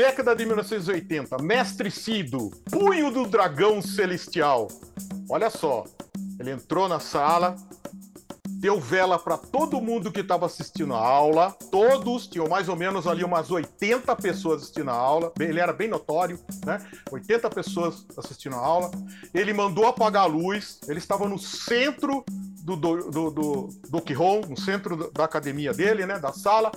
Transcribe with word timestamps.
década 0.00 0.34
de 0.34 0.46
1980, 0.46 1.36
Mestre 1.42 1.90
Cido, 1.90 2.50
Punho 2.70 3.10
do 3.10 3.26
Dragão 3.26 3.82
Celestial. 3.82 4.66
Olha 5.28 5.50
só, 5.50 5.84
ele 6.38 6.52
entrou 6.52 6.88
na 6.88 6.98
sala, 6.98 7.54
deu 8.48 8.80
vela 8.80 9.18
para 9.18 9.36
todo 9.36 9.78
mundo 9.78 10.10
que 10.10 10.20
estava 10.20 10.46
assistindo 10.46 10.94
a 10.94 10.98
aula. 10.98 11.54
Todos, 11.70 12.26
tinham 12.26 12.48
mais 12.48 12.66
ou 12.70 12.76
menos 12.76 13.06
ali 13.06 13.22
umas 13.22 13.50
80 13.50 14.16
pessoas 14.16 14.62
assistindo 14.62 14.88
a 14.88 14.94
aula. 14.94 15.34
Ele 15.38 15.60
era 15.60 15.72
bem 15.74 15.88
notório, 15.88 16.40
né? 16.64 16.78
80 17.12 17.50
pessoas 17.50 18.06
assistindo 18.16 18.56
a 18.56 18.58
aula. 18.58 18.90
Ele 19.34 19.52
mandou 19.52 19.84
apagar 19.86 20.22
a 20.22 20.26
luz. 20.26 20.80
Ele 20.88 20.98
estava 20.98 21.28
no 21.28 21.38
centro 21.38 22.24
do 22.64 22.74
do, 22.74 23.10
do, 23.10 23.30
do, 23.30 23.68
do 23.86 24.48
no 24.48 24.58
centro 24.58 25.12
da 25.12 25.24
academia 25.24 25.74
dele, 25.74 26.06
né? 26.06 26.18
Da 26.18 26.32
sala. 26.32 26.72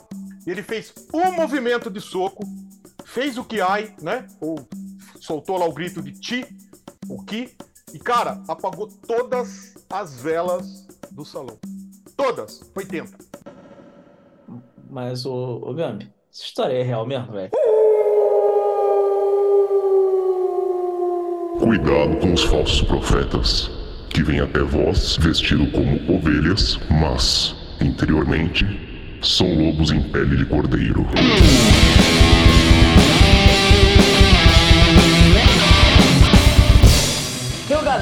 Ele 0.46 0.62
fez 0.62 0.94
um 1.14 1.32
movimento 1.32 1.90
de 1.90 2.02
soco, 2.02 2.44
fez 3.14 3.38
o 3.38 3.44
Kiai, 3.44 3.94
né? 4.02 4.26
Ou 4.42 4.68
soltou 5.22 5.58
lá 5.58 5.66
o 5.68 5.74
grito 5.74 6.02
de 6.02 6.12
Ti, 6.14 6.46
o 7.08 7.24
Ki. 7.24 7.56
E, 7.94 8.00
cara, 8.00 8.42
apagou 8.48 8.88
todas 8.88 9.76
as 9.88 10.20
velas 10.20 10.88
do 11.12 11.24
salão. 11.24 11.60
Todas, 12.18 12.62
80. 12.76 13.16
Mas, 14.90 15.28
o, 15.28 15.62
o 15.64 15.74
Gambi, 15.76 16.12
essa 16.32 16.44
história 16.44 16.74
é 16.74 16.82
real 16.82 17.06
mesmo, 17.06 17.32
velho? 17.34 17.52
Cuidado 21.60 22.18
com 22.20 22.34
os 22.34 22.44
falsos 22.44 22.82
profetas, 22.82 23.70
que 24.10 24.24
vêm 24.24 24.40
até 24.40 24.60
vós 24.60 25.18
vestido 25.18 25.70
como 25.72 26.18
ovelhas, 26.18 26.80
mas, 26.90 27.56
interiormente, 27.80 28.66
são 29.22 29.48
lobos 29.54 29.92
em 29.92 30.02
pele 30.02 30.36
de 30.36 30.46
cordeiro. 30.46 31.06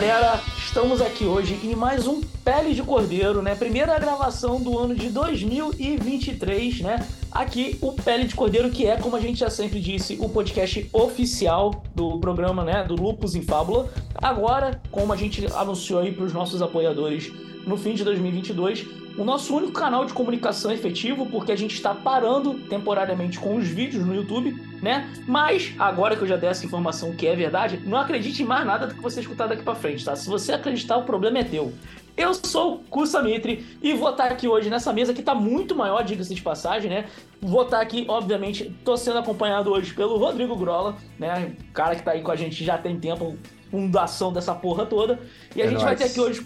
Galera, 0.02 0.42
Estamos 0.72 1.02
aqui 1.02 1.26
hoje 1.26 1.60
em 1.66 1.76
mais 1.76 2.08
um 2.08 2.22
Pele 2.22 2.74
de 2.74 2.82
Cordeiro, 2.82 3.42
né? 3.42 3.56
Primeira 3.56 4.00
gravação 4.00 4.58
do 4.58 4.80
ano 4.80 4.96
de 4.96 5.10
2023, 5.10 6.80
né? 6.80 7.06
Aqui 7.30 7.78
o 7.82 7.92
Pele 7.92 8.24
de 8.24 8.34
Cordeiro, 8.34 8.70
que 8.72 8.88
é, 8.88 8.96
como 8.96 9.18
a 9.18 9.20
gente 9.20 9.42
já 9.42 9.50
sempre 9.50 9.82
disse, 9.82 10.18
o 10.18 10.30
podcast 10.30 10.90
oficial 10.94 11.84
do 11.94 12.18
programa, 12.20 12.64
né? 12.64 12.86
Do 12.86 12.96
Lupus 12.96 13.36
em 13.36 13.42
Fábula. 13.42 13.90
Agora, 14.16 14.80
como 14.90 15.12
a 15.12 15.18
gente 15.18 15.46
anunciou 15.54 16.00
aí 16.00 16.14
para 16.14 16.24
os 16.24 16.32
nossos 16.32 16.62
apoiadores 16.62 17.30
no 17.68 17.76
fim 17.76 17.94
de 17.94 18.06
2022, 18.06 18.88
o 19.18 19.24
nosso 19.24 19.56
único 19.56 19.74
canal 19.74 20.06
de 20.06 20.14
comunicação 20.14 20.72
efetivo, 20.72 21.26
porque 21.26 21.52
a 21.52 21.56
gente 21.56 21.76
está 21.76 21.94
parando 21.94 22.56
temporariamente 22.56 23.40
com 23.40 23.56
os 23.56 23.68
vídeos 23.68 24.06
no 24.06 24.16
YouTube, 24.16 24.56
né? 24.82 25.12
Mas, 25.28 25.74
agora 25.78 26.16
que 26.16 26.24
eu 26.24 26.28
já 26.28 26.38
dei 26.38 26.50
essa 26.50 26.66
informação 26.66 27.14
que 27.14 27.28
é 27.28 27.36
verdade, 27.36 27.82
não 27.86 27.98
acredite 27.98 28.44
em 28.44 28.46
mais 28.46 28.66
nada 28.66 28.88
do 28.88 28.96
que 28.96 29.02
você 29.02 29.22
escutar 29.22 29.48
daqui 29.48 29.64
para 29.64 29.76
frente, 29.76 30.04
tá? 30.04 30.16
Se 30.16 30.30
você 30.30 30.54
acreditar, 30.54 30.98
o 30.98 31.04
problema 31.04 31.40
é 31.40 31.44
teu. 31.44 31.74
Eu 32.16 32.34
sou 32.34 32.76
o 32.76 32.78
Kusa 32.80 33.22
Mitri 33.24 33.66
e 33.82 33.94
vou 33.94 34.10
estar 34.10 34.26
aqui 34.26 34.48
hoje 34.48 34.70
nessa 34.70 34.92
mesa 34.92 35.14
que 35.14 35.22
está 35.22 35.34
muito 35.34 35.76
maior, 35.76 36.04
diga-se 36.04 36.36
de 36.36 36.42
passagem, 36.42 36.90
né? 36.90 37.06
Vou 37.42 37.64
estar 37.64 37.80
aqui, 37.80 38.06
obviamente, 38.08 38.76
tô 38.84 38.98
sendo 38.98 39.20
acompanhado 39.20 39.72
hoje 39.72 39.94
pelo 39.94 40.18
Rodrigo 40.18 40.56
Grola, 40.56 40.96
né? 41.18 41.54
Cara 41.74 41.96
que 41.96 42.02
está 42.02 42.12
aí 42.12 42.22
com 42.22 42.32
a 42.32 42.36
gente 42.36 42.64
já 42.64 42.78
tem 42.78 43.00
tempo, 43.00 43.38
fundação 43.72 44.34
dessa 44.34 44.54
porra 44.54 44.86
toda. 44.86 45.20
E 45.56 45.62
a 45.62 45.66
é 45.66 45.70
gente 45.70 45.84
nóis. 45.84 45.86
vai 45.86 45.96
ter 45.96 46.04
aqui 46.04 46.20
hoje 46.20 46.46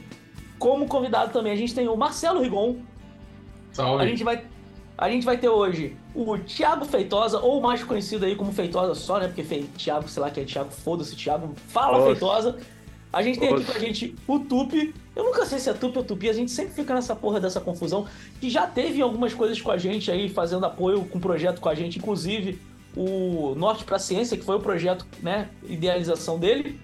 como 0.58 0.88
convidado 0.88 1.32
também, 1.32 1.52
a 1.52 1.56
gente 1.56 1.74
tem 1.74 1.88
o 1.88 1.96
Marcelo 1.96 2.42
Rigon. 2.42 2.78
Salve. 3.72 4.04
A 4.04 4.08
gente 4.08 4.24
vai, 4.24 4.46
a 4.98 5.10
gente 5.10 5.26
vai 5.26 5.38
ter 5.38 5.50
hoje 5.50 5.98
o 6.14 6.38
Thiago 6.38 6.86
Feitosa, 6.86 7.40
ou 7.40 7.62
mais 7.62 7.84
conhecido 7.84 8.26
aí 8.26 8.36
como 8.36 8.52
Feitosa 8.52 8.96
só, 8.96 9.20
né? 9.20 9.28
Porque 9.28 9.44
Fe... 9.44 9.64
Thiago, 9.78 10.08
sei 10.08 10.22
lá 10.22 10.32
que 10.32 10.40
é 10.40 10.46
Thiago, 10.46 10.72
foda-se, 10.72 11.16
Thiago, 11.16 11.54
fala 11.68 11.98
Oxe. 11.98 12.08
Feitosa. 12.08 12.58
A 13.12 13.22
gente 13.22 13.40
tem 13.40 13.54
Oxe. 13.54 13.64
aqui 13.64 13.72
com 13.72 13.78
a 13.78 13.80
gente 13.80 14.16
o 14.28 14.40
Tupi. 14.40 14.94
Eu 15.16 15.24
nunca 15.24 15.46
sei 15.46 15.60
se 15.60 15.70
é 15.70 15.74
Tupi 15.74 15.98
ou 15.98 16.04
Tupi, 16.04 16.30
a 16.30 16.34
gente 16.34 16.52
sempre 16.52 16.74
fica 16.74 16.94
nessa 16.94 17.16
porra 17.16 17.40
dessa 17.40 17.60
confusão. 17.62 18.08
Que 18.40 18.50
já 18.50 18.68
teve 18.68 19.02
algumas 19.02 19.34
coisas 19.34 19.62
com 19.62 19.72
a 19.72 19.78
gente 19.78 20.10
aí, 20.12 20.30
fazendo 20.30 20.66
apoio 20.66 21.06
com 21.06 21.18
o 21.18 21.22
projeto 21.22 21.60
com 21.60 21.70
a 21.70 21.76
gente, 21.76 21.98
inclusive 21.98 22.60
o 22.96 23.54
Norte 23.56 23.84
para 23.84 24.00
Ciência, 24.00 24.38
que 24.38 24.44
foi 24.46 24.56
o 24.56 24.62
projeto, 24.62 25.06
né? 25.22 25.50
Idealização 25.64 26.40
dele. 26.40 26.80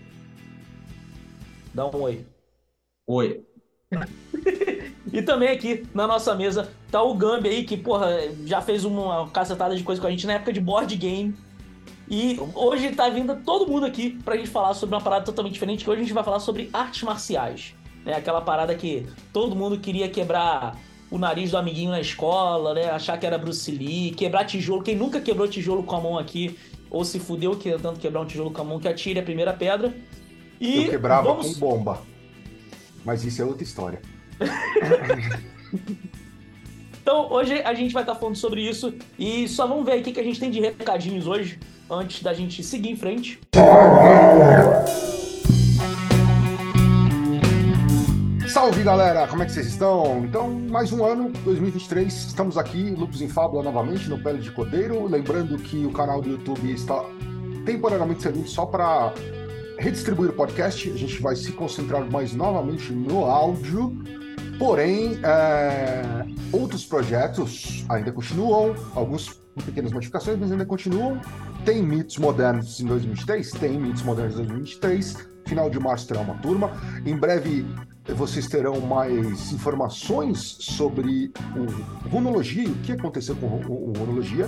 Dá 1.74 1.86
um 1.86 2.02
oi. 2.02 2.26
Oi. 3.08 3.46
e 5.12 5.22
também 5.22 5.50
aqui 5.50 5.86
na 5.94 6.08
nossa 6.08 6.34
mesa 6.36 6.72
tá 6.90 7.02
o 7.02 7.14
Gambi 7.14 7.50
aí, 7.50 7.64
que, 7.64 7.78
porra, 7.78 8.18
já 8.46 8.62
fez 8.62 8.86
uma 8.86 9.30
cacetada 9.30 9.76
de 9.76 9.84
coisa 9.84 10.00
com 10.00 10.08
a 10.08 10.12
gente 10.12 10.26
na 10.26 10.34
época 10.34 10.54
de 10.54 10.62
board 10.62 10.96
game. 10.96 11.36
E 12.10 12.38
hoje 12.56 12.92
tá 12.92 13.08
vindo 13.10 13.36
todo 13.38 13.70
mundo 13.70 13.86
aqui 13.86 14.20
pra 14.24 14.36
gente 14.36 14.50
falar 14.50 14.74
sobre 14.74 14.96
uma 14.96 15.02
parada 15.02 15.24
totalmente 15.24 15.54
diferente, 15.54 15.84
que 15.84 15.90
hoje 15.90 16.02
a 16.02 16.04
gente 16.04 16.14
vai 16.14 16.24
falar 16.24 16.40
sobre 16.40 16.70
artes 16.74 17.04
marciais. 17.04 17.74
Né? 18.06 18.16
Aquela 18.16 18.42
parada 18.42 18.76
que 18.76 19.08
todo 19.32 19.56
mundo 19.56 19.80
queria 19.80 20.10
quebrar 20.10 20.78
o 21.10 21.18
nariz 21.18 21.52
do 21.52 21.58
amiguinho 21.58 21.92
na 21.92 22.00
escola, 22.00 22.74
né? 22.74 22.90
Achar 22.90 23.18
que 23.18 23.26
era 23.26 23.38
Bruce 23.38 23.70
Lee, 23.70 24.12
quebrar 24.12 24.46
tijolo. 24.46 24.82
Quem 24.82 24.96
nunca 24.96 25.20
quebrou 25.22 25.48
tijolo 25.48 25.84
com 25.84 25.96
a 25.96 26.02
mão 26.02 26.18
aqui, 26.18 26.58
ou 26.90 27.04
se 27.04 27.20
fudeu 27.20 27.56
tentando 27.56 28.00
quebrar 28.00 28.22
um 28.22 28.26
tijolo 28.26 28.52
com 28.52 28.62
a 28.62 28.66
mão, 28.66 28.80
que 28.80 28.88
atire 28.88 29.20
a 29.20 29.24
primeira 29.24 29.54
pedra. 29.54 29.94
E 30.60 30.86
Eu 30.86 30.90
quebrava 30.92 31.30
vamos... 31.30 31.54
com 31.54 31.60
bomba. 31.60 32.11
Mas 33.04 33.24
isso 33.24 33.42
é 33.42 33.46
outra 33.46 33.64
história. 33.64 34.02
então, 37.02 37.32
hoje 37.32 37.62
a 37.62 37.74
gente 37.74 37.94
vai 37.94 38.04
estar 38.04 38.16
falando 38.16 38.36
sobre 38.36 38.62
isso 38.62 38.94
e 39.18 39.48
só 39.48 39.66
vamos 39.68 39.86
ver 39.86 40.00
o 40.00 40.04
que 40.04 40.20
a 40.20 40.24
gente 40.24 40.40
tem 40.40 40.52
de 40.52 40.60
recadinhos 40.60 41.28
hoje, 41.28 41.60
antes 41.90 42.22
da 42.22 42.34
gente 42.34 42.64
seguir 42.64 42.90
em 42.90 42.96
frente. 42.96 43.40
Salve 48.48 48.84
galera, 48.84 49.28
como 49.28 49.44
é 49.44 49.46
que 49.46 49.54
vocês 49.54 49.68
estão? 49.68 50.26
Então, 50.26 50.50
mais 50.52 50.92
um 50.92 51.06
ano, 51.06 51.32
2023, 51.46 52.14
estamos 52.14 52.58
aqui, 52.58 52.92
Lupus 52.92 53.22
em 53.22 53.30
Fábula 53.30 53.64
novamente, 53.64 54.10
no 54.10 54.22
Pele 54.22 54.40
de 54.40 54.52
Codeiro. 54.52 55.08
Lembrando 55.08 55.58
que 55.58 55.86
o 55.86 55.92
canal 55.92 56.22
do 56.22 56.32
YouTube 56.32 56.70
está 56.70 57.02
temporariamente 57.66 58.22
servindo 58.22 58.48
só 58.48 58.66
para 58.66 59.14
redistribuir 59.82 60.30
o 60.30 60.34
podcast, 60.34 60.90
a 60.90 60.96
gente 60.96 61.20
vai 61.20 61.36
se 61.36 61.52
concentrar 61.54 62.10
mais 62.10 62.34
novamente 62.34 62.94
no 62.94 63.26
áudio, 63.26 63.98
porém, 64.60 65.20
é, 65.24 66.24
outros 66.54 66.86
projetos 66.86 67.84
ainda 67.90 68.12
continuam, 68.12 68.76
alguns 68.94 69.42
com 69.56 69.62
pequenas 69.62 69.92
modificações, 69.92 70.38
mas 70.40 70.52
ainda 70.52 70.66
continuam. 70.66 71.20
Tem 71.66 71.82
mitos 71.82 72.18
modernos 72.20 72.80
em 72.80 72.86
2023? 72.86 73.52
Tem 73.52 73.80
mitos 73.80 74.04
modernos 74.04 74.36
em 74.36 74.46
2023. 74.46 75.30
Final 75.48 75.70
de 75.70 75.80
março 75.80 76.08
terá 76.08 76.22
uma 76.22 76.36
turma. 76.36 76.72
Em 77.04 77.18
breve 77.18 77.66
vocês 78.16 78.48
terão 78.48 78.80
mais 78.80 79.52
informações 79.52 80.58
sobre 80.60 81.34
o 81.56 82.10
Runologia 82.10 82.64
e 82.64 82.68
o 82.68 82.76
que 82.76 82.92
aconteceu 82.92 83.36
com 83.36 83.48
o 83.48 83.94
Runologia. 83.98 84.46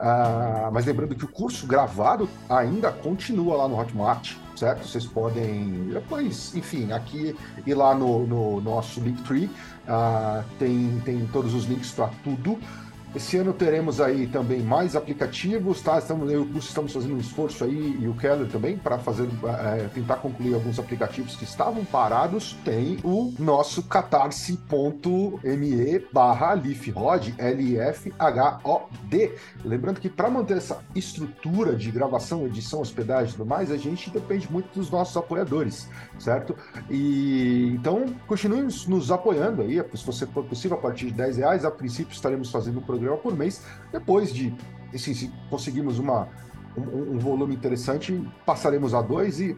Uh, 0.00 0.70
mas 0.72 0.86
lembrando 0.86 1.16
que 1.16 1.24
o 1.24 1.28
curso 1.28 1.66
gravado 1.66 2.28
ainda 2.48 2.92
continua 2.92 3.56
lá 3.56 3.68
no 3.68 3.76
Hotmart 3.76 4.36
certo? 4.58 4.86
Vocês 4.86 5.06
podem 5.06 5.90
depois, 5.92 6.54
enfim, 6.54 6.92
aqui 6.92 7.34
e 7.66 7.74
lá 7.74 7.94
no, 7.94 8.26
no 8.26 8.60
nosso 8.60 9.00
Linktree 9.00 9.46
uh, 9.46 10.44
tem, 10.58 11.00
tem 11.04 11.26
todos 11.32 11.54
os 11.54 11.64
links 11.64 11.90
para 11.92 12.10
tudo. 12.24 12.58
Esse 13.14 13.38
ano 13.38 13.54
teremos 13.54 14.00
aí 14.00 14.26
também 14.26 14.60
mais 14.60 14.94
aplicativos, 14.94 15.80
tá? 15.80 15.98
Estamos, 15.98 16.30
eu 16.30 16.42
o 16.42 16.46
curso 16.46 16.68
estamos 16.68 16.92
fazendo 16.92 17.14
um 17.14 17.18
esforço 17.18 17.64
aí, 17.64 17.98
e 18.00 18.06
o 18.06 18.14
Keller 18.14 18.46
também, 18.48 18.76
para 18.76 18.98
fazer, 18.98 19.26
é, 19.44 19.88
tentar 19.94 20.16
concluir 20.16 20.54
alguns 20.54 20.78
aplicativos 20.78 21.34
que 21.34 21.44
estavam 21.44 21.84
parados. 21.86 22.56
Tem 22.64 22.98
o 23.02 23.32
nosso 23.38 23.82
catarse.me 23.82 24.58
barra 26.12 26.54
lifrod, 26.54 27.34
L-I-F-H-O-D. 27.38 29.34
Lembrando 29.64 30.00
que 30.00 30.10
para 30.10 30.28
manter 30.28 30.58
essa 30.58 30.78
estrutura 30.94 31.74
de 31.74 31.90
gravação, 31.90 32.46
edição, 32.46 32.80
hospedagem 32.82 33.30
e 33.30 33.36
tudo 33.36 33.46
mais, 33.46 33.70
a 33.70 33.76
gente 33.76 34.10
depende 34.10 34.50
muito 34.52 34.68
dos 34.74 34.90
nossos 34.90 35.16
apoiadores, 35.16 35.88
certo? 36.18 36.54
E 36.90 37.72
então, 37.74 38.04
continue 38.26 38.62
nos 38.62 39.10
apoiando 39.10 39.62
aí, 39.62 39.82
se 39.94 40.04
você 40.04 40.26
for 40.26 40.44
possível, 40.44 40.76
a 40.76 40.80
partir 40.80 41.06
de 41.06 41.12
10 41.12 41.38
reais. 41.38 41.64
A 41.64 41.70
princípio, 41.70 42.12
estaremos 42.12 42.50
fazendo 42.50 42.78
um 42.78 42.82
programa 42.82 42.97
programa 42.98 43.18
por 43.18 43.36
mês. 43.36 43.62
Depois 43.92 44.32
de, 44.32 44.54
assim, 44.94 45.14
se 45.14 45.32
conseguirmos 45.48 45.98
uma, 45.98 46.28
um, 46.76 47.14
um 47.14 47.18
volume 47.18 47.54
interessante, 47.54 48.28
passaremos 48.44 48.94
a 48.94 49.02
dois 49.02 49.40
e 49.40 49.56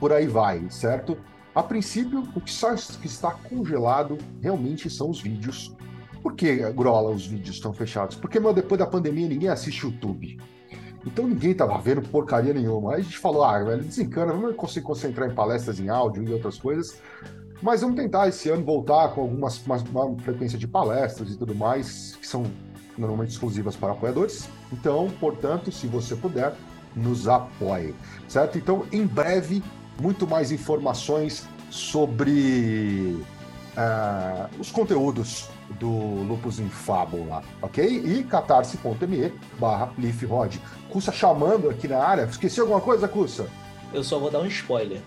por 0.00 0.12
aí 0.12 0.26
vai, 0.26 0.68
certo? 0.70 1.16
A 1.54 1.62
princípio, 1.62 2.28
o 2.34 2.40
que, 2.40 2.52
só, 2.52 2.74
está 2.74 3.30
congelado 3.30 4.18
realmente 4.42 4.90
são 4.90 5.08
os 5.08 5.20
vídeos. 5.20 5.74
Por 6.22 6.34
que, 6.34 6.56
Grola, 6.72 7.10
os 7.10 7.26
vídeos 7.26 7.56
estão 7.56 7.72
fechados? 7.72 8.16
Porque, 8.16 8.38
meu, 8.38 8.52
depois 8.52 8.78
da 8.78 8.86
pandemia, 8.86 9.28
ninguém 9.28 9.48
assiste 9.48 9.86
YouTube. 9.86 10.38
Então 11.06 11.26
ninguém 11.26 11.54
tava 11.54 11.78
vendo 11.78 12.02
porcaria 12.02 12.52
nenhuma. 12.52 12.94
Aí 12.94 13.00
a 13.00 13.02
gente 13.04 13.16
falou, 13.16 13.44
ah, 13.44 13.62
velho, 13.62 13.82
desencana, 13.82 14.32
vamos 14.32 14.56
conseguir 14.56 14.84
concentrar 14.84 15.30
em 15.30 15.34
palestras 15.34 15.78
em 15.78 15.88
áudio 15.88 16.24
e 16.24 16.32
outras 16.32 16.58
coisas. 16.58 17.00
Mas 17.62 17.80
vamos 17.80 17.96
tentar 17.96 18.28
esse 18.28 18.48
ano 18.48 18.64
voltar 18.64 19.08
com 19.08 19.22
algumas 19.22 19.64
uma, 19.64 19.76
uma 19.76 20.18
frequência 20.18 20.58
de 20.58 20.66
palestras 20.66 21.30
e 21.30 21.36
tudo 21.36 21.54
mais, 21.54 22.16
que 22.16 22.26
são 22.26 22.44
normalmente 22.96 23.30
exclusivas 23.30 23.76
para 23.76 23.92
apoiadores. 23.92 24.48
Então, 24.72 25.10
portanto, 25.20 25.70
se 25.72 25.86
você 25.86 26.14
puder, 26.14 26.54
nos 26.94 27.28
apoie, 27.28 27.94
certo? 28.28 28.58
Então, 28.58 28.86
em 28.90 29.06
breve, 29.06 29.62
muito 30.00 30.26
mais 30.26 30.50
informações 30.50 31.46
sobre 31.70 33.22
uh, 33.76 34.60
os 34.60 34.70
conteúdos 34.70 35.48
do 35.78 35.90
Lupus 36.22 36.58
em 36.58 36.68
Fábula, 36.68 37.42
ok? 37.60 37.84
E 37.84 38.22
catarse.me 38.24 39.32
barra 39.58 39.92
Rod. 40.28 40.56
Cussa 40.88 41.12
chamando 41.12 41.68
aqui 41.68 41.88
na 41.88 41.98
área. 41.98 42.22
Esqueci 42.22 42.60
alguma 42.60 42.80
coisa, 42.80 43.08
Cussa? 43.08 43.46
Eu 43.92 44.02
só 44.02 44.18
vou 44.18 44.30
dar 44.30 44.40
um 44.40 44.46
spoiler, 44.46 45.00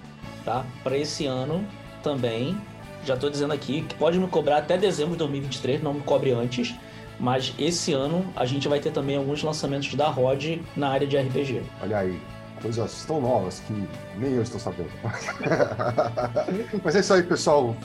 tá? 0.44 0.66
Para 0.84 0.98
esse 0.98 1.25
ano 1.25 1.66
também, 2.01 2.57
já 3.06 3.16
estou 3.16 3.30
dizendo 3.30 3.54
aqui 3.54 3.81
que 3.81 3.96
pode 3.96 4.19
me 4.19 4.28
cobrar 4.28 4.57
até 4.57 4.78
dezembro 4.78 5.13
de 5.13 5.19
2023, 5.19 5.81
não 5.81 5.94
me 5.94 6.01
cobre 6.01 6.31
antes. 6.31 6.75
Mas 7.19 7.54
esse 7.60 7.92
ano 7.92 8.25
a 8.36 8.46
gente 8.46 8.68
vai 8.68 8.80
ter 8.80 8.92
também 8.92 9.18
alguns 9.18 9.44
lançamentos 9.44 9.94
da 9.94 10.07
Rod 10.07 10.60
na 10.75 10.90
área 10.90 11.06
de 11.06 11.18
RPG. 11.18 11.63
Olha 11.81 11.98
aí, 11.98 12.19
coisas 12.62 13.04
tão 13.06 13.19
novas 13.19 13.62
que 13.68 13.74
nem 14.18 14.34
eu 14.34 14.42
estou 14.42 14.60
sabendo. 14.60 14.90
Mas 16.81 16.96
é 16.96 17.00
isso 17.01 17.13
aí, 17.13 17.24
pessoal. 17.24 17.75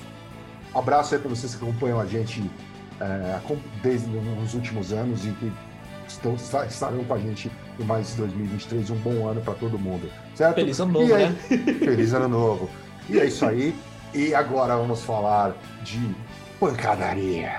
Abraço 0.72 1.14
aí 1.14 1.20
para 1.20 1.31
vocês 1.31 1.55
que 1.55 1.64
acompanham 1.64 1.99
a 1.99 2.06
gente 2.06 2.49
é, 3.00 3.40
desde 3.82 4.08
os 4.44 4.55
últimos 4.55 4.93
anos 4.93 5.25
e 5.26 5.31
que 5.31 5.52
estão, 6.06 6.34
estarão 6.34 7.05
com 7.05 7.14
a 7.14 7.19
gente 7.19 7.50
em 7.78 7.84
mais 7.84 8.14
2023. 8.14 8.90
Um 8.90 8.96
bom 8.96 9.28
ano 9.28 9.40
para 9.40 9.55
todo 9.55 9.78
mundo, 9.78 10.08
certo? 10.34 10.55
Feliz 10.55 10.78
ano 10.81 10.93
novo, 10.93 11.14
aí, 11.14 11.28
né? 11.28 11.37
Feliz 11.78 12.14
ano 12.14 12.28
novo. 12.28 12.70
E 13.08 13.19
é 13.19 13.26
isso 13.26 13.44
aí. 13.44 13.75
E 14.14 14.32
agora 14.32 14.76
vamos 14.76 15.02
falar 15.02 15.56
de 15.82 16.14
pancadaria. 16.61 17.55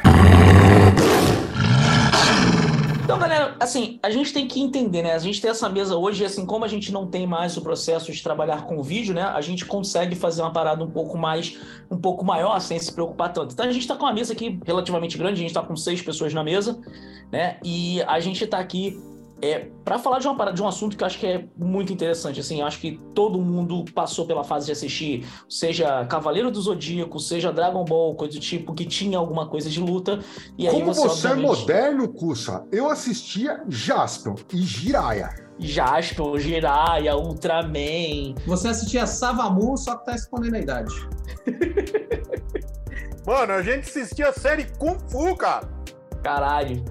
Então, 3.03 3.19
galera, 3.19 3.57
assim, 3.59 3.99
a 4.01 4.09
gente 4.09 4.31
tem 4.31 4.47
que 4.47 4.61
entender, 4.61 5.03
né? 5.03 5.13
A 5.13 5.19
gente 5.19 5.41
tem 5.41 5.51
essa 5.51 5.67
mesa 5.67 5.97
hoje, 5.97 6.23
assim, 6.23 6.45
como 6.45 6.63
a 6.63 6.67
gente 6.69 6.93
não 6.93 7.07
tem 7.07 7.27
mais 7.27 7.57
o 7.57 7.61
processo 7.61 8.09
de 8.09 8.23
trabalhar 8.23 8.63
com 8.63 8.81
vídeo, 8.81 9.13
né? 9.13 9.23
A 9.23 9.41
gente 9.41 9.65
consegue 9.65 10.15
fazer 10.15 10.41
uma 10.41 10.53
parada 10.53 10.81
um 10.81 10.89
pouco 10.89 11.17
mais, 11.17 11.59
um 11.91 11.97
pouco 11.97 12.23
maior, 12.23 12.57
sem 12.61 12.79
se 12.79 12.91
preocupar 12.91 13.33
tanto. 13.33 13.53
Então, 13.53 13.65
a 13.65 13.71
gente 13.71 13.85
tá 13.85 13.95
com 13.95 14.05
uma 14.05 14.13
mesa 14.13 14.31
aqui 14.31 14.57
relativamente 14.65 15.17
grande, 15.17 15.33
a 15.33 15.43
gente 15.43 15.53
tá 15.53 15.61
com 15.61 15.75
seis 15.75 16.01
pessoas 16.01 16.33
na 16.33 16.43
mesa, 16.43 16.79
né? 17.31 17.57
E 17.65 18.01
a 18.03 18.19
gente 18.21 18.47
tá 18.47 18.59
aqui 18.59 18.97
é, 19.45 19.69
para 19.83 19.99
falar 19.99 20.17
de, 20.17 20.27
uma, 20.27 20.51
de 20.51 20.63
um 20.63 20.67
assunto 20.67 20.97
que 20.97 21.03
eu 21.03 21.05
acho 21.05 21.19
que 21.19 21.27
é 21.27 21.45
muito 21.55 21.93
interessante, 21.93 22.39
assim, 22.39 22.63
acho 22.63 22.79
que 22.79 22.99
todo 23.13 23.39
mundo 23.39 23.85
passou 23.93 24.25
pela 24.25 24.43
fase 24.43 24.65
de 24.65 24.71
assistir, 24.71 25.23
seja 25.47 26.03
Cavaleiro 26.05 26.49
do 26.49 26.59
Zodíaco, 26.59 27.19
seja 27.19 27.53
Dragon 27.53 27.85
Ball, 27.85 28.15
coisa 28.15 28.33
do 28.33 28.39
tipo, 28.39 28.73
que 28.73 28.85
tinha 28.85 29.19
alguma 29.19 29.47
coisa 29.47 29.69
de 29.69 29.79
luta. 29.79 30.19
E 30.57 30.65
Como 30.65 30.77
aí 30.77 30.83
você, 30.83 31.07
você 31.07 31.27
é 31.27 31.31
obviamente... 31.31 31.45
é 31.45 31.61
moderno, 31.61 32.07
Kusa, 32.07 32.65
eu 32.71 32.89
assistia 32.89 33.63
Jaspion 33.67 34.35
e 34.51 34.57
Jiraiya. 34.63 35.29
Jaspion, 35.59 36.39
Jiraiya, 36.39 37.15
Ultraman. 37.15 38.33
Você 38.47 38.69
assistia 38.69 39.05
Savamu, 39.05 39.77
só 39.77 39.95
que 39.95 40.05
tá 40.05 40.15
escondendo 40.15 40.55
a 40.55 40.59
idade. 40.59 40.93
Mano, 43.25 43.53
a 43.53 43.61
gente 43.61 43.87
assistia 43.87 44.29
a 44.29 44.33
série 44.33 44.65
Kung 44.77 44.97
Fu, 45.07 45.35
cara. 45.35 45.69
Caralho. 46.23 46.83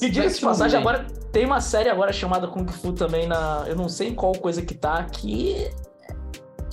E 0.00 0.10
diga-se 0.10 0.38
de 0.38 0.44
passagem, 0.44 0.80
agora 0.80 1.06
tem 1.32 1.46
uma 1.46 1.60
série 1.60 1.88
agora 1.88 2.12
chamada 2.12 2.46
Kung 2.46 2.66
Fu 2.68 2.92
também 2.92 3.26
na. 3.26 3.64
Eu 3.66 3.74
não 3.74 3.88
sei 3.88 4.14
qual 4.14 4.32
coisa 4.32 4.62
que 4.62 4.74
tá 4.74 4.98
aqui. 4.98 5.70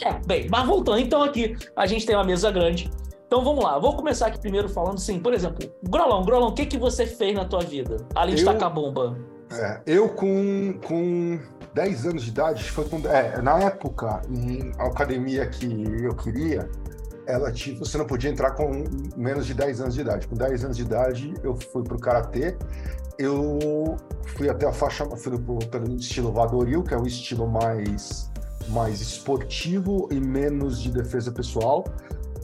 É, 0.01 0.13
bem, 0.25 0.47
mas 0.49 0.65
voltando, 0.65 0.99
então 0.99 1.23
aqui 1.23 1.57
a 1.75 1.85
gente 1.85 2.05
tem 2.05 2.15
uma 2.15 2.23
mesa 2.23 2.51
grande. 2.51 2.89
Então 3.25 3.43
vamos 3.43 3.63
lá, 3.63 3.77
vou 3.77 3.95
começar 3.95 4.27
aqui 4.27 4.39
primeiro 4.39 4.67
falando 4.67 4.95
assim, 4.95 5.19
por 5.19 5.33
exemplo, 5.33 5.59
Grolão, 5.83 6.23
Grolão, 6.23 6.49
o 6.49 6.53
que, 6.53 6.65
que 6.65 6.77
você 6.77 7.05
fez 7.05 7.35
na 7.35 7.45
tua 7.45 7.59
vida? 7.59 7.97
Além 8.15 8.35
de 8.35 8.41
eu, 8.41 8.45
tacar 8.51 8.73
bomba. 8.73 9.17
É, 9.51 9.81
eu 9.85 10.09
com, 10.09 10.79
com 10.87 11.39
10 11.73 12.07
anos 12.07 12.23
de 12.23 12.29
idade, 12.29 12.63
foi 12.63 12.85
com, 12.85 12.97
é, 13.07 13.41
na 13.41 13.59
época, 13.59 14.21
em 14.29 14.71
academia 14.79 15.45
que 15.47 15.67
eu 16.01 16.15
queria, 16.15 16.67
ela 17.29 17.51
tipo, 17.51 17.85
você 17.85 17.97
não 17.97 18.05
podia 18.05 18.29
entrar 18.29 18.51
com 18.51 18.83
menos 19.15 19.45
de 19.45 19.53
10 19.53 19.81
anos 19.81 19.95
de 19.95 20.01
idade. 20.01 20.27
Com 20.27 20.35
10 20.35 20.65
anos 20.65 20.77
de 20.77 20.83
idade, 20.83 21.33
eu 21.43 21.55
fui 21.55 21.83
pro 21.83 21.99
karatê 21.99 22.57
eu 23.19 23.97
fui 24.37 24.49
até 24.49 24.65
a 24.65 24.71
faixa, 24.71 25.05
fui 25.17 25.37
pelo 25.69 25.93
estilo 25.97 26.31
Vadoril, 26.31 26.81
que 26.81 26.93
é 26.93 26.97
um 26.97 27.05
estilo 27.05 27.45
mais, 27.45 28.31
mais 28.69 29.01
esportivo 29.01 30.07
e 30.09 30.21
menos 30.21 30.81
de 30.81 30.89
defesa 30.89 31.29
pessoal. 31.29 31.83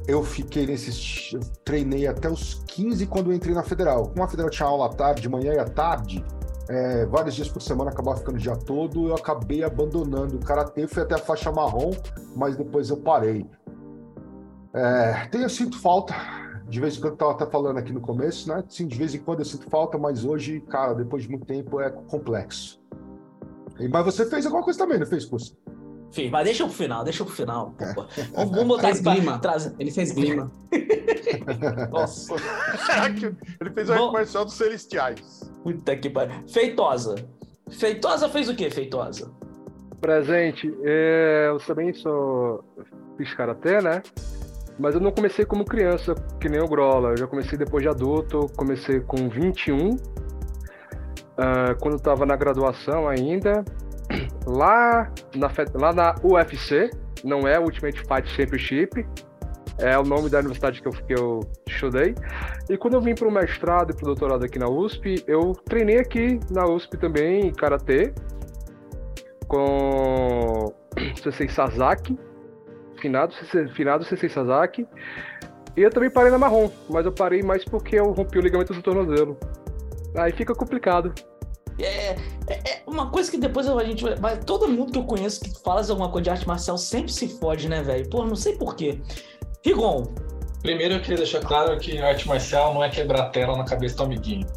Eu 0.05 0.21
fiquei 0.21 0.67
nesse. 0.67 1.39
treinei 1.63 2.05
até 2.05 2.29
os 2.29 2.55
15 2.67 3.07
quando 3.07 3.33
entrei 3.33 3.55
na 3.55 3.63
federal. 3.63 4.09
Como 4.09 4.21
a 4.21 4.27
federal 4.27 4.49
tinha 4.49 4.67
aula 4.67 4.87
à 4.87 4.89
tarde, 4.89 5.21
de 5.21 5.29
manhã 5.29 5.53
e 5.53 5.59
à 5.59 5.65
tarde, 5.65 6.23
é, 6.67 7.05
vários 7.05 7.35
dias 7.35 7.47
por 7.47 7.61
semana 7.61 7.89
acabava 7.89 8.17
ficando 8.17 8.35
o 8.35 8.39
dia 8.39 8.55
todo, 8.55 9.07
eu 9.07 9.15
acabei 9.15 9.63
abandonando 9.63 10.35
o 10.35 10.39
karatê, 10.39 10.87
fui 10.87 11.01
até 11.01 11.15
a 11.15 11.19
faixa 11.19 11.51
marrom, 11.53 11.91
mas 12.35 12.57
depois 12.57 12.89
eu 12.89 12.97
parei. 12.97 13.49
É, 14.75 15.27
tenho 15.31 15.49
sinto 15.49 15.79
falta 15.79 16.13
de 16.67 16.79
vez 16.79 16.97
em 16.97 16.99
quando 16.99 17.11
eu 17.11 17.13
estava 17.13 17.31
até 17.31 17.45
falando 17.45 17.77
aqui 17.77 17.93
no 17.93 18.01
começo, 18.01 18.49
né? 18.49 18.63
Sim, 18.67 18.87
de 18.87 18.97
vez 18.97 19.13
em 19.13 19.19
quando 19.19 19.39
eu 19.39 19.45
sinto 19.45 19.69
falta, 19.69 19.97
mas 19.97 20.25
hoje, 20.25 20.59
cara, 20.61 20.93
depois 20.93 21.23
de 21.23 21.29
muito 21.29 21.45
tempo 21.45 21.79
é 21.79 21.89
complexo. 21.89 22.81
E, 23.79 23.87
mas 23.87 24.03
você 24.03 24.25
fez 24.25 24.45
alguma 24.45 24.63
coisa 24.63 24.79
também, 24.79 24.99
não 24.99 25.05
fez, 25.05 25.25
curso? 25.25 25.55
Fiz, 26.11 26.31
mas 26.31 26.45
deixa 26.45 26.65
pro 26.65 26.73
final, 26.73 27.03
deixa 27.03 27.23
pro 27.25 27.33
final. 27.33 27.75
É. 27.79 27.93
Vamos, 27.93 28.51
vamos 28.51 28.67
botar 28.67 28.91
glima. 28.91 29.37
Trazer. 29.39 29.75
Ele 29.77 29.91
fez 29.91 30.11
glima. 30.11 30.51
Nossa. 31.91 32.35
Ele 33.59 33.69
fez 33.71 33.89
o 33.89 33.95
comercial 33.95 34.45
dos 34.45 34.53
Celestiais. 34.55 35.53
Puta 35.63 35.95
que 35.97 36.09
pariu. 36.09 36.35
Feitosa. 36.47 37.15
Feitosa 37.69 38.29
fez 38.29 38.47
o 38.47 38.55
quê, 38.55 38.69
Feitosa? 38.69 39.31
Presente. 39.99 40.73
É, 40.83 41.47
eu 41.49 41.57
também 41.59 41.93
sou. 41.93 42.63
Fiz 43.17 43.33
karatê, 43.33 43.81
né? 43.81 44.01
Mas 44.77 44.95
eu 44.95 45.01
não 45.01 45.11
comecei 45.11 45.45
como 45.45 45.63
criança, 45.63 46.13
que 46.39 46.49
nem 46.49 46.61
o 46.61 46.67
Grola. 46.67 47.11
Eu 47.11 47.17
já 47.17 47.27
comecei 47.27 47.57
depois 47.57 47.83
de 47.83 47.89
adulto, 47.89 48.47
comecei 48.57 48.99
com 48.99 49.29
21, 49.29 49.89
uh, 49.91 49.97
ah, 51.37 51.75
quando 51.79 51.95
estava 51.95 52.25
na 52.25 52.35
graduação 52.35 53.07
ainda. 53.07 53.63
Lá 54.45 55.11
na, 55.35 55.49
lá 55.73 55.91
na 55.91 56.15
UFC, 56.23 56.91
não 57.23 57.47
é 57.47 57.59
Ultimate 57.59 57.99
Fight 58.01 58.29
Championship, 58.29 59.03
é 59.79 59.97
o 59.97 60.03
nome 60.03 60.29
da 60.29 60.37
universidade 60.37 60.81
que 60.81 60.87
eu, 60.87 60.91
que 60.91 61.13
eu 61.13 61.39
estudei. 61.67 62.13
E 62.69 62.77
quando 62.77 62.93
eu 62.93 63.01
vim 63.01 63.15
para 63.15 63.27
o 63.27 63.31
mestrado 63.31 63.91
e 63.91 63.95
para 63.95 64.03
o 64.03 64.05
doutorado 64.05 64.45
aqui 64.45 64.59
na 64.59 64.69
USP, 64.69 65.23
eu 65.27 65.53
treinei 65.65 65.97
aqui 65.97 66.39
na 66.51 66.65
USP 66.65 66.97
também, 66.97 67.47
em 67.47 67.51
Karatê, 67.51 68.13
com 69.47 70.73
Sensei 71.21 71.49
Sasaki, 71.49 72.17
finado, 72.99 73.33
finado 73.73 74.03
Sensei 74.03 74.29
Sasaki. 74.29 74.87
E 75.75 75.81
eu 75.81 75.89
também 75.89 76.09
parei 76.09 76.31
na 76.31 76.37
marrom, 76.37 76.69
mas 76.89 77.05
eu 77.05 77.11
parei 77.11 77.41
mais 77.41 77.65
porque 77.65 77.97
eu 77.97 78.11
rompi 78.11 78.37
o 78.37 78.41
ligamento 78.41 78.73
do 78.73 78.81
tornozelo. 78.81 79.37
Aí 80.15 80.31
fica 80.31 80.55
complicado. 80.55 81.13
É, 81.77 82.11
é, 82.11 82.15
é, 82.47 82.83
uma 82.87 83.09
coisa 83.09 83.29
que 83.29 83.37
depois 83.37 83.67
a 83.67 83.83
gente 83.83 84.03
vai. 84.15 84.39
Todo 84.39 84.67
mundo 84.67 84.93
que 84.93 84.99
eu 84.99 85.03
conheço 85.03 85.41
que 85.41 85.51
fala 85.61 85.81
alguma 85.81 86.09
coisa 86.09 86.23
de 86.23 86.29
arte 86.29 86.47
marcial 86.47 86.77
sempre 86.77 87.11
se 87.11 87.27
fode, 87.39 87.67
né, 87.67 87.81
velho? 87.83 88.09
Pô, 88.09 88.25
não 88.25 88.35
sei 88.35 88.55
porquê. 88.55 89.01
Rigon. 89.63 90.03
Primeiro 90.61 90.95
eu 90.95 91.01
queria 91.01 91.17
deixar 91.17 91.41
claro 91.41 91.77
que 91.77 91.99
arte 91.99 92.27
marcial 92.27 92.73
não 92.73 92.83
é 92.83 92.89
quebrar 92.89 93.29
tela 93.29 93.57
na 93.57 93.65
cabeça 93.65 93.97
do 93.97 94.03
amiguinho. 94.03 94.47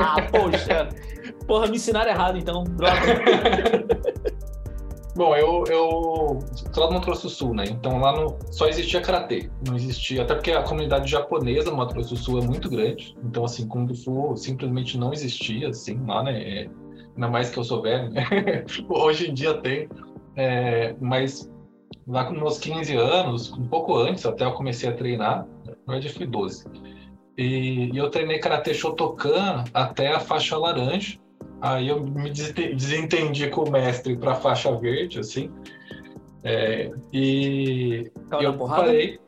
ah, 0.00 0.22
poxa. 0.32 0.88
Porra, 1.46 1.66
me 1.66 1.76
ensinaram 1.76 2.10
errado 2.10 2.38
então. 2.38 2.64
Bom, 5.16 5.36
eu, 5.36 5.64
eu 5.68 6.38
sou 6.72 6.88
do 6.88 6.94
Mato 6.94 7.06
Grosso 7.06 7.28
do 7.28 7.30
Sul, 7.30 7.54
né? 7.54 7.64
Então 7.68 7.98
lá 8.00 8.20
no, 8.20 8.36
só 8.50 8.66
existia 8.66 9.00
karatê. 9.00 9.48
Não 9.66 9.76
existia, 9.76 10.22
até 10.22 10.34
porque 10.34 10.50
a 10.50 10.62
comunidade 10.64 11.08
japonesa 11.08 11.70
no 11.70 11.76
Mato 11.76 11.94
Grosso 11.94 12.14
do 12.14 12.16
Sul 12.16 12.40
é 12.40 12.44
muito 12.44 12.68
grande. 12.68 13.16
Então, 13.22 13.44
assim, 13.44 13.68
Kung 13.68 13.92
Fu 13.94 14.36
simplesmente 14.36 14.98
não 14.98 15.12
existia, 15.12 15.68
assim, 15.68 16.04
lá, 16.04 16.24
né? 16.24 16.42
É, 16.42 16.70
ainda 17.14 17.28
mais 17.28 17.48
que 17.50 17.58
eu 17.58 17.64
sou 17.64 17.80
velho, 17.80 18.10
né? 18.10 18.24
Hoje 18.90 19.30
em 19.30 19.34
dia 19.34 19.54
tem. 19.54 19.88
É, 20.36 20.96
mas 21.00 21.48
lá 22.08 22.24
com 22.24 22.34
meus 22.34 22.58
15 22.58 22.96
anos, 22.96 23.52
um 23.52 23.68
pouco 23.68 23.96
antes, 23.96 24.26
até 24.26 24.44
eu 24.44 24.52
comecei 24.52 24.88
a 24.88 24.92
treinar, 24.92 25.46
na 25.86 25.92
verdade 25.92 26.12
fui 26.12 26.26
12. 26.26 26.64
E, 27.38 27.90
e 27.92 27.96
eu 27.96 28.10
treinei 28.10 28.38
karatê 28.38 28.74
Shotokan 28.74 29.64
até 29.72 30.12
a 30.12 30.20
faixa 30.20 30.56
laranja. 30.56 31.18
Aí 31.64 31.88
eu 31.88 32.04
me 32.04 32.28
desentendi 32.28 33.48
com 33.48 33.62
o 33.62 33.70
mestre 33.70 34.14
para 34.18 34.34
faixa 34.34 34.70
verde, 34.76 35.18
assim. 35.18 35.50
É, 36.42 36.90
e 37.10 38.12
eu 38.38 38.52
porrada? 38.52 38.82
parei. 38.82 39.18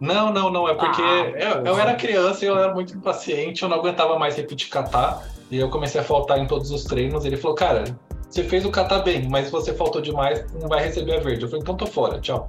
Não, 0.00 0.32
não, 0.32 0.50
não. 0.50 0.66
É 0.66 0.72
porque 0.72 1.02
ah, 1.02 1.30
eu, 1.36 1.66
eu, 1.66 1.78
era 1.78 1.94
criança 1.94 2.42
e 2.42 2.48
eu 2.48 2.56
era 2.56 2.72
muito 2.72 2.96
impaciente, 2.96 3.62
eu 3.62 3.68
não 3.68 3.76
aguentava 3.76 4.18
mais 4.18 4.34
repetir 4.34 4.70
kata. 4.70 5.20
E 5.50 5.58
eu 5.58 5.68
comecei 5.68 6.00
a 6.00 6.04
faltar 6.04 6.38
em 6.38 6.46
todos 6.46 6.70
os 6.70 6.84
treinos. 6.84 7.26
Ele 7.26 7.36
falou, 7.36 7.54
cara, 7.54 7.84
você 8.30 8.42
fez 8.44 8.64
o 8.64 8.70
kata 8.70 9.00
bem, 9.00 9.28
mas 9.28 9.50
você 9.50 9.74
faltou 9.74 10.00
demais, 10.00 10.42
não 10.54 10.70
vai 10.70 10.82
receber 10.82 11.16
a 11.16 11.20
verde. 11.20 11.42
Eu 11.42 11.50
falei, 11.50 11.60
então 11.60 11.76
tô 11.76 11.86
fora, 11.86 12.18
tchau. 12.18 12.46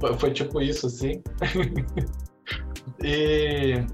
Foi, 0.00 0.14
foi 0.14 0.32
tipo 0.32 0.60
isso, 0.60 0.88
assim. 0.88 1.22
e 3.00 3.84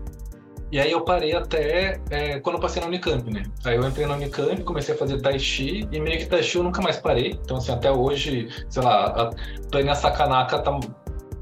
E 0.73 0.79
aí 0.79 0.93
eu 0.93 1.01
parei 1.01 1.35
até 1.35 2.01
é, 2.11 2.39
quando 2.41 2.57
eu 2.57 2.61
passei 2.61 2.81
na 2.81 2.89
Unicamp, 2.89 3.29
né? 3.33 3.43
Aí 3.65 3.77
eu 3.77 3.87
entrei 3.87 4.07
na 4.07 4.15
Unicamp, 4.15 4.63
comecei 4.63 4.95
a 4.95 4.99
fazer 4.99 5.21
Tai 5.21 5.39
Chi, 5.39 5.89
e 5.91 6.01
meio 6.01 6.19
que 6.19 6.27
Tai 6.27 6.43
Chi 6.43 6.59
eu 6.59 6.63
nunca 6.63 6.81
mais 6.81 6.97
parei. 6.97 7.39
Então, 7.43 7.57
assim, 7.57 7.73
até 7.73 7.91
hoje, 7.91 8.49
sei 8.69 8.83
lá, 8.83 9.07
a 9.07 9.31
Tânia 9.71 9.95
Sakanaka 9.95 10.61
tá 10.61 10.79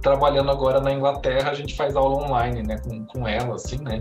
trabalhando 0.00 0.50
agora 0.50 0.80
na 0.80 0.92
Inglaterra, 0.92 1.50
a 1.50 1.54
gente 1.54 1.76
faz 1.76 1.94
aula 1.94 2.24
online, 2.24 2.62
né? 2.62 2.78
Com, 2.78 3.04
com 3.04 3.28
ela, 3.28 3.56
assim, 3.56 3.78
né? 3.82 4.00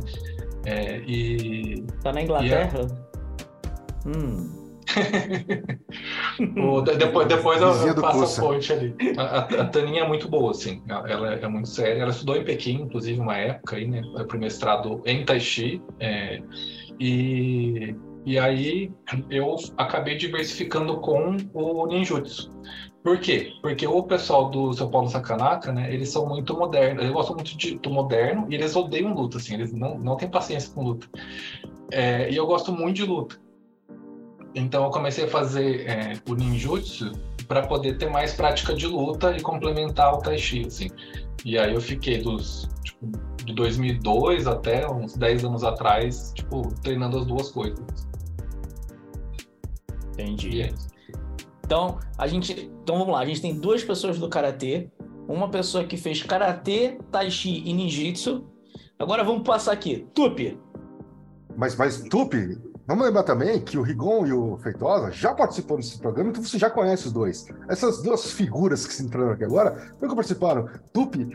É, 0.65 0.99
e... 0.99 1.83
Tá 2.03 2.13
na 2.13 2.21
Inglaterra? 2.21 2.87
Hum... 4.05 4.66
o, 6.57 6.81
depois 6.81 7.27
depois 7.27 7.61
eu, 7.61 7.87
eu 7.87 7.95
passo 7.95 8.41
a 8.41 8.43
ponte 8.43 8.71
ali. 8.71 8.95
A, 9.17 9.39
a, 9.39 9.65
Taninha 9.65 10.03
é 10.03 10.07
muito 10.07 10.27
boa, 10.27 10.51
assim. 10.51 10.81
Ela 10.87 11.35
é 11.35 11.47
muito 11.47 11.67
séria. 11.67 12.01
Ela 12.01 12.11
estudou 12.11 12.35
em 12.35 12.43
Pequim, 12.43 12.81
inclusive, 12.83 13.19
uma 13.19 13.37
época 13.37 13.75
aí, 13.75 13.87
né? 13.87 14.01
Foi 14.29 14.39
mestrado 14.39 15.01
em 15.05 15.25
Tai 15.25 15.39
Chi. 15.39 15.81
É, 15.99 16.41
e, 16.99 17.95
e 18.25 18.39
aí 18.39 18.91
eu 19.29 19.55
acabei 19.77 20.15
diversificando 20.15 20.99
com 20.99 21.37
o 21.53 21.87
ninjutsu. 21.87 22.51
Por 23.03 23.19
quê? 23.19 23.53
Porque 23.61 23.87
o 23.87 24.03
pessoal 24.03 24.49
do 24.49 24.73
São 24.73 24.91
Paulo 24.91 25.07
Sakanaka, 25.07 25.71
né, 25.71 25.93
eles 25.93 26.09
são 26.09 26.27
muito 26.27 26.53
modernos, 26.57 27.03
eles 27.03 27.13
gostam 27.13 27.35
muito 27.35 27.57
de, 27.57 27.77
do 27.77 27.89
moderno 27.89 28.45
e 28.49 28.55
eles 28.55 28.75
odeiam 28.75 29.13
luta, 29.13 29.37
assim, 29.37 29.53
eles 29.53 29.71
não, 29.71 29.97
não 29.97 30.17
têm 30.17 30.29
paciência 30.29 30.73
com 30.73 30.83
luta. 30.83 31.07
É, 31.89 32.29
e 32.29 32.35
eu 32.35 32.45
gosto 32.45 32.69
muito 32.73 32.97
de 32.97 33.05
luta. 33.05 33.39
Então 34.57 34.85
eu 34.85 34.89
comecei 34.89 35.25
a 35.25 35.27
fazer 35.27 35.87
é, 35.87 36.13
o 36.27 36.33
ninjutsu 36.33 37.11
para 37.47 37.67
poder 37.67 37.97
ter 37.97 38.09
mais 38.09 38.33
prática 38.33 38.73
de 38.73 38.87
luta 38.87 39.37
e 39.37 39.41
complementar 39.41 40.15
o 40.15 40.17
tai 40.17 40.37
chi, 40.37 40.65
assim. 40.65 40.89
E 41.45 41.59
aí 41.59 41.75
eu 41.75 41.79
fiquei 41.79 42.17
dos 42.17 42.67
tipo, 42.83 43.11
de 43.45 43.53
2002 43.53 44.47
até 44.47 44.89
uns 44.91 45.15
10 45.15 45.45
anos 45.45 45.63
atrás, 45.63 46.33
tipo, 46.33 46.73
treinando 46.81 47.19
as 47.19 47.25
duas 47.27 47.51
coisas. 47.51 47.79
Entendi. 50.13 50.63
É 50.63 50.73
então, 51.63 51.99
a 52.17 52.25
gente, 52.25 52.71
então 52.81 52.97
vamos 52.97 53.13
lá, 53.13 53.19
a 53.19 53.25
gente 53.25 53.41
tem 53.41 53.59
duas 53.59 53.83
pessoas 53.83 54.17
do 54.17 54.27
karatê, 54.27 54.89
uma 55.27 55.49
pessoa 55.49 55.83
que 55.83 55.97
fez 55.97 56.23
karatê, 56.23 56.97
tai 57.11 57.29
chi 57.29 57.61
e 57.63 57.73
ninjitsu. 57.73 58.43
Agora 58.97 59.23
vamos 59.23 59.43
passar 59.43 59.73
aqui, 59.73 60.07
Tupi. 60.15 60.57
Mas 61.55 61.75
mas 61.75 62.01
Tupi, 62.03 62.57
Vamos 62.87 63.05
lembrar 63.05 63.23
também 63.23 63.59
que 63.59 63.77
o 63.77 63.81
Rigon 63.81 64.25
e 64.25 64.31
o 64.31 64.57
Feitosa 64.59 65.11
já 65.11 65.33
participou 65.33 65.75
desse 65.75 65.99
programa, 65.99 66.29
então 66.29 66.41
você 66.41 66.57
já 66.57 66.69
conhece 66.69 67.07
os 67.07 67.11
dois. 67.11 67.45
Essas 67.67 68.01
duas 68.01 68.31
figuras 68.31 68.87
que 68.87 68.93
se 68.93 69.03
entraram 69.03 69.31
aqui 69.31 69.43
agora, 69.43 69.93
nunca 70.01 70.15
participaram. 70.15 70.69
Tupi, 70.93 71.27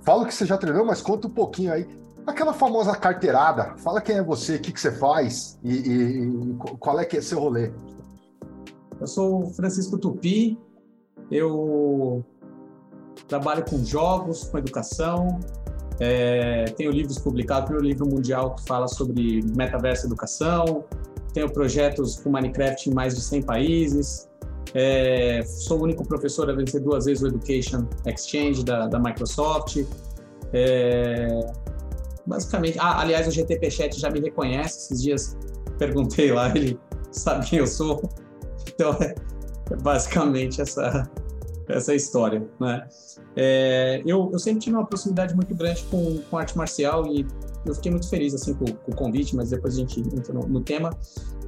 fala 0.00 0.24
que 0.24 0.32
você 0.32 0.46
já 0.46 0.56
treinou, 0.56 0.82
mas 0.82 1.02
conta 1.02 1.28
um 1.28 1.30
pouquinho 1.30 1.74
aí. 1.74 1.86
Aquela 2.26 2.54
famosa 2.54 2.96
carteirada, 2.96 3.76
fala 3.76 4.00
quem 4.00 4.16
é 4.16 4.22
você, 4.22 4.56
o 4.56 4.60
que, 4.62 4.72
que 4.72 4.80
você 4.80 4.92
faz 4.92 5.58
e, 5.62 5.74
e, 5.74 6.22
e 6.22 6.54
qual 6.78 6.98
é 6.98 7.04
que 7.04 7.18
é 7.18 7.20
seu 7.20 7.38
rolê. 7.38 7.70
Eu 8.98 9.06
sou 9.06 9.44
Francisco 9.50 9.98
Tupi, 9.98 10.58
eu 11.30 12.24
trabalho 13.28 13.62
com 13.68 13.84
jogos, 13.84 14.44
com 14.44 14.56
educação, 14.56 15.38
é, 16.00 16.64
tenho 16.76 16.90
livros 16.90 17.18
publicados, 17.18 17.66
primeiro 17.66 17.86
livro 17.86 18.06
mundial 18.06 18.54
que 18.54 18.64
fala 18.64 18.88
sobre 18.88 19.42
metaverso 19.56 20.06
educação, 20.06 20.84
tenho 21.32 21.50
projetos 21.50 22.16
com 22.16 22.30
Minecraft 22.30 22.90
em 22.90 22.94
mais 22.94 23.14
de 23.14 23.20
100 23.20 23.42
países, 23.42 24.28
é, 24.74 25.40
sou 25.42 25.78
o 25.78 25.82
único 25.84 26.06
professor 26.06 26.50
a 26.50 26.52
vencer 26.52 26.80
duas 26.80 27.04
vezes 27.04 27.22
o 27.22 27.28
Education 27.28 27.86
Exchange 28.04 28.64
da, 28.64 28.88
da 28.88 28.98
Microsoft. 28.98 29.84
É, 30.52 31.28
basicamente, 32.26 32.76
ah, 32.80 33.00
aliás, 33.00 33.28
o 33.28 33.30
GTP 33.30 33.70
Chat 33.70 33.98
já 33.98 34.10
me 34.10 34.20
reconhece, 34.20 34.78
esses 34.92 35.02
dias 35.02 35.36
perguntei 35.78 36.32
lá, 36.32 36.48
ele 36.50 36.78
sabe 37.12 37.46
quem 37.46 37.60
eu 37.60 37.68
sou. 37.68 38.02
Então, 38.68 38.96
é 39.00 39.76
basicamente 39.80 40.60
essa, 40.60 41.08
essa 41.68 41.94
história, 41.94 42.44
né? 42.60 42.86
É, 43.36 44.00
eu, 44.06 44.30
eu 44.32 44.38
sempre 44.38 44.60
tive 44.60 44.76
uma 44.76 44.86
proximidade 44.86 45.34
muito 45.34 45.54
grande 45.54 45.82
com, 45.90 46.18
com 46.30 46.38
arte 46.38 46.56
marcial 46.56 47.06
e 47.06 47.26
eu 47.66 47.74
fiquei 47.74 47.90
muito 47.90 48.08
feliz 48.08 48.34
assim 48.34 48.54
com, 48.54 48.64
com 48.64 48.92
o 48.92 48.94
convite, 48.94 49.34
mas 49.34 49.50
depois 49.50 49.74
a 49.74 49.78
gente 49.78 50.00
entra 50.00 50.32
no, 50.32 50.46
no, 50.46 50.60
tema. 50.60 50.90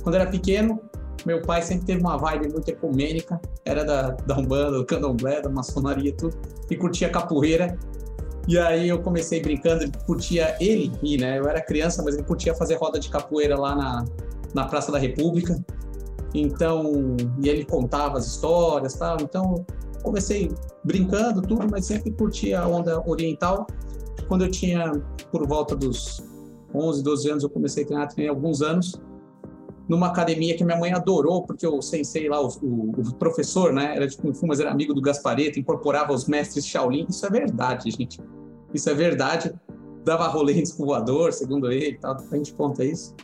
Quando 0.02 0.16
era 0.16 0.26
pequeno, 0.26 0.80
meu 1.24 1.42
pai 1.42 1.62
sempre 1.62 1.86
teve 1.86 2.00
uma 2.00 2.16
vibe 2.16 2.48
muito 2.52 2.68
ecumênica, 2.68 3.40
era 3.64 3.84
da, 3.84 4.10
da 4.10 4.38
Umbanda, 4.38 4.78
do 4.78 4.84
Candomblé, 4.84 5.40
da 5.40 5.48
maçonaria 5.48 6.12
tudo, 6.12 6.36
e 6.70 6.76
curtia 6.76 7.08
capoeira. 7.08 7.78
E 8.48 8.58
aí 8.58 8.88
eu 8.88 9.00
comecei 9.00 9.40
brincando, 9.40 9.82
ele 9.82 9.92
curtia 10.06 10.56
ele, 10.60 10.92
né? 11.18 11.38
Eu 11.38 11.48
era 11.48 11.60
criança, 11.60 12.02
mas 12.02 12.14
ele 12.14 12.24
curtia 12.24 12.54
fazer 12.54 12.76
roda 12.76 12.98
de 12.98 13.08
capoeira 13.08 13.58
lá 13.58 13.74
na, 13.74 14.04
na 14.54 14.64
Praça 14.66 14.92
da 14.92 14.98
República. 14.98 15.58
Então, 16.32 17.16
e 17.42 17.48
ele 17.48 17.64
contava 17.64 18.18
as 18.18 18.26
histórias, 18.26 18.94
tal. 18.94 19.16
Então, 19.20 19.66
comecei 20.06 20.52
brincando, 20.84 21.42
tudo, 21.42 21.66
mas 21.68 21.84
sempre 21.86 22.12
curti 22.12 22.54
a 22.54 22.66
onda 22.66 23.02
oriental. 23.08 23.66
Quando 24.28 24.44
eu 24.44 24.50
tinha 24.50 24.92
por 25.32 25.46
volta 25.46 25.74
dos 25.74 26.24
11, 26.72 27.02
12 27.02 27.30
anos, 27.30 27.42
eu 27.42 27.50
comecei 27.50 27.82
a 27.82 27.86
treinar, 27.86 28.08
treinei 28.08 28.30
alguns 28.30 28.62
anos, 28.62 29.00
numa 29.88 30.06
academia 30.06 30.56
que 30.56 30.64
minha 30.64 30.78
mãe 30.78 30.92
adorou, 30.92 31.42
porque 31.42 31.66
o 31.66 31.82
sensei 31.82 32.28
lá, 32.28 32.40
o, 32.40 32.48
o, 32.62 32.90
o 33.00 33.14
professor, 33.14 33.72
né, 33.72 33.96
era 33.96 34.06
de 34.06 34.16
Kung 34.16 34.32
Fu, 34.32 34.46
mas 34.46 34.60
era 34.60 34.70
amigo 34.70 34.94
do 34.94 35.00
Gaspareto, 35.00 35.58
incorporava 35.58 36.12
os 36.12 36.26
mestres 36.26 36.64
Shaolin. 36.64 37.06
Isso 37.08 37.26
é 37.26 37.30
verdade, 37.30 37.90
gente. 37.90 38.20
Isso 38.72 38.88
é 38.88 38.94
verdade. 38.94 39.52
Dava 40.04 40.28
rolês 40.28 40.72
com 40.72 40.86
voador, 40.86 41.32
segundo 41.32 41.70
ele, 41.70 41.98
tal, 41.98 42.16
a 42.16 42.36
gente 42.36 42.54
conta 42.54 42.84
isso. 42.84 43.14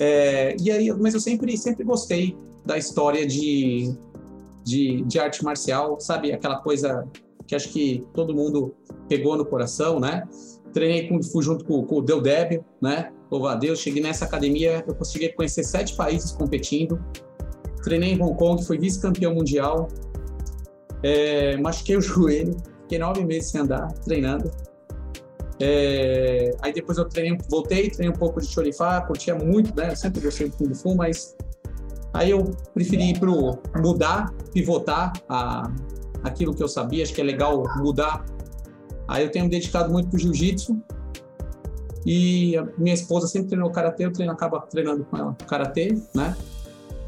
É, 0.00 0.56
e 0.60 0.70
aí, 0.70 0.92
mas 0.92 1.14
eu 1.14 1.20
sempre, 1.20 1.56
sempre 1.56 1.84
gostei 1.84 2.36
da 2.66 2.76
história 2.76 3.24
de 3.24 3.96
de, 4.64 5.02
de 5.02 5.18
arte 5.18 5.44
marcial, 5.44 5.98
sabe? 6.00 6.32
Aquela 6.32 6.58
coisa 6.58 7.06
que 7.46 7.54
acho 7.54 7.68
que 7.68 8.04
todo 8.14 8.34
mundo 8.34 8.74
pegou 9.08 9.36
no 9.36 9.44
coração, 9.44 10.00
né? 10.00 10.26
Treinei 10.72 11.08
Kung 11.08 11.22
Fu 11.22 11.42
junto 11.42 11.64
com, 11.64 11.84
com 11.84 11.96
o 11.96 12.02
Del 12.02 12.20
Débio, 12.20 12.64
né? 12.80 13.12
Louva 13.30 13.52
a 13.52 13.54
Deus, 13.54 13.78
cheguei 13.78 14.02
nessa 14.02 14.24
academia, 14.24 14.84
eu 14.86 14.94
consegui 14.94 15.30
conhecer 15.30 15.64
sete 15.64 15.94
países 15.96 16.32
competindo. 16.32 17.02
Treinei 17.82 18.12
em 18.12 18.22
Hong 18.22 18.36
Kong, 18.36 18.64
fui 18.64 18.78
vice-campeão 18.78 19.34
mundial. 19.34 19.88
É, 21.02 21.56
machuquei 21.56 21.96
o 21.96 22.00
joelho, 22.02 22.56
fiquei 22.82 22.98
nove 22.98 23.24
meses 23.24 23.50
sem 23.50 23.60
andar, 23.60 23.92
treinando. 24.04 24.50
É, 25.60 26.54
aí 26.60 26.72
depois 26.72 26.98
eu 26.98 27.04
treinei, 27.04 27.38
voltei, 27.48 27.90
treinei 27.90 28.14
um 28.14 28.18
pouco 28.18 28.40
de 28.40 28.46
Chorifá, 28.46 29.00
curtia 29.02 29.34
muito, 29.34 29.74
né? 29.76 29.90
Eu 29.90 29.96
sempre 29.96 30.20
gostei 30.20 30.48
do 30.48 30.56
Kung 30.56 30.74
Fu, 30.74 30.94
mas 30.94 31.36
Aí 32.12 32.30
eu 32.30 32.50
preferi 32.74 33.10
ir 33.10 33.18
pro 33.18 33.58
mudar, 33.76 34.32
pivotar 34.52 35.12
a, 35.28 35.70
aquilo 36.22 36.54
que 36.54 36.62
eu 36.62 36.68
sabia, 36.68 37.02
acho 37.02 37.14
que 37.14 37.20
é 37.20 37.24
legal 37.24 37.62
mudar. 37.78 38.24
Aí 39.08 39.24
eu 39.24 39.30
tenho 39.30 39.46
me 39.46 39.50
dedicado 39.50 39.90
muito 39.90 40.08
pro 40.08 40.18
jiu-jitsu. 40.18 40.78
E 42.04 42.54
minha 42.76 42.94
esposa 42.94 43.26
sempre 43.28 43.48
treinou 43.48 43.70
karatê, 43.70 44.04
eu 44.04 44.12
treino, 44.12 44.32
acaba 44.32 44.60
treinando 44.60 45.04
com 45.04 45.16
ela 45.16 45.36
karatê, 45.46 45.96
né? 46.14 46.36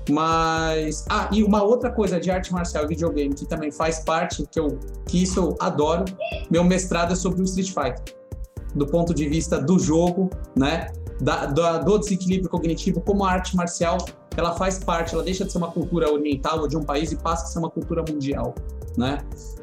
Mas. 0.09 1.05
Ah, 1.09 1.29
e 1.33 1.43
uma 1.43 1.63
outra 1.63 1.91
coisa 1.91 2.21
de 2.21 2.31
arte 2.31 2.53
marcial 2.53 2.85
e 2.85 2.89
videogame 2.89 3.35
que 3.35 3.47
também 3.47 3.73
faz 3.73 4.01
parte, 4.01 4.47
que, 4.51 4.61
eu, 4.61 4.79
que 5.07 5.23
isso 5.23 5.41
eu 5.41 5.57
adoro, 5.61 6.05
meu 6.51 6.63
mestrado 6.63 7.13
é 7.13 7.17
sobre 7.17 7.41
o 7.41 7.45
Street 7.45 7.69
Fighter. 7.69 8.15
Do 8.75 8.87
ponto 8.87 9.15
de 9.15 9.29
vista 9.29 9.61
do 9.61 9.79
jogo, 9.79 10.31
né? 10.57 10.93
Da, 11.21 11.47
da, 11.47 11.79
do 11.79 11.99
desequilíbrio 11.99 12.51
cognitivo, 12.51 13.01
como 13.01 13.25
a 13.25 13.33
arte 13.33 13.57
marcial 13.57 13.99
ela 14.37 14.53
faz 14.55 14.79
parte, 14.79 15.15
ela 15.15 15.23
deixa 15.23 15.45
de 15.45 15.53
ser 15.53 15.59
uma 15.59 15.71
cultura 15.71 16.13
oriental 16.13 16.61
ou 16.61 16.69
de 16.69 16.77
um 16.77 16.83
país 16.83 17.13
e 17.13 17.17
passa 17.17 17.45
a 17.45 17.47
ser 17.47 17.59
uma 17.59 17.71
cultura 17.71 18.05
mundial, 18.09 18.55
né? 18.97 19.19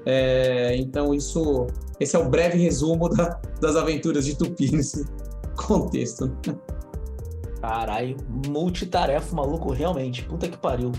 É, 0.06 0.76
então 0.78 1.14
isso, 1.14 1.68
esse 2.00 2.16
é 2.16 2.20
o 2.20 2.30
breve 2.30 2.58
resumo 2.58 3.10
da, 3.10 3.40
das 3.60 3.76
aventuras 3.76 4.26
de 4.26 4.36
Tupi 4.36 4.72
nesse 4.72 5.06
contexto. 5.56 6.32
Caralho, 7.62 8.18
multitarefa 8.48 9.36
maluco, 9.36 9.72
realmente. 9.72 10.24
Puta 10.24 10.48
que 10.48 10.58
pariu. 10.58 10.92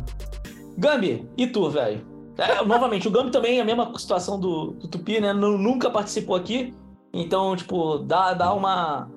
Gambi, 0.79 1.29
e 1.37 1.47
tu, 1.47 1.69
velho? 1.69 2.07
É, 2.39 2.63
novamente, 2.65 3.09
o 3.09 3.11
Gambi 3.11 3.31
também 3.31 3.59
é 3.59 3.63
a 3.63 3.65
mesma 3.65 3.93
situação 3.99 4.39
do, 4.39 4.73
do 4.73 4.89
Tupi, 4.89 5.21
né? 5.21 5.33
Nunca 5.33 5.91
participou 5.91 6.37
aqui. 6.37 6.73
Então, 7.13 7.55
tipo, 7.57 7.99
dá, 7.99 8.33
dá 8.33 8.55
uma 8.55 9.11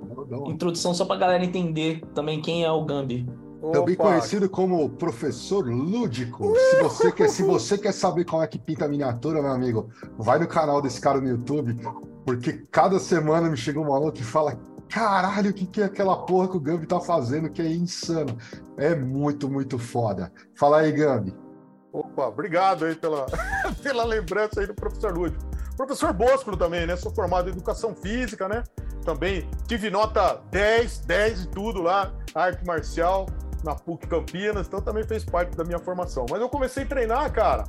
introdução 0.48 0.94
só 0.94 1.06
pra 1.06 1.16
galera 1.16 1.46
entender 1.46 2.02
também 2.14 2.42
quem 2.42 2.64
é 2.66 2.72
o 2.72 2.84
Gambi. 2.84 3.26
Também 3.72 3.96
conhecido 3.96 4.50
como 4.50 4.90
professor 4.90 5.66
lúdico. 5.66 6.54
Se 6.58 6.82
você, 6.82 7.12
quer, 7.12 7.30
se 7.30 7.44
você 7.44 7.78
quer 7.78 7.94
saber 7.94 8.26
como 8.26 8.44
é 8.44 8.48
que 8.48 8.60
pinta 8.60 8.86
a 8.86 8.88
miniatura, 8.88 9.42
meu 9.42 9.52
amigo, 9.52 9.90
vai 10.18 10.40
no 10.40 10.48
canal 10.48 10.82
desse 10.82 11.00
cara 11.00 11.20
no 11.20 11.28
YouTube, 11.28 11.78
porque 12.26 12.66
cada 12.72 13.00
semana 13.00 13.50
me 13.50 13.58
chega 13.58 13.80
um 13.80 13.88
maluco 13.88 14.14
que 14.14 14.24
fala: 14.24 14.60
caralho, 14.90 15.52
o 15.52 15.54
que, 15.54 15.66
que 15.66 15.82
é 15.82 15.86
aquela 15.86 16.18
porra 16.26 16.48
que 16.48 16.58
o 16.58 16.60
Gambi 16.60 16.86
tá 16.86 17.00
fazendo 17.00 17.50
que 17.50 17.62
é 17.62 17.72
insano? 17.72 18.38
É 18.78 18.96
muito, 18.96 19.50
muito 19.50 19.80
foda. 19.80 20.32
Fala 20.56 20.80
aí, 20.80 20.92
Gambi. 20.92 21.36
Opa, 21.92 22.28
obrigado 22.28 22.86
aí 22.86 22.96
pela, 22.96 23.26
pela 23.82 24.04
lembrança 24.04 24.60
aí 24.60 24.68
do 24.68 24.74
professor 24.74 25.18
Lúdico. 25.18 25.44
Professor 25.78 26.14
Bosco 26.14 26.56
também, 26.56 26.86
né? 26.86 26.96
Sou 26.96 27.12
formado 27.14 27.50
em 27.50 27.52
educação 27.52 27.96
física, 27.96 28.48
né? 28.48 28.64
também 29.06 29.48
tive 29.68 29.90
nota 29.90 30.42
10, 30.52 31.00
10 31.02 31.44
e 31.44 31.48
tudo 31.50 31.82
lá, 31.82 32.12
arte 32.34 32.66
marcial, 32.66 33.28
na 33.66 33.76
PUC 33.76 34.08
Campinas, 34.08 34.68
então 34.68 34.80
também 34.80 35.04
fez 35.04 35.26
parte 35.26 35.58
da 35.58 35.64
minha 35.64 35.80
formação. 35.80 36.28
Mas 36.30 36.40
eu 36.40 36.48
comecei 36.48 36.84
a 36.84 36.86
treinar, 36.86 37.34
cara, 37.34 37.64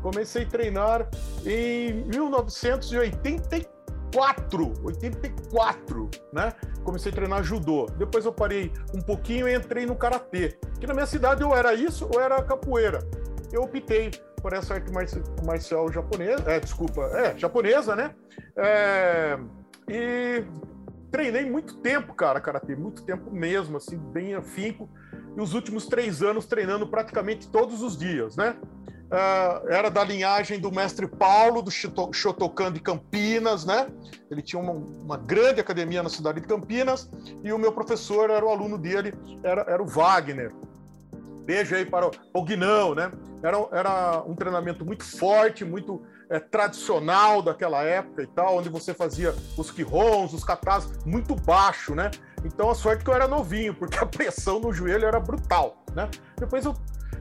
comecei 0.00 0.44
a 0.44 0.46
treinar 0.46 1.08
em 1.44 2.04
1984, 2.04 4.72
84, 4.82 6.10
né? 6.32 6.52
Comecei 6.84 7.10
a 7.10 7.14
treinar 7.14 7.42
judô. 7.42 7.86
Depois 7.98 8.24
eu 8.24 8.32
parei 8.32 8.72
um 8.94 9.00
pouquinho 9.00 9.48
e 9.48 9.54
entrei 9.54 9.84
no 9.84 9.96
karatê. 9.96 10.56
Que 10.78 10.86
na 10.86 10.94
minha 10.94 11.06
cidade 11.06 11.42
ou 11.42 11.52
era 11.54 11.74
isso 11.74 12.08
ou 12.14 12.20
era 12.20 12.40
capoeira. 12.42 13.00
Eu 13.52 13.62
optei 13.62 14.12
por 14.40 14.52
essa 14.52 14.74
arte 14.74 14.92
marcial 15.44 15.92
japonesa, 15.92 16.44
é, 16.46 16.60
desculpa, 16.60 17.02
é, 17.12 17.36
japonesa, 17.36 17.94
né? 17.94 18.14
É, 18.56 19.38
e 19.88 20.42
treinei 21.10 21.50
muito 21.50 21.76
tempo, 21.78 22.14
cara, 22.14 22.40
karatê, 22.40 22.76
muito 22.76 23.02
tempo 23.02 23.30
mesmo, 23.30 23.76
assim, 23.76 23.98
bem 23.98 24.34
afinco. 24.34 24.88
E 25.36 25.40
os 25.40 25.54
últimos 25.54 25.86
três 25.86 26.22
anos 26.22 26.46
treinando 26.46 26.86
praticamente 26.86 27.48
todos 27.48 27.82
os 27.82 27.96
dias, 27.96 28.36
né? 28.36 28.56
Uh, 29.10 29.68
era 29.68 29.90
da 29.90 30.04
linhagem 30.04 30.60
do 30.60 30.70
mestre 30.70 31.04
Paulo, 31.08 31.62
do 31.62 31.70
Shotokan 31.70 32.72
de 32.72 32.78
Campinas, 32.78 33.64
né? 33.64 33.88
Ele 34.30 34.40
tinha 34.40 34.62
uma, 34.62 34.72
uma, 34.72 35.16
grande 35.16 35.60
academia 35.60 36.00
na 36.00 36.08
cidade 36.08 36.40
de 36.40 36.46
Campinas 36.46 37.10
e 37.42 37.52
o 37.52 37.58
meu 37.58 37.72
professor 37.72 38.30
era 38.30 38.46
o 38.46 38.48
aluno 38.48 38.78
dele, 38.78 39.12
era, 39.42 39.62
era 39.62 39.82
o 39.82 39.86
Wagner. 39.86 40.54
Beijo 41.44 41.74
aí 41.74 41.84
para 41.84 42.08
o, 42.32 42.44
Guinão, 42.44 42.94
né? 42.94 43.10
Era, 43.42 43.56
era 43.72 44.22
um 44.24 44.36
treinamento 44.36 44.84
muito 44.84 45.02
forte, 45.02 45.64
muito 45.64 46.00
é, 46.30 46.38
tradicional 46.38 47.42
daquela 47.42 47.82
época 47.82 48.22
e 48.22 48.28
tal, 48.28 48.58
onde 48.58 48.68
você 48.68 48.94
fazia 48.94 49.34
os 49.56 49.72
quirons, 49.72 50.32
os 50.32 50.44
katas 50.44 50.88
muito 51.04 51.34
baixo, 51.34 51.96
né? 51.96 52.12
Então 52.44 52.70
a 52.70 52.74
sorte 52.74 53.04
que 53.04 53.10
eu 53.10 53.14
era 53.14 53.28
novinho, 53.28 53.74
porque 53.74 53.98
a 53.98 54.06
pressão 54.06 54.60
no 54.60 54.72
joelho 54.72 55.06
era 55.06 55.20
brutal, 55.20 55.84
né? 55.94 56.08
Depois 56.36 56.64
eu, 56.64 56.74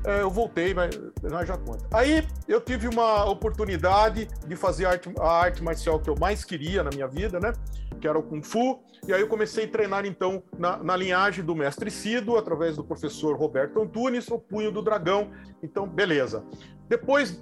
é, 0.06 0.22
eu 0.22 0.30
voltei, 0.30 0.74
mas 0.74 0.98
nós 1.24 1.48
já 1.48 1.58
conta. 1.58 1.86
Aí 1.92 2.26
eu 2.48 2.62
tive 2.62 2.88
uma 2.88 3.26
oportunidade 3.26 4.28
de 4.48 4.56
fazer 4.56 4.86
a 4.86 4.92
arte, 4.92 5.14
a 5.20 5.30
arte 5.30 5.64
marcial 5.64 6.00
que 6.00 6.10
eu 6.10 6.16
mais 6.20 6.44
queria 6.44 6.84
na 6.84 6.90
minha 6.90 7.08
vida, 7.08 7.40
né? 7.40 7.54
Que 8.00 8.08
era 8.08 8.18
o 8.18 8.24
Kung 8.24 8.42
Fu. 8.42 8.82
E 9.08 9.14
aí 9.14 9.22
eu 9.22 9.28
comecei 9.28 9.66
a 9.66 9.68
treinar 9.68 10.06
então 10.06 10.44
na, 10.58 10.78
na 10.78 10.96
linhagem 10.96 11.44
do 11.44 11.56
mestre 11.56 11.90
Cido, 11.90 12.38
através 12.38 12.76
do 12.76 12.84
professor 12.84 13.36
Roberto 13.38 13.82
Antunes, 13.82 14.30
o 14.30 14.38
Punho 14.38 14.72
do 14.72 14.82
Dragão. 14.82 15.32
Então, 15.64 15.88
beleza. 15.88 16.44
Depois 16.88 17.42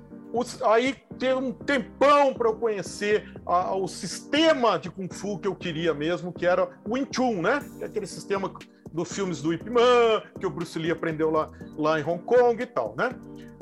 aí 0.65 0.95
ter 1.17 1.35
um 1.35 1.51
tempão 1.51 2.33
para 2.33 2.49
eu 2.49 2.55
conhecer 2.55 3.33
a, 3.45 3.75
o 3.75 3.87
sistema 3.87 4.77
de 4.77 4.89
Kung 4.89 5.09
Fu 5.11 5.39
que 5.39 5.47
eu 5.47 5.55
queria 5.55 5.93
mesmo, 5.93 6.31
que 6.33 6.45
era 6.45 6.69
o 6.87 6.93
Wing 6.93 7.07
Chun, 7.11 7.41
né? 7.41 7.59
É 7.81 7.85
aquele 7.85 8.07
sistema 8.07 8.51
dos 8.91 9.11
filmes 9.11 9.41
do 9.41 9.53
Ip 9.53 9.69
Man, 9.69 10.23
que 10.39 10.45
o 10.45 10.49
Bruce 10.49 10.77
Lee 10.77 10.91
aprendeu 10.91 11.29
lá, 11.29 11.49
lá 11.77 11.99
em 11.99 12.03
Hong 12.03 12.23
Kong 12.23 12.61
e 12.61 12.65
tal, 12.65 12.95
né? 12.97 13.11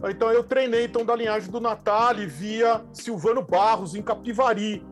Então 0.09 0.31
eu 0.31 0.43
treinei 0.43 0.85
então 0.85 1.05
da 1.05 1.15
linhagem 1.15 1.49
do 1.49 1.59
Natali 1.59 2.25
via 2.25 2.83
Silvano 2.93 3.41
Barros 3.41 3.95
em 3.95 4.01
Capivari. 4.01 4.85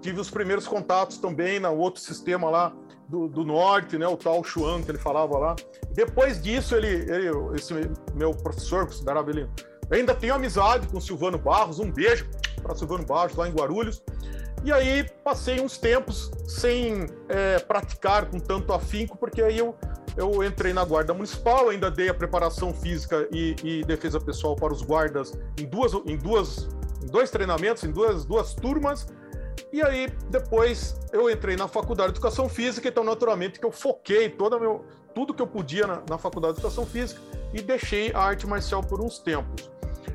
Tive 0.00 0.20
os 0.20 0.30
primeiros 0.30 0.66
contatos 0.66 1.18
também 1.18 1.60
no 1.60 1.72
outro 1.76 2.00
sistema 2.00 2.48
lá 2.48 2.72
do, 3.08 3.28
do, 3.28 3.44
norte, 3.44 3.98
né, 3.98 4.06
o 4.06 4.16
tal 4.16 4.42
Chuan 4.42 4.82
que 4.82 4.90
ele 4.90 4.98
falava 4.98 5.36
lá. 5.38 5.56
Depois 5.92 6.40
disso, 6.40 6.74
ele, 6.74 6.88
ele 6.88 7.30
esse 7.54 7.74
meu 8.14 8.30
professor, 8.30 8.86
considerava 8.86 9.30
ele 9.30 9.48
ainda 9.90 10.14
tenho 10.14 10.34
amizade 10.34 10.86
com 10.88 11.00
Silvano 11.00 11.38
Barros, 11.38 11.78
um 11.78 11.90
beijo 11.90 12.28
para 12.62 12.74
Silvano 12.74 13.04
Barros 13.04 13.36
lá 13.36 13.48
em 13.48 13.52
Guarulhos. 13.52 14.02
E 14.64 14.72
aí 14.72 15.06
passei 15.22 15.60
uns 15.60 15.76
tempos 15.76 16.30
sem 16.46 17.06
é, 17.28 17.58
praticar 17.58 18.24
com 18.30 18.40
tanto 18.40 18.72
afinco, 18.72 19.16
porque 19.18 19.42
aí 19.42 19.58
eu, 19.58 19.76
eu 20.16 20.42
entrei 20.42 20.72
na 20.72 20.82
Guarda 20.82 21.12
Municipal, 21.12 21.68
ainda 21.68 21.90
dei 21.90 22.08
a 22.08 22.14
preparação 22.14 22.72
física 22.72 23.28
e, 23.30 23.54
e 23.62 23.84
defesa 23.84 24.18
pessoal 24.18 24.56
para 24.56 24.72
os 24.72 24.80
guardas 24.80 25.38
em, 25.58 25.66
duas, 25.66 25.92
em, 26.06 26.16
duas, 26.16 26.66
em 27.02 27.06
dois 27.06 27.30
treinamentos, 27.30 27.84
em 27.84 27.92
duas, 27.92 28.24
duas 28.24 28.54
turmas. 28.54 29.06
E 29.70 29.82
aí, 29.82 30.08
depois, 30.30 30.98
eu 31.12 31.28
entrei 31.28 31.56
na 31.56 31.68
Faculdade 31.68 32.12
de 32.12 32.18
Educação 32.18 32.48
Física, 32.48 32.88
então, 32.88 33.04
naturalmente, 33.04 33.60
que 33.60 33.66
eu 33.66 33.72
foquei 33.72 34.30
toda 34.30 34.58
meu, 34.58 34.84
tudo 35.14 35.34
que 35.34 35.42
eu 35.42 35.46
podia 35.46 35.86
na, 35.86 36.02
na 36.08 36.16
Faculdade 36.16 36.54
de 36.54 36.60
Educação 36.60 36.86
Física 36.86 37.20
e 37.52 37.60
deixei 37.60 38.12
a 38.12 38.20
arte 38.20 38.46
marcial 38.46 38.82
por 38.82 39.00
uns 39.00 39.18
tempos. 39.18 39.70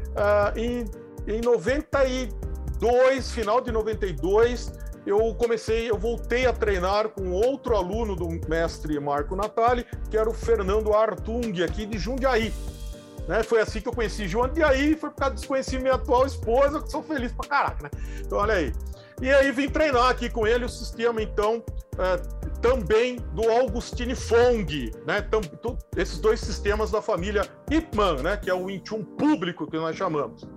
Uh, 0.10 0.52
em, 0.58 0.86
em 1.28 1.42
92, 1.42 3.32
final 3.32 3.62
de 3.62 3.72
92, 3.72 4.74
eu 5.06 5.34
comecei, 5.36 5.90
eu 5.90 5.98
voltei 5.98 6.46
a 6.46 6.54
treinar 6.54 7.10
com 7.10 7.32
outro 7.32 7.76
aluno 7.76 8.16
do 8.16 8.28
mestre 8.48 9.00
Marco 9.00 9.36
Natali, 9.36 9.86
que 10.10 10.18
era 10.18 10.30
o 10.30 10.34
Fernando 10.34 10.94
Artung, 10.94 11.64
aqui 11.64 11.86
de 11.86 11.98
Jundiaí. 11.98 12.54
Né? 13.28 13.44
Foi 13.44 13.62
assim 13.62 13.80
que 13.80 13.88
eu 13.88 13.94
conheci 13.94 14.28
Jundiaí, 14.28 14.96
foi 14.96 15.10
por 15.10 15.18
causa 15.18 15.36
que 15.36 15.48
conheci 15.48 15.78
minha 15.78 15.94
atual 15.94 16.26
esposa, 16.26 16.82
que 16.82 16.92
sou 16.92 17.04
feliz 17.04 17.32
pra 17.32 17.48
caraca, 17.48 17.84
né? 17.84 17.90
Então, 18.20 18.38
olha 18.40 18.56
aí. 18.56 18.74
E 19.22 19.30
aí 19.32 19.52
vim 19.52 19.70
treinar 19.70 20.10
aqui 20.10 20.30
com 20.30 20.48
ele 20.48 20.64
o 20.64 20.70
sistema, 20.70 21.22
então, 21.22 21.64
é, 21.98 22.18
também 22.62 23.18
do 23.34 23.50
Augustine 23.50 24.16
Fong, 24.16 24.92
né? 25.06 25.22
Tam, 25.22 25.42
esses 25.98 26.20
dois 26.20 26.40
sistemas 26.40 26.92
da 26.92 27.02
família 27.02 27.42
Ipman, 27.70 28.22
né? 28.22 28.38
Que 28.38 28.50
é 28.50 28.54
o 28.54 28.66
Wing 28.66 28.84
público 29.18 29.70
que 29.70 29.78
nós 29.78 29.96
chamamos. 29.96 30.48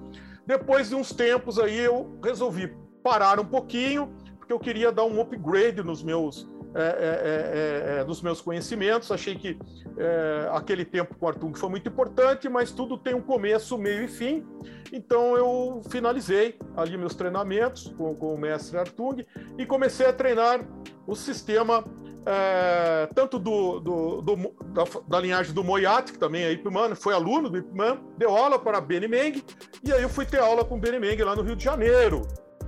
Depois 0.47 0.89
de 0.89 0.95
uns 0.95 1.13
tempos 1.13 1.59
aí 1.59 1.79
eu 1.79 2.19
resolvi 2.23 2.73
parar 3.03 3.41
um 3.41 3.45
pouquinho, 3.45 4.13
porque 4.39 4.53
eu 4.53 4.61
queria 4.61 4.93
dar 4.93 5.05
um 5.05 5.21
upgrade 5.21 5.83
nos 5.83 6.03
meus 6.03 6.49
é 6.75 6.83
é, 6.83 6.87
é, 6.87 7.97
é, 7.97 8.01
é, 8.01 8.05
dos 8.05 8.23
meus 8.23 8.41
conhecimentos. 8.41 9.11
Achei 9.11 9.35
que 9.35 9.59
é, 9.97 10.49
aquele 10.53 10.85
tempo 10.85 11.15
com 11.15 11.29
Artung 11.29 11.55
foi 11.55 11.69
muito 11.69 11.89
importante, 11.89 12.49
mas 12.49 12.73
tudo 12.73 12.97
tem 12.97 13.15
um 13.15 13.21
começo, 13.21 13.77
meio 13.77 14.05
e 14.05 14.09
fim. 14.09 14.45
Então 14.93 15.37
eu 15.37 15.83
finalizei 15.91 16.59
ali 16.77 16.97
meus 16.97 17.15
treinamentos 17.15 17.93
com, 17.97 18.15
com 18.15 18.35
o 18.35 18.39
mestre 18.39 18.79
Artung 18.79 19.25
e 19.59 19.67
comecei 19.67 20.07
a 20.07 20.13
treinar 20.13 20.67
o 21.07 21.15
sistema 21.15 21.85
é, 22.25 23.09
tanto 23.15 23.39
do, 23.39 23.81
do, 23.81 24.23
do 24.23 24.37
da, 24.67 24.85
da, 25.09 25.21
linhagem 25.21 25.53
do 25.53 25.65
Moyat, 25.65 26.13
que 26.13 26.19
também 26.19 26.45
é 26.45 26.53
Ipman, 26.53 26.95
foi 26.95 27.15
aluno 27.15 27.51
do 27.51 27.59
Ipman, 27.59 27.99
deu 28.17 28.35
aula 28.35 28.59
para 28.59 28.81
Benny 28.81 29.09
Meng, 29.09 29.45
e 29.85 29.93
aí 29.93 30.03
eu 30.03 30.09
fui 30.09 30.25
ter 30.25 30.39
aula 30.39 30.65
com 30.65 30.79
Benny 30.79 31.01
Meng 31.01 31.21
lá 31.23 31.35
no 31.35 31.43
Rio 31.43 31.57
de 31.57 31.65
Janeiro 31.65 32.23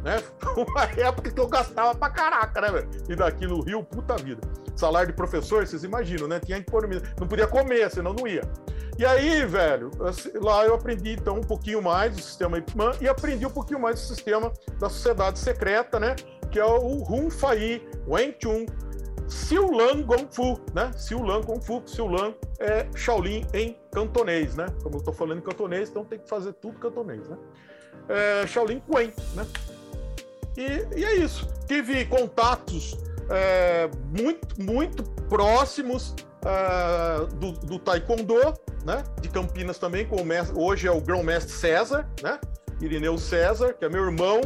né? 0.05 0.23
Uma 0.57 0.85
época 0.97 1.31
que 1.31 1.41
eu 1.41 1.49
gastava 1.49 1.95
pra 1.95 2.11
caraca, 2.11 2.61
né, 2.61 2.71
velho? 2.71 2.89
E 3.09 3.17
daqui 3.17 3.47
no 3.47 3.63
Rio, 3.63 3.83
puta 3.83 4.17
vida. 4.17 4.41
Salário 4.77 5.09
de 5.09 5.15
professor, 5.15 5.67
vocês 5.67 5.83
imaginam, 5.83 6.29
né? 6.29 6.39
Tinha 6.39 6.63
que 6.63 6.71
pôr 6.71 6.87
não 7.19 7.27
podia 7.27 7.47
comer, 7.47 7.91
senão 7.91 8.13
não 8.13 8.27
ia. 8.27 8.43
E 8.99 9.05
aí, 9.05 9.45
velho, 9.45 9.91
lá 10.35 10.65
eu 10.65 10.75
aprendi 10.75 11.15
então 11.15 11.37
um 11.37 11.43
pouquinho 11.43 11.83
mais 11.83 12.15
do 12.15 12.23
sistema 12.23 12.59
Ipman 12.59 12.93
e 13.01 13.09
aprendi 13.09 13.45
um 13.45 13.51
pouquinho 13.51 13.81
mais 13.81 13.97
do 13.97 14.07
sistema 14.07 14.53
da 14.79 14.89
sociedade 14.89 15.39
secreta, 15.39 15.99
né? 15.99 16.15
Que 16.51 16.61
é 16.61 16.65
o 16.65 17.03
Hun 17.11 17.31
Fai 17.31 17.83
Wen 18.07 18.35
Chun 18.41 18.67
Siulan 19.27 20.03
Gong 20.03 20.29
Fu, 20.31 20.61
né? 20.75 20.93
Siulan 20.97 21.41
Gong 21.41 21.61
Fu, 21.65 21.83
Siulan 21.87 22.35
é 22.61 22.87
Shaolin 22.95 23.45
em 23.53 23.77
cantonês, 23.91 24.55
né? 24.55 24.67
Como 24.83 24.99
eu 24.99 25.03
tô 25.03 25.13
falando 25.13 25.39
em 25.39 25.43
cantonês, 25.43 25.89
então 25.89 26.05
tem 26.05 26.19
que 26.19 26.29
fazer 26.29 26.53
tudo 26.55 26.79
cantonês, 26.79 27.29
né? 27.29 27.37
É, 28.09 28.47
Shaolin 28.47 28.81
Quen, 28.81 29.13
né? 29.35 29.47
E, 30.57 30.99
e 31.01 31.05
é 31.05 31.17
isso. 31.17 31.49
Tive 31.67 32.05
contatos 32.07 32.97
é, 33.31 33.89
muito, 34.19 34.61
muito 34.61 35.03
próximos 35.29 36.15
é, 36.45 37.27
do, 37.37 37.53
do, 37.53 37.79
Taekwondo, 37.79 38.55
né? 38.85 39.03
De 39.21 39.29
Campinas 39.29 39.79
também, 39.79 40.07
com 40.07 40.23
mestre, 40.25 40.59
hoje 40.59 40.87
é 40.87 40.91
o 40.91 41.01
grão-mestre 41.01 41.53
César, 41.53 42.09
né? 42.23 42.39
Irineu 42.81 43.17
César, 43.19 43.73
que 43.73 43.85
é 43.85 43.89
meu 43.89 44.05
irmão, 44.05 44.41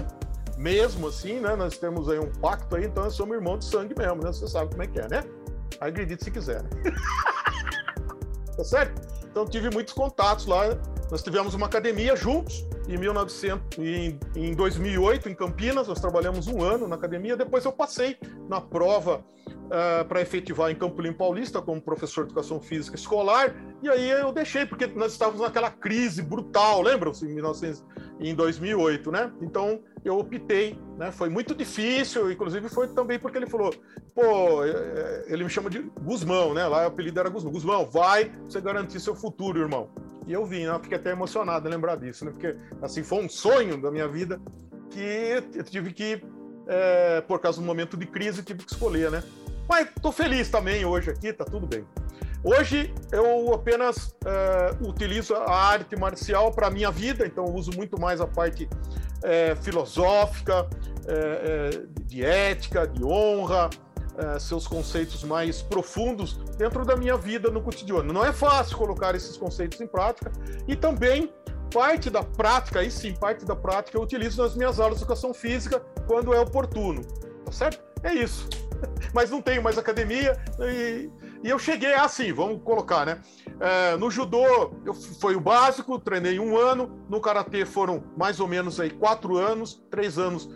mesmo 0.56 1.08
assim, 1.08 1.40
né? 1.40 1.56
Nós 1.56 1.76
temos 1.76 2.08
aí 2.08 2.18
um 2.18 2.30
pacto 2.32 2.76
aí, 2.76 2.84
então 2.84 3.04
eu 3.04 3.10
sou 3.10 3.26
meu 3.26 3.36
irmão 3.36 3.58
de 3.58 3.64
sangue 3.64 3.94
mesmo, 3.96 4.22
né? 4.22 4.32
Você 4.32 4.46
sabe 4.46 4.70
como 4.70 4.82
é 4.82 4.86
que 4.86 5.00
é, 5.00 5.08
né? 5.08 5.24
Acredite 5.80 6.24
se 6.24 6.30
quiser, 6.30 6.62
né? 6.62 6.70
tá 8.56 8.64
certo? 8.64 9.00
Então 9.24 9.46
tive 9.46 9.70
muitos 9.70 9.92
contatos 9.92 10.46
lá. 10.46 10.76
Nós 11.10 11.22
tivemos 11.22 11.54
uma 11.54 11.66
academia 11.66 12.14
juntos, 12.14 12.66
em 12.86 12.98
1900, 12.98 13.78
em, 13.78 14.18
em 14.36 14.54
2008 14.54 15.28
em 15.28 15.34
Campinas, 15.34 15.88
nós 15.88 16.00
trabalhamos 16.00 16.48
um 16.48 16.62
ano 16.62 16.86
na 16.86 16.96
academia. 16.96 17.34
Depois 17.34 17.64
eu 17.64 17.72
passei 17.72 18.18
na 18.46 18.60
prova 18.60 19.16
uh, 19.16 19.52
eh, 19.70 20.04
para 20.04 20.20
efetivar 20.20 20.70
em 20.70 20.74
Campo 20.74 21.00
Limpo 21.00 21.18
Paulista 21.18 21.62
como 21.62 21.80
professor 21.80 22.24
de 22.24 22.32
educação 22.32 22.60
física 22.60 22.94
escolar. 22.96 23.54
E 23.82 23.88
aí 23.88 24.10
eu 24.10 24.32
deixei 24.32 24.66
porque 24.66 24.86
nós 24.86 25.12
estávamos 25.12 25.40
naquela 25.40 25.70
crise 25.70 26.20
brutal, 26.20 26.82
lembram-se 26.82 27.24
em 27.24 27.34
1900, 27.34 27.84
em 28.20 28.34
2008, 28.34 29.10
né? 29.10 29.32
Então 29.40 29.80
eu 30.04 30.18
optei, 30.18 30.78
né? 30.98 31.10
Foi 31.10 31.30
muito 31.30 31.54
difícil, 31.54 32.30
inclusive 32.30 32.68
foi 32.68 32.88
também 32.88 33.18
porque 33.18 33.38
ele 33.38 33.46
falou, 33.46 33.72
pô, 34.14 34.62
eh, 34.62 34.70
eh, 34.70 35.24
ele 35.28 35.44
me 35.44 35.50
chama 35.50 35.70
de 35.70 35.78
Guzmão, 36.02 36.52
né? 36.52 36.66
Lá 36.66 36.84
o 36.84 36.86
apelido 36.88 37.18
era 37.18 37.30
Guzmão. 37.30 37.52
Guzmão, 37.52 37.86
vai 37.86 38.30
você 38.46 38.60
garantir 38.60 39.00
seu 39.00 39.14
futuro, 39.14 39.58
irmão. 39.58 39.90
E 40.28 40.32
eu 40.34 40.44
vim, 40.44 40.66
né? 40.66 40.78
Fiquei 40.82 40.98
até 40.98 41.10
emocionado 41.10 41.66
em 41.66 41.70
lembrar 41.70 41.96
disso, 41.96 42.24
né? 42.26 42.30
Porque, 42.30 42.54
assim, 42.82 43.02
foi 43.02 43.24
um 43.24 43.28
sonho 43.28 43.80
da 43.80 43.90
minha 43.90 44.06
vida 44.06 44.38
que 44.90 45.42
eu 45.54 45.64
tive 45.64 45.92
que 45.92 46.22
é, 46.66 47.22
por 47.22 47.40
causa 47.40 47.60
do 47.60 47.66
momento 47.66 47.96
de 47.96 48.06
crise, 48.06 48.42
tive 48.42 48.62
que 48.62 48.70
escolher, 48.70 49.10
né? 49.10 49.22
Mas 49.66 49.88
tô 50.02 50.12
feliz 50.12 50.50
também 50.50 50.84
hoje 50.84 51.10
aqui, 51.10 51.32
tá 51.32 51.44
tudo 51.44 51.66
bem. 51.66 51.84
Hoje 52.44 52.94
eu 53.10 53.52
apenas 53.52 54.14
é, 54.24 54.86
utilizo 54.86 55.34
a 55.34 55.50
arte 55.50 55.96
marcial 55.96 56.52
para 56.52 56.68
a 56.68 56.70
minha 56.70 56.90
vida, 56.90 57.26
então 57.26 57.46
eu 57.46 57.54
uso 57.54 57.72
muito 57.74 57.98
mais 57.98 58.20
a 58.20 58.26
parte 58.26 58.68
é, 59.22 59.56
filosófica, 59.56 60.68
é, 61.06 61.72
é 61.74 62.02
de 62.04 62.24
ética, 62.24 62.86
de 62.86 63.02
honra, 63.02 63.70
é, 64.18 64.38
seus 64.38 64.66
conceitos 64.66 65.22
mais 65.22 65.62
profundos 65.62 66.36
dentro 66.56 66.84
da 66.84 66.96
minha 66.96 67.16
vida 67.16 67.50
no 67.50 67.62
cotidiano. 67.62 68.12
Não 68.12 68.24
é 68.24 68.32
fácil 68.32 68.76
colocar 68.76 69.14
esses 69.14 69.36
conceitos 69.36 69.80
em 69.80 69.86
prática 69.86 70.32
e 70.66 70.74
também 70.74 71.32
parte 71.72 72.10
da 72.10 72.22
prática, 72.22 72.80
aí 72.80 72.90
sim, 72.90 73.14
parte 73.14 73.44
da 73.44 73.54
prática 73.54 73.96
eu 73.96 74.02
utilizo 74.02 74.42
nas 74.42 74.56
minhas 74.56 74.80
aulas 74.80 74.98
de 74.98 75.04
educação 75.04 75.32
física 75.32 75.80
quando 76.06 76.34
é 76.34 76.40
oportuno, 76.40 77.02
tá 77.44 77.52
certo? 77.52 77.80
É 78.02 78.12
isso. 78.14 78.48
Mas 79.14 79.30
não 79.30 79.40
tenho 79.40 79.62
mais 79.62 79.78
academia 79.78 80.36
e, 80.60 81.10
e 81.44 81.48
eu 81.48 81.58
cheguei 81.58 81.94
assim, 81.94 82.32
vamos 82.32 82.62
colocar, 82.62 83.06
né? 83.06 83.20
É, 83.60 83.96
no 83.96 84.10
judô 84.10 84.72
eu, 84.84 84.94
foi 84.94 85.36
o 85.36 85.40
básico, 85.40 85.98
treinei 85.98 86.38
um 86.40 86.56
ano, 86.56 86.98
no 87.08 87.20
karatê 87.20 87.64
foram 87.64 88.02
mais 88.16 88.40
ou 88.40 88.48
menos 88.48 88.80
aí 88.80 88.90
quatro 88.90 89.36
anos, 89.36 89.82
três 89.90 90.18
anos 90.18 90.48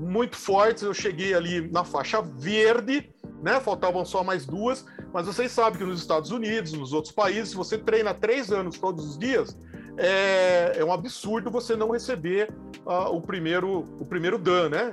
muito 0.00 0.36
fortes. 0.36 0.82
Eu 0.82 0.94
cheguei 0.94 1.34
ali 1.34 1.70
na 1.70 1.84
faixa 1.84 2.22
verde, 2.22 3.10
né? 3.42 3.60
Faltavam 3.60 4.04
só 4.04 4.24
mais 4.24 4.46
duas, 4.46 4.84
mas 5.12 5.26
vocês 5.26 5.52
sabem 5.52 5.78
que 5.78 5.84
nos 5.84 6.00
Estados 6.00 6.30
Unidos, 6.30 6.72
nos 6.72 6.92
outros 6.92 7.12
países, 7.12 7.50
se 7.50 7.56
você 7.56 7.76
treina 7.76 8.14
três 8.14 8.50
anos 8.50 8.78
todos 8.78 9.04
os 9.04 9.18
dias, 9.18 9.56
é, 9.98 10.72
é 10.76 10.84
um 10.84 10.92
absurdo 10.92 11.50
você 11.50 11.76
não 11.76 11.90
receber 11.90 12.50
uh, 12.86 13.14
o 13.14 13.20
primeiro 13.20 13.86
o 14.00 14.06
primeiro 14.06 14.38
dan, 14.38 14.70
né? 14.70 14.90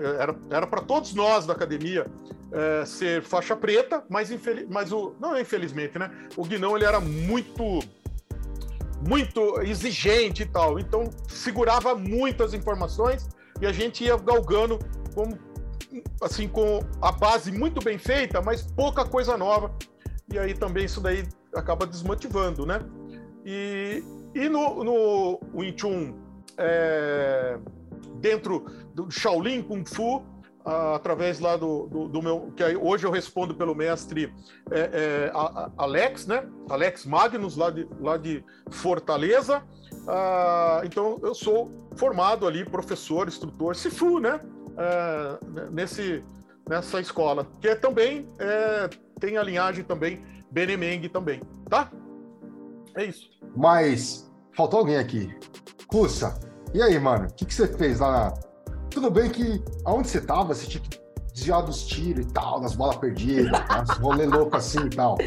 Era 0.50 0.68
para 0.68 0.82
todos 0.82 1.14
nós 1.14 1.46
da 1.46 1.54
academia 1.54 2.06
é, 2.52 2.86
ser 2.86 3.22
faixa 3.24 3.56
preta, 3.56 4.04
mas, 4.10 4.32
infeliz, 4.32 4.68
mas 4.70 4.92
o 4.92 5.16
não 5.20 5.40
infelizmente, 5.40 5.98
né? 5.98 6.12
O 6.36 6.44
Guinão 6.44 6.76
ele 6.76 6.86
era 6.86 7.00
muito 7.00 7.80
muito 9.08 9.62
exigente 9.62 10.44
e 10.44 10.46
tal, 10.46 10.80
então 10.80 11.10
segurava 11.30 11.96
muitas 11.96 12.54
informações 12.54 13.28
e 13.62 13.66
a 13.66 13.72
gente 13.72 14.04
ia 14.04 14.18
galgando 14.18 14.80
com, 15.18 15.36
assim, 16.22 16.48
com 16.48 16.80
a 17.02 17.12
base 17.12 17.52
muito 17.52 17.84
bem 17.84 17.98
feita, 17.98 18.40
mas 18.40 18.62
pouca 18.62 19.04
coisa 19.04 19.36
nova. 19.36 19.74
E 20.32 20.38
aí 20.38 20.54
também 20.54 20.86
isso 20.86 21.02
daí 21.02 21.24
acaba 21.56 21.88
desmotivando, 21.88 22.66
né? 22.66 22.82
E, 23.44 24.04
e 24.36 24.48
no, 24.48 24.84
no 24.84 25.40
Wing 25.56 25.76
Chun, 25.76 26.14
é, 26.58 27.58
dentro 28.20 28.66
do 28.94 29.10
Shaolin 29.10 29.64
Kung 29.64 29.84
Fu, 29.86 30.24
através 30.94 31.40
lá 31.40 31.56
do, 31.56 31.88
do, 31.88 32.08
do, 32.10 32.22
meu 32.22 32.52
que 32.54 32.64
hoje 32.76 33.08
eu 33.08 33.12
respondo 33.12 33.56
pelo 33.56 33.74
mestre 33.74 34.34
é, 34.70 34.80
é, 34.80 35.32
Alex, 35.78 36.28
né? 36.28 36.46
Alex 36.70 37.06
Magnus 37.06 37.56
lá 37.56 37.70
de, 37.70 37.88
lá 38.02 38.18
de 38.18 38.44
Fortaleza. 38.70 39.64
Ah, 40.06 40.82
então 40.84 41.18
eu 41.24 41.34
sou 41.34 41.72
formado 41.96 42.46
ali, 42.46 42.66
professor, 42.66 43.30
instrutor, 43.30 43.78
Sifu, 43.78 44.20
né? 44.20 44.42
Ah, 44.78 45.40
nesse 45.72 46.24
nessa 46.70 47.00
escola 47.00 47.48
que 47.62 47.68
é 47.68 47.76
também 47.76 48.30
é, 48.40 48.90
tem 49.20 49.38
a 49.38 49.44
linhagem 49.44 49.84
também 49.84 50.24
Benemeng 50.52 51.08
também, 51.10 51.42
tá? 51.70 51.90
É 52.96 53.06
isso. 53.06 53.30
Mas 53.56 54.32
faltou 54.56 54.80
alguém 54.80 54.98
aqui. 54.98 55.36
Cussa, 55.88 56.38
e 56.74 56.82
aí, 56.82 57.00
mano? 57.00 57.28
O 57.28 57.34
que, 57.34 57.46
que 57.46 57.54
você 57.54 57.68
fez 57.68 58.00
lá 58.00 58.12
na 58.12 58.34
tudo 58.90 59.12
bem 59.12 59.30
que 59.30 59.64
aonde 59.86 60.08
você 60.08 60.20
tava, 60.20 60.56
você 60.56 60.66
tinha 60.66 60.82
que 60.82 61.00
desviar 61.34 61.62
dos 61.62 61.86
tiros 61.86 62.26
e 62.26 62.34
tal, 62.34 62.60
das 62.60 62.76
bolas 62.76 62.96
perdidas, 62.96 63.52
uns 63.82 63.98
rolê 63.98 64.26
louco 64.26 64.58
assim 64.58 64.86
e 64.86 64.90
tal. 64.90 65.18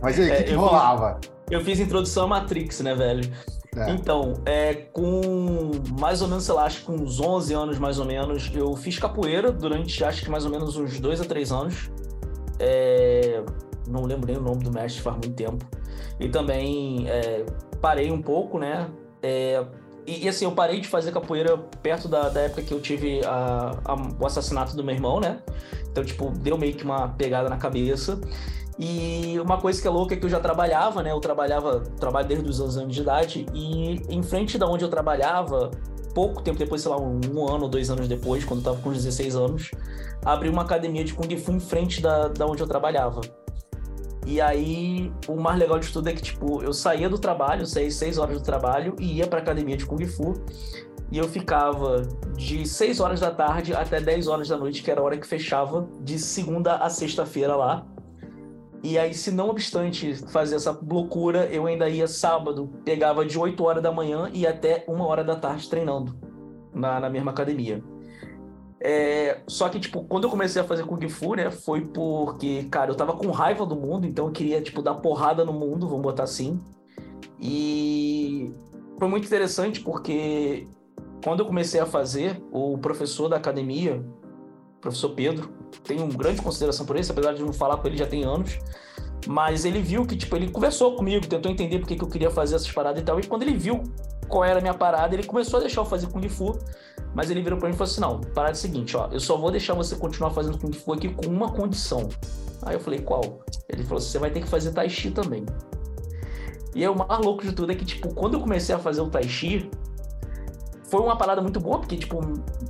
Mas 0.00 0.18
aí, 0.18 0.30
o 0.30 0.32
é, 0.32 0.36
que, 0.36 0.44
que 0.44 0.54
rolava? 0.54 1.18
Fiz, 1.20 1.30
eu 1.50 1.60
fiz 1.60 1.80
introdução 1.80 2.24
à 2.24 2.28
Matrix, 2.28 2.80
né, 2.80 2.94
velho? 2.94 3.30
É. 3.76 3.90
Então, 3.90 4.34
é, 4.46 4.74
com 4.74 5.70
mais 5.98 6.22
ou 6.22 6.28
menos, 6.28 6.44
sei 6.44 6.54
lá, 6.54 6.64
acho 6.64 6.84
que 6.84 6.90
uns 6.90 7.20
11 7.20 7.54
anos 7.54 7.78
mais 7.78 7.98
ou 7.98 8.04
menos, 8.04 8.50
eu 8.54 8.74
fiz 8.76 8.98
capoeira 8.98 9.52
durante, 9.52 10.02
acho 10.04 10.22
que 10.22 10.30
mais 10.30 10.44
ou 10.44 10.50
menos 10.50 10.76
uns 10.76 10.98
2 10.98 11.20
a 11.20 11.24
3 11.24 11.52
anos. 11.52 11.90
É, 12.58 13.42
não 13.86 14.04
lembro 14.04 14.26
nem 14.26 14.36
o 14.36 14.42
nome 14.42 14.64
do 14.64 14.72
mestre, 14.72 15.02
faz 15.02 15.16
muito 15.16 15.34
tempo. 15.34 15.64
E 16.18 16.28
também 16.28 17.08
é, 17.08 17.44
parei 17.80 18.10
um 18.10 18.20
pouco, 18.20 18.58
né? 18.58 18.88
É, 19.22 19.64
e, 20.06 20.24
e, 20.24 20.28
assim, 20.28 20.46
eu 20.46 20.52
parei 20.52 20.80
de 20.80 20.88
fazer 20.88 21.12
capoeira 21.12 21.58
perto 21.82 22.08
da, 22.08 22.30
da 22.30 22.40
época 22.40 22.62
que 22.62 22.72
eu 22.72 22.80
tive 22.80 23.20
a, 23.26 23.78
a, 23.84 23.94
o 24.18 24.26
assassinato 24.26 24.74
do 24.74 24.82
meu 24.82 24.94
irmão, 24.94 25.20
né? 25.20 25.40
Então, 25.90 26.02
tipo, 26.02 26.30
deu 26.30 26.56
meio 26.56 26.74
que 26.74 26.82
uma 26.82 27.08
pegada 27.08 27.48
na 27.48 27.58
cabeça. 27.58 28.18
E 28.78 29.38
uma 29.40 29.58
coisa 29.58 29.80
que 29.82 29.88
é 29.88 29.90
louca 29.90 30.14
é 30.14 30.16
que 30.16 30.24
eu 30.24 30.30
já 30.30 30.38
trabalhava, 30.38 31.02
né? 31.02 31.10
Eu 31.10 31.20
trabalhava, 31.20 31.80
trabalho 31.98 32.28
desde 32.28 32.48
os 32.48 32.60
11 32.60 32.80
anos 32.80 32.94
de 32.94 33.02
idade, 33.02 33.46
e 33.52 34.00
em 34.08 34.22
frente 34.22 34.56
da 34.56 34.68
onde 34.68 34.84
eu 34.84 34.88
trabalhava, 34.88 35.70
pouco 36.14 36.42
tempo 36.42 36.58
depois, 36.58 36.82
sei 36.82 36.90
lá, 36.90 37.00
um, 37.00 37.20
um 37.34 37.48
ano 37.48 37.64
ou 37.64 37.68
dois 37.68 37.90
anos 37.90 38.06
depois, 38.06 38.44
quando 38.44 38.60
eu 38.60 38.64
tava 38.64 38.78
com 38.80 38.92
16 38.92 39.34
anos, 39.34 39.70
abri 40.24 40.48
uma 40.48 40.62
academia 40.62 41.04
de 41.04 41.12
Kung 41.12 41.36
Fu 41.36 41.52
em 41.52 41.60
frente 41.60 42.00
da, 42.00 42.28
da 42.28 42.46
onde 42.46 42.62
eu 42.62 42.66
trabalhava. 42.68 43.20
E 44.24 44.40
aí, 44.40 45.10
o 45.26 45.36
mais 45.36 45.58
legal 45.58 45.78
de 45.78 45.90
tudo 45.90 46.08
é 46.08 46.12
que, 46.12 46.22
tipo, 46.22 46.62
eu 46.62 46.72
saía 46.72 47.08
do 47.08 47.18
trabalho, 47.18 47.66
saía 47.66 47.90
seis 47.90 48.18
horas 48.18 48.36
do 48.36 48.44
trabalho 48.44 48.94
e 49.00 49.16
ia 49.16 49.26
pra 49.26 49.40
academia 49.40 49.76
de 49.76 49.86
Kung 49.86 50.04
Fu. 50.06 50.34
E 51.10 51.16
eu 51.16 51.26
ficava 51.26 52.02
de 52.36 52.66
6 52.66 53.00
horas 53.00 53.20
da 53.20 53.30
tarde 53.30 53.72
até 53.72 53.98
10 53.98 54.28
horas 54.28 54.48
da 54.48 54.58
noite, 54.58 54.82
que 54.82 54.90
era 54.90 55.00
a 55.00 55.04
hora 55.04 55.16
que 55.16 55.26
fechava, 55.26 55.88
de 56.02 56.18
segunda 56.18 56.76
a 56.76 56.90
sexta-feira 56.90 57.56
lá. 57.56 57.86
E 58.82 58.96
aí, 58.96 59.12
se 59.12 59.30
não 59.30 59.48
obstante 59.48 60.14
fazer 60.30 60.56
essa 60.56 60.78
loucura, 60.88 61.46
eu 61.46 61.66
ainda 61.66 61.88
ia 61.88 62.06
sábado, 62.06 62.70
pegava 62.84 63.24
de 63.24 63.38
8 63.38 63.62
horas 63.64 63.82
da 63.82 63.90
manhã 63.90 64.30
e 64.32 64.46
até 64.46 64.84
uma 64.86 65.06
hora 65.06 65.24
da 65.24 65.34
tarde 65.34 65.68
treinando 65.68 66.16
na, 66.72 67.00
na 67.00 67.10
mesma 67.10 67.32
academia. 67.32 67.82
É, 68.80 69.42
só 69.48 69.68
que, 69.68 69.80
tipo, 69.80 70.04
quando 70.04 70.24
eu 70.24 70.30
comecei 70.30 70.62
a 70.62 70.64
fazer 70.64 70.84
Kung 70.84 71.08
Fu, 71.08 71.34
né, 71.34 71.50
foi 71.50 71.80
porque, 71.86 72.64
cara, 72.70 72.92
eu 72.92 72.94
tava 72.94 73.14
com 73.14 73.28
raiva 73.30 73.66
do 73.66 73.74
mundo, 73.74 74.06
então 74.06 74.26
eu 74.26 74.32
queria, 74.32 74.62
tipo, 74.62 74.80
dar 74.80 74.94
porrada 74.94 75.44
no 75.44 75.52
mundo, 75.52 75.88
vamos 75.88 76.02
botar 76.02 76.22
assim. 76.22 76.60
E 77.40 78.52
foi 78.98 79.08
muito 79.08 79.26
interessante 79.26 79.80
porque 79.80 80.68
quando 81.24 81.40
eu 81.40 81.46
comecei 81.46 81.80
a 81.80 81.86
fazer, 81.86 82.40
o 82.52 82.78
professor 82.78 83.28
da 83.28 83.36
academia, 83.36 84.04
o 84.76 84.80
professor 84.80 85.10
Pedro, 85.10 85.52
tenho 85.84 86.06
grande 86.08 86.40
consideração 86.42 86.84
por 86.84 86.96
ele, 86.96 87.06
apesar 87.08 87.32
de 87.32 87.42
não 87.42 87.52
falar 87.52 87.76
com 87.78 87.86
ele 87.88 87.96
já 87.96 88.06
tem 88.06 88.24
anos, 88.24 88.58
mas 89.26 89.64
ele 89.64 89.80
viu 89.80 90.06
que, 90.06 90.16
tipo, 90.16 90.36
ele 90.36 90.50
conversou 90.50 90.94
comigo, 90.96 91.26
tentou 91.26 91.50
entender 91.50 91.78
por 91.78 91.88
que, 91.88 91.96
que 91.96 92.04
eu 92.04 92.08
queria 92.08 92.30
fazer 92.30 92.54
essas 92.56 92.70
paradas 92.70 93.00
e 93.00 93.04
tal, 93.04 93.18
e 93.18 93.26
quando 93.26 93.42
ele 93.42 93.56
viu 93.56 93.82
qual 94.28 94.44
era 94.44 94.58
a 94.58 94.62
minha 94.62 94.74
parada, 94.74 95.14
ele 95.14 95.24
começou 95.24 95.58
a 95.58 95.60
deixar 95.60 95.80
eu 95.80 95.84
fazer 95.84 96.06
Kung 96.08 96.28
Fu, 96.28 96.58
mas 97.14 97.30
ele 97.30 97.42
virou 97.42 97.58
pra 97.58 97.68
mim 97.68 97.74
e 97.74 97.78
falou 97.78 97.90
assim: 97.90 98.00
não, 98.00 98.20
parada 98.20 98.52
é 98.52 98.52
a 98.52 98.54
seguinte, 98.54 98.96
ó, 98.96 99.08
eu 99.10 99.20
só 99.20 99.36
vou 99.36 99.50
deixar 99.50 99.74
você 99.74 99.96
continuar 99.96 100.30
fazendo 100.30 100.58
Kung 100.58 100.72
Fu 100.72 100.92
aqui 100.92 101.08
com 101.08 101.26
uma 101.26 101.50
condição. 101.50 102.08
Aí 102.62 102.74
eu 102.74 102.80
falei, 102.80 103.00
qual? 103.00 103.40
Ele 103.68 103.82
falou 103.82 103.98
assim: 103.98 104.10
você 104.10 104.18
vai 104.18 104.30
ter 104.30 104.40
que 104.40 104.48
fazer 104.48 104.72
Tai 104.72 104.88
Chi 104.88 105.10
também. 105.10 105.44
E 106.74 106.82
aí, 106.82 106.88
o 106.88 106.94
mais 106.94 107.24
louco 107.24 107.42
de 107.42 107.52
tudo 107.52 107.72
é 107.72 107.74
que, 107.74 107.84
tipo, 107.84 108.14
quando 108.14 108.34
eu 108.34 108.40
comecei 108.40 108.74
a 108.74 108.78
fazer 108.78 109.00
o 109.00 109.08
Tai 109.08 109.24
Chi, 109.24 109.70
foi 110.88 111.00
uma 111.00 111.16
parada 111.16 111.40
muito 111.42 111.60
boa, 111.60 111.78
porque, 111.78 111.96
tipo, 111.96 112.20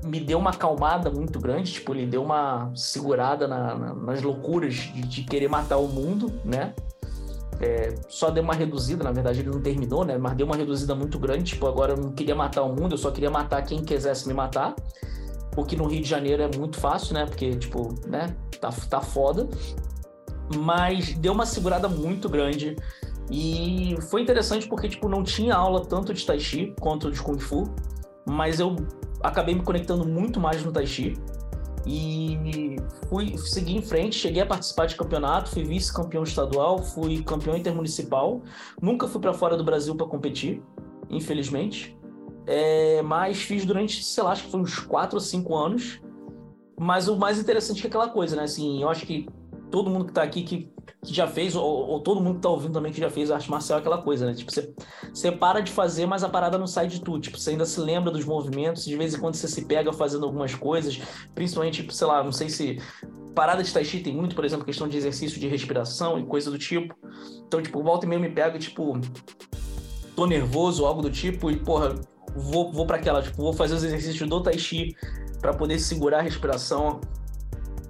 me 0.05 0.21
deu 0.21 0.39
uma 0.39 0.51
acalmada 0.51 1.11
muito 1.11 1.39
grande, 1.39 1.73
tipo, 1.73 1.95
ele 1.95 2.07
deu 2.07 2.23
uma 2.23 2.71
segurada 2.75 3.47
na, 3.47 3.75
na, 3.75 3.95
nas 3.95 4.23
loucuras 4.23 4.75
de, 4.75 5.03
de, 5.03 5.23
querer 5.23 5.49
matar 5.49 5.77
o 5.79 5.87
mundo, 5.87 6.33
né? 6.45 6.75
É, 7.61 7.95
só 8.09 8.31
deu 8.31 8.43
uma 8.43 8.55
reduzida, 8.55 9.03
na 9.03 9.11
verdade 9.11 9.41
ele 9.41 9.51
não 9.51 9.61
terminou, 9.61 10.05
né? 10.05 10.17
Mas 10.19 10.37
deu 10.37 10.47
uma 10.47 10.57
reduzida 10.57 10.95
muito 10.95 11.19
grande. 11.19 11.53
Tipo, 11.53 11.67
agora 11.67 11.93
eu 11.93 11.97
não 11.97 12.13
queria 12.13 12.35
matar 12.35 12.63
o 12.63 12.69
mundo, 12.69 12.93
eu 12.93 12.99
só 12.99 13.11
queria 13.11 13.31
matar 13.31 13.63
quem 13.63 13.85
quisesse 13.85 14.27
me 14.29 14.35
matar. 14.35 14.75
Porque 15.53 15.77
no 15.77 15.87
Rio 15.87 16.01
de 16.01 16.09
Janeiro 16.09 16.43
é 16.43 16.57
muito 16.57 16.79
fácil, 16.79 17.15
né? 17.15 17.27
Porque, 17.27 17.51
tipo, 17.57 17.95
né? 18.07 18.37
Tá, 18.61 18.71
tá 18.89 19.01
foda. 19.01 19.49
Mas 20.57 21.15
deu 21.15 21.33
uma 21.33 21.47
segurada 21.47 21.89
muito 21.89 22.29
grande. 22.29 22.77
E 23.31 23.97
foi 24.09 24.23
interessante 24.23 24.69
porque, 24.69 24.89
tipo, 24.89 25.09
não 25.09 25.23
tinha 25.23 25.55
aula 25.55 25.85
tanto 25.85 26.15
de 26.15 26.25
Tai 26.25 26.39
Chi 26.39 26.75
quanto 26.81 27.11
de 27.11 27.21
Kung 27.21 27.39
Fu. 27.39 27.65
Mas 28.29 28.61
eu 28.61 28.77
acabei 29.23 29.55
me 29.55 29.63
conectando 29.63 30.07
muito 30.07 30.39
mais 30.39 30.65
no 30.65 30.73
Tai 30.73 30.87
Chi. 30.87 31.15
E 31.87 32.77
fui 33.09 33.39
seguir 33.39 33.77
em 33.77 33.83
frente, 33.83 34.17
cheguei 34.17 34.43
a 34.43 34.47
participar 34.47 34.87
de 34.87 34.95
campeonato, 34.95 35.51
fui 35.51 35.65
vice-campeão 35.65 36.23
estadual, 36.23 36.83
fui 36.83 37.23
campeão 37.23 37.57
intermunicipal. 37.57 38.43
Nunca 38.81 39.09
fui 39.09 39.21
para 39.21 39.33
fora 39.33 39.57
do 39.57 39.65
Brasil 39.65 39.95
para 39.95 40.07
competir, 40.07 40.63
infelizmente. 41.09 41.97
É, 42.47 43.03
mas 43.03 43.39
fiz 43.43 43.65
durante, 43.65 44.03
sei 44.03 44.23
lá, 44.23 44.33
acho 44.33 44.45
que 44.45 44.51
foi 44.51 44.61
uns 44.61 44.79
4 44.79 45.17
ou 45.17 45.21
5 45.21 45.55
anos. 45.55 46.01
Mas 46.79 47.09
o 47.09 47.17
mais 47.17 47.39
interessante 47.39 47.85
é 47.85 47.89
aquela 47.89 48.09
coisa, 48.09 48.37
né? 48.37 48.43
Assim, 48.43 48.83
eu 48.83 48.89
acho 48.89 49.07
que 49.07 49.29
todo 49.71 49.91
mundo 49.91 50.05
que 50.05 50.11
está 50.11 50.23
aqui 50.23 50.43
que 50.43 50.71
que 51.05 51.15
já 51.15 51.27
fez, 51.27 51.55
ou, 51.55 51.65
ou, 51.65 52.01
todo 52.01 52.21
mundo 52.21 52.37
que 52.37 52.43
tá 52.43 52.49
ouvindo 52.49 52.73
também 52.73 52.93
que 52.93 53.01
já 53.01 53.11
fez 53.11 53.31
arte 53.31 53.51
marcial, 53.51 53.79
aquela 53.79 54.03
coisa, 54.03 54.27
né? 54.27 54.35
Tipo, 54.35 54.53
você, 54.53 54.73
você 55.13 55.33
para 55.33 55.61
de 55.61 55.71
fazer, 55.71 56.07
mas 56.07 56.25
a 56.25 56.29
parada 56.29 56.59
não 56.59 56.67
sai 56.67 56.89
de 56.89 57.01
tudo. 57.01 57.21
Tipo, 57.21 57.39
você 57.39 57.51
ainda 57.51 57.65
se 57.65 57.81
lembra 57.81 58.11
dos 58.11 58.25
movimentos, 58.25 58.85
de 58.85 58.97
vez 58.97 59.15
em 59.15 59.19
quando 59.19 59.35
você 59.35 59.49
se 59.49 59.65
pega 59.65 59.93
fazendo 59.93 60.25
algumas 60.25 60.55
coisas, 60.55 61.01
principalmente, 61.35 61.83
tipo, 61.83 61.93
sei 61.93 62.07
lá, 62.07 62.23
não 62.23 62.33
sei 62.33 62.49
se. 62.49 62.79
Parada 63.35 63.63
de 63.63 63.73
Tai 63.73 63.85
Chi 63.85 64.01
tem 64.01 64.17
muito, 64.17 64.35
por 64.35 64.45
exemplo, 64.45 64.65
questão 64.65 64.89
de 64.89 64.97
exercício 64.97 65.39
de 65.39 65.47
respiração 65.47 66.19
e 66.19 66.27
coisa 66.27 66.51
do 66.51 66.59
tipo. 66.59 66.95
Então, 67.47 67.63
tipo, 67.63 67.83
volta 67.83 68.05
e 68.05 68.09
meio 68.09 68.21
me 68.21 68.31
pega, 68.31 68.59
tipo, 68.59 68.99
tô 70.17 70.27
nervoso 70.27 70.83
ou 70.83 70.89
algo 70.89 71.01
do 71.01 71.11
tipo, 71.11 71.49
e, 71.49 71.57
porra, 71.57 71.95
vou, 72.35 72.73
vou 72.73 72.85
para 72.85 72.97
aquela, 72.97 73.23
tipo, 73.23 73.37
vou 73.37 73.53
fazer 73.53 73.75
os 73.75 73.85
exercícios 73.85 74.29
do 74.29 74.43
Tai 74.43 74.59
Chi 74.59 74.97
para 75.41 75.55
poder 75.55 75.79
segurar 75.79 76.19
a 76.19 76.23
respiração, 76.23 77.01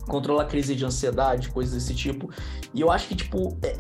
controlar 0.09 0.47
crise 0.47 0.75
de 0.75 0.85
ansiedade, 0.85 1.51
coisas 1.51 1.75
desse 1.75 1.95
tipo. 1.95 2.31
E 2.75 2.81
eu 2.81 2.91
acho 2.91 3.07
que, 3.07 3.15
tipo, 3.15 3.57
é, 3.63 3.77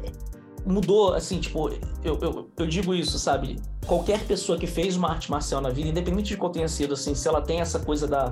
mudou, 0.65 1.15
assim, 1.15 1.41
tipo, 1.41 1.71
eu, 2.05 2.19
eu, 2.21 2.51
eu, 2.57 2.67
digo 2.67 2.95
isso, 2.95 3.19
sabe? 3.19 3.57
Qualquer 3.87 4.25
pessoa 4.25 4.59
que 4.59 4.67
fez 4.67 4.97
uma 4.97 5.11
arte 5.11 5.31
marcial 5.31 5.61
na 5.61 5.71
vida, 5.71 5.89
independente 5.89 6.29
de 6.29 6.37
qual 6.37 6.53
tenha 6.53 6.69
sido, 6.69 6.95
assim, 6.95 7.15
se 7.15 7.27
ela 7.27 7.41
tem 7.41 7.61
essa 7.61 7.79
coisa 7.81 8.07
da 8.07 8.31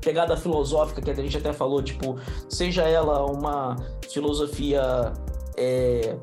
pegada 0.00 0.36
filosófica 0.36 1.00
que 1.02 1.10
a 1.10 1.14
gente 1.14 1.36
até 1.36 1.52
falou, 1.52 1.82
tipo, 1.82 2.16
seja 2.48 2.82
ela 2.82 3.24
uma 3.24 3.76
filosofia. 4.12 5.12
É, 5.56 6.16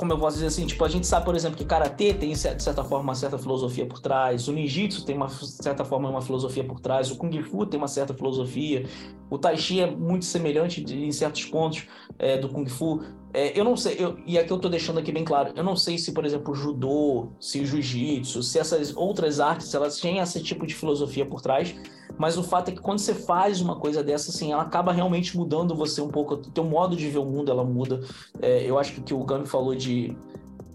como 0.00 0.14
eu 0.14 0.18
posso 0.18 0.36
dizer 0.36 0.46
assim, 0.46 0.64
tipo, 0.64 0.82
a 0.82 0.88
gente 0.88 1.06
sabe, 1.06 1.26
por 1.26 1.36
exemplo, 1.36 1.58
que 1.58 1.64
karatê 1.66 2.14
tem, 2.14 2.32
de 2.32 2.38
certa 2.38 2.82
forma, 2.82 3.10
uma 3.10 3.14
certa 3.14 3.36
filosofia 3.36 3.84
por 3.84 4.00
trás, 4.00 4.48
o 4.48 4.52
ninjitsu 4.52 5.04
tem, 5.04 5.14
uma 5.14 5.28
certa 5.28 5.84
forma, 5.84 6.08
uma 6.08 6.22
filosofia 6.22 6.64
por 6.64 6.80
trás, 6.80 7.10
o 7.10 7.16
kung 7.16 7.30
fu 7.42 7.66
tem 7.66 7.76
uma 7.76 7.86
certa 7.86 8.14
filosofia, 8.14 8.86
o 9.28 9.36
tai 9.36 9.58
chi 9.58 9.78
é 9.78 9.90
muito 9.90 10.24
semelhante 10.24 10.82
de, 10.82 11.04
em 11.04 11.12
certos 11.12 11.44
pontos 11.44 11.86
é, 12.18 12.38
do 12.38 12.48
kung 12.48 12.64
fu. 12.64 13.02
É, 13.34 13.60
eu 13.60 13.62
não 13.62 13.76
sei, 13.76 13.96
eu, 13.98 14.16
e 14.24 14.38
aqui 14.38 14.50
eu 14.50 14.58
tô 14.58 14.70
deixando 14.70 14.98
aqui 14.98 15.12
bem 15.12 15.22
claro, 15.22 15.52
eu 15.54 15.62
não 15.62 15.76
sei 15.76 15.98
se, 15.98 16.12
por 16.12 16.24
exemplo, 16.24 16.50
o 16.50 16.56
judô, 16.56 17.28
se 17.38 17.60
o 17.60 17.66
jiu-jitsu, 17.66 18.42
se 18.42 18.58
essas 18.58 18.96
outras 18.96 19.38
artes, 19.38 19.74
elas 19.74 20.00
têm 20.00 20.18
esse 20.18 20.42
tipo 20.42 20.66
de 20.66 20.74
filosofia 20.74 21.26
por 21.26 21.42
trás, 21.42 21.74
mas 22.18 22.36
o 22.36 22.42
fato 22.42 22.70
é 22.70 22.72
que 22.72 22.80
quando 22.80 22.98
você 22.98 23.14
faz 23.14 23.60
uma 23.60 23.76
coisa 23.76 24.02
dessa, 24.02 24.30
assim, 24.30 24.52
ela 24.52 24.62
acaba 24.62 24.92
realmente 24.92 25.36
mudando 25.36 25.74
você 25.74 26.00
um 26.00 26.08
pouco, 26.08 26.34
o 26.34 26.36
teu 26.36 26.64
modo 26.64 26.96
de 26.96 27.08
ver 27.08 27.18
o 27.18 27.24
mundo, 27.24 27.50
ela 27.50 27.64
muda. 27.64 28.00
É, 28.40 28.62
eu 28.64 28.78
acho 28.78 28.92
que 28.94 29.00
o 29.00 29.02
que 29.02 29.14
o 29.14 29.24
Gami 29.24 29.46
falou 29.46 29.74
de 29.74 30.16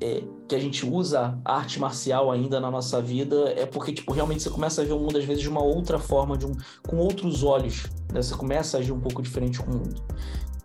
é, 0.01 0.23
que 0.47 0.55
a 0.55 0.59
gente 0.59 0.85
usa 0.85 1.39
arte 1.43 1.79
marcial 1.79 2.31
ainda 2.31 2.59
na 2.59 2.69
nossa 2.69 3.01
vida 3.01 3.53
é 3.55 3.65
porque, 3.65 3.93
tipo, 3.93 4.11
realmente 4.13 4.43
você 4.43 4.49
começa 4.49 4.81
a 4.81 4.85
ver 4.85 4.93
o 4.93 4.99
mundo, 4.99 5.17
às 5.17 5.25
vezes, 5.25 5.41
de 5.41 5.49
uma 5.49 5.63
outra 5.63 5.99
forma, 5.99 6.37
de 6.37 6.45
um, 6.45 6.51
com 6.87 6.97
outros 6.97 7.43
olhos, 7.43 7.85
né? 8.11 8.21
Você 8.21 8.35
começa 8.35 8.77
a 8.77 8.79
agir 8.79 8.91
um 8.91 8.99
pouco 8.99 9.21
diferente 9.21 9.59
com 9.59 9.71
o 9.71 9.75
mundo. 9.75 10.03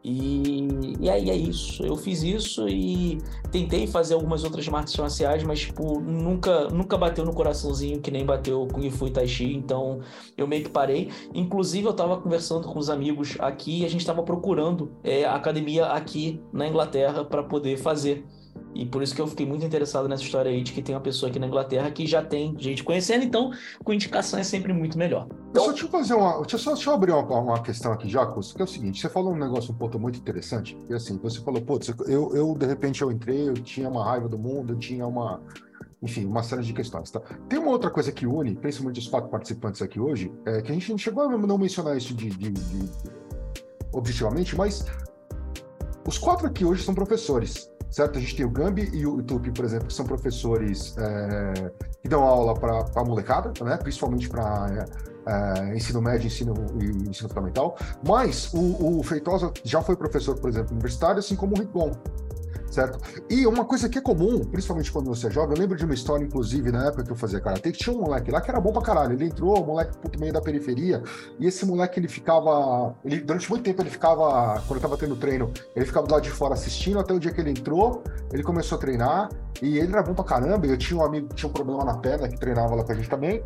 E, 0.02 0.96
e 0.98 1.10
aí 1.10 1.28
é 1.28 1.36
isso. 1.36 1.84
Eu 1.84 1.96
fiz 1.96 2.22
isso 2.22 2.66
e 2.68 3.18
tentei 3.50 3.86
fazer 3.86 4.14
algumas 4.14 4.44
outras 4.44 4.66
artes 4.68 4.96
marciais, 4.96 5.42
mas 5.42 5.60
tipo, 5.60 6.00
nunca, 6.00 6.68
nunca 6.68 6.96
bateu 6.96 7.24
no 7.24 7.34
coraçãozinho 7.34 8.00
que 8.00 8.10
nem 8.10 8.24
bateu 8.24 8.66
Kung 8.72 8.90
Fu 8.90 9.08
e 9.08 9.10
Tai 9.10 9.26
Chi, 9.26 9.54
então 9.54 10.00
eu 10.36 10.46
meio 10.46 10.64
que 10.64 10.70
parei. 10.70 11.10
Inclusive, 11.34 11.86
eu 11.86 11.90
estava 11.90 12.18
conversando 12.18 12.66
com 12.66 12.78
os 12.78 12.88
amigos 12.88 13.36
aqui 13.40 13.80
e 13.82 13.84
a 13.84 13.88
gente 13.88 14.00
estava 14.00 14.22
procurando 14.22 14.90
é, 15.04 15.24
academia 15.26 15.86
aqui 15.86 16.40
na 16.52 16.66
Inglaterra 16.66 17.24
para 17.24 17.42
poder 17.42 17.76
fazer. 17.76 18.24
E 18.74 18.86
por 18.86 19.02
isso 19.02 19.14
que 19.14 19.20
eu 19.20 19.26
fiquei 19.26 19.44
muito 19.44 19.64
interessado 19.64 20.08
nessa 20.08 20.22
história 20.22 20.50
aí 20.50 20.62
de 20.62 20.72
que 20.72 20.82
tem 20.82 20.94
uma 20.94 21.00
pessoa 21.00 21.28
aqui 21.28 21.38
na 21.38 21.46
Inglaterra 21.46 21.90
que 21.90 22.06
já 22.06 22.22
tem 22.22 22.54
gente 22.58 22.84
conhecendo, 22.84 23.24
então 23.24 23.50
com 23.82 23.92
indicação 23.92 24.38
é 24.38 24.44
sempre 24.44 24.72
muito 24.72 24.96
melhor. 24.96 25.26
Então, 25.50 25.68
deixa 25.68 25.84
eu 25.84 25.90
fazer 25.90 26.14
uma. 26.14 26.40
Deixa 26.40 26.54
eu, 26.54 26.58
só, 26.60 26.74
deixa 26.74 26.90
eu 26.90 26.94
abrir 26.94 27.12
uma, 27.12 27.22
uma 27.22 27.62
questão 27.62 27.92
aqui, 27.92 28.08
Jacos, 28.08 28.52
que 28.52 28.60
é 28.60 28.64
o 28.64 28.68
seguinte: 28.68 29.00
você 29.00 29.08
falou 29.08 29.32
um 29.32 29.38
negócio 29.38 29.72
um 29.72 29.76
ponto 29.76 29.98
muito 29.98 30.18
interessante, 30.18 30.78
e 30.88 30.94
assim, 30.94 31.18
você 31.18 31.40
falou, 31.40 31.60
pô, 31.60 31.78
eu, 32.06 32.34
eu 32.34 32.54
de 32.54 32.66
repente 32.66 33.02
eu 33.02 33.10
entrei, 33.10 33.48
eu 33.48 33.54
tinha 33.54 33.88
uma 33.88 34.04
raiva 34.04 34.28
do 34.28 34.38
mundo, 34.38 34.74
eu 34.74 34.78
tinha 34.78 35.06
uma. 35.06 35.40
Enfim, 36.02 36.24
uma 36.24 36.42
série 36.42 36.62
de 36.62 36.72
questões, 36.72 37.10
tá? 37.10 37.20
Tem 37.46 37.58
uma 37.58 37.70
outra 37.70 37.90
coisa 37.90 38.10
que 38.10 38.26
une, 38.26 38.54
principalmente 38.56 39.00
os 39.00 39.08
quatro 39.08 39.28
participantes 39.28 39.82
aqui 39.82 40.00
hoje, 40.00 40.32
é 40.46 40.62
que 40.62 40.70
a 40.70 40.74
gente 40.74 40.90
não 40.90 40.96
chegou 40.96 41.24
a 41.24 41.36
não 41.36 41.58
mencionar 41.58 41.94
isso 41.94 42.14
de, 42.14 42.30
de, 42.30 42.50
de 42.50 42.90
objetivamente, 43.92 44.56
mas 44.56 44.82
os 46.06 46.16
quatro 46.16 46.46
aqui 46.46 46.64
hoje 46.64 46.82
são 46.82 46.94
professores 46.94 47.69
certo? 47.90 48.18
A 48.18 48.20
gente 48.20 48.36
tem 48.36 48.46
o 48.46 48.50
Gambi 48.50 48.88
e 48.92 49.06
o 49.06 49.22
Tupi, 49.22 49.50
por 49.50 49.64
exemplo, 49.64 49.88
que 49.88 49.94
são 49.94 50.06
professores 50.06 50.96
é, 50.98 51.72
que 52.02 52.08
dão 52.08 52.22
aula 52.22 52.54
para 52.54 52.84
a 52.94 53.04
molecada, 53.04 53.52
né? 53.64 53.76
principalmente 53.76 54.28
para 54.28 54.86
é, 55.26 55.70
é, 55.72 55.76
ensino 55.76 56.00
médio 56.00 56.26
ensino, 56.26 56.54
e 56.80 57.08
ensino 57.08 57.28
fundamental. 57.28 57.76
Mas 58.06 58.52
o, 58.54 58.98
o 58.98 59.02
Feitosa 59.02 59.52
já 59.64 59.82
foi 59.82 59.96
professor, 59.96 60.38
por 60.38 60.48
exemplo, 60.48 60.72
universitário, 60.72 61.18
assim 61.18 61.36
como 61.36 61.54
o 61.54 61.58
Rigon 61.58 61.92
certo? 62.70 62.98
E 63.28 63.46
uma 63.46 63.64
coisa 63.64 63.88
que 63.88 63.98
é 63.98 64.00
comum, 64.00 64.44
principalmente 64.44 64.90
quando 64.92 65.06
você 65.06 65.26
é 65.26 65.30
jovem, 65.30 65.56
eu 65.56 65.60
lembro 65.60 65.76
de 65.76 65.84
uma 65.84 65.94
história, 65.94 66.24
inclusive, 66.24 66.70
na 66.70 66.86
época 66.86 67.04
que 67.04 67.10
eu 67.10 67.16
fazia 67.16 67.40
karatê, 67.40 67.72
que 67.72 67.78
tinha 67.78 67.94
um 67.94 68.00
moleque 68.00 68.30
lá 68.30 68.40
que 68.40 68.50
era 68.50 68.60
bom 68.60 68.72
pra 68.72 68.82
caralho. 68.82 69.12
Ele 69.12 69.26
entrou, 69.26 69.64
moleque 69.64 69.96
puto 69.98 70.18
meio 70.18 70.32
da 70.32 70.40
periferia, 70.40 71.02
e 71.38 71.46
esse 71.46 71.66
moleque 71.66 71.98
ele 71.98 72.08
ficava. 72.08 72.94
Ele, 73.04 73.20
durante 73.20 73.50
muito 73.50 73.64
tempo 73.64 73.82
ele 73.82 73.90
ficava, 73.90 74.62
quando 74.66 74.76
eu 74.76 74.80
tava 74.80 74.96
tendo 74.96 75.16
treino, 75.16 75.52
ele 75.74 75.84
ficava 75.84 76.06
do 76.06 76.12
lado 76.12 76.22
de 76.22 76.30
fora 76.30 76.54
assistindo, 76.54 76.98
até 76.98 77.12
o 77.12 77.18
dia 77.18 77.32
que 77.32 77.40
ele 77.40 77.50
entrou, 77.50 78.02
ele 78.32 78.42
começou 78.42 78.78
a 78.78 78.80
treinar, 78.80 79.28
e 79.60 79.78
ele 79.78 79.92
era 79.92 80.02
bom 80.02 80.14
pra 80.14 80.24
caramba. 80.24 80.66
Eu 80.66 80.76
tinha 80.78 80.98
um 80.98 81.04
amigo 81.04 81.28
que 81.28 81.34
tinha 81.34 81.48
um 81.48 81.52
problema 81.52 81.84
na 81.84 81.98
perna, 81.98 82.28
que 82.28 82.38
treinava 82.38 82.74
lá 82.74 82.84
com 82.84 82.92
a 82.92 82.94
gente 82.94 83.08
também. 83.08 83.42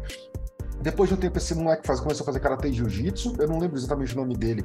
Depois 0.80 1.08
de 1.08 1.14
um 1.14 1.18
tempo, 1.18 1.38
esse 1.38 1.54
moleque 1.54 1.86
faz, 1.86 1.98
começou 1.98 2.24
a 2.24 2.26
fazer 2.26 2.40
karatê 2.40 2.68
e 2.68 2.72
jiu-jitsu, 2.72 3.36
eu 3.38 3.48
não 3.48 3.58
lembro 3.58 3.78
exatamente 3.78 4.12
o 4.12 4.16
nome 4.16 4.36
dele. 4.36 4.64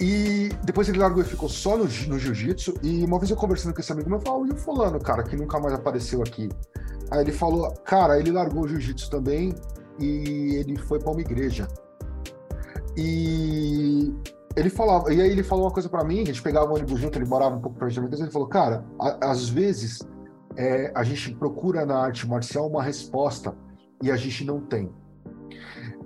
E 0.00 0.48
depois 0.64 0.88
ele 0.88 0.98
largou 0.98 1.22
e 1.22 1.26
ficou 1.26 1.48
só 1.48 1.76
no, 1.76 1.84
no 1.84 2.18
jiu-jitsu. 2.18 2.74
E 2.82 3.04
uma 3.04 3.18
vez 3.18 3.30
eu 3.30 3.36
conversando 3.36 3.74
com 3.74 3.80
esse 3.80 3.92
amigo 3.92 4.08
meu, 4.08 4.18
eu 4.18 4.24
falei, 4.24 4.50
e 4.50 4.54
o 4.54 4.56
fulano, 4.56 4.98
cara, 4.98 5.22
que 5.22 5.36
nunca 5.36 5.60
mais 5.60 5.74
apareceu 5.74 6.22
aqui? 6.22 6.48
Aí 7.10 7.20
ele 7.20 7.32
falou, 7.32 7.70
cara, 7.84 8.18
ele 8.18 8.30
largou 8.30 8.62
o 8.62 8.68
jiu-jitsu 8.68 9.10
também 9.10 9.54
e 9.98 10.54
ele 10.56 10.78
foi 10.78 10.98
para 10.98 11.10
uma 11.10 11.20
igreja. 11.20 11.68
E 12.96 14.14
ele 14.56 14.70
falava, 14.70 15.12
e 15.12 15.20
aí 15.20 15.30
ele 15.30 15.42
falou 15.42 15.66
uma 15.66 15.70
coisa 15.70 15.88
para 15.88 16.02
mim, 16.02 16.22
a 16.22 16.24
gente 16.24 16.42
pegava 16.42 16.70
o 16.70 16.74
ônibus 16.74 16.98
junto, 16.98 17.18
ele 17.18 17.26
morava 17.26 17.56
um 17.56 17.60
pouco 17.60 17.86
de 17.86 18.00
mim, 18.00 18.08
ele 18.10 18.30
falou, 18.30 18.48
cara, 18.48 18.84
a, 18.98 19.30
às 19.30 19.48
vezes 19.48 20.00
é, 20.56 20.90
a 20.94 21.04
gente 21.04 21.34
procura 21.34 21.84
na 21.84 21.98
arte 21.98 22.26
marcial 22.26 22.68
uma 22.68 22.82
resposta 22.82 23.54
e 24.02 24.10
a 24.10 24.16
gente 24.16 24.44
não 24.44 24.60
tem. 24.60 24.90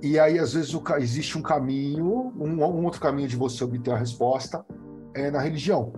E 0.04 0.18
aí, 0.18 0.38
às 0.38 0.52
vezes, 0.52 0.78
existe 0.98 1.38
um 1.38 1.40
caminho, 1.40 2.30
um, 2.38 2.62
um, 2.62 2.84
outro 2.84 3.00
caminho 3.00 3.26
de 3.26 3.36
você 3.36 3.64
obter 3.64 3.90
a 3.90 3.96
resposta 3.96 4.62
é 5.14 5.30
na 5.30 5.40
religião. 5.40 5.94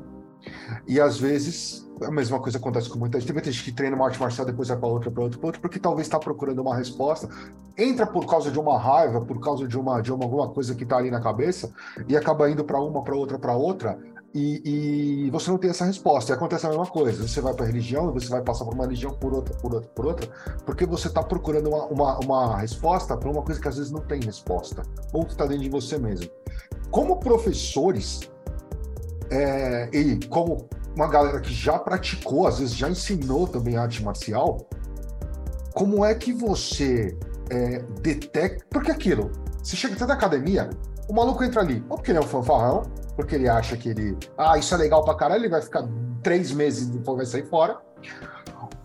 E 0.87 1.01
às 1.01 1.19
vezes 1.19 1.85
a 2.01 2.11
mesma 2.13 2.39
coisa 2.39 2.57
acontece 2.57 2.89
com 2.89 3.01
muita 3.01 3.19
gente. 3.19 3.27
Tem 3.27 3.35
muita 3.35 3.51
gente 3.51 3.65
que 3.65 3.73
treina 3.73 3.97
uma 3.97 4.07
arte 4.07 4.21
marcial, 4.21 4.47
depois 4.47 4.69
vai 4.69 4.77
para 4.77 4.89
outra, 4.89 5.11
para 5.11 5.25
outra, 5.25 5.39
para 5.41 5.47
outra, 5.49 5.61
porque 5.61 5.81
talvez 5.81 6.07
está 6.07 6.21
procurando 6.21 6.63
uma 6.63 6.77
resposta, 6.77 7.29
entra 7.77 8.07
por 8.07 8.27
causa 8.27 8.49
de 8.49 8.61
uma 8.61 8.79
raiva, 8.79 9.21
por 9.23 9.41
causa 9.41 9.67
de 9.67 9.77
uma 9.77 10.01
de 10.01 10.13
uma, 10.13 10.25
alguma 10.25 10.51
coisa 10.51 10.73
que 10.77 10.85
está 10.85 10.99
ali 10.99 11.11
na 11.11 11.21
cabeça 11.21 11.73
e 12.07 12.17
acaba 12.17 12.49
indo 12.49 12.63
para 12.63 12.81
uma, 12.81 13.03
para 13.03 13.17
outra, 13.17 13.41
para 13.41 13.57
outra, 13.57 13.99
e, 14.37 15.27
e, 15.27 15.31
você 15.31 15.51
não 15.51 15.57
tem 15.57 15.71
essa 15.71 15.87
resposta. 15.87 16.33
E 16.33 16.35
acontece 16.35 16.67
a 16.67 16.69
mesma 16.69 16.87
coisa. 16.87 17.27
Você 17.27 17.41
vai 17.41 17.55
para 17.55 17.65
a 17.65 17.69
religião, 17.69 18.13
você 18.13 18.29
vai 18.29 18.43
passar 18.43 18.67
por 18.67 18.75
uma 18.75 18.85
religião, 18.85 19.15
por 19.15 19.33
outra, 19.33 19.55
por 19.57 19.75
outra, 19.75 19.91
por 19.95 20.07
outra, 20.07 20.29
porque 20.65 20.85
você 20.85 21.09
está 21.09 21.23
procurando 21.23 21.71
uma, 21.71 21.87
uma, 21.87 22.19
uma 22.19 22.57
resposta 22.59 23.17
para 23.17 23.31
uma 23.31 23.43
coisa 23.43 23.61
que 23.61 23.67
às 23.67 23.77
vezes 23.77 23.91
não 23.91 24.03
tem 24.03 24.21
resposta, 24.21 24.83
ou 25.13 25.25
que 25.25 25.33
está 25.33 25.47
dentro 25.47 25.63
de 25.63 25.71
você 25.71 25.99
mesmo. 25.99 26.31
Como 26.91 27.19
professores, 27.19 28.31
é, 29.31 29.89
e 29.93 30.21
como 30.27 30.69
uma 30.95 31.09
galera 31.09 31.41
que 31.41 31.53
já 31.53 31.79
praticou, 31.79 32.47
às 32.47 32.59
vezes 32.59 32.75
já 32.75 32.91
ensinou 32.91 33.47
também 33.47 33.77
arte 33.77 34.03
marcial, 34.03 34.69
como 35.75 36.05
é 36.05 36.15
que 36.15 36.33
você 36.33 37.17
é, 37.51 37.79
detecta. 38.03 38.67
Porque 38.69 38.91
aquilo, 38.91 39.31
você 39.63 39.77
chega 39.77 39.95
até 39.95 40.07
da 40.07 40.15
academia, 40.15 40.69
o 41.09 41.13
maluco 41.15 41.43
entra 41.43 41.61
ali, 41.61 41.83
ou 41.89 41.97
porque 41.97 42.11
ele 42.11 42.19
é 42.19 42.21
um 42.21 42.27
fanfarrão, 42.27 42.83
porque 43.17 43.35
ele 43.35 43.49
acha 43.49 43.77
que 43.77 43.89
ele. 43.89 44.17
Ah, 44.37 44.59
isso 44.59 44.75
é 44.75 44.77
legal 44.77 45.03
pra 45.03 45.15
caralho, 45.15 45.41
ele 45.41 45.49
vai 45.49 45.63
ficar 45.63 45.89
três 46.23 46.53
meses 46.53 46.89
e 46.89 46.93
depois 46.93 47.17
vai 47.17 47.27
sair 47.27 47.49
fora. 47.49 47.79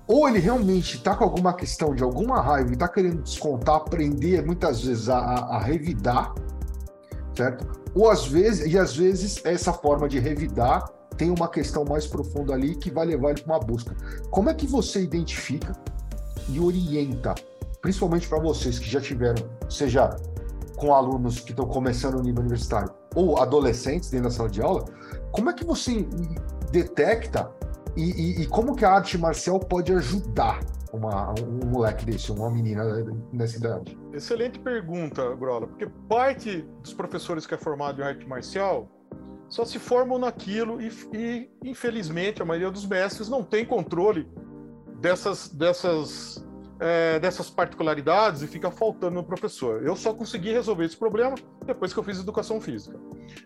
Ou 0.08 0.28
ele 0.28 0.40
realmente 0.40 1.02
tá 1.02 1.16
com 1.16 1.26
alguma 1.26 1.54
questão 1.54 1.94
de 1.94 2.02
alguma 2.02 2.42
raiva 2.42 2.72
e 2.74 2.76
tá 2.76 2.88
querendo 2.88 3.22
descontar, 3.22 3.76
aprender 3.76 4.44
muitas 4.44 4.84
vezes 4.84 5.10
a, 5.10 5.18
a, 5.18 5.58
a 5.58 5.60
revidar, 5.60 6.34
certo? 7.36 7.80
Ou 7.94 8.10
às 8.10 8.26
vezes, 8.26 8.74
e 8.74 8.78
às 8.78 8.96
vezes 8.96 9.42
essa 9.46 9.74
forma 9.74 10.08
de 10.08 10.18
revidar 10.18 10.90
tem 11.18 11.30
uma 11.30 11.48
questão 11.48 11.86
mais 11.86 12.08
profunda 12.08 12.54
ali 12.54 12.76
que 12.76 12.90
vai 12.90 13.06
levar 13.06 13.32
ele 13.32 13.42
para 13.42 13.54
uma 13.54 13.60
busca. 13.60 13.96
Como 14.30 14.50
é 14.50 14.54
que 14.54 14.66
você 14.66 15.02
identifica 15.02 15.74
e 16.50 16.60
orienta, 16.60 17.36
principalmente 17.82 18.28
para 18.28 18.40
vocês 18.40 18.80
que 18.80 18.90
já 18.90 19.00
tiveram, 19.00 19.46
seja 19.70 20.16
com 20.76 20.94
alunos 20.94 21.40
que 21.40 21.52
estão 21.52 21.68
começando 21.68 22.16
no 22.16 22.24
nível 22.24 22.42
universitário 22.42 23.01
ou 23.16 23.40
adolescentes 23.40 24.10
dentro 24.10 24.30
da 24.30 24.32
sala 24.32 24.50
de 24.50 24.62
aula, 24.62 24.86
como 25.32 25.50
é 25.50 25.54
que 25.54 25.64
você 25.64 26.08
detecta 26.72 27.52
e, 27.96 28.04
e, 28.04 28.42
e 28.42 28.48
como 28.48 28.76
que 28.76 28.86
a 28.86 28.92
arte 28.92 29.18
marcial 29.18 29.60
pode 29.60 29.94
ajudar 29.94 30.60
uma, 30.94 31.34
um 31.42 31.66
moleque 31.66 32.06
desse, 32.06 32.32
uma 32.32 32.50
menina 32.50 32.84
nessa 33.32 33.58
idade? 33.58 33.98
Excelente 34.14 34.60
pergunta, 34.60 35.36
Grola, 35.36 35.68
porque 35.68 35.88
parte 36.08 36.62
dos 36.82 36.94
professores 36.94 37.46
que 37.46 37.54
é 37.54 37.58
formado 37.58 38.02
em 38.02 38.06
arte 38.06 38.28
marcial 38.28 38.90
só 39.50 39.66
se 39.66 39.78
formam 39.80 40.18
naquilo 40.18 40.82
e, 40.82 40.90
e, 41.14 41.50
infelizmente, 41.64 42.42
a 42.42 42.46
maioria 42.46 42.72
dos 42.72 42.86
mestres 42.86 43.28
não 43.28 43.44
tem 43.44 43.66
controle 43.66 44.30
dessas, 45.02 45.50
dessas, 45.50 46.46
é, 46.82 47.20
dessas 47.20 47.48
particularidades 47.48 48.42
e 48.42 48.48
fica 48.48 48.72
faltando 48.72 49.16
no 49.16 49.24
professor. 49.24 49.86
Eu 49.86 49.96
só 49.96 50.14
consegui 50.14 50.52
resolver 50.52 50.84
esse 50.84 50.98
problema 50.98 51.36
depois 51.64 51.94
que 51.94 52.00
eu 52.00 52.04
fiz 52.04 52.20
educação 52.20 52.60
física. 52.60 53.00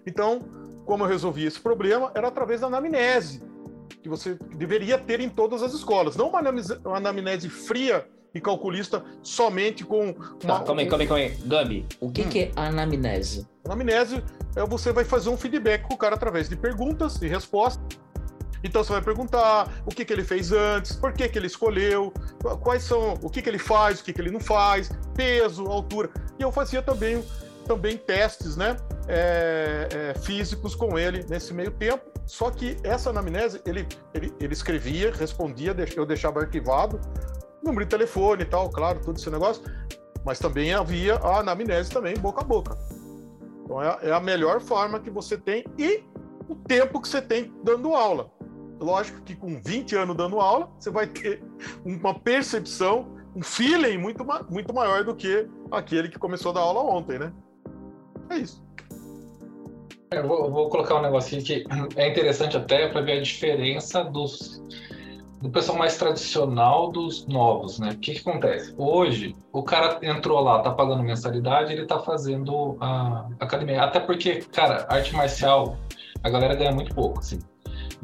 Então, 0.08 0.40
como 0.86 1.04
eu 1.04 1.08
resolvi 1.08 1.46
esse 1.46 1.60
problema, 1.60 2.12
era 2.16 2.30
através 2.30 2.62
da 2.62 2.68
anamnese, 2.68 3.44
que 4.02 4.08
você 4.08 4.36
deveria 4.56 4.98
ter 4.98 5.20
em 5.20 5.30
todas 5.30 5.62
as 5.62 5.74
escolas. 5.74 6.16
Não 6.16 6.30
uma 6.30 6.40
anamnese, 6.40 6.80
uma 6.86 6.98
anamnese 6.98 7.50
fria 7.50 8.08
e 8.34 8.40
calculista 8.40 9.04
somente 9.22 9.84
com 9.84 10.16
uma. 10.44 10.60
Tá, 10.60 10.64
calma 10.64 10.82
aí, 10.82 10.88
calma 10.88 11.04
aí, 11.04 11.08
calma 11.08 11.24
aí. 11.24 11.38
Gabi, 11.46 11.86
o 12.00 12.10
que, 12.10 12.22
hum. 12.22 12.30
que 12.30 12.40
é 12.40 12.52
anamnese? 12.56 13.46
Anamnese 13.66 14.24
é 14.56 14.66
você 14.66 14.94
vai 14.94 15.04
fazer 15.04 15.30
um 15.30 15.36
feedback 15.38 15.84
com 15.84 15.96
o 15.96 15.98
cara 15.98 16.16
através 16.16 16.48
de 16.48 16.56
perguntas 16.56 17.22
e 17.22 17.28
respostas. 17.28 18.00
Então 18.66 18.84
você 18.84 18.94
vai 18.94 19.02
perguntar 19.02 19.72
o 19.86 19.90
que, 19.92 20.04
que 20.04 20.12
ele 20.12 20.24
fez 20.24 20.52
antes, 20.52 20.96
por 20.96 21.14
que, 21.14 21.30
que 21.30 21.38
ele 21.38 21.46
escolheu, 21.46 22.12
quais 22.62 22.84
são, 22.84 23.14
o 23.22 23.30
que, 23.30 23.40
que 23.40 23.48
ele 23.48 23.60
faz, 23.60 24.00
o 24.00 24.04
que, 24.04 24.12
que 24.12 24.20
ele 24.20 24.32
não 24.32 24.40
faz, 24.40 24.90
peso, 25.16 25.68
altura. 25.68 26.10
E 26.40 26.42
eu 26.42 26.52
fazia 26.52 26.82
também, 26.82 27.24
também 27.68 27.96
testes 27.96 28.58
né, 28.58 28.76
é, 29.08 29.88
é, 29.92 30.20
físicos 30.20 30.74
com 30.74 30.98
ele 30.98 31.24
nesse 31.30 31.54
meio 31.54 31.70
tempo. 31.70 32.04
Só 32.26 32.50
que 32.50 32.76
essa 32.84 33.12
anamnese, 33.12 33.62
ele, 33.68 33.88
ele, 34.16 34.34
ele 34.40 34.54
escrevia, 34.54 35.14
respondia, 35.14 35.76
eu 35.96 36.06
deixava 36.08 36.40
arquivado, 36.40 37.00
número 37.64 37.86
de 37.86 37.92
telefone 37.92 38.42
e 38.42 38.46
tal, 38.46 38.68
claro, 38.72 39.00
todo 39.00 39.18
esse 39.18 39.30
negócio. 39.30 39.64
Mas 40.26 40.40
também 40.40 40.74
havia 40.74 41.18
a 41.18 41.42
anamnese 41.42 41.92
também, 41.92 42.16
boca 42.16 42.42
a 42.42 42.44
boca. 42.44 42.76
Então 43.64 43.80
é, 43.80 44.00
é 44.02 44.12
a 44.12 44.20
melhor 44.20 44.60
forma 44.60 45.00
que 45.00 45.12
você 45.12 45.38
tem 45.38 45.64
e 45.78 46.04
o 46.50 46.56
tempo 46.56 47.00
que 47.00 47.08
você 47.08 47.22
tem 47.22 47.54
dando 47.64 47.94
aula. 47.94 48.34
Lógico 48.86 49.20
que 49.24 49.36
com 49.36 49.60
20 49.60 49.96
anos 49.96 50.16
dando 50.16 50.40
aula, 50.40 50.70
você 50.78 50.92
vai 50.92 51.08
ter 51.08 51.44
uma 51.84 52.14
percepção, 52.14 53.08
um 53.36 53.42
feeling 53.42 53.98
muito, 53.98 54.24
muito 54.48 54.72
maior 54.72 55.04
do 55.04 55.16
que 55.16 55.48
aquele 55.72 56.08
que 56.08 56.20
começou 56.20 56.52
a 56.52 56.54
dar 56.54 56.62
aula 56.62 56.82
ontem, 56.82 57.18
né? 57.18 57.34
É 58.30 58.38
isso. 58.38 58.64
Eu 60.12 60.28
vou, 60.28 60.46
eu 60.46 60.52
vou 60.52 60.70
colocar 60.70 60.96
um 60.98 61.02
negocinho 61.02 61.44
que 61.44 61.66
é 61.96 62.08
interessante 62.08 62.56
até 62.56 62.88
para 62.88 63.02
ver 63.02 63.14
a 63.14 63.22
diferença 63.22 64.04
dos 64.04 64.64
do 65.42 65.50
pessoal 65.50 65.78
mais 65.78 65.98
tradicional 65.98 66.92
dos 66.92 67.26
novos, 67.28 67.80
né? 67.80 67.90
O 67.90 67.98
que, 67.98 68.14
que, 68.14 68.30
acontece? 68.30 68.74
Hoje, 68.78 69.36
o 69.52 69.64
cara 69.64 70.00
entrou 70.02 70.40
lá, 70.40 70.60
tá 70.60 70.72
pagando 70.72 71.04
mensalidade, 71.04 71.74
ele 71.74 71.86
tá 71.86 72.00
fazendo 72.00 72.78
a 72.80 73.28
academia. 73.40 73.82
Até 73.82 74.00
porque, 74.00 74.42
cara, 74.54 74.86
arte 74.90 75.14
marcial, 75.14 75.76
a 76.24 76.30
galera 76.30 76.56
ganha 76.56 76.72
muito 76.72 76.96
pouco, 76.96 77.20
assim. 77.20 77.40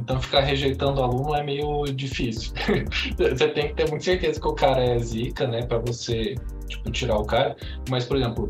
Então, 0.02 0.20
ficar 0.20 0.42
rejeitando 0.42 1.00
o 1.00 1.04
aluno 1.04 1.36
é 1.36 1.44
meio 1.44 1.86
difícil. 1.86 2.54
você 3.18 3.48
tem 3.50 3.70
que 3.70 3.76
ter 3.76 3.90
muita 3.90 4.04
certeza 4.04 4.40
que 4.40 4.48
o 4.48 4.54
cara 4.54 4.84
é 4.84 5.00
zica, 5.00 5.48
né? 5.48 5.62
Para 5.62 5.80
você, 5.80 6.36
tipo, 6.68 6.92
tirar 6.92 7.18
o 7.18 7.26
cara. 7.26 7.56
Mas, 7.90 8.06
por 8.06 8.18
exemplo, 8.18 8.48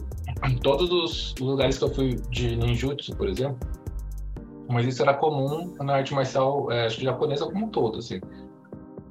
em 0.48 0.58
todos 0.58 0.92
os 0.92 1.36
lugares 1.40 1.78
que 1.78 1.84
eu 1.84 1.94
fui 1.94 2.16
de 2.30 2.56
ninjutsu, 2.56 3.16
por 3.16 3.28
exemplo, 3.28 3.58
mas 4.70 4.88
isso 4.88 5.02
era 5.02 5.14
comum 5.14 5.76
na 5.82 5.96
arte 5.96 6.14
marcial, 6.14 6.72
é, 6.72 6.90
japonesa 6.90 7.46
como 7.46 7.66
um 7.66 7.70
todo, 7.70 8.00
assim 8.00 8.22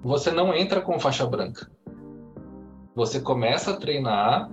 você 0.02 0.30
não 0.30 0.54
entra 0.54 0.80
com 0.80 0.98
faixa 0.98 1.26
branca. 1.26 1.70
Você 2.94 3.20
começa 3.20 3.72
a 3.72 3.76
treinar 3.76 4.50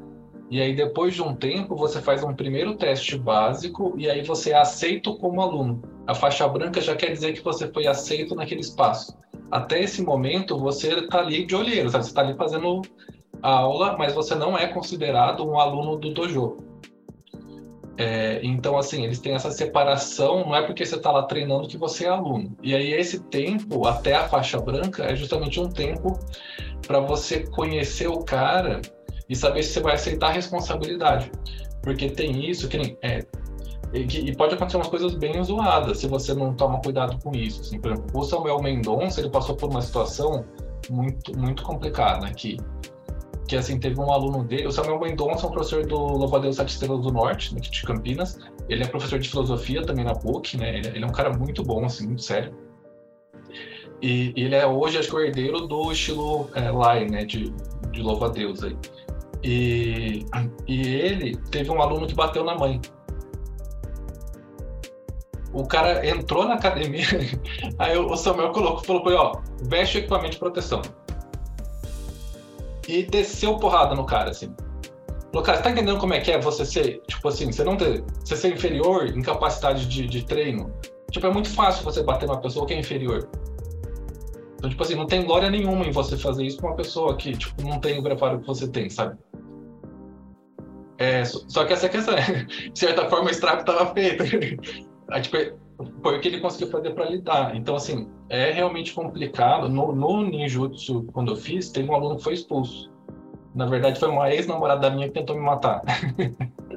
e 0.50 0.62
aí 0.62 0.76
depois 0.76 1.14
de 1.14 1.22
um 1.22 1.36
tempo 1.36 1.76
você 1.76 2.02
faz 2.02 2.24
um 2.24 2.34
primeiro 2.34 2.76
teste 2.76 3.18
básico 3.18 3.94
e 3.98 4.10
aí 4.10 4.24
você 4.24 4.52
é 4.52 4.58
aceito 4.58 5.18
como 5.18 5.42
aluno. 5.42 5.82
A 6.08 6.16
faixa 6.16 6.48
branca 6.48 6.80
já 6.80 6.96
quer 6.96 7.12
dizer 7.12 7.34
que 7.34 7.44
você 7.44 7.68
foi 7.68 7.86
aceito 7.86 8.34
naquele 8.34 8.62
espaço. 8.62 9.18
Até 9.52 9.82
esse 9.82 10.02
momento 10.02 10.58
você 10.58 10.94
está 10.94 11.20
ali 11.20 11.46
de 11.46 11.56
olheiro, 11.56 11.90
sabe? 11.90 12.06
você 12.06 12.12
está 12.12 12.22
ali 12.22 12.36
fazendo 12.36 12.82
a 13.42 13.50
aula, 13.50 13.98
mas 13.98 14.14
você 14.14 14.34
não 14.34 14.58
é 14.58 14.68
considerado 14.68 15.46
um 15.46 15.60
aluno 15.60 15.98
do 15.98 16.14
dojo. 16.14 16.58
É, 17.98 18.40
então, 18.44 18.78
assim, 18.78 19.04
eles 19.04 19.20
têm 19.20 19.34
essa 19.34 19.50
separação, 19.50 20.46
não 20.46 20.56
é 20.56 20.62
porque 20.62 20.86
você 20.86 20.96
está 20.96 21.12
lá 21.12 21.24
treinando 21.24 21.68
que 21.68 21.78
você 21.78 22.06
é 22.06 22.10
aluno. 22.10 22.56
E 22.62 22.76
aí, 22.76 22.94
esse 22.94 23.20
tempo, 23.24 23.88
até 23.88 24.14
a 24.14 24.30
faixa 24.30 24.60
branca, 24.60 25.04
é 25.04 25.16
justamente 25.16 25.60
um 25.60 25.68
tempo 25.68 26.18
para 26.86 27.00
você 27.00 27.46
conhecer 27.48 28.08
o 28.08 28.24
cara 28.24 28.82
e 29.28 29.36
saber 29.36 29.64
se 29.64 29.74
você 29.74 29.80
vai 29.82 29.96
aceitar 29.96 30.28
a 30.28 30.32
responsabilidade. 30.32 31.32
Porque 31.82 32.10
tem 32.10 32.48
isso, 32.48 32.68
que 32.68 32.98
é, 33.02 33.26
e, 33.94 34.36
pode 34.36 34.56
acontecer 34.56 34.78
umas 34.78 34.88
coisas 34.88 35.16
bem 35.16 35.42
zoadas 35.44 36.00
se 36.00 36.08
você 36.08 36.34
não 36.34 36.54
toma 36.54 36.80
cuidado 36.82 37.18
com 37.24 37.32
isso. 37.32 37.62
Assim, 37.62 37.80
por 37.80 37.92
exemplo, 37.92 38.20
o 38.20 38.24
Samuel 38.24 38.62
Mendonça, 38.62 39.22
ele 39.22 39.30
passou 39.30 39.56
por 39.56 39.70
uma 39.70 39.82
situação 39.82 40.46
muito, 40.90 41.38
muito 41.38 41.64
complicada 41.64 42.28
aqui 42.28 42.58
que 43.48 43.56
assim, 43.56 43.80
teve 43.80 44.00
um 44.00 44.12
aluno 44.12 44.44
dele, 44.44 44.68
o 44.68 44.72
Samuel 44.72 45.00
Mendonça, 45.00 45.48
um 45.48 45.52
professor 45.52 45.86
do 45.86 45.96
Louva-a-Deus 45.96 46.58
Sete 46.58 46.74
Estrelas 46.74 47.02
do 47.02 47.12
Norte, 47.12 47.56
de 47.56 47.84
Campinas. 47.84 48.38
Ele 48.68 48.84
é 48.84 48.88
professor 48.88 49.18
de 49.18 49.30
filosofia 49.30 49.82
também 49.84 50.04
na 50.04 50.14
PUC, 50.14 50.58
né? 50.58 50.78
Ele, 50.78 50.88
ele 50.90 51.04
é 51.04 51.08
um 51.08 51.12
cara 51.12 51.32
muito 51.32 51.64
bom, 51.64 51.86
assim, 51.86 52.08
muito 52.08 52.24
sério. 52.24 52.54
E, 54.02 54.34
e 54.36 54.44
ele 54.44 54.56
é 54.56 54.68
hoje, 54.68 54.98
acho 54.98 55.10
que, 55.10 55.16
o 55.16 55.20
herdeiro 55.22 55.66
do 55.66 55.92
estilo 55.92 56.50
é, 56.54 56.70
Lai, 56.70 57.06
né? 57.06 57.24
De, 57.24 57.54
de 57.92 58.02
Louva-a-Deus 58.02 58.64
aí. 58.64 58.78
E, 59.44 60.26
e 60.68 60.82
ele 60.82 61.38
teve 61.50 61.72
um 61.72 61.82
aluno 61.82 62.06
que 62.06 62.14
bateu 62.14 62.44
na 62.44 62.56
mãe. 62.56 62.82
O 65.54 65.66
cara 65.66 66.06
entrou 66.08 66.46
na 66.46 66.56
academia, 66.56 67.06
aí 67.80 67.98
o 67.98 68.16
Samuel 68.16 68.52
colocou, 68.52 68.84
falou 68.84 69.04
pra 69.04 69.12
ele, 69.12 69.22
ó, 69.22 69.40
veste 69.64 69.98
o 69.98 70.00
equipamento 70.00 70.32
de 70.32 70.40
proteção 70.40 70.82
e 72.88 73.04
desceu 73.04 73.58
porrada 73.58 73.94
no 73.94 74.06
cara, 74.06 74.32
assim. 74.32 74.54
Falou, 75.32 75.44
cara, 75.44 75.58
você 75.58 75.64
tá 75.64 75.72
entendendo 75.72 76.00
como 76.00 76.14
é 76.14 76.22
que 76.22 76.32
é 76.32 76.40
você 76.40 76.66
ser, 76.66 77.02
tipo 77.08 77.28
assim, 77.28 77.52
você 77.52 77.64
não 77.64 77.76
ter, 77.76 78.04
você 78.24 78.36
ser 78.36 78.54
inferior 78.54 79.08
em 79.08 79.22
capacidade 79.22 79.86
de, 79.86 80.08
de 80.08 80.26
treino? 80.26 80.72
Tipo, 81.12 81.28
é 81.28 81.32
muito 81.32 81.50
fácil 81.50 81.84
você 81.84 82.02
bater 82.02 82.28
numa 82.28 82.40
pessoa 82.40 82.66
que 82.66 82.74
é 82.74 82.80
inferior. 82.80 83.30
Então, 84.56 84.70
tipo 84.70 84.82
assim, 84.82 84.96
não 84.96 85.06
tem 85.06 85.24
glória 85.24 85.50
nenhuma 85.50 85.86
em 85.86 85.92
você 85.92 86.18
fazer 86.18 86.46
isso 86.46 86.58
com 86.60 86.68
uma 86.68 86.76
pessoa 86.76 87.16
que, 87.16 87.38
tipo, 87.38 87.62
não 87.62 87.80
tem 87.80 88.00
o 88.00 88.04
preparo 88.04 88.40
que 88.40 88.48
você 88.48 88.68
tem, 88.68 88.90
sabe? 88.90 89.18
É, 90.98 91.24
só 91.26 91.64
que 91.66 91.74
essa 91.74 91.88
questão, 91.88 92.16
de 92.74 92.80
certa 92.80 93.08
forma, 93.08 93.28
o 93.28 93.30
estrago 93.30 93.60
estava 93.60 93.94
feito. 93.94 94.24
Tipo, 95.22 95.38
foi 96.02 96.18
o 96.18 96.22
que 96.22 96.28
ele 96.28 96.40
conseguiu 96.40 96.70
fazer 96.70 96.92
para 96.92 97.06
lidar. 97.06 97.56
Então, 97.56 97.76
assim, 97.76 98.10
é 98.30 98.52
realmente 98.52 98.94
complicado. 98.94 99.70
No, 99.70 99.96
no 99.96 100.24
ninjutsu, 100.24 101.04
quando 101.14 101.32
eu 101.32 101.36
fiz, 101.36 101.70
teve 101.70 101.90
um 101.90 101.96
aluno 101.96 102.18
que 102.18 102.24
foi 102.24 102.34
expulso. 102.34 102.92
Na 103.56 103.66
verdade, 103.66 104.00
foi 104.00 104.10
uma 104.10 104.32
ex-namorada 104.32 104.90
minha 104.90 105.08
que 105.08 105.14
tentou 105.14 105.36
me 105.36 105.42
matar. 105.42 105.82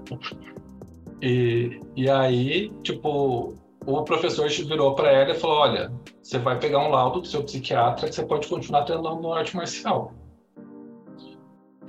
e, 1.21 1.81
e 1.97 2.09
aí, 2.09 2.73
tipo, 2.83 3.55
o 3.87 4.03
professor 4.03 4.49
virou 4.49 4.95
para 4.95 5.11
ela 5.11 5.31
e 5.31 5.35
falou: 5.35 5.59
Olha, 5.59 5.93
você 6.23 6.38
vai 6.38 6.59
pegar 6.59 6.79
um 6.79 6.90
laudo 6.90 7.21
do 7.21 7.27
seu 7.27 7.43
psiquiatra 7.43 8.09
que 8.09 8.14
você 8.14 8.25
pode 8.25 8.49
continuar 8.49 8.85
treinando 8.85 9.21
no 9.21 9.33
arte 9.33 9.57
marcial. 9.57 10.14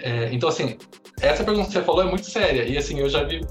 É, 0.02 0.34
então, 0.34 0.50
assim, 0.50 0.78
essa 1.22 1.44
pergunta 1.44 1.68
que 1.68 1.74
você 1.74 1.82
falou 1.82 2.04
é 2.04 2.10
muito 2.10 2.26
séria. 2.26 2.64
E, 2.66 2.78
assim, 2.78 3.00
eu 3.00 3.10
já 3.10 3.24
vi 3.24 3.42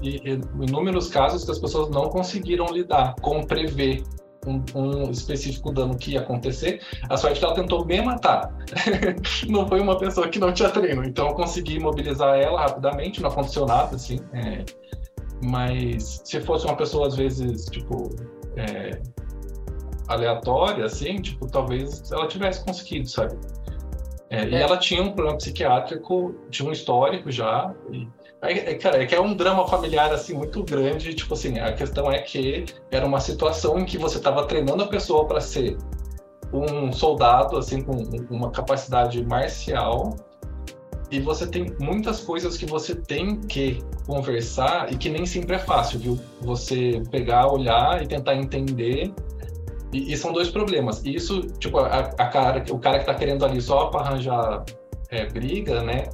inúmeros 0.61 1.09
casos 1.09 1.45
que 1.45 1.51
as 1.51 1.59
pessoas 1.59 1.89
não 1.89 2.09
conseguiram 2.09 2.65
lidar 2.67 3.15
com 3.21 3.43
prever 3.43 4.03
um, 4.45 4.63
um, 4.75 5.11
específico 5.11 5.71
dano 5.71 5.97
que 5.97 6.11
ia 6.11 6.21
acontecer. 6.21 6.81
A 7.09 7.17
sorte 7.17 7.37
é 7.37 7.39
que 7.39 7.45
ela 7.45 7.55
tentou 7.55 7.85
me 7.85 8.01
matar. 8.01 8.53
não 9.47 9.67
foi 9.67 9.79
uma 9.79 9.97
pessoa 9.97 10.27
que 10.27 10.39
não 10.39 10.53
tinha 10.53 10.69
treino. 10.69 11.03
Então, 11.05 11.29
eu 11.29 11.33
consegui 11.33 11.79
mobilizar 11.79 12.37
ela 12.37 12.59
rapidamente, 12.59 13.21
não 13.21 13.29
aconteceu 13.29 13.65
nada, 13.65 13.95
assim. 13.95 14.19
É, 14.33 14.65
mas 15.43 16.21
se 16.23 16.41
fosse 16.41 16.65
uma 16.65 16.75
pessoa, 16.75 17.07
às 17.07 17.15
vezes, 17.15 17.65
tipo... 17.65 18.09
É, 18.57 18.99
aleatória, 20.07 20.85
assim, 20.85 21.21
tipo, 21.21 21.47
talvez 21.47 22.11
ela 22.11 22.27
tivesse 22.27 22.65
conseguido, 22.65 23.07
sabe? 23.07 23.37
É, 24.31 24.47
e 24.47 24.55
ela 24.55 24.77
tinha 24.77 25.03
um 25.03 25.11
problema 25.11 25.37
psiquiátrico, 25.37 26.33
tinha 26.49 26.67
um 26.67 26.71
histórico 26.71 27.29
já. 27.29 27.75
E, 27.91 28.07
é, 28.41 28.75
cara, 28.75 29.03
é 29.03 29.05
que 29.05 29.13
é 29.13 29.19
um 29.19 29.35
drama 29.35 29.67
familiar 29.67 30.11
assim 30.13 30.33
muito 30.33 30.63
grande. 30.63 31.13
Tipo 31.13 31.33
assim, 31.33 31.59
a 31.59 31.73
questão 31.73 32.09
é 32.09 32.19
que 32.19 32.63
era 32.89 33.05
uma 33.05 33.19
situação 33.19 33.77
em 33.77 33.83
que 33.85 33.97
você 33.97 34.17
estava 34.17 34.45
treinando 34.45 34.83
a 34.83 34.87
pessoa 34.87 35.27
para 35.27 35.41
ser 35.41 35.77
um 36.53 36.93
soldado 36.93 37.57
assim 37.57 37.81
com 37.81 37.91
uma 38.29 38.51
capacidade 38.51 39.23
marcial 39.25 40.15
e 41.11 41.19
você 41.19 41.45
tem 41.45 41.75
muitas 41.79 42.21
coisas 42.21 42.57
que 42.57 42.65
você 42.65 42.95
tem 42.95 43.41
que 43.41 43.83
conversar 44.07 44.91
e 44.91 44.97
que 44.97 45.09
nem 45.09 45.25
sempre 45.25 45.57
é 45.57 45.59
fácil, 45.59 45.99
viu? 45.99 46.19
Você 46.41 47.03
pegar, 47.11 47.51
olhar 47.51 48.01
e 48.01 48.07
tentar 48.07 48.35
entender 48.35 49.13
e, 49.93 50.13
e, 50.13 50.17
são 50.17 50.31
dois 50.31 50.49
problemas. 50.49 51.03
Isso, 51.05 51.41
tipo, 51.59 51.79
a, 51.79 51.99
a 51.99 52.27
cara, 52.27 52.63
o 52.71 52.79
cara 52.79 52.99
que 52.99 53.05
tá 53.05 53.13
querendo 53.13 53.45
ali 53.45 53.61
só 53.61 53.87
para 53.87 54.01
arranjar 54.01 54.63
é, 55.09 55.25
briga, 55.25 55.83
né? 55.83 56.05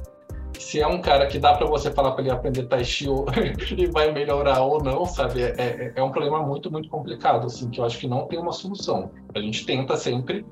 se 0.58 0.80
é 0.80 0.86
um 0.86 1.00
cara 1.00 1.26
que 1.26 1.38
dá 1.38 1.54
para 1.54 1.66
você 1.66 1.90
falar 1.90 2.12
para 2.12 2.22
ele 2.22 2.30
aprender 2.30 2.64
Tai 2.64 2.84
Chi 2.84 3.06
e 3.76 3.86
vai 3.86 4.12
melhorar 4.12 4.60
ou 4.62 4.82
não, 4.82 5.06
sabe? 5.06 5.42
É, 5.42 5.54
é, 5.56 5.92
é, 5.96 6.02
um 6.02 6.10
problema 6.10 6.42
muito, 6.42 6.70
muito 6.70 6.88
complicado, 6.88 7.46
assim, 7.46 7.70
que 7.70 7.80
eu 7.80 7.84
acho 7.84 7.98
que 7.98 8.08
não 8.08 8.26
tem 8.26 8.38
uma 8.38 8.52
solução. 8.52 9.10
A 9.34 9.40
gente 9.40 9.64
tenta 9.64 9.96
sempre 9.96 10.44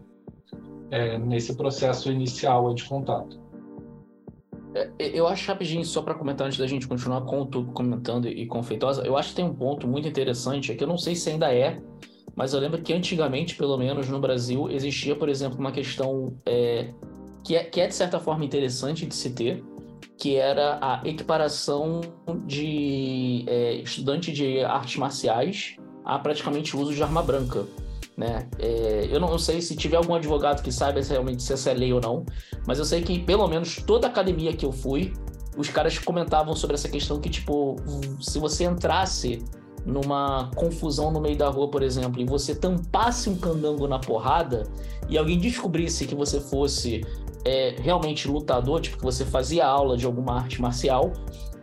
é, 0.91 1.19
nesse 1.19 1.57
processo 1.57 2.11
inicial 2.11 2.73
de 2.75 2.85
contato. 2.85 3.41
É, 4.75 4.91
eu 4.99 5.27
acho 5.27 5.49
rapidinho, 5.49 5.85
só 5.85 6.03
para 6.03 6.15
comentar 6.15 6.47
antes 6.47 6.59
da 6.59 6.67
gente 6.67 6.87
continuar 6.87 7.23
com 7.23 7.47
comentando 7.73 8.29
e 8.29 8.47
com 8.47 8.63
Feitosa, 8.63 9.03
eu 9.05 9.17
acho 9.17 9.31
que 9.31 9.37
tem 9.37 9.45
um 9.45 9.55
ponto 9.55 9.89
muito 9.89 10.07
interessante, 10.07 10.71
é 10.71 10.75
que 10.75 10.85
eu 10.85 10.89
não 10.89 10.99
sei 10.99 11.15
se 11.15 11.31
ainda 11.31 11.53
é, 11.53 11.81
mas 12.35 12.53
eu 12.53 12.61
lembro 12.61 12.81
que 12.83 12.93
antigamente, 12.93 13.55
pelo 13.55 13.77
menos 13.77 14.09
no 14.09 14.21
Brasil, 14.21 14.71
existia, 14.71 15.15
por 15.15 15.29
exemplo, 15.29 15.59
uma 15.59 15.73
questão 15.73 16.37
é, 16.45 16.93
que, 17.45 17.57
é, 17.57 17.65
que 17.65 17.81
é 17.81 17.87
de 17.87 17.95
certa 17.95 18.19
forma 18.19 18.45
interessante 18.45 19.07
de 19.07 19.15
se 19.15 19.31
ter, 19.31 19.65
que 20.19 20.37
era 20.37 20.79
a 20.81 21.03
equiparação 21.07 22.01
de 22.47 23.45
é, 23.47 23.75
estudante 23.77 24.33
de 24.33 24.61
artes 24.61 24.97
marciais 24.97 25.77
a 26.05 26.19
praticamente 26.19 26.77
uso 26.77 26.95
de 26.95 27.03
arma 27.03 27.23
branca. 27.23 27.65
Né? 28.17 28.49
É, 28.59 29.09
eu 29.11 29.21
não 29.21 29.39
sei 29.39 29.61
se 29.61 29.77
tiver 29.77 29.97
algum 29.97 30.15
advogado 30.15 30.63
que 30.63 30.73
saiba 30.73 31.01
realmente 31.03 31.43
se 31.43 31.53
essa 31.53 31.71
é 31.71 31.75
lei 31.75 31.93
ou 31.93 32.01
não, 32.01 32.25
mas 32.67 32.79
eu 32.79 32.85
sei 32.85 33.03
que 33.03 33.19
pelo 33.19 33.47
menos 33.47 33.77
toda 33.77 34.07
academia 34.07 34.55
que 34.55 34.65
eu 34.65 34.73
fui, 34.73 35.13
os 35.57 35.69
caras 35.69 35.99
comentavam 35.99 36.55
sobre 36.55 36.75
essa 36.75 36.89
questão 36.89 37.21
que, 37.21 37.29
tipo, 37.29 37.77
se 38.21 38.39
você 38.39 38.65
entrasse 38.65 39.43
numa 39.87 40.51
confusão 40.57 41.13
no 41.13 41.21
meio 41.21 41.37
da 41.37 41.49
rua, 41.49 41.71
por 41.71 41.83
exemplo, 41.83 42.21
e 42.21 42.25
você 42.25 42.55
tampasse 42.55 43.31
um 43.31 43.37
candango 43.37 43.87
na 43.87 44.01
porrada 44.01 44.65
e 45.09 45.17
alguém 45.17 45.39
descobrisse 45.39 46.07
que 46.07 46.15
você 46.15 46.41
fosse 46.41 47.03
é, 47.45 47.77
realmente 47.79 48.27
lutador, 48.27 48.81
tipo, 48.81 48.99
que 48.99 49.05
você 49.05 49.25
fazia 49.25 49.65
aula 49.65 49.97
de 49.97 50.05
alguma 50.05 50.35
arte 50.35 50.61
marcial, 50.61 51.13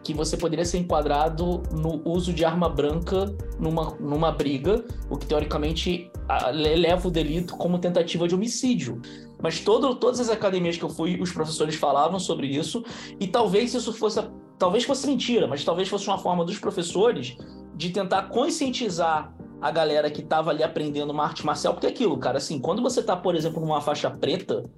que 0.01 0.13
você 0.13 0.37
poderia 0.37 0.65
ser 0.65 0.77
enquadrado 0.77 1.63
no 1.71 2.01
uso 2.05 2.33
de 2.33 2.43
arma 2.43 2.69
branca 2.69 3.35
numa, 3.59 3.95
numa 3.99 4.31
briga, 4.31 4.85
o 5.09 5.17
que 5.17 5.25
teoricamente 5.25 6.09
eleva 6.49 7.07
o 7.07 7.11
delito 7.11 7.55
como 7.57 7.77
tentativa 7.79 8.27
de 8.27 8.35
homicídio. 8.35 9.01
Mas 9.41 9.59
todo, 9.59 9.95
todas 9.95 10.21
as 10.21 10.29
academias 10.29 10.77
que 10.77 10.83
eu 10.83 10.89
fui, 10.89 11.19
os 11.19 11.31
professores 11.31 11.75
falavam 11.75 12.19
sobre 12.19 12.47
isso, 12.47 12.83
e 13.19 13.27
talvez 13.27 13.73
isso 13.73 13.91
fosse. 13.93 14.21
Talvez 14.57 14.83
fosse 14.83 15.07
mentira, 15.07 15.47
mas 15.47 15.63
talvez 15.63 15.89
fosse 15.89 16.07
uma 16.07 16.17
forma 16.17 16.45
dos 16.45 16.57
professores 16.59 17.35
de 17.75 17.89
tentar 17.89 18.23
conscientizar 18.23 19.33
a 19.61 19.71
galera 19.71 20.11
que 20.11 20.21
estava 20.21 20.51
ali 20.51 20.61
aprendendo 20.61 21.11
uma 21.11 21.23
arte 21.23 21.45
marcial, 21.45 21.73
porque 21.73 21.87
é 21.87 21.89
aquilo, 21.89 22.17
cara, 22.17 22.37
assim, 22.37 22.59
quando 22.59 22.81
você 22.81 22.99
está, 22.99 23.15
por 23.15 23.33
exemplo, 23.33 23.61
numa 23.61 23.79
faixa 23.79 24.09
preta, 24.11 24.69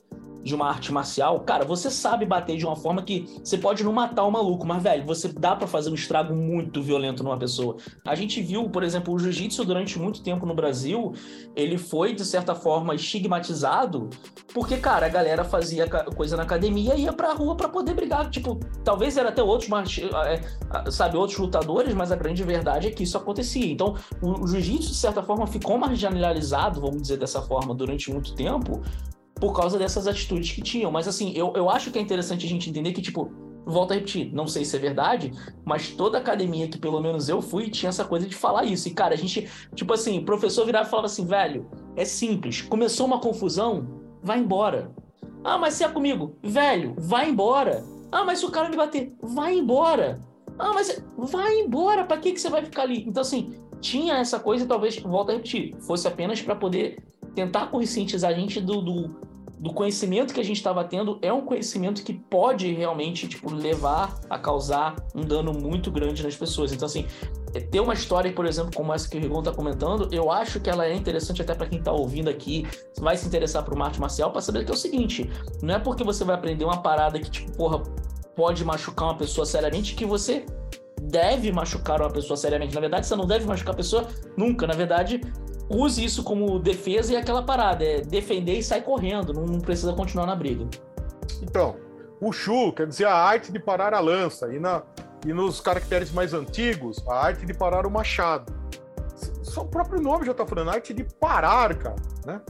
de 0.45 0.53
uma 0.53 0.69
arte 0.69 0.93
marcial, 0.93 1.39
cara, 1.39 1.65
você 1.65 1.89
sabe 1.89 2.23
bater 2.23 2.55
de 2.55 2.65
uma 2.67 2.75
forma 2.75 3.01
que 3.01 3.25
você 3.43 3.57
pode 3.57 3.83
não 3.83 3.91
matar 3.91 4.23
o 4.25 4.31
maluco, 4.31 4.65
mas, 4.65 4.81
velho, 4.81 5.03
você 5.03 5.27
dá 5.27 5.55
para 5.55 5.65
fazer 5.65 5.89
um 5.89 5.95
estrago 5.95 6.35
muito 6.35 6.83
violento 6.83 7.23
numa 7.23 7.37
pessoa. 7.37 7.77
A 8.05 8.13
gente 8.13 8.39
viu, 8.43 8.69
por 8.69 8.83
exemplo, 8.83 9.11
o 9.11 9.17
jiu-jitsu 9.17 9.65
durante 9.65 9.97
muito 9.97 10.21
tempo 10.21 10.45
no 10.45 10.53
Brasil, 10.53 11.13
ele 11.55 11.79
foi, 11.79 12.13
de 12.13 12.23
certa 12.23 12.53
forma, 12.53 12.93
estigmatizado, 12.93 14.07
porque, 14.53 14.77
cara, 14.77 15.07
a 15.07 15.09
galera 15.09 15.43
fazia 15.43 15.89
coisa 16.15 16.37
na 16.37 16.43
academia 16.43 16.93
e 16.95 17.05
ia 17.05 17.13
pra 17.13 17.33
rua 17.33 17.55
para 17.55 17.67
poder 17.67 17.95
brigar. 17.95 18.29
Tipo, 18.29 18.59
talvez 18.83 19.17
era 19.17 19.29
até 19.29 19.41
outros, 19.41 19.67
é, 20.27 20.91
sabe, 20.91 21.17
outros 21.17 21.39
lutadores, 21.39 21.95
mas 21.95 22.11
a 22.11 22.15
grande 22.15 22.43
verdade 22.43 22.87
é 22.87 22.91
que 22.91 23.01
isso 23.01 23.17
acontecia. 23.17 23.65
Então, 23.65 23.95
o 24.21 24.45
jiu-jitsu, 24.45 24.89
de 24.89 24.95
certa 24.95 25.23
forma, 25.23 25.47
ficou 25.47 25.75
marginalizado, 25.79 26.81
vamos 26.81 27.01
dizer 27.01 27.17
dessa 27.17 27.41
forma, 27.41 27.73
durante 27.73 28.11
muito 28.11 28.35
tempo, 28.35 28.83
por 29.39 29.53
causa 29.53 29.77
dessas 29.77 30.07
atitudes 30.07 30.51
que 30.51 30.61
tinham. 30.61 30.91
Mas 30.91 31.07
assim, 31.07 31.33
eu, 31.35 31.53
eu 31.55 31.69
acho 31.69 31.91
que 31.91 31.99
é 31.99 32.01
interessante 32.01 32.45
a 32.45 32.49
gente 32.49 32.69
entender 32.69 32.93
que, 32.93 33.01
tipo, 33.01 33.31
volto 33.65 33.91
a 33.91 33.95
repetir, 33.95 34.31
não 34.33 34.47
sei 34.47 34.63
se 34.63 34.75
é 34.75 34.79
verdade, 34.79 35.31
mas 35.65 35.89
toda 35.89 36.17
academia 36.17 36.67
que 36.67 36.77
pelo 36.77 37.01
menos 37.01 37.27
eu 37.27 37.41
fui 37.41 37.69
tinha 37.69 37.89
essa 37.89 38.05
coisa 38.05 38.27
de 38.27 38.35
falar 38.35 38.63
isso. 38.65 38.87
E, 38.87 38.91
cara, 38.91 39.13
a 39.13 39.17
gente, 39.17 39.49
tipo 39.73 39.93
assim, 39.93 40.19
o 40.19 40.25
professor 40.25 40.65
virava 40.65 40.87
e 40.87 40.89
falava 40.89 41.07
assim, 41.07 41.25
velho, 41.25 41.67
é 41.95 42.05
simples, 42.05 42.61
começou 42.61 43.05
uma 43.05 43.19
confusão, 43.19 44.01
vai 44.21 44.39
embora. 44.39 44.91
Ah, 45.43 45.57
mas 45.57 45.75
se 45.75 45.83
é 45.83 45.87
comigo, 45.87 46.37
velho, 46.41 46.95
vai 46.97 47.29
embora. 47.29 47.83
Ah, 48.11 48.23
mas 48.23 48.39
se 48.39 48.45
o 48.45 48.51
cara 48.51 48.69
me 48.69 48.77
bater, 48.77 49.13
vai 49.21 49.57
embora. 49.57 50.23
Ah, 50.57 50.71
mas 50.73 51.03
vai 51.17 51.59
embora, 51.59 52.05
pra 52.05 52.17
que, 52.17 52.31
que 52.31 52.39
você 52.39 52.49
vai 52.49 52.63
ficar 52.63 52.83
ali? 52.83 53.03
Então, 53.07 53.21
assim, 53.21 53.59
tinha 53.81 54.15
essa 54.15 54.39
coisa 54.39 54.65
talvez, 54.65 54.97
volto 54.97 55.29
a 55.29 55.33
repetir, 55.33 55.75
fosse 55.81 56.07
apenas 56.07 56.41
para 56.41 56.55
poder 56.55 57.03
tentar 57.35 57.67
conscientizar 57.67 58.31
a 58.31 58.33
gente 58.33 58.61
do, 58.61 58.81
do, 58.81 59.15
do 59.59 59.73
conhecimento 59.73 60.33
que 60.33 60.39
a 60.39 60.43
gente 60.43 60.57
estava 60.57 60.83
tendo 60.83 61.19
é 61.21 61.31
um 61.31 61.41
conhecimento 61.41 62.03
que 62.03 62.13
pode 62.13 62.71
realmente 62.73 63.27
tipo, 63.27 63.53
levar 63.53 64.19
a 64.29 64.39
causar 64.39 64.95
um 65.13 65.21
dano 65.21 65.53
muito 65.53 65.91
grande 65.91 66.23
nas 66.23 66.35
pessoas. 66.35 66.71
Então, 66.71 66.85
assim, 66.85 67.05
é, 67.53 67.59
ter 67.59 67.79
uma 67.79 67.93
história, 67.93 68.31
por 68.31 68.45
exemplo, 68.45 68.71
como 68.73 68.93
essa 68.93 69.09
que 69.09 69.17
o 69.17 69.21
Rigon 69.21 69.39
está 69.39 69.51
comentando, 69.51 70.07
eu 70.11 70.31
acho 70.31 70.59
que 70.59 70.69
ela 70.69 70.85
é 70.85 70.93
interessante 70.93 71.41
até 71.41 71.53
para 71.53 71.67
quem 71.67 71.79
está 71.79 71.91
ouvindo 71.91 72.29
aqui, 72.29 72.67
vai 72.99 73.17
se 73.17 73.27
interessar 73.27 73.63
por 73.63 73.73
uma 73.73 73.85
arte 73.85 73.99
marcial, 73.99 74.31
para 74.31 74.41
saber 74.41 74.65
que 74.65 74.71
é 74.71 74.73
o 74.73 74.77
seguinte: 74.77 75.29
não 75.61 75.75
é 75.75 75.79
porque 75.79 76.03
você 76.03 76.23
vai 76.23 76.35
aprender 76.35 76.65
uma 76.65 76.81
parada 76.81 77.19
que, 77.19 77.29
tipo, 77.29 77.51
porra, 77.57 77.81
pode 78.35 78.63
machucar 78.65 79.09
uma 79.09 79.17
pessoa 79.17 79.45
seriamente 79.45 79.95
que 79.95 80.05
você 80.05 80.45
deve 81.01 81.51
machucar 81.51 82.01
uma 82.01 82.09
pessoa 82.09 82.35
seriamente. 82.35 82.73
Na 82.75 82.81
verdade, 82.81 83.07
você 83.07 83.15
não 83.15 83.25
deve 83.25 83.45
machucar 83.45 83.73
a 83.73 83.77
pessoa 83.77 84.07
nunca. 84.35 84.67
Na 84.67 84.73
verdade, 84.73 85.21
use 85.69 86.03
isso 86.03 86.23
como 86.23 86.59
defesa 86.59 87.13
e 87.13 87.15
aquela 87.15 87.43
parada, 87.43 87.83
é 87.83 88.01
defender 88.01 88.57
e 88.57 88.63
sair 88.63 88.81
correndo, 88.81 89.33
não 89.33 89.59
precisa 89.59 89.93
continuar 89.93 90.25
na 90.25 90.35
briga. 90.35 90.65
Então, 91.41 91.75
o 92.21 92.31
Shu 92.31 92.71
quer 92.73 92.87
dizer 92.87 93.05
a 93.05 93.15
arte 93.15 93.51
de 93.51 93.59
parar 93.59 93.93
a 93.93 93.99
lança, 93.99 94.53
e, 94.53 94.59
na, 94.59 94.83
e 95.25 95.33
nos 95.33 95.59
caracteres 95.59 96.11
mais 96.11 96.33
antigos, 96.33 97.03
a 97.07 97.15
arte 97.15 97.45
de 97.45 97.53
parar 97.53 97.85
o 97.85 97.91
machado. 97.91 98.53
Só 99.43 99.61
o 99.61 99.67
próprio 99.67 100.01
nome 100.01 100.25
já 100.25 100.31
está 100.31 100.45
falando, 100.45 100.69
a 100.69 100.73
arte 100.73 100.93
de 100.93 101.03
parar, 101.03 101.75
cara. 101.75 101.95
Né? 102.25 102.41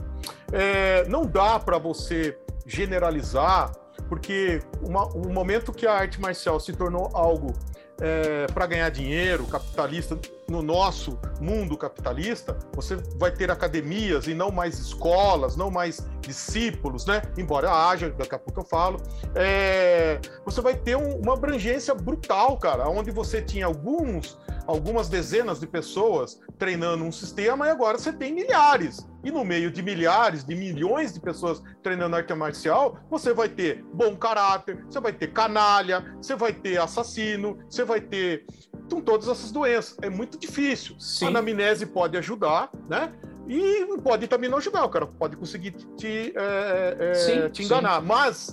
É, 0.52 1.08
não 1.08 1.24
dá 1.24 1.58
para 1.58 1.78
você 1.78 2.38
generalizar, 2.66 3.72
porque 4.08 4.60
uma, 4.82 5.06
o 5.08 5.32
momento 5.32 5.72
que 5.72 5.86
a 5.86 5.92
arte 5.92 6.20
marcial 6.20 6.58
se 6.60 6.72
tornou 6.72 7.10
algo 7.12 7.52
é, 8.00 8.46
para 8.52 8.66
ganhar 8.66 8.90
dinheiro, 8.90 9.46
capitalista, 9.46 10.18
no 10.48 10.62
nosso 10.62 11.18
mundo 11.40 11.76
capitalista, 11.76 12.56
você 12.72 12.96
vai 13.16 13.30
ter 13.30 13.50
academias 13.50 14.26
e 14.26 14.34
não 14.34 14.50
mais 14.50 14.78
escolas, 14.78 15.56
não 15.56 15.70
mais 15.70 16.06
discípulos, 16.20 17.04
né? 17.06 17.22
Embora 17.36 17.70
haja, 17.70 18.10
daqui 18.10 18.34
a 18.34 18.38
pouco 18.38 18.60
eu 18.60 18.64
falo. 18.64 19.00
É, 19.34 20.20
você 20.44 20.60
vai 20.60 20.76
ter 20.76 20.96
um, 20.96 21.20
uma 21.20 21.34
abrangência 21.34 21.94
brutal, 21.94 22.56
cara, 22.58 22.88
onde 22.88 23.10
você 23.10 23.42
tinha 23.42 23.66
alguns, 23.66 24.38
algumas 24.66 25.08
dezenas 25.08 25.60
de 25.60 25.66
pessoas 25.66 26.40
treinando 26.58 27.04
um 27.04 27.12
sistema 27.12 27.66
e 27.66 27.70
agora 27.70 27.98
você 27.98 28.12
tem 28.12 28.32
milhares. 28.32 29.06
E 29.24 29.30
no 29.30 29.44
meio 29.44 29.72
de 29.72 29.82
milhares, 29.82 30.44
de 30.44 30.54
milhões 30.54 31.12
de 31.12 31.20
pessoas 31.20 31.60
treinando 31.82 32.14
arte 32.14 32.32
marcial, 32.32 32.98
você 33.10 33.34
vai 33.34 33.48
ter 33.48 33.84
bom 33.92 34.16
caráter, 34.16 34.84
você 34.84 35.00
vai 35.00 35.12
ter 35.12 35.32
canalha, 35.32 36.14
você 36.22 36.36
vai 36.36 36.52
ter 36.52 36.80
assassino, 36.80 37.58
você 37.68 37.84
vai 37.84 38.00
ter 38.00 38.46
com 38.94 39.00
todas 39.00 39.28
essas 39.28 39.50
doenças. 39.50 39.96
É 40.02 40.08
muito 40.08 40.38
difícil. 40.38 40.96
Sim. 40.98 41.26
A 41.26 41.28
anamnese 41.28 41.86
pode 41.86 42.16
ajudar, 42.16 42.70
né? 42.88 43.12
E 43.48 43.86
pode 44.02 44.26
também 44.26 44.50
não 44.50 44.58
ajudar, 44.58 44.84
o 44.84 44.88
cara 44.88 45.06
pode 45.06 45.36
conseguir 45.36 45.70
te, 45.96 46.32
é, 46.34 46.96
é, 46.98 47.14
sim, 47.14 47.48
te 47.50 47.62
enganar. 47.62 48.00
Sim. 48.00 48.06
Mas 48.06 48.50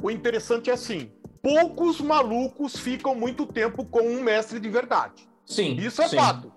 o 0.00 0.10
interessante 0.10 0.70
é 0.70 0.74
assim: 0.74 1.10
poucos 1.42 2.00
malucos 2.00 2.76
ficam 2.76 3.14
muito 3.14 3.44
tempo 3.46 3.84
com 3.84 4.00
um 4.00 4.22
mestre 4.22 4.60
de 4.60 4.68
verdade. 4.68 5.28
Sim. 5.44 5.74
Isso 5.74 6.00
é 6.00 6.08
fato. 6.08 6.52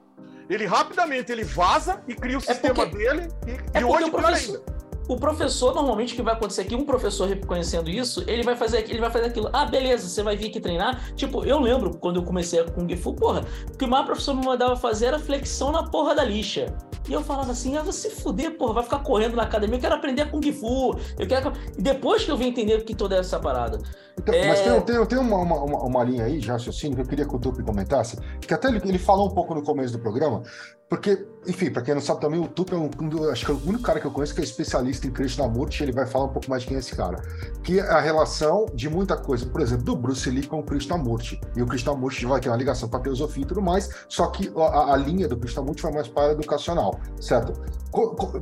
Ele 0.47 0.66
rapidamente 0.66 1.32
ele 1.32 1.43
vaza 1.43 2.03
e 2.08 2.14
cria 2.14 2.38
o 2.38 2.41
é 2.41 2.53
sistema 2.53 2.76
porque, 2.76 2.97
dele 2.97 3.28
e, 3.47 3.78
é 3.78 3.82
e 3.82 3.84
hoje 3.84 4.03
o 4.03 4.12
professor, 4.12 4.58
ainda. 4.58 4.84
O 5.08 5.18
professor, 5.18 5.74
normalmente, 5.74 6.14
o 6.14 6.16
que 6.16 6.22
vai 6.22 6.34
acontecer 6.34 6.62
aqui, 6.62 6.76
um 6.76 6.86
professor 6.86 7.28
reconhecendo 7.28 7.89
isso, 7.89 8.24
ele 8.28 8.43
vai 8.43 8.56
fazer 8.56 8.89
ele 8.89 8.99
vai 8.99 9.12
fazer 9.12 9.28
aquilo. 9.28 9.49
Ah, 9.53 9.66
beleza, 9.66 10.08
você 10.08 10.24
vai 10.24 10.36
vir 10.36 10.47
aqui 10.47 10.60
treinar. 10.60 11.14
Tipo, 11.16 11.43
eu 11.45 11.60
lembro 11.60 11.97
quando 11.97 12.18
eu 12.18 12.24
comecei 12.24 12.60
a 12.60 12.64
Kung 12.64 12.95
Fu, 12.97 13.14
porra, 13.14 13.45
o 13.72 13.78
que 13.78 13.86
o 13.86 13.88
maior 13.88 14.06
professor 14.06 14.36
me 14.36 14.45
mandava 14.45 14.76
fazer 14.76 15.08
era 15.08 15.20
flexão 15.20 15.72
na 15.72 15.84
porra 15.84 16.16
da 16.16 16.24
lixa. 16.24 16.76
E 17.08 17.14
eu 17.14 17.22
falava 17.22 17.51
assim, 17.51 17.78
ah, 17.78 17.84
você 17.84 18.10
fuder, 18.10 18.58
porra, 18.58 18.74
vai 18.74 18.84
ficar 18.84 18.99
correndo 18.99 19.36
na 19.36 19.43
academia, 19.43 19.78
eu 19.78 19.82
quero 19.82 19.95
aprender 19.95 20.30
Kung 20.32 20.51
Fu. 20.51 20.95
Eu 21.20 21.28
quero... 21.28 21.53
E 21.78 21.82
depois 21.82 22.24
que 22.24 22.32
eu 22.32 22.38
vim 22.38 22.47
entender 22.47 22.84
que 22.84 22.95
toda 22.95 23.16
essa 23.16 23.39
parada. 23.39 23.80
Então, 24.18 24.34
é... 24.34 24.47
Mas 24.47 24.62
tem, 24.62 24.82
tem, 24.82 25.06
tem 25.06 25.18
uma, 25.20 25.38
uma, 25.38 25.84
uma, 25.84 26.03
linha 26.03 26.24
aí 26.24 26.39
de 26.39 26.47
raciocínio 26.47 26.95
que 26.95 27.01
eu 27.01 27.08
queria 27.08 27.26
que 27.26 27.36
o 27.36 27.39
Tupi 27.39 27.62
comentasse, 27.64 28.18
que 28.41 28.53
até 28.53 28.70
ele, 28.70 28.82
ele 28.86 28.97
falou 28.97 29.28
um 29.28 29.34
pouco 29.34 29.53
no 29.53 29.62
começo 29.62 29.93
do 29.93 29.99
programa, 29.99 30.41
porque, 30.89 31.26
enfim, 31.48 31.70
para 31.70 31.82
quem 31.82 31.93
não 31.93 32.02
sabe 32.02 32.22
também, 32.22 32.39
o 32.39 32.48
Tupi 32.48 32.74
é 32.74 32.78
um, 32.78 32.89
um, 33.00 33.30
acho 33.30 33.46
que 33.46 33.52
é 33.52 33.54
o 33.54 33.62
único 33.66 33.84
cara 33.84 34.00
que 34.00 34.06
eu 34.06 34.12
conheço 34.12 34.34
que 34.34 34.41
é 34.41 34.43
especialista 34.43 35.08
em 35.08 35.12
Krishnamurti, 35.12 35.84
ele 35.84 35.91
vai 35.91 36.06
falar 36.06 36.26
um 36.26 36.30
pouco 36.30 36.50
mais 36.50 36.64
de 36.64 36.70
quem 36.70 36.78
é 36.78 36.80
esse 36.80 36.96
cara. 36.96 37.22
Que 37.64 37.80
é 37.80 37.84
a 37.84 38.00
relação 38.00 38.66
de 38.74 38.89
muita 38.89 39.16
coisa, 39.18 39.46
por 39.46 39.62
exemplo, 39.62 39.86
do 39.86 39.96
Bruce 39.96 40.30
Lee 40.30 40.46
com 40.46 40.60
o 40.60 40.64
Krishnamurti. 40.64 41.39
E 41.56 41.62
o 41.62 41.68
Krishnamurti 41.68 42.26
vai 42.26 42.39
ter 42.39 42.50
uma 42.50 42.58
ligação 42.58 42.89
com 42.89 42.98
a 42.98 43.00
teosofia 43.00 43.43
e 43.43 43.48
tudo 43.48 43.62
mais, 43.62 43.89
só 44.08 44.28
que 44.28 44.52
a, 44.56 44.93
a 44.93 44.98
linha 44.98 45.28
do 45.28 45.38
Krishnamurti 45.38 45.82
vai 45.84 45.93
mais 45.93 46.08
para 46.08 46.30
a 46.30 46.32
educacional, 46.32 47.00
certo? 47.20 47.54
Co, 47.91 48.16
co, 48.16 48.39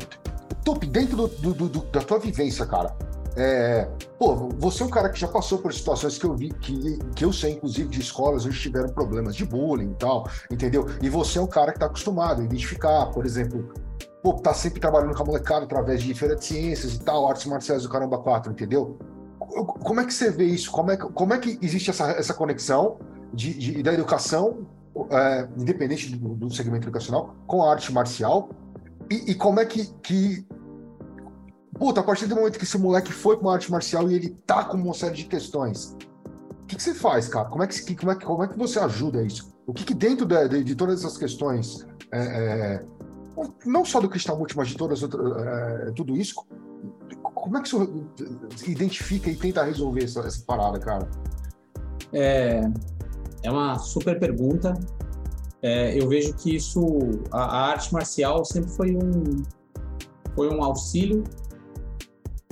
Tupi, 0.64 0.88
dentro 0.88 1.16
do, 1.18 1.28
do, 1.28 1.70
do, 1.70 1.80
da 1.86 2.00
tua 2.02 2.20
vivência, 2.20 2.66
cara, 2.66 2.96
É, 3.36 3.88
pô, 4.20 4.50
você 4.58 4.84
é 4.84 4.86
um 4.86 4.90
cara 4.90 5.10
que 5.10 5.20
já 5.20 5.28
passou 5.28 5.58
por 5.58 5.74
situações 5.74 6.18
que 6.18 6.26
eu 6.26 6.36
vi, 6.36 6.50
que, 6.52 7.00
que 7.16 7.26
eu 7.26 7.34
sei, 7.34 7.54
inclusive, 7.54 7.90
de 7.90 8.00
escolas 8.00 8.46
onde 8.46 8.60
tiveram 8.60 8.90
problemas 8.90 9.36
de 9.36 9.44
bullying 9.46 9.92
e 9.92 9.96
tal, 9.96 10.30
entendeu? 10.52 10.86
E 11.02 11.10
você 11.10 11.40
é 11.40 11.42
um 11.42 11.48
cara 11.48 11.72
que 11.72 11.78
está 11.78 11.88
acostumado 11.88 12.42
a 12.42 12.46
identificar, 12.46 13.08
por 13.08 13.26
exemplo, 13.26 13.74
pô, 14.22 14.34
tá 14.34 14.54
sempre 14.54 14.80
trabalhando 14.80 15.16
com 15.16 15.24
a 15.24 15.26
molecada 15.26 15.66
através 15.66 16.02
de 16.02 16.14
feira 16.14 16.36
de 16.36 16.46
ciências 16.46 16.94
e 16.94 17.00
tal, 17.00 17.28
artes 17.28 17.46
marciais 17.46 17.84
do 17.84 17.90
caramba 17.90 18.20
4, 18.20 18.52
entendeu? 18.52 18.98
Como 19.40 20.00
é 20.00 20.06
que 20.06 20.14
você 20.14 20.32
vê 20.32 20.46
isso? 20.46 20.72
Como 20.72 20.92
é 20.92 20.98
que, 20.98 21.04
como 21.04 21.34
é 21.34 21.38
que 21.38 21.60
existe 21.62 21.90
essa, 21.90 22.12
essa 22.12 22.34
conexão 22.34 22.98
de, 23.34 23.54
de 23.54 23.84
da 23.84 23.94
educação, 23.94 24.66
é, 25.10 25.48
independente 25.58 26.16
do, 26.16 26.36
do, 26.36 26.54
segmento 26.54 26.86
educacional, 26.86 27.36
com 27.46 27.64
a 27.64 27.72
arte 27.72 27.92
marcial? 27.92 28.50
E, 29.10 29.32
e 29.32 29.36
como 29.36 29.60
é 29.60 29.66
que, 29.66 29.88
que 30.02 30.48
Puta, 31.84 32.00
a 32.00 32.04
partir 32.04 32.28
do 32.28 32.36
momento 32.36 32.58
que 32.58 32.64
esse 32.64 32.78
moleque 32.78 33.12
foi 33.12 33.36
para 33.36 33.46
uma 33.46 33.54
arte 33.56 33.70
marcial 33.70 34.10
e 34.10 34.16
ele 34.16 34.30
tá 34.48 34.64
com 34.64 34.78
uma 34.78 34.94
série 34.94 35.16
de 35.16 35.26
questões, 35.26 35.98
o 36.62 36.66
que, 36.66 36.78
que 36.78 36.82
você 36.82 36.94
faz, 36.94 37.28
cara? 37.28 37.50
Como 37.50 37.62
é 37.62 37.68
que, 37.68 37.94
como 37.94 38.10
é 38.10 38.16
que, 38.16 38.26
como 38.26 38.42
é 38.42 38.48
que 38.48 38.58
você 38.58 38.80
ajuda 38.80 39.22
isso? 39.22 39.54
O 39.68 39.74
que, 39.74 39.84
que 39.84 39.94
dentro 39.94 40.26
de, 40.26 40.48
de, 40.48 40.64
de 40.64 40.76
todas 40.76 41.02
essas 41.02 41.18
questões, 41.18 41.86
é, 42.10 42.20
é, 42.22 42.86
não 43.66 43.84
só 43.84 44.00
do 44.00 44.08
Krishnamurti, 44.08 44.56
mas 44.56 44.70
de 44.70 44.78
todas 44.78 45.04
é, 45.04 45.92
tudo 45.94 46.16
isso, 46.16 46.46
como 47.22 47.58
é 47.58 47.62
que 47.62 47.70
você 47.70 48.72
identifica 48.72 49.30
e 49.30 49.36
tenta 49.36 49.62
resolver 49.62 50.06
essa, 50.06 50.22
essa 50.22 50.42
parada, 50.46 50.80
cara? 50.80 51.10
É, 52.14 52.62
é 53.44 53.52
uma 53.52 53.78
super 53.78 54.18
pergunta. 54.18 54.74
É, 55.62 56.02
eu 56.02 56.08
vejo 56.08 56.34
que 56.36 56.56
isso, 56.56 56.80
a, 57.30 57.44
a, 57.44 57.72
arte 57.72 57.94
marcial 57.94 58.46
sempre 58.46 58.72
foi 58.72 58.96
um, 58.96 59.44
foi 60.34 60.48
um 60.48 60.64
auxílio 60.64 61.26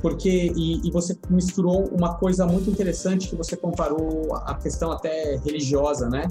porque 0.01 0.51
e, 0.55 0.87
e, 0.87 0.91
você 0.91 1.17
misturou 1.29 1.87
uma 1.89 2.15
coisa 2.15 2.45
muito 2.45 2.69
interessante 2.69 3.29
que 3.29 3.35
você 3.35 3.55
comparou 3.55 4.35
a 4.35 4.55
questão 4.55 4.91
até 4.91 5.37
religiosa, 5.37 6.09
né? 6.09 6.27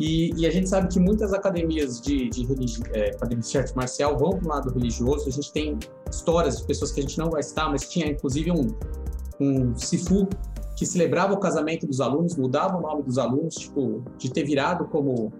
E, 0.00 0.34
e 0.36 0.44
a 0.44 0.50
gente 0.50 0.68
sabe 0.68 0.88
que 0.88 0.98
muitas 0.98 1.32
academias 1.32 2.00
de, 2.00 2.28
de, 2.28 2.44
religi 2.44 2.82
é, 2.92 3.10
de 3.10 3.58
arte 3.58 3.76
marcial 3.76 4.18
vão 4.18 4.30
para 4.30 4.44
o 4.44 4.48
lado 4.48 4.72
religioso. 4.72 5.28
A 5.28 5.30
gente 5.30 5.52
tem 5.52 5.78
histórias 6.10 6.58
de 6.58 6.66
pessoas 6.66 6.90
que 6.90 6.98
a 6.98 7.02
gente 7.04 7.16
não 7.16 7.30
vai 7.30 7.42
citar, 7.44 7.70
mas 7.70 7.88
tinha 7.88 8.08
inclusive 8.08 8.50
um, 8.50 8.66
um 9.40 9.76
Sifu 9.76 10.28
que 10.76 10.84
celebrava 10.84 11.34
o 11.34 11.38
casamento 11.38 11.86
dos 11.86 12.00
alunos, 12.00 12.34
mudava 12.34 12.76
o 12.76 12.80
nome 12.80 13.04
dos 13.04 13.16
alunos, 13.16 13.54
tipo, 13.54 14.02
de 14.18 14.28
ter 14.32 14.42
virado 14.42 14.86
como, 14.86 15.32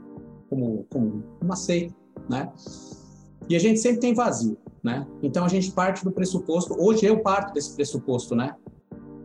como, 0.48 0.86
como 0.88 1.24
uma 1.42 1.56
seita, 1.56 1.92
né? 2.30 2.52
E 3.48 3.56
a 3.56 3.58
gente 3.58 3.80
sempre 3.80 3.98
tem 3.98 4.14
vazio 4.14 4.56
né? 4.84 5.06
Então 5.22 5.46
a 5.46 5.48
gente 5.48 5.72
parte 5.72 6.04
do 6.04 6.12
pressuposto, 6.12 6.76
hoje 6.78 7.06
eu 7.06 7.20
parto 7.20 7.54
desse 7.54 7.74
pressuposto, 7.74 8.36
né? 8.36 8.54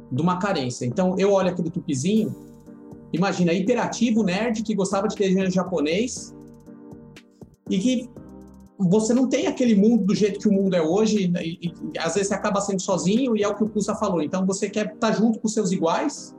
De 0.09 0.21
uma 0.21 0.39
carência. 0.39 0.85
Então 0.85 1.15
eu 1.19 1.33
olho 1.33 1.49
aquele 1.49 1.69
tupizinho, 1.69 2.33
imagina, 3.11 3.51
hiperativo, 3.51 4.23
nerd, 4.23 4.63
que 4.63 4.73
gostava 4.73 5.07
de 5.09 5.17
desenho 5.17 5.51
japonês 5.51 6.33
e 7.69 7.77
que 7.77 8.09
você 8.79 9.13
não 9.13 9.27
tem 9.27 9.45
aquele 9.47 9.75
mundo 9.75 10.05
do 10.05 10.15
jeito 10.15 10.39
que 10.39 10.47
o 10.47 10.53
mundo 10.53 10.73
é 10.73 10.81
hoje, 10.81 11.29
e, 11.37 11.67
e, 11.67 11.73
e 11.93 11.99
às 11.99 12.13
vezes 12.13 12.29
você 12.29 12.33
acaba 12.33 12.61
sendo 12.61 12.81
sozinho, 12.81 13.35
e 13.35 13.43
é 13.43 13.47
o 13.47 13.53
que 13.53 13.63
o 13.63 13.67
Pulsa 13.67 13.93
falou. 13.93 14.21
Então 14.21 14.45
você 14.45 14.69
quer 14.69 14.93
estar 14.93 15.11
junto 15.11 15.37
com 15.39 15.49
seus 15.49 15.73
iguais, 15.73 16.33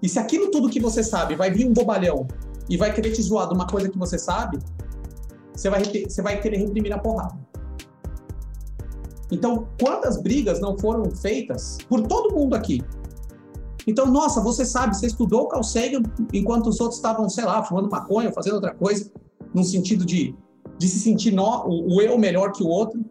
e 0.00 0.08
se 0.08 0.20
aquilo 0.20 0.52
tudo 0.52 0.70
que 0.70 0.78
você 0.78 1.02
sabe 1.02 1.34
vai 1.34 1.50
vir 1.50 1.66
um 1.66 1.72
bobalhão 1.72 2.28
e 2.70 2.76
vai 2.76 2.94
querer 2.94 3.10
te 3.10 3.20
zoar 3.20 3.48
de 3.48 3.54
uma 3.54 3.66
coisa 3.66 3.88
que 3.88 3.98
você 3.98 4.16
sabe, 4.16 4.58
você 5.52 5.68
vai, 5.68 5.82
você 5.82 6.22
vai 6.22 6.40
querer 6.40 6.58
reprimir 6.58 6.92
a 6.92 6.98
porrada. 6.98 7.41
Então, 9.32 9.66
quantas 9.80 10.20
brigas 10.20 10.60
não 10.60 10.78
foram 10.78 11.10
feitas 11.10 11.78
por 11.88 12.06
todo 12.06 12.34
mundo 12.34 12.54
aqui? 12.54 12.82
Então, 13.86 14.06
nossa, 14.06 14.42
você 14.42 14.64
sabe, 14.64 14.94
você 14.94 15.06
estudou 15.06 15.48
Carl 15.48 15.64
Sagan 15.64 16.02
enquanto 16.32 16.68
os 16.68 16.78
outros 16.80 16.98
estavam, 16.98 17.28
sei 17.30 17.44
lá, 17.44 17.64
fumando 17.64 17.90
maconha, 17.90 18.30
fazendo 18.30 18.54
outra 18.54 18.74
coisa, 18.74 19.10
num 19.54 19.64
sentido 19.64 20.04
de, 20.04 20.36
de 20.78 20.86
se 20.86 21.00
sentir 21.00 21.32
no, 21.32 21.66
o, 21.66 21.96
o 21.96 22.02
eu 22.02 22.18
melhor 22.18 22.52
que 22.52 22.62
o 22.62 22.68
outro. 22.68 23.02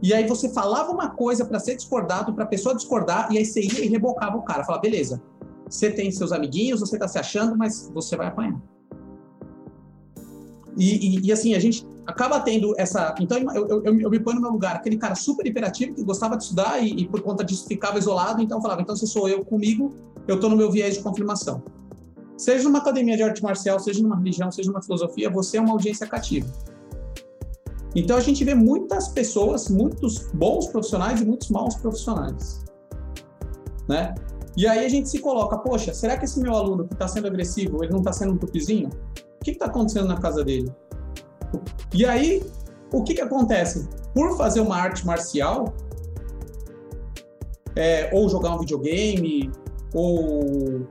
E 0.00 0.14
aí 0.14 0.28
você 0.28 0.48
falava 0.48 0.92
uma 0.92 1.10
coisa 1.10 1.44
para 1.44 1.58
ser 1.58 1.74
discordado, 1.74 2.32
para 2.32 2.44
a 2.44 2.46
pessoa 2.46 2.74
discordar, 2.74 3.30
e 3.32 3.38
aí 3.38 3.44
você 3.44 3.60
ia 3.60 3.84
e 3.84 3.88
rebocava 3.88 4.36
o 4.36 4.42
cara. 4.42 4.64
Falava, 4.64 4.82
beleza, 4.82 5.20
você 5.68 5.90
tem 5.90 6.10
seus 6.12 6.30
amiguinhos, 6.30 6.78
você 6.78 6.94
está 6.94 7.08
se 7.08 7.18
achando, 7.18 7.58
mas 7.58 7.90
você 7.92 8.16
vai 8.16 8.28
apanhar. 8.28 8.62
E, 10.76 11.18
e, 11.18 11.26
e, 11.26 11.32
assim, 11.32 11.54
a 11.54 11.58
gente 11.58 11.84
acaba 12.08 12.40
tendo 12.40 12.74
essa. 12.78 13.14
Então, 13.20 13.38
eu, 13.54 13.68
eu, 13.68 14.00
eu, 14.00 14.10
me 14.10 14.18
ponho 14.18 14.36
no 14.36 14.42
meu 14.42 14.50
lugar, 14.50 14.76
aquele 14.76 14.96
cara 14.96 15.14
super 15.14 15.46
hiperativo 15.46 15.94
que 15.94 16.02
gostava 16.02 16.38
de 16.38 16.44
estudar 16.44 16.82
e, 16.82 16.88
e 17.02 17.06
por 17.06 17.20
conta 17.20 17.44
disso 17.44 17.66
ficava 17.68 17.98
isolado, 17.98 18.40
então 18.40 18.58
eu 18.58 18.62
falava: 18.62 18.80
então, 18.80 18.96
se 18.96 19.06
sou 19.06 19.28
eu 19.28 19.44
comigo, 19.44 19.94
eu 20.26 20.36
estou 20.36 20.48
no 20.48 20.56
meu 20.56 20.70
viés 20.70 20.94
de 20.94 21.02
confirmação. 21.02 21.62
Seja 22.36 22.64
numa 22.64 22.78
academia 22.78 23.16
de 23.16 23.22
arte 23.22 23.42
marcial, 23.42 23.78
seja 23.78 24.02
numa 24.02 24.16
religião, 24.16 24.50
seja 24.50 24.70
numa 24.70 24.80
filosofia, 24.80 25.28
você 25.28 25.58
é 25.58 25.60
uma 25.60 25.72
audiência 25.72 26.06
cativa. 26.06 26.46
Então, 27.94 28.16
a 28.16 28.20
gente 28.20 28.42
vê 28.42 28.54
muitas 28.54 29.08
pessoas, 29.08 29.68
muitos 29.68 30.30
bons 30.32 30.66
profissionais 30.68 31.20
e 31.20 31.26
muitos 31.26 31.50
maus 31.50 31.74
profissionais. 31.74 32.64
Né? 33.86 34.14
E 34.56 34.66
aí 34.66 34.84
a 34.84 34.88
gente 34.88 35.10
se 35.10 35.18
coloca: 35.18 35.58
poxa, 35.58 35.92
será 35.92 36.16
que 36.16 36.24
esse 36.24 36.40
meu 36.40 36.54
aluno 36.54 36.88
que 36.88 36.94
está 36.94 37.06
sendo 37.06 37.26
agressivo, 37.26 37.84
ele 37.84 37.92
não 37.92 37.98
está 37.98 38.14
sendo 38.14 38.32
um 38.32 38.38
tupizinho? 38.38 38.88
O 38.88 39.44
que 39.44 39.50
está 39.50 39.66
acontecendo 39.66 40.06
na 40.06 40.16
casa 40.16 40.42
dele? 40.42 40.72
E 41.92 42.04
aí, 42.04 42.44
o 42.92 43.02
que, 43.02 43.14
que 43.14 43.20
acontece? 43.20 43.88
Por 44.14 44.36
fazer 44.36 44.60
uma 44.60 44.76
arte 44.76 45.06
marcial, 45.06 45.74
é, 47.76 48.10
ou 48.12 48.28
jogar 48.28 48.54
um 48.54 48.58
videogame, 48.60 49.50
ou 49.94 50.86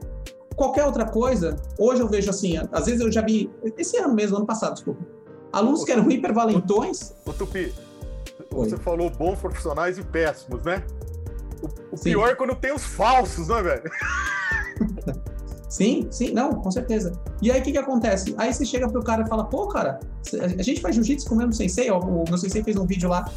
qualquer 0.56 0.84
outra 0.84 1.06
coisa, 1.06 1.56
hoje 1.78 2.00
eu 2.00 2.08
vejo 2.08 2.30
assim, 2.30 2.56
às 2.72 2.86
vezes 2.86 3.00
eu 3.00 3.10
já 3.12 3.22
vi, 3.22 3.50
esse 3.76 3.96
ano 3.98 4.14
mesmo, 4.14 4.36
ano 4.36 4.46
passado, 4.46 4.74
desculpa, 4.74 5.04
alunos 5.52 5.84
que 5.84 5.92
eram 5.92 6.10
hipervalentões. 6.10 7.14
Ô, 7.24 7.32
Tupi, 7.32 7.72
você 8.50 8.74
Oi. 8.74 8.80
falou 8.80 9.10
bons 9.10 9.38
profissionais 9.38 9.98
e 9.98 10.02
péssimos, 10.02 10.62
né? 10.64 10.82
O, 11.62 11.96
o 11.96 12.00
pior 12.00 12.28
é 12.28 12.34
quando 12.34 12.54
tem 12.54 12.72
os 12.72 12.84
falsos, 12.84 13.48
né, 13.48 13.62
velho? 13.62 13.90
Sim, 15.68 16.08
sim, 16.10 16.32
não, 16.32 16.52
com 16.54 16.70
certeza. 16.70 17.12
E 17.42 17.50
aí 17.50 17.60
o 17.60 17.62
que, 17.62 17.72
que 17.72 17.78
acontece? 17.78 18.34
Aí 18.38 18.52
você 18.52 18.64
chega 18.64 18.88
pro 18.88 19.02
cara 19.02 19.22
e 19.22 19.28
fala, 19.28 19.44
pô, 19.44 19.68
cara, 19.68 20.00
a 20.58 20.62
gente 20.62 20.80
faz 20.80 20.94
jiu-jitsu 20.94 21.28
com 21.28 21.34
o 21.34 21.38
mesmo 21.38 21.52
sensei, 21.52 21.90
ó, 21.90 22.00
o 22.00 22.24
meu 22.26 22.38
sensei 22.38 22.62
fez 22.62 22.76
um 22.76 22.86
vídeo 22.86 23.08
lá 23.08 23.30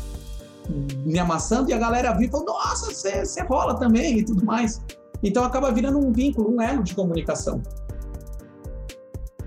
me 1.05 1.19
amassando 1.19 1.69
e 1.69 1.73
a 1.73 1.77
galera 1.77 2.13
viu 2.13 2.27
e 2.27 2.31
falou, 2.31 2.45
nossa, 2.45 2.93
você, 2.93 3.43
rola 3.43 3.77
também 3.77 4.19
e 4.19 4.25
tudo 4.25 4.45
mais. 4.45 4.81
Então 5.21 5.43
acaba 5.43 5.71
virando 5.71 5.99
um 5.99 6.11
vínculo, 6.11 6.55
um 6.55 6.61
elo 6.61 6.83
de 6.83 6.95
comunicação. 6.95 7.61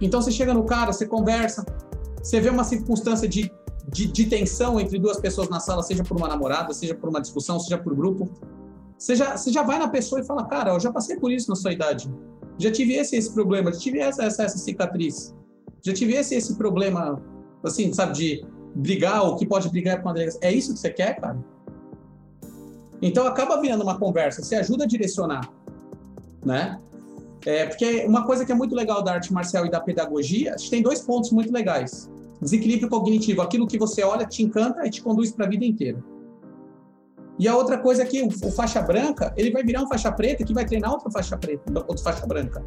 Então 0.00 0.20
você 0.20 0.30
chega 0.30 0.52
no 0.52 0.64
cara, 0.64 0.92
você 0.92 1.06
conversa, 1.06 1.64
você 2.22 2.40
vê 2.40 2.50
uma 2.50 2.64
circunstância 2.64 3.26
de, 3.26 3.50
de, 3.88 4.06
de 4.06 4.26
tensão 4.26 4.78
entre 4.78 4.98
duas 4.98 5.18
pessoas 5.18 5.48
na 5.48 5.58
sala, 5.58 5.82
seja 5.82 6.02
por 6.02 6.16
uma 6.18 6.28
namorada, 6.28 6.74
seja 6.74 6.94
por 6.94 7.08
uma 7.08 7.20
discussão, 7.20 7.58
seja 7.58 7.78
por 7.78 7.94
grupo. 7.94 8.28
Você 8.98 9.16
já, 9.16 9.36
você 9.36 9.50
já 9.50 9.62
vai 9.62 9.78
na 9.78 9.88
pessoa 9.88 10.20
e 10.20 10.24
fala, 10.24 10.44
cara, 10.44 10.72
eu 10.72 10.80
já 10.80 10.92
passei 10.92 11.16
por 11.16 11.32
isso 11.32 11.48
na 11.48 11.56
sua 11.56 11.72
idade 11.72 12.12
já 12.58 12.70
tive 12.70 12.94
esse, 12.94 13.16
esse 13.16 13.32
problema, 13.32 13.72
já 13.72 13.78
tive 13.78 13.98
essa, 13.98 14.24
essa, 14.24 14.44
essa 14.44 14.58
cicatriz, 14.58 15.34
já 15.82 15.92
tive 15.92 16.14
esse, 16.14 16.34
esse 16.34 16.56
problema, 16.56 17.22
assim, 17.62 17.92
sabe, 17.92 18.14
de 18.14 18.46
brigar, 18.74 19.24
ou 19.24 19.36
que 19.36 19.46
pode 19.46 19.68
brigar 19.68 20.02
com 20.02 20.08
a 20.08 20.12
delegacia. 20.12 20.40
É 20.42 20.52
isso 20.52 20.72
que 20.72 20.78
você 20.78 20.90
quer, 20.90 21.20
cara? 21.20 21.38
Então 23.02 23.26
acaba 23.26 23.60
virando 23.60 23.82
uma 23.82 23.98
conversa, 23.98 24.42
você 24.42 24.56
ajuda 24.56 24.84
a 24.84 24.86
direcionar, 24.86 25.50
né? 26.44 26.80
É, 27.44 27.66
porque 27.66 28.06
uma 28.06 28.24
coisa 28.24 28.44
que 28.44 28.52
é 28.52 28.54
muito 28.54 28.74
legal 28.74 29.02
da 29.02 29.12
arte 29.12 29.32
marcial 29.32 29.66
e 29.66 29.70
da 29.70 29.80
pedagogia, 29.80 30.56
tem 30.70 30.80
dois 30.80 31.00
pontos 31.00 31.30
muito 31.30 31.52
legais. 31.52 32.10
Desequilíbrio 32.40 32.88
cognitivo, 32.88 33.42
aquilo 33.42 33.66
que 33.66 33.78
você 33.78 34.02
olha 34.02 34.26
te 34.26 34.42
encanta 34.42 34.86
e 34.86 34.90
te 34.90 35.02
conduz 35.02 35.30
para 35.30 35.44
a 35.44 35.48
vida 35.48 35.64
inteira. 35.64 36.02
E 37.38 37.48
a 37.48 37.56
outra 37.56 37.78
coisa 37.78 38.02
é 38.02 38.06
que 38.06 38.22
o, 38.22 38.50
faixa 38.50 38.80
branca, 38.80 39.32
ele 39.36 39.50
vai 39.50 39.62
virar 39.62 39.82
um 39.82 39.88
faixa 39.88 40.10
preta 40.12 40.44
que 40.44 40.54
vai 40.54 40.64
treinar 40.64 40.92
outra 40.92 41.10
faixa 41.10 41.36
preta, 41.36 41.62
outra 41.74 41.98
faixa 41.98 42.26
branca. 42.26 42.62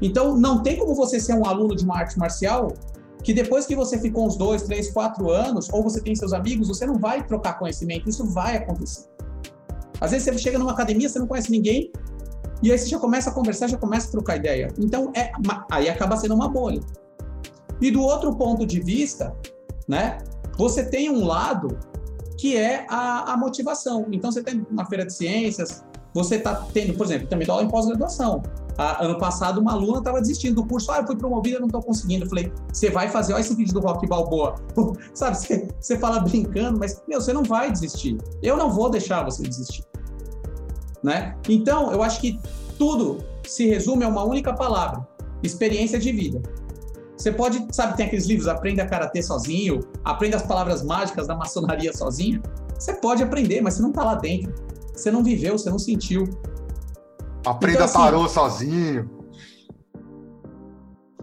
Então, 0.00 0.36
não 0.36 0.62
tem 0.62 0.78
como 0.78 0.94
você 0.94 1.20
ser 1.20 1.34
um 1.34 1.46
aluno 1.46 1.74
de 1.74 1.84
uma 1.84 1.98
arte 1.98 2.18
marcial 2.18 2.72
que 3.22 3.34
depois 3.34 3.66
que 3.66 3.74
você 3.74 3.98
ficou 3.98 4.26
uns 4.26 4.36
dois, 4.36 4.62
três, 4.62 4.90
quatro 4.90 5.30
anos, 5.30 5.68
ou 5.72 5.82
você 5.82 6.00
tem 6.00 6.14
seus 6.14 6.32
amigos, 6.32 6.68
você 6.68 6.86
não 6.86 6.98
vai 6.98 7.26
trocar 7.26 7.58
conhecimento. 7.58 8.08
Isso 8.08 8.24
vai 8.24 8.56
acontecer. 8.56 9.06
Às 10.00 10.12
vezes 10.12 10.28
você 10.28 10.38
chega 10.38 10.58
numa 10.58 10.72
academia, 10.72 11.08
você 11.08 11.18
não 11.18 11.26
conhece 11.26 11.50
ninguém, 11.50 11.90
e 12.62 12.70
aí 12.70 12.78
você 12.78 12.86
já 12.86 12.98
começa 12.98 13.30
a 13.30 13.32
conversar, 13.32 13.68
já 13.68 13.76
começa 13.76 14.08
a 14.08 14.10
trocar 14.12 14.36
ideia. 14.36 14.68
Então, 14.78 15.12
é, 15.14 15.32
aí 15.70 15.88
acaba 15.88 16.16
sendo 16.16 16.34
uma 16.34 16.48
bolha. 16.48 16.80
E 17.80 17.90
do 17.90 18.00
outro 18.00 18.34
ponto 18.36 18.64
de 18.64 18.80
vista, 18.80 19.34
né, 19.88 20.18
você 20.56 20.84
tem 20.84 21.10
um 21.10 21.24
lado 21.24 21.76
que 22.36 22.56
é 22.56 22.86
a, 22.88 23.32
a 23.32 23.36
motivação. 23.36 24.06
Então, 24.12 24.30
você 24.30 24.42
tem 24.42 24.66
uma 24.70 24.84
feira 24.86 25.06
de 25.06 25.12
ciências, 25.12 25.84
você 26.16 26.36
está 26.36 26.54
tendo, 26.72 26.94
por 26.94 27.04
exemplo, 27.04 27.28
também 27.28 27.46
dá 27.46 27.52
aula 27.52 27.64
em 27.64 27.68
pós-graduação. 27.68 28.42
ano 28.78 29.18
passado, 29.18 29.60
uma 29.60 29.72
aluna 29.72 29.98
estava 29.98 30.18
desistindo 30.20 30.56
do 30.56 30.66
curso. 30.66 30.90
Ah, 30.90 30.98
eu 30.98 31.06
fui 31.06 31.16
promovida, 31.16 31.58
não 31.58 31.66
estou 31.66 31.82
conseguindo. 31.82 32.24
Eu 32.24 32.28
falei, 32.28 32.50
você 32.72 32.88
vai 32.88 33.08
fazer, 33.08 33.34
olha 33.34 33.42
esse 33.42 33.54
vídeo 33.54 33.74
do 33.74 33.80
Rock 33.80 34.06
Balboa. 34.06 34.54
Sabe, 35.12 35.36
você, 35.36 35.68
você 35.78 35.98
fala 35.98 36.20
brincando, 36.20 36.78
mas, 36.78 37.02
meu, 37.06 37.20
você 37.20 37.34
não 37.34 37.42
vai 37.42 37.70
desistir. 37.70 38.16
Eu 38.42 38.56
não 38.56 38.70
vou 38.70 38.88
deixar 38.88 39.24
você 39.24 39.42
desistir. 39.42 39.84
Né? 41.02 41.36
Então, 41.48 41.92
eu 41.92 42.02
acho 42.02 42.18
que 42.20 42.40
tudo 42.78 43.18
se 43.46 43.66
resume 43.66 44.04
a 44.04 44.08
uma 44.08 44.24
única 44.24 44.54
palavra: 44.54 45.06
experiência 45.42 45.98
de 45.98 46.12
vida. 46.12 46.42
Você 47.16 47.32
pode, 47.32 47.66
sabe, 47.72 47.96
tem 47.96 48.06
aqueles 48.06 48.26
livros, 48.26 48.46
aprenda 48.46 48.82
a 48.82 48.86
karatê 48.86 49.22
sozinho, 49.22 49.80
aprenda 50.04 50.36
as 50.36 50.42
palavras 50.42 50.82
mágicas 50.82 51.26
da 51.26 51.34
maçonaria 51.34 51.92
sozinho. 51.92 52.42
Você 52.78 52.92
pode 52.92 53.22
aprender, 53.22 53.62
mas 53.62 53.74
você 53.74 53.82
não 53.82 53.88
está 53.88 54.04
lá 54.04 54.14
dentro. 54.16 54.54
Você 54.92 55.10
não 55.10 55.24
viveu, 55.24 55.58
você 55.58 55.70
não 55.70 55.78
sentiu. 55.78 56.24
Aprenda 57.44 57.74
então, 57.74 57.84
assim, 57.86 57.98
tarô 57.98 58.28
sozinho. 58.28 59.10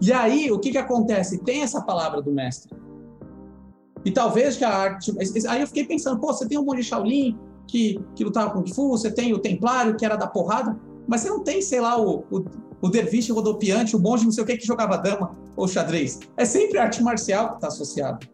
E 0.02 0.12
aí, 0.12 0.52
o 0.52 0.60
que, 0.60 0.72
que 0.72 0.78
acontece? 0.78 1.44
Tem 1.44 1.62
essa 1.62 1.82
palavra 1.82 2.22
do 2.22 2.32
mestre. 2.32 2.76
E 4.04 4.12
talvez 4.12 4.58
que 4.58 4.66
a 4.66 4.76
arte. 4.76 5.14
Aí 5.48 5.62
eu 5.62 5.68
fiquei 5.68 5.86
pensando, 5.86 6.20
pô, 6.20 6.34
você 6.34 6.48
tem 6.48 6.58
um 6.58 6.66
monte 6.66 6.78
de 6.78 6.84
Shaolin 6.84 7.38
que, 7.68 8.04
que 8.16 8.24
lutava 8.24 8.52
com 8.52 8.64
Kung 8.64 8.74
Fu, 8.74 8.90
você 8.90 9.12
tem 9.12 9.32
o 9.32 9.40
Templário 9.40 9.96
que 9.96 10.04
era 10.04 10.16
da 10.16 10.28
porrada, 10.28 10.78
mas 11.08 11.22
você 11.22 11.30
não 11.30 11.42
tem, 11.42 11.62
sei 11.62 11.80
lá, 11.80 12.02
o, 12.02 12.26
o, 12.30 12.46
o 12.82 12.90
derviche 12.90 13.32
rodopiante, 13.32 13.96
o 13.96 14.00
monge 14.00 14.26
não 14.26 14.32
sei 14.32 14.44
o 14.44 14.48
que 14.48 14.58
que 14.58 14.66
jogava 14.66 14.98
dama 14.98 15.43
ou 15.56 15.68
xadrez. 15.68 16.20
É 16.38 16.46
sempre 16.46 16.78
arte 16.78 17.02
marcial 17.02 17.50
que 17.50 17.56
está 17.56 17.68
associado 17.68 18.34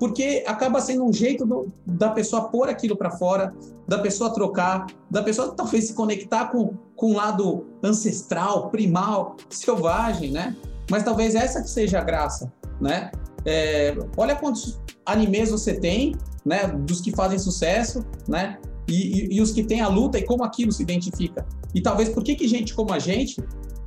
porque 0.00 0.42
acaba 0.46 0.80
sendo 0.80 1.04
um 1.04 1.12
jeito 1.12 1.44
do, 1.44 1.70
da 1.86 2.08
pessoa 2.08 2.48
pôr 2.48 2.70
aquilo 2.70 2.96
para 2.96 3.10
fora, 3.10 3.54
da 3.86 3.98
pessoa 3.98 4.32
trocar, 4.32 4.86
da 5.10 5.22
pessoa 5.22 5.54
talvez 5.54 5.88
se 5.88 5.94
conectar 5.94 6.46
com, 6.46 6.72
com 6.96 7.10
um 7.12 7.16
lado 7.16 7.66
ancestral, 7.82 8.70
primal, 8.70 9.36
selvagem, 9.50 10.30
né? 10.30 10.56
Mas 10.90 11.02
talvez 11.02 11.34
essa 11.34 11.60
que 11.60 11.68
seja 11.68 11.98
a 11.98 12.02
graça, 12.02 12.50
né? 12.80 13.12
É, 13.44 13.94
olha 14.16 14.34
quantos 14.34 14.80
animes 15.04 15.50
você 15.50 15.74
tem, 15.74 16.16
né? 16.46 16.66
Dos 16.66 17.02
que 17.02 17.14
fazem 17.14 17.38
sucesso, 17.38 18.02
né? 18.26 18.58
E, 18.88 18.94
e, 18.94 19.36
e, 19.36 19.40
os 19.42 19.52
que 19.52 19.62
têm 19.62 19.82
a 19.82 19.88
luta 19.88 20.18
e 20.18 20.24
como 20.24 20.42
aquilo 20.42 20.72
se 20.72 20.82
identifica. 20.82 21.46
E 21.74 21.82
talvez 21.82 22.08
por 22.08 22.24
que, 22.24 22.34
que 22.34 22.48
gente 22.48 22.74
como 22.74 22.94
a 22.94 22.98
gente 22.98 23.36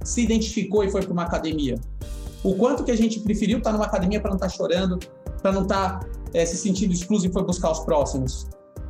se 0.03 0.21
identificou 0.21 0.83
e 0.83 0.91
foi 0.91 1.01
para 1.01 1.11
uma 1.11 1.23
academia? 1.23 1.75
O 2.43 2.55
quanto 2.55 2.83
que 2.83 2.91
a 2.91 2.97
gente 2.97 3.19
preferiu 3.21 3.59
estar 3.59 3.71
numa 3.71 3.85
academia 3.85 4.19
para 4.19 4.29
não 4.29 4.35
estar 4.35 4.49
chorando, 4.49 4.99
para 5.41 5.51
não 5.51 5.63
estar 5.63 5.99
tá, 5.99 6.07
é, 6.33 6.45
se 6.45 6.57
sentindo 6.57 6.93
excluso 6.93 7.27
e 7.27 7.31
foi 7.31 7.43
buscar 7.43 7.71
os 7.71 7.79
próximos. 7.79 8.47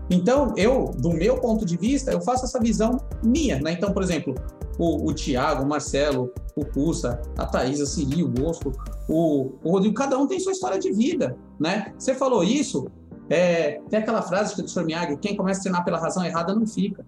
Então, 0.10 0.54
eu, 0.58 0.92
do 0.98 1.12
meu 1.12 1.40
ponto 1.40 1.66
de 1.66 1.78
vista, 1.78 2.12
eu 2.12 2.22
faço 2.22 2.46
essa 2.46 2.60
visão 2.60 2.98
minha, 3.24 3.60
né? 3.60 3.72
Então, 3.74 3.94
por 3.94 4.04
exemplo, 4.04 4.36
o, 4.78 5.10
o 5.10 5.14
Tiago, 5.14 5.64
o 5.64 5.68
Marcelo, 5.68 6.32
o 6.56 6.66
Cussa, 6.66 7.22
a 7.38 7.46
Thaís, 7.46 7.80
a 7.80 7.86
Siri, 7.86 8.24
o 8.24 8.28
Bosco, 8.28 8.72
o, 9.08 9.52
o 9.64 9.72
Rodrigo, 9.72 9.96
cada 9.96 10.18
um 10.18 10.28
tem 10.28 10.40
sua 10.40 10.52
história 10.52 10.80
de 10.80 10.92
vida, 10.92 11.38
né? 11.60 11.94
Você 11.98 12.14
falou 12.14 12.44
isso, 12.44 12.88
é, 13.30 13.82
tem 13.90 14.00
aquela 14.00 14.22
frase 14.22 14.62
do 14.62 14.68
Sr. 14.68 14.86
Miyagi, 14.86 15.18
quem 15.18 15.36
começa 15.36 15.62
a 15.62 15.64
treinar 15.64 15.86
pela 15.86 16.00
razão 16.00 16.24
errada 16.26 16.54
não 16.54 16.68
fica. 16.68 17.06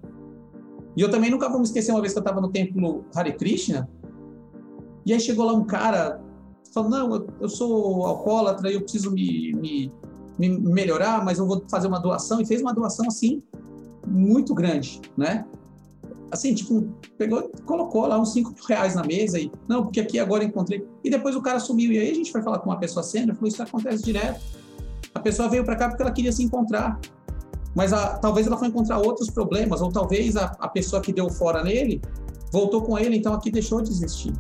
E 0.96 1.02
eu 1.02 1.12
também 1.12 1.30
nunca 1.30 1.50
vou 1.50 1.60
me 1.60 1.66
esquecer 1.66 1.92
uma 1.92 2.02
vez 2.02 2.14
que 2.14 2.20
eu 2.20 2.22
estava 2.22 2.40
no 2.40 2.50
templo 2.50 3.04
Hare 3.14 3.34
Krishna, 3.34 3.90
e 5.06 5.14
aí 5.14 5.20
chegou 5.20 5.46
lá 5.46 5.54
um 5.54 5.66
cara 5.66 6.20
falou, 6.74 6.90
não, 6.90 7.16
eu, 7.16 7.28
eu 7.42 7.50
sou 7.50 8.06
alcoólatra, 8.06 8.72
eu 8.72 8.82
preciso 8.82 9.12
me, 9.12 9.54
me, 9.54 9.92
me, 10.38 10.50
melhorar, 10.60 11.24
mas 11.24 11.40
eu 11.40 11.48
vou 11.48 11.64
fazer 11.70 11.88
uma 11.88 12.00
doação. 12.00 12.42
E 12.42 12.46
fez 12.46 12.62
uma 12.62 12.74
doação, 12.74 13.08
assim, 13.08 13.42
muito 14.08 14.54
grande, 14.54 15.02
né? 15.18 15.46
Assim, 16.32 16.54
tipo, 16.54 16.90
pegou, 17.18 17.50
colocou 17.66 18.08
lá 18.08 18.20
uns 18.20 18.34
5 18.34 18.50
mil 18.52 18.64
reais 18.68 18.96
na 18.96 19.04
mesa 19.04 19.40
e, 19.40 19.52
não, 19.68 19.84
porque 19.84 20.00
aqui 20.00 20.20
agora 20.20 20.44
encontrei. 20.44 20.86
E 21.04 21.10
depois 21.10 21.36
o 21.36 21.42
cara 21.42 21.60
sumiu. 21.60 21.92
E 21.92 22.00
aí 22.00 22.12
a 22.12 22.16
gente 22.16 22.32
foi 22.32 22.42
falar 22.42 22.60
com 22.60 22.70
uma 22.70 22.80
pessoa 22.80 23.04
sênior, 23.04 23.36
falou, 23.36 23.48
isso 23.48 23.62
acontece 23.62 24.04
direto. 24.04 24.42
A 25.14 25.20
pessoa 25.20 25.48
veio 25.48 25.64
para 25.64 25.76
cá 25.76 25.88
porque 25.88 26.02
ela 26.02 26.12
queria 26.12 26.32
se 26.32 26.44
encontrar. 26.44 27.00
Mas 27.76 27.94
a, 27.94 28.18
talvez 28.18 28.48
ela 28.48 28.58
foi 28.58 28.70
encontrar 28.70 29.00
outros 29.00 29.30
problemas, 29.30 29.82
ou 29.82 29.92
talvez 29.92 30.36
a, 30.36 30.46
a 30.60 30.68
pessoa 30.68 31.02
que 31.02 31.14
deu 31.14 31.30
fora 31.30 31.64
nele 31.64 32.02
voltou 32.52 32.82
com 32.82 32.98
ele, 32.98 33.18
então 33.18 33.34
aqui 33.34 33.52
deixou 33.52 33.82
de 33.82 33.92
existir. 33.92 34.34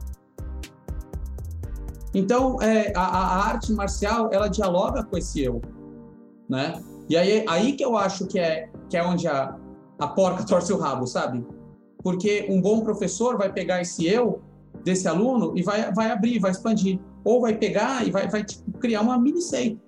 Então, 2.16 2.62
é, 2.62 2.94
a, 2.96 3.02
a, 3.02 3.48
arte 3.50 3.74
marcial, 3.74 4.30
ela 4.32 4.48
dialoga 4.48 5.04
com 5.04 5.18
esse 5.18 5.44
eu, 5.44 5.62
né? 6.48 6.82
E 7.10 7.18
aí, 7.18 7.44
aí 7.46 7.74
que 7.74 7.84
eu 7.84 7.98
acho 7.98 8.26
que 8.26 8.40
é, 8.40 8.70
que 8.90 8.96
é 8.96 9.06
onde 9.06 9.28
a, 9.28 9.54
a 10.00 10.08
porca 10.08 10.44
torce 10.48 10.72
o 10.72 10.78
rabo, 10.78 11.06
sabe? 11.06 11.46
Porque 12.02 12.48
um 12.50 12.62
bom 12.62 12.80
professor 12.80 13.38
vai 13.38 13.52
pegar 13.52 13.82
esse 13.82 14.08
eu 14.08 14.42
desse 14.82 15.10
aluno 15.10 15.58
e 15.58 15.62
vai, 15.62 15.92
vai 15.92 16.10
abrir, 16.10 16.40
vai 16.40 16.52
expandir. 16.52 17.02
Ou 17.26 17.42
vai 17.42 17.58
pegar 17.58 18.08
e 18.08 18.12
vai, 18.12 18.30
vai 18.30 18.46
tipo, 18.46 18.72
criar 18.80 19.02
uma 19.02 19.20
mini 19.20 19.42
seita. 19.42 19.84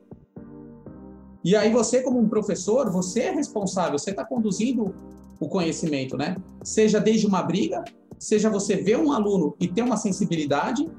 E 1.46 1.56
aí 1.56 1.72
você, 1.72 2.02
como 2.02 2.20
um 2.20 2.28
professor, 2.28 2.92
você 2.92 3.22
é 3.22 3.32
responsável, 3.32 3.98
você 3.98 4.10
está 4.10 4.26
conduzindo 4.26 4.94
o 5.40 5.48
conhecimento, 5.48 6.18
né? 6.18 6.36
Seja 6.62 7.00
desde 7.00 7.26
uma 7.26 7.42
briga, 7.42 7.86
seja 8.20 8.50
você 8.50 8.76
ver 8.76 8.98
um 8.98 9.14
aluno 9.14 9.56
e 9.62 9.68
ter 9.68 9.82
uma 9.82 9.96
sensibilidade, 9.96 10.90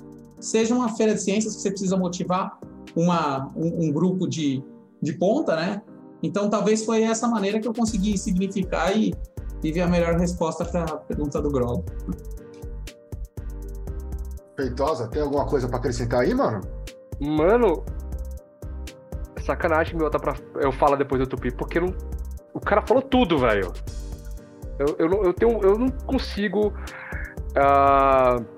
seja 0.41 0.75
uma 0.75 0.95
feira 0.97 1.15
de 1.15 1.23
ciências 1.23 1.57
que 1.57 1.63
você 1.63 1.71
precisa 1.71 1.97
motivar 1.97 2.59
uma, 2.95 3.51
um, 3.57 3.87
um 3.87 3.93
grupo 3.93 4.27
de, 4.29 4.63
de 5.01 5.13
ponta, 5.15 5.57
né? 5.57 5.83
Então, 6.23 6.51
talvez 6.51 6.85
foi 6.85 7.03
essa 7.03 7.29
maneira 7.29 7.61
que 7.61 7.69
eu 7.69 7.73
consegui 7.73 8.19
significar 8.19 8.97
e, 8.97 9.15
e 9.63 9.73
ver 9.73 9.83
a 9.83 9.87
melhor 9.87 10.15
resposta 10.17 10.65
para 10.65 10.85
a 10.85 10.97
pergunta 10.97 11.41
do 11.41 11.51
Grog. 11.51 11.85
Feitosa, 14.57 15.07
tem 15.09 15.23
alguma 15.23 15.47
coisa 15.47 15.69
para 15.69 15.79
acrescentar 15.79 16.21
aí, 16.21 16.35
mano? 16.35 16.61
Mano, 17.21 17.85
sacanagem 19.45 19.97
meu 19.97 20.11
tá 20.11 20.19
pra 20.19 20.35
eu 20.61 20.73
falo 20.73 20.97
depois 20.97 21.21
do 21.21 21.27
Tupi, 21.27 21.53
porque 21.53 21.81
não, 21.81 21.95
o 22.53 22.61
cara 22.61 22.83
falou 22.83 23.03
tudo, 23.03 23.39
velho. 23.39 23.73
Eu, 24.79 24.97
eu, 24.99 25.25
eu, 25.25 25.33
tenho, 25.33 25.61
eu 25.63 25.79
não 25.79 25.89
consigo. 25.89 26.73
Uh 27.57 28.58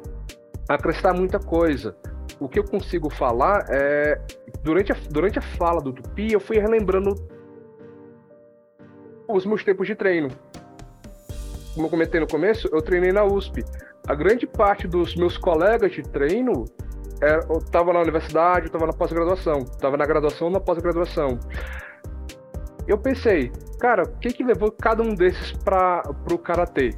acrescentar 0.74 1.14
muita 1.14 1.38
coisa. 1.38 1.96
O 2.38 2.48
que 2.48 2.58
eu 2.58 2.64
consigo 2.64 3.10
falar 3.10 3.66
é. 3.68 4.20
Durante 4.62 4.92
a, 4.92 4.96
durante 5.10 5.38
a 5.38 5.42
fala 5.42 5.80
do 5.80 5.92
Tupi, 5.92 6.32
eu 6.32 6.40
fui 6.40 6.58
relembrando 6.58 7.14
os 9.28 9.46
meus 9.46 9.64
tempos 9.64 9.86
de 9.86 9.94
treino. 9.94 10.28
Como 11.74 11.86
eu 11.86 11.90
comentei 11.90 12.20
no 12.20 12.26
começo, 12.26 12.68
eu 12.72 12.82
treinei 12.82 13.12
na 13.12 13.24
USP. 13.24 13.64
A 14.06 14.14
grande 14.14 14.46
parte 14.46 14.88
dos 14.88 15.14
meus 15.14 15.36
colegas 15.36 15.92
de 15.92 16.02
treino 16.02 16.64
era, 17.22 17.44
eu 17.48 17.58
estava 17.58 17.92
na 17.92 18.00
universidade, 18.00 18.62
eu 18.62 18.66
estava 18.66 18.86
na 18.86 18.92
pós-graduação, 18.92 19.58
estava 19.60 19.96
na 19.96 20.04
graduação 20.04 20.48
ou 20.48 20.52
na 20.52 20.60
pós-graduação. 20.60 21.38
Eu 22.88 22.98
pensei, 22.98 23.52
cara, 23.78 24.02
o 24.02 24.18
que, 24.18 24.32
que 24.32 24.42
levou 24.42 24.72
cada 24.72 25.02
um 25.02 25.14
desses 25.14 25.52
para 25.52 26.02
o 26.30 26.38
karatê? 26.38 26.94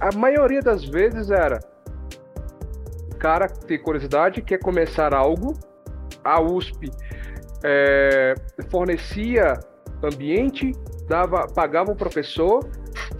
A 0.00 0.16
maioria 0.16 0.62
das 0.62 0.84
vezes 0.84 1.30
era 1.30 1.60
cara 3.22 3.46
tem 3.46 3.80
curiosidade, 3.80 4.42
quer 4.42 4.58
começar 4.58 5.14
algo, 5.14 5.54
a 6.24 6.42
USP 6.42 6.90
é, 7.62 8.34
fornecia 8.68 9.60
ambiente, 10.02 10.72
dava, 11.08 11.46
pagava 11.46 11.92
o 11.92 11.96
professor 11.96 12.68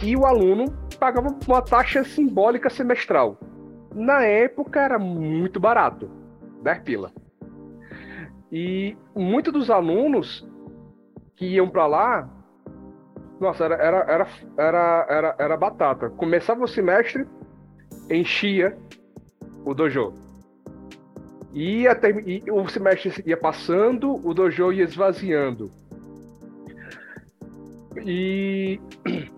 e 0.03 0.17
o 0.17 0.27
aluno 0.27 0.65
pagava 0.99 1.29
uma 1.47 1.63
taxa 1.63 2.03
simbólica 2.03 2.69
semestral. 2.69 3.39
Na 3.95 4.25
época 4.25 4.81
era 4.81 4.99
muito 4.99 5.61
barato, 5.61 6.11
10 6.65 6.79
pila. 6.81 7.13
E 8.51 8.97
muitos 9.15 9.53
dos 9.53 9.71
alunos 9.71 10.45
que 11.37 11.47
iam 11.47 11.69
para 11.69 11.87
lá, 11.87 12.29
nossa, 13.41 13.65
era, 13.67 13.77
era, 13.77 13.99
era, 14.09 14.29
era, 14.59 15.07
era, 15.09 15.37
era 15.39 15.57
batata. 15.57 16.11
Começava 16.11 16.65
o 16.65 16.69
semestre, 16.69 17.25
enchia, 18.11 18.77
o 19.65 19.75
dojo. 19.75 20.15
E, 21.53 21.87
até, 21.87 22.11
e 22.11 22.43
o 22.51 22.67
semestre 22.69 23.23
ia 23.27 23.37
passando, 23.37 24.21
o 24.27 24.33
dojo 24.33 24.73
ia 24.73 24.85
esvaziando. 24.85 25.71
E 28.05 28.81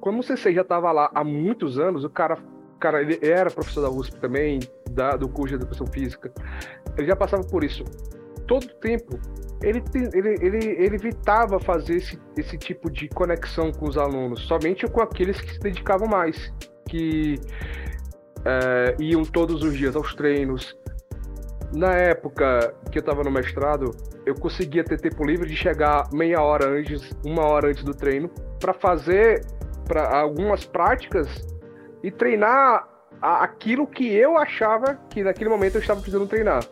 como 0.00 0.20
o 0.20 0.22
CC 0.22 0.52
já 0.52 0.62
estava 0.62 0.90
lá 0.90 1.10
há 1.14 1.22
muitos 1.22 1.78
anos, 1.78 2.04
o 2.04 2.10
cara, 2.10 2.38
cara 2.80 3.00
ele 3.00 3.18
era 3.22 3.50
professor 3.50 3.82
da 3.82 3.90
USP 3.90 4.18
também, 4.18 4.58
da, 4.90 5.16
do 5.16 5.28
curso 5.28 5.56
de 5.56 5.62
educação 5.62 5.86
física, 5.86 6.32
ele 6.98 7.06
já 7.06 7.14
passava 7.14 7.44
por 7.44 7.62
isso. 7.62 7.84
Todo 8.48 8.66
tempo, 8.80 9.18
ele, 9.62 9.80
ele, 10.12 10.28
ele, 10.44 10.66
ele 10.66 10.96
evitava 10.96 11.60
fazer 11.60 11.96
esse, 11.96 12.18
esse 12.36 12.58
tipo 12.58 12.90
de 12.90 13.08
conexão 13.08 13.70
com 13.70 13.88
os 13.88 13.96
alunos, 13.96 14.40
somente 14.42 14.86
com 14.88 15.00
aqueles 15.00 15.40
que 15.40 15.52
se 15.52 15.60
dedicavam 15.60 16.08
mais, 16.08 16.52
que 16.88 17.38
é, 18.44 18.96
iam 18.98 19.22
todos 19.24 19.62
os 19.62 19.76
dias 19.76 19.96
aos 19.96 20.14
treinos. 20.14 20.76
Na 21.72 21.92
época 21.94 22.74
que 22.90 22.98
eu 22.98 23.00
estava 23.00 23.24
no 23.24 23.30
mestrado, 23.30 23.90
eu 24.26 24.34
conseguia 24.34 24.84
ter 24.84 25.00
tempo 25.00 25.24
livre 25.24 25.48
de 25.48 25.56
chegar 25.56 26.08
meia 26.12 26.40
hora 26.42 26.68
antes, 26.68 27.10
uma 27.24 27.44
hora 27.46 27.68
antes 27.68 27.82
do 27.82 27.94
treino, 27.94 28.28
para 28.60 28.74
fazer 28.74 29.44
para 29.86 30.16
algumas 30.16 30.64
práticas 30.64 31.28
e 32.02 32.10
treinar 32.10 32.88
aquilo 33.20 33.86
que 33.86 34.12
eu 34.12 34.36
achava 34.36 34.98
que 35.08 35.22
naquele 35.22 35.50
momento 35.50 35.76
eu 35.76 35.80
estava 35.80 36.00
precisando 36.00 36.28
treinar. 36.28 36.64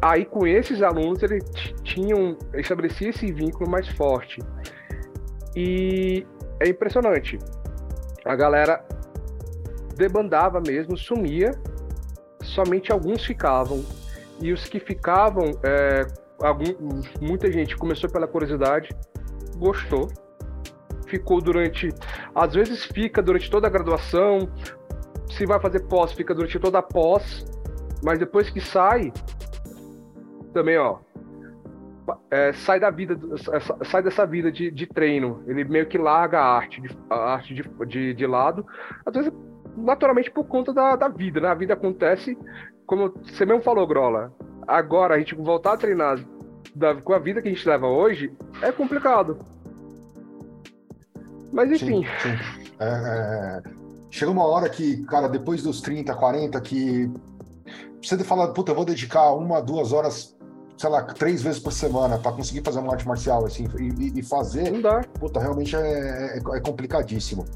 Aí 0.00 0.24
com 0.24 0.46
esses 0.46 0.82
alunos 0.82 1.22
ele 1.22 1.40
tinham 1.82 2.36
estabelecia 2.54 3.10
esse 3.10 3.32
vínculo 3.32 3.68
mais 3.68 3.88
forte. 3.88 4.40
E 5.54 6.26
é 6.60 6.68
impressionante. 6.68 7.38
A 8.24 8.36
galera 8.36 8.84
debandava 9.96 10.60
mesmo, 10.60 10.96
sumia, 10.96 11.50
somente 12.42 12.92
alguns 12.92 13.24
ficavam. 13.24 13.84
E 14.40 14.52
os 14.52 14.66
que 14.66 14.78
ficavam, 14.78 15.50
é, 15.62 16.06
algum, 16.40 17.00
muita 17.20 17.50
gente 17.50 17.76
começou 17.76 18.10
pela 18.10 18.26
curiosidade, 18.26 18.90
gostou, 19.56 20.08
ficou 21.06 21.40
durante. 21.40 21.88
Às 22.34 22.54
vezes 22.54 22.84
fica 22.84 23.22
durante 23.22 23.50
toda 23.50 23.66
a 23.66 23.70
graduação, 23.70 24.48
se 25.30 25.46
vai 25.46 25.58
fazer 25.60 25.80
pós, 25.80 26.12
fica 26.12 26.34
durante 26.34 26.58
toda 26.58 26.78
a 26.78 26.82
pós, 26.82 27.44
mas 28.04 28.18
depois 28.18 28.50
que 28.50 28.60
sai, 28.60 29.12
também, 30.52 30.76
ó, 30.76 30.98
é, 32.30 32.52
sai 32.52 32.78
da 32.78 32.90
vida, 32.90 33.18
sai 33.84 34.02
dessa 34.02 34.26
vida 34.26 34.50
de, 34.52 34.70
de, 34.70 34.86
treino. 34.86 35.42
Ele 35.46 35.64
meio 35.64 35.86
que 35.86 35.98
larga 35.98 36.38
a 36.38 36.56
arte, 36.56 36.80
de, 36.80 36.88
a 37.10 37.16
arte 37.16 37.54
de, 37.54 37.62
de, 37.86 38.14
de, 38.14 38.26
lado. 38.26 38.64
Às 39.04 39.14
vezes, 39.14 39.32
naturalmente, 39.86 40.30
por 40.30 40.44
conta 40.44 40.72
da, 40.72 40.96
da 40.96 41.08
vida, 41.08 41.40
né? 41.40 41.48
A 41.48 41.54
vida 41.54 41.74
acontece, 41.74 42.36
como 42.86 43.10
você 43.22 43.46
mesmo 43.46 43.62
falou, 43.62 43.86
Grola. 43.86 44.32
Agora, 44.66 45.14
a 45.14 45.18
gente 45.18 45.34
voltar 45.34 45.74
a 45.74 45.76
treinar 45.76 46.18
da, 46.74 46.94
com 46.96 47.12
a 47.12 47.18
vida 47.18 47.40
que 47.40 47.48
a 47.48 47.50
gente 47.52 47.66
leva 47.68 47.86
hoje, 47.86 48.32
é 48.60 48.72
complicado. 48.72 49.38
Mas, 51.52 51.70
enfim. 51.70 52.04
Sim, 52.20 52.36
sim. 52.36 52.72
É, 52.80 52.84
é, 52.84 53.62
chega 54.10 54.30
uma 54.30 54.44
hora 54.44 54.68
que, 54.68 55.02
cara, 55.04 55.28
depois 55.28 55.62
dos 55.62 55.80
30, 55.80 56.14
40, 56.14 56.60
que 56.60 57.10
você 58.02 58.18
fala, 58.24 58.52
puta, 58.52 58.72
eu 58.72 58.76
vou 58.76 58.84
dedicar 58.84 59.32
uma, 59.32 59.62
duas 59.62 59.92
horas 59.92 60.36
sei 60.76 60.90
lá, 60.90 61.02
três 61.02 61.42
vezes 61.42 61.58
por 61.58 61.72
semana 61.72 62.18
para 62.18 62.32
conseguir 62.32 62.62
fazer 62.62 62.80
uma 62.80 62.92
arte 62.92 63.06
marcial 63.08 63.46
assim 63.46 63.66
e, 63.78 64.18
e 64.18 64.22
fazer, 64.22 64.70
não 64.70 64.82
dá. 64.82 65.00
Puta, 65.18 65.40
realmente 65.40 65.74
é, 65.74 66.36
é, 66.36 66.38
é 66.38 66.60
complicadíssimo. 66.60 67.46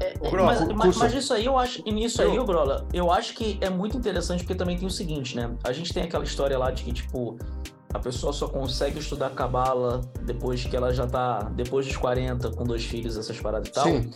É... 0.00 0.06
É, 0.06 0.42
mas, 0.42 0.68
mas, 0.74 0.96
mas, 0.96 1.14
isso 1.14 1.32
aí 1.32 1.46
eu 1.46 1.58
acho, 1.58 1.82
e 1.84 1.92
nisso 1.92 2.20
aí, 2.20 2.38
Brola, 2.44 2.86
eu 2.92 3.10
acho 3.10 3.34
que 3.34 3.58
é 3.60 3.70
muito 3.70 3.96
interessante 3.96 4.40
porque 4.40 4.54
também 4.54 4.76
tem 4.76 4.86
o 4.86 4.90
seguinte, 4.90 5.36
né? 5.36 5.54
A 5.64 5.72
gente 5.72 5.92
tem 5.92 6.02
aquela 6.02 6.24
história 6.24 6.58
lá 6.58 6.70
de 6.70 6.84
que, 6.84 6.92
tipo, 6.92 7.38
a 7.92 7.98
pessoa 7.98 8.32
só 8.32 8.46
consegue 8.48 8.98
estudar 8.98 9.30
cabala 9.30 10.02
depois 10.22 10.64
que 10.64 10.76
ela 10.76 10.92
já 10.92 11.06
tá, 11.06 11.50
depois 11.54 11.86
dos 11.86 11.96
40, 11.96 12.50
com 12.50 12.64
dois 12.64 12.84
filhos, 12.84 13.16
essas 13.16 13.38
paradas 13.40 13.68
e 13.68 13.72
tal. 13.72 13.84
Sim. 13.84 14.10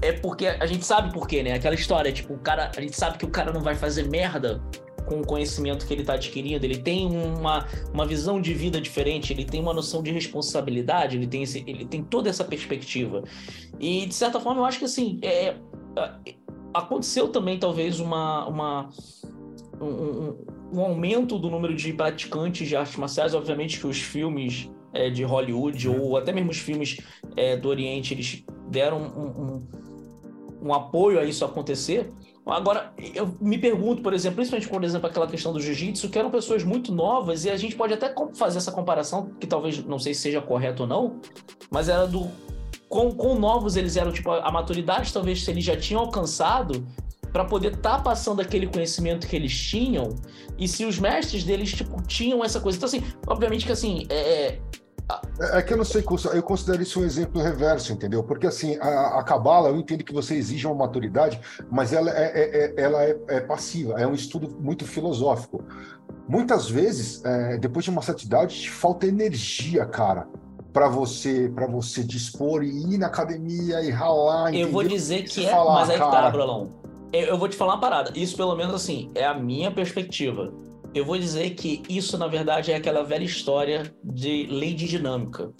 É 0.00 0.12
porque 0.12 0.46
a 0.46 0.66
gente 0.66 0.84
sabe 0.84 1.12
por 1.12 1.26
quê, 1.26 1.42
né? 1.42 1.52
Aquela 1.52 1.74
história, 1.74 2.12
tipo, 2.12 2.34
o 2.34 2.38
cara, 2.38 2.70
a 2.76 2.80
gente 2.80 2.96
sabe 2.96 3.18
que 3.18 3.24
o 3.24 3.30
cara 3.30 3.52
não 3.52 3.60
vai 3.60 3.74
fazer 3.74 4.08
merda 4.08 4.60
com 5.06 5.20
o 5.20 5.26
conhecimento 5.26 5.86
que 5.86 5.92
ele 5.92 6.02
está 6.02 6.14
adquirindo, 6.14 6.64
ele 6.64 6.78
tem 6.78 7.06
uma, 7.06 7.66
uma 7.92 8.06
visão 8.06 8.40
de 8.40 8.54
vida 8.54 8.80
diferente, 8.80 9.32
ele 9.32 9.44
tem 9.44 9.60
uma 9.60 9.72
noção 9.72 10.02
de 10.02 10.10
responsabilidade, 10.10 11.16
ele 11.16 11.26
tem, 11.26 11.42
esse, 11.42 11.62
ele 11.66 11.84
tem 11.84 12.02
toda 12.02 12.28
essa 12.28 12.44
perspectiva. 12.44 13.22
E, 13.78 14.06
de 14.06 14.14
certa 14.14 14.40
forma, 14.40 14.60
eu 14.60 14.64
acho 14.64 14.78
que 14.78 14.84
assim, 14.84 15.18
é, 15.22 15.56
é 15.96 16.34
aconteceu 16.72 17.28
também 17.28 17.56
talvez 17.56 18.00
uma, 18.00 18.46
uma 18.48 18.90
um, 19.80 20.36
um, 20.72 20.80
aumento 20.80 21.38
do 21.38 21.48
número 21.48 21.74
de 21.74 21.92
praticantes 21.92 22.66
de 22.66 22.76
artes 22.76 22.96
marciais, 22.96 23.32
obviamente 23.32 23.78
que 23.78 23.86
os 23.86 24.00
filmes 24.00 24.68
é, 24.92 25.08
de 25.08 25.22
Hollywood 25.22 25.88
uhum. 25.88 26.00
ou 26.00 26.16
até 26.16 26.32
mesmo 26.32 26.50
os 26.50 26.58
filmes 26.58 27.00
é, 27.36 27.56
do 27.56 27.68
Oriente, 27.68 28.12
eles 28.12 28.44
deram 28.68 28.98
um, 28.98 29.42
um, 29.42 30.68
um 30.68 30.74
apoio 30.74 31.20
a 31.20 31.24
isso 31.24 31.44
acontecer, 31.44 32.12
Agora, 32.46 32.92
eu 33.14 33.34
me 33.40 33.56
pergunto, 33.56 34.02
por 34.02 34.12
exemplo, 34.12 34.36
principalmente, 34.36 34.68
por 34.68 34.84
exemplo, 34.84 35.08
aquela 35.08 35.26
questão 35.26 35.52
do 35.52 35.60
jiu-jitsu, 35.60 36.10
que 36.10 36.18
eram 36.18 36.30
pessoas 36.30 36.62
muito 36.62 36.92
novas, 36.92 37.46
e 37.46 37.50
a 37.50 37.56
gente 37.56 37.74
pode 37.74 37.94
até 37.94 38.14
fazer 38.34 38.58
essa 38.58 38.70
comparação, 38.70 39.30
que 39.40 39.46
talvez 39.46 39.82
não 39.84 39.98
sei 39.98 40.12
se 40.12 40.20
seja 40.20 40.42
correto 40.42 40.82
ou 40.82 40.88
não, 40.88 41.20
mas 41.70 41.88
era 41.88 42.06
do. 42.06 42.28
Quão, 42.86 43.10
quão 43.10 43.38
novos 43.38 43.76
eles 43.76 43.96
eram, 43.96 44.12
tipo, 44.12 44.30
a 44.30 44.52
maturidade, 44.52 45.12
talvez, 45.12 45.42
se 45.42 45.50
eles 45.50 45.64
já 45.64 45.76
tinham 45.76 46.02
alcançado, 46.02 46.86
para 47.32 47.44
poder 47.44 47.72
estar 47.74 47.96
tá 47.96 48.02
passando 48.02 48.40
aquele 48.40 48.66
conhecimento 48.66 49.26
que 49.26 49.34
eles 49.34 49.58
tinham, 49.58 50.10
e 50.58 50.68
se 50.68 50.84
os 50.84 50.98
mestres 50.98 51.44
deles, 51.44 51.72
tipo, 51.72 52.00
tinham 52.02 52.44
essa 52.44 52.60
coisa. 52.60 52.76
Então, 52.76 52.86
assim, 52.86 53.02
obviamente 53.26 53.64
que, 53.64 53.72
assim, 53.72 54.06
é, 54.10 54.58
é, 55.38 55.58
é 55.58 55.62
que 55.62 55.72
eu 55.72 55.76
não 55.76 55.84
sei, 55.84 56.04
eu 56.32 56.42
considero 56.42 56.82
isso 56.82 57.00
um 57.00 57.04
exemplo 57.04 57.40
reverso, 57.40 57.92
entendeu? 57.92 58.22
Porque 58.22 58.46
assim, 58.46 58.78
a, 58.80 59.18
a 59.18 59.22
Cabala, 59.22 59.68
eu 59.68 59.76
entendo 59.76 60.04
que 60.04 60.12
você 60.12 60.34
exige 60.34 60.66
uma 60.66 60.74
maturidade, 60.74 61.40
mas 61.70 61.92
ela, 61.92 62.10
é, 62.10 62.24
é, 62.24 62.64
é 62.64 62.74
ela 62.76 63.02
é, 63.02 63.16
é, 63.28 63.40
passiva, 63.40 64.00
é 64.00 64.06
um 64.06 64.14
estudo 64.14 64.56
muito 64.60 64.86
filosófico. 64.86 65.62
Muitas 66.28 66.68
vezes, 66.68 67.22
é, 67.24 67.58
depois 67.58 67.84
de 67.84 67.90
uma 67.90 68.00
certa 68.00 68.24
idade, 68.24 68.62
te 68.62 68.70
falta 68.70 69.06
energia, 69.06 69.84
cara, 69.84 70.26
para 70.72 70.88
você 70.88 71.52
para 71.54 71.66
você 71.66 72.02
dispor 72.02 72.62
e 72.62 72.94
ir 72.94 72.98
na 72.98 73.06
academia 73.06 73.82
e 73.82 73.90
ralar. 73.90 74.48
Entendeu? 74.48 74.68
Eu 74.68 74.72
vou 74.72 74.82
dizer 74.82 75.24
que 75.24 75.44
é, 75.44 75.50
falar, 75.50 75.74
mas 75.74 75.90
aí 75.90 75.98
cara... 75.98 76.10
tá, 76.10 76.30
Brolão. 76.30 76.72
Eu, 77.12 77.26
eu 77.26 77.38
vou 77.38 77.48
te 77.48 77.56
falar 77.56 77.74
uma 77.74 77.80
parada. 77.80 78.10
Isso, 78.14 78.36
pelo 78.36 78.56
menos, 78.56 78.74
assim, 78.74 79.10
é 79.14 79.24
a 79.24 79.34
minha 79.34 79.70
perspectiva 79.70 80.52
eu 80.94 81.04
vou 81.04 81.18
dizer 81.18 81.50
que 81.50 81.82
isso, 81.88 82.16
na 82.16 82.28
verdade, 82.28 82.70
é 82.70 82.76
aquela 82.76 83.02
velha 83.02 83.24
história 83.24 83.92
de 84.02 84.46
lei 84.46 84.72
de 84.72 84.86
dinâmica. 84.86 85.52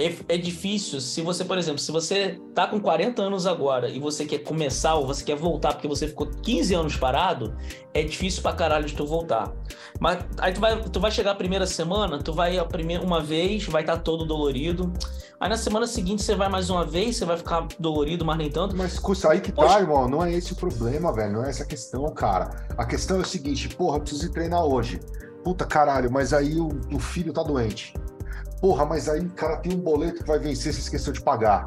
É, 0.00 0.34
é, 0.34 0.38
difícil, 0.38 0.98
se 0.98 1.20
você, 1.20 1.44
por 1.44 1.58
exemplo, 1.58 1.78
se 1.78 1.92
você 1.92 2.40
tá 2.54 2.66
com 2.66 2.80
40 2.80 3.20
anos 3.20 3.46
agora 3.46 3.90
e 3.90 4.00
você 4.00 4.24
quer 4.24 4.38
começar 4.38 4.94
ou 4.94 5.06
você 5.06 5.22
quer 5.22 5.36
voltar 5.36 5.74
porque 5.74 5.86
você 5.86 6.08
ficou 6.08 6.26
15 6.26 6.74
anos 6.74 6.96
parado, 6.96 7.54
é 7.92 8.02
difícil 8.02 8.40
pra 8.40 8.54
caralho 8.54 8.86
de 8.86 8.94
tu 8.94 9.06
voltar. 9.06 9.52
Mas 10.00 10.24
aí 10.38 10.54
tu 10.54 10.60
vai, 10.60 10.80
tu 10.82 10.98
vai 10.98 11.10
chegar 11.10 11.32
a 11.32 11.34
primeira 11.34 11.66
semana, 11.66 12.18
tu 12.18 12.32
vai 12.32 12.56
a 12.56 12.64
primeira, 12.64 13.04
uma 13.04 13.20
vez, 13.20 13.66
vai 13.66 13.82
estar 13.82 13.98
tá 13.98 14.02
todo 14.02 14.24
dolorido. 14.24 14.90
Aí 15.38 15.50
na 15.50 15.58
semana 15.58 15.86
seguinte 15.86 16.22
você 16.22 16.34
vai 16.34 16.48
mais 16.48 16.70
uma 16.70 16.84
vez, 16.86 17.16
você 17.16 17.26
vai 17.26 17.36
ficar 17.36 17.68
dolorido, 17.78 18.24
mas 18.24 18.38
nem 18.38 18.50
tanto. 18.50 18.74
Mas 18.74 18.98
custa 18.98 19.30
aí 19.30 19.40
que 19.42 19.52
tá, 19.52 19.62
Poxa. 19.62 19.80
irmão, 19.80 20.08
não 20.08 20.24
é 20.24 20.32
esse 20.32 20.54
o 20.54 20.56
problema, 20.56 21.12
velho, 21.12 21.34
não 21.34 21.44
é 21.44 21.50
essa 21.50 21.64
a 21.64 21.66
questão, 21.66 22.06
cara. 22.14 22.66
A 22.78 22.86
questão 22.86 23.18
é 23.18 23.20
o 23.20 23.24
seguinte, 23.24 23.68
porra, 23.68 23.98
eu 23.98 24.00
preciso 24.00 24.26
ir 24.26 24.30
treinar 24.30 24.64
hoje. 24.64 24.98
Puta 25.44 25.66
caralho, 25.66 26.10
mas 26.10 26.32
aí 26.32 26.58
o, 26.58 26.68
o 26.90 26.98
filho 26.98 27.32
tá 27.34 27.42
doente. 27.42 27.92
Porra, 28.60 28.84
mas 28.84 29.08
aí, 29.08 29.26
cara, 29.30 29.56
tem 29.56 29.72
um 29.72 29.80
boleto 29.80 30.22
que 30.22 30.28
vai 30.28 30.38
vencer, 30.38 30.72
se 30.74 30.80
esqueceu 30.80 31.12
de 31.12 31.20
pagar. 31.22 31.66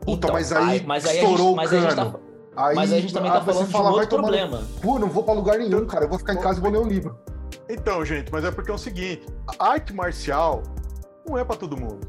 Puta, 0.00 0.26
então, 0.26 0.32
mas 0.32 0.52
aí, 0.52 0.84
mas 0.84 1.06
aí 1.06 1.18
estourou 1.18 1.56
gente, 1.60 1.66
o 1.66 1.88
cano. 1.88 2.12
Tá, 2.12 2.18
aí, 2.56 2.74
mas 2.74 2.92
aí 2.92 2.98
a 2.98 3.02
gente 3.02 3.14
também 3.14 3.30
tá 3.30 3.40
falando 3.40 3.70
fala, 3.70 3.90
de 3.90 3.94
um 3.94 4.00
outro 4.00 4.18
problema. 4.18 4.62
Pô, 4.80 4.98
não 4.98 5.08
vou 5.08 5.22
pra 5.22 5.34
lugar 5.34 5.58
nenhum, 5.58 5.86
cara. 5.86 6.04
Eu 6.04 6.08
vou 6.08 6.18
ficar 6.18 6.34
em 6.34 6.40
casa 6.40 6.58
e 6.58 6.62
vou 6.62 6.70
ler 6.70 6.78
um 6.78 6.88
livro. 6.88 7.16
Então, 7.68 8.04
gente, 8.04 8.32
mas 8.32 8.44
é 8.44 8.50
porque 8.50 8.70
é 8.70 8.74
o 8.74 8.78
seguinte: 8.78 9.24
a 9.58 9.68
arte 9.68 9.94
marcial 9.94 10.62
não 11.26 11.38
é 11.38 11.44
para 11.44 11.56
todo 11.56 11.76
mundo 11.76 12.00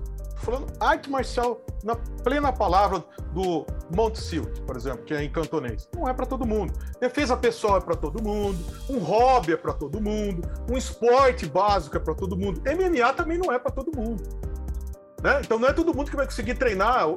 falando 0.44 0.68
arte 0.80 1.10
marcial 1.10 1.62
na 1.84 1.96
plena 1.96 2.52
palavra 2.52 3.04
do 3.32 3.66
Montesilt, 3.96 4.62
por 4.62 4.76
exemplo, 4.76 5.04
que 5.04 5.14
é 5.14 5.24
em 5.24 5.30
cantonês. 5.30 5.90
Não 5.96 6.08
é 6.08 6.14
para 6.14 6.26
todo 6.26 6.46
mundo. 6.46 6.74
Defesa 7.00 7.36
pessoal 7.36 7.78
é 7.78 7.82
para 7.82 7.96
todo 7.96 8.22
mundo, 8.22 8.60
um 8.90 9.00
hobby 9.00 9.54
é 9.54 9.58
para 9.58 9.74
todo 9.74 10.00
mundo, 10.00 10.48
um 10.70 10.78
esporte 10.78 11.46
básico 11.46 11.98
é 11.98 12.00
para 12.00 12.14
todo 12.14 12.38
mundo. 12.38 12.62
MMA 12.62 13.14
também 13.14 13.38
não 13.38 13.52
é 13.52 13.58
para 13.58 13.72
todo 13.72 13.96
mundo. 13.96 14.24
Né? 15.22 15.40
Então 15.44 15.58
não 15.58 15.68
é 15.68 15.74
todo 15.74 15.96
mundo 15.96 16.12
que 16.12 16.18
vai 16.18 16.26
conseguir 16.26 16.56
treinar 16.56 17.08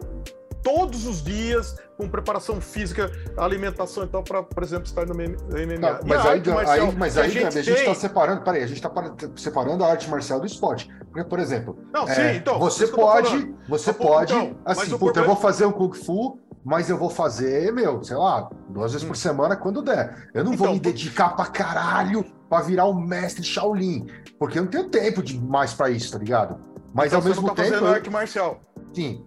todos 0.66 1.06
os 1.06 1.22
dias 1.22 1.76
com 1.96 2.08
preparação 2.08 2.60
física, 2.60 3.08
alimentação 3.36 4.02
e 4.02 4.08
tal, 4.08 4.24
para, 4.24 4.42
por 4.42 4.64
exemplo, 4.64 4.84
estar 4.86 5.06
no 5.06 5.14
MMA. 5.14 5.78
Tá, 5.80 6.00
mas, 6.04 6.26
aí, 6.26 6.42
marcial, 6.44 6.88
aí, 6.88 6.96
mas 6.96 7.16
aí, 7.16 7.44
a 7.44 7.50
gente 7.50 7.70
está 7.70 7.84
tem... 7.84 7.94
separando, 7.94 8.42
peraí, 8.42 8.64
a 8.64 8.66
gente 8.66 8.78
está 8.78 8.90
separando 9.36 9.84
a 9.84 9.88
arte 9.88 10.10
marcial 10.10 10.40
do 10.40 10.46
esporte. 10.46 10.90
Porque, 11.12 11.22
por 11.22 11.38
exemplo, 11.38 11.78
não, 11.94 12.02
é, 12.08 12.14
sim, 12.14 12.36
então, 12.38 12.58
você 12.58 12.88
pode, 12.88 13.54
você 13.68 13.92
pode, 13.92 14.34
então, 14.34 14.58
assim, 14.64 14.90
puta, 14.90 14.98
problema... 14.98 15.20
eu 15.20 15.26
vou 15.26 15.36
fazer 15.36 15.66
um 15.66 15.72
Kung 15.72 15.92
Fu, 15.92 16.40
mas 16.64 16.90
eu 16.90 16.98
vou 16.98 17.10
fazer, 17.10 17.72
meu, 17.72 18.02
sei 18.02 18.16
lá, 18.16 18.50
duas 18.68 18.90
vezes 18.90 19.04
hum. 19.04 19.10
por 19.10 19.16
semana 19.16 19.54
quando 19.54 19.82
der. 19.82 20.28
Eu 20.34 20.42
não 20.42 20.54
então, 20.54 20.66
vou 20.66 20.74
me 20.74 20.80
dedicar 20.80 21.36
pra 21.36 21.46
caralho 21.46 22.24
pra 22.48 22.60
virar 22.62 22.86
um 22.86 23.00
mestre 23.00 23.44
Shaolin, 23.44 24.04
porque 24.36 24.58
eu 24.58 24.64
não 24.64 24.70
tenho 24.70 24.88
tempo 24.88 25.22
demais 25.22 25.72
pra 25.72 25.90
isso, 25.90 26.10
tá 26.10 26.18
ligado? 26.18 26.58
Mas 26.92 27.06
então, 27.06 27.20
ao 27.20 27.24
mesmo 27.24 27.46
tá 27.54 27.62
tempo. 27.62 27.76
Eu... 27.76 27.86
arte 27.86 28.10
marcial. 28.10 28.60
Sim, 28.92 29.22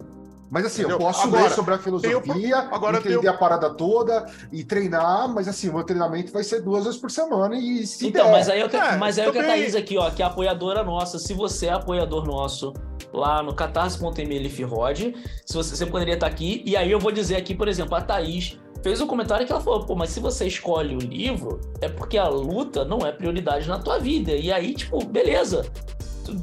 mas 0.50 0.66
assim, 0.66 0.82
Entendeu? 0.82 0.98
eu 0.98 1.06
posso 1.06 1.28
agora, 1.28 1.44
ler 1.44 1.50
sobre 1.50 1.74
a 1.74 1.78
filosofia, 1.78 2.58
agora 2.72 2.98
entender 2.98 3.20
tenho... 3.20 3.32
a 3.32 3.36
parada 3.36 3.70
toda 3.70 4.26
e 4.50 4.64
treinar, 4.64 5.32
mas 5.32 5.46
assim, 5.46 5.68
o 5.68 5.74
meu 5.74 5.84
treinamento 5.84 6.32
vai 6.32 6.42
ser 6.42 6.60
duas 6.60 6.84
vezes 6.84 6.98
por 6.98 7.08
semana 7.08 7.56
e 7.56 7.86
se 7.86 8.08
Então, 8.08 8.26
der... 8.26 8.32
mas 8.32 8.48
aí 8.48 8.60
eu 8.60 8.68
que, 8.68 8.76
é, 8.76 8.96
mas 8.96 9.16
aí 9.16 9.26
eu 9.26 9.32
que 9.32 9.38
a 9.38 9.46
Thaís 9.46 9.76
aqui, 9.76 9.96
ó, 9.96 10.10
que 10.10 10.22
é 10.22 10.26
apoiadora 10.26 10.82
nossa. 10.82 11.20
Se 11.20 11.32
você 11.32 11.66
é 11.66 11.72
apoiador 11.72 12.26
nosso 12.26 12.74
lá 13.12 13.42
no 13.42 13.54
catarse.me 13.54 14.50
se 14.50 14.64
você, 15.54 15.76
você 15.76 15.86
poderia 15.86 16.14
estar 16.14 16.26
aqui. 16.26 16.62
E 16.66 16.76
aí 16.76 16.90
eu 16.90 16.98
vou 16.98 17.12
dizer 17.12 17.36
aqui, 17.36 17.54
por 17.54 17.68
exemplo, 17.68 17.94
a 17.94 18.00
Thaís 18.00 18.58
fez 18.82 19.00
um 19.00 19.06
comentário 19.06 19.46
que 19.46 19.52
ela 19.52 19.60
falou, 19.60 19.84
pô, 19.84 19.94
mas 19.94 20.10
se 20.10 20.18
você 20.18 20.46
escolhe 20.46 20.96
o 20.96 20.98
livro, 20.98 21.60
é 21.80 21.88
porque 21.88 22.18
a 22.18 22.28
luta 22.28 22.84
não 22.84 22.98
é 23.06 23.12
prioridade 23.12 23.68
na 23.68 23.78
tua 23.78 23.98
vida. 23.98 24.32
E 24.32 24.50
aí, 24.50 24.74
tipo, 24.74 25.04
beleza 25.04 25.64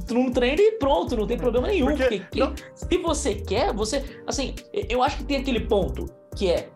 tu, 0.06 0.14
não 0.14 0.32
treina 0.32 0.62
e 0.62 0.72
pronto, 0.74 1.16
não 1.16 1.28
tem 1.28 1.38
problema 1.38 1.68
nenhum. 1.68 1.88
Porque, 1.88 2.20
porque 2.20 2.40
não... 2.40 2.54
se 2.76 2.98
você 2.98 3.36
quer, 3.36 3.74
você. 3.74 4.04
Assim, 4.26 4.56
eu 4.90 5.04
acho 5.04 5.18
que 5.18 5.24
tem 5.24 5.38
aquele 5.38 5.62
ponto 5.62 6.06
que 6.36 6.50
é 6.50 6.70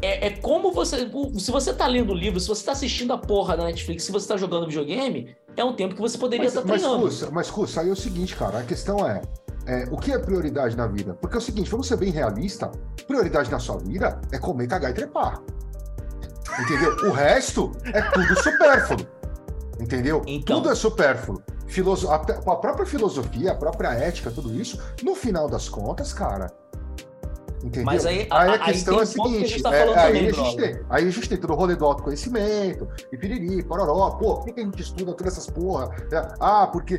é, 0.00 0.28
é 0.28 0.30
como 0.30 0.72
você. 0.72 1.10
Se 1.38 1.50
você 1.50 1.74
tá 1.74 1.86
lendo 1.86 2.12
o 2.12 2.14
livro, 2.14 2.40
se 2.40 2.48
você 2.48 2.64
tá 2.64 2.72
assistindo 2.72 3.12
a 3.12 3.18
porra 3.18 3.56
da 3.56 3.64
Netflix, 3.64 4.04
se 4.04 4.12
você 4.12 4.26
tá 4.26 4.36
jogando 4.36 4.66
videogame, 4.66 5.36
é 5.56 5.62
um 5.62 5.74
tempo 5.74 5.94
que 5.94 6.00
você 6.00 6.16
poderia 6.16 6.44
Mas, 6.44 6.54
estar 6.54 6.66
mas, 6.66 6.80
treinando. 6.80 7.02
Cussa, 7.04 7.30
mas, 7.30 7.50
Cussa, 7.50 7.80
aí 7.82 7.88
é 7.90 7.92
o 7.92 7.96
seguinte, 7.96 8.34
cara, 8.34 8.60
a 8.60 8.62
questão 8.62 9.06
é, 9.06 9.20
é, 9.66 9.86
o 9.90 9.98
que 9.98 10.10
é 10.10 10.18
prioridade 10.18 10.74
na 10.74 10.86
vida? 10.86 11.14
Porque 11.20 11.36
é 11.36 11.38
o 11.38 11.42
seguinte, 11.42 11.70
vamos 11.70 11.86
ser 11.86 11.96
bem 11.96 12.10
realista, 12.10 12.70
prioridade 13.06 13.50
na 13.50 13.58
sua 13.58 13.76
vida 13.76 14.18
é 14.32 14.38
comer, 14.38 14.66
cagar 14.66 14.90
e 14.90 14.94
trepar. 14.94 15.42
Entendeu? 16.60 16.96
O 17.08 17.12
resto 17.12 17.72
é 17.92 18.00
tudo 18.00 18.42
supérfluo. 18.42 19.06
Entendeu? 19.78 20.22
Então. 20.26 20.56
Tudo 20.56 20.70
é 20.70 20.74
supérfluo. 20.74 21.42
Filoso... 21.68 22.10
A, 22.10 22.16
a 22.16 22.56
própria 22.56 22.86
filosofia, 22.86 23.52
a 23.52 23.54
própria 23.54 23.90
ética, 23.90 24.30
tudo 24.30 24.52
isso, 24.54 24.80
no 25.02 25.14
final 25.14 25.48
das 25.48 25.68
contas, 25.68 26.12
cara. 26.12 26.52
Entendeu? 27.62 27.84
Mas 27.84 28.06
aí- 28.06 28.26
a, 28.30 28.42
aí 28.42 28.58
questão 28.60 29.00
é 29.00 29.02
a 29.02 29.06
ponto 29.06 29.30
que 29.30 29.36
a 29.36 29.48
seguinte: 29.48 29.62
tá 29.62 29.74
é, 29.74 29.82
aí, 29.82 29.94
também, 29.94 30.28
a 30.28 30.32
gente 30.32 30.56
tem, 30.56 30.80
aí 30.88 31.08
a 31.08 31.10
gente 31.10 31.28
tem 31.28 31.38
todo 31.38 31.52
o 31.52 31.56
rolê 31.56 31.74
do 31.74 31.84
autoconhecimento, 31.84 32.88
e 33.12 33.16
piriri, 33.16 33.62
pororó, 33.64 34.10
pô, 34.10 34.36
por 34.36 34.44
que, 34.46 34.52
que 34.52 34.60
a 34.60 34.64
gente 34.64 34.80
estuda 34.80 35.12
todas 35.12 35.32
essas 35.32 35.50
porra? 35.50 35.90
É, 36.12 36.34
Ah, 36.40 36.68
porque 36.68 36.96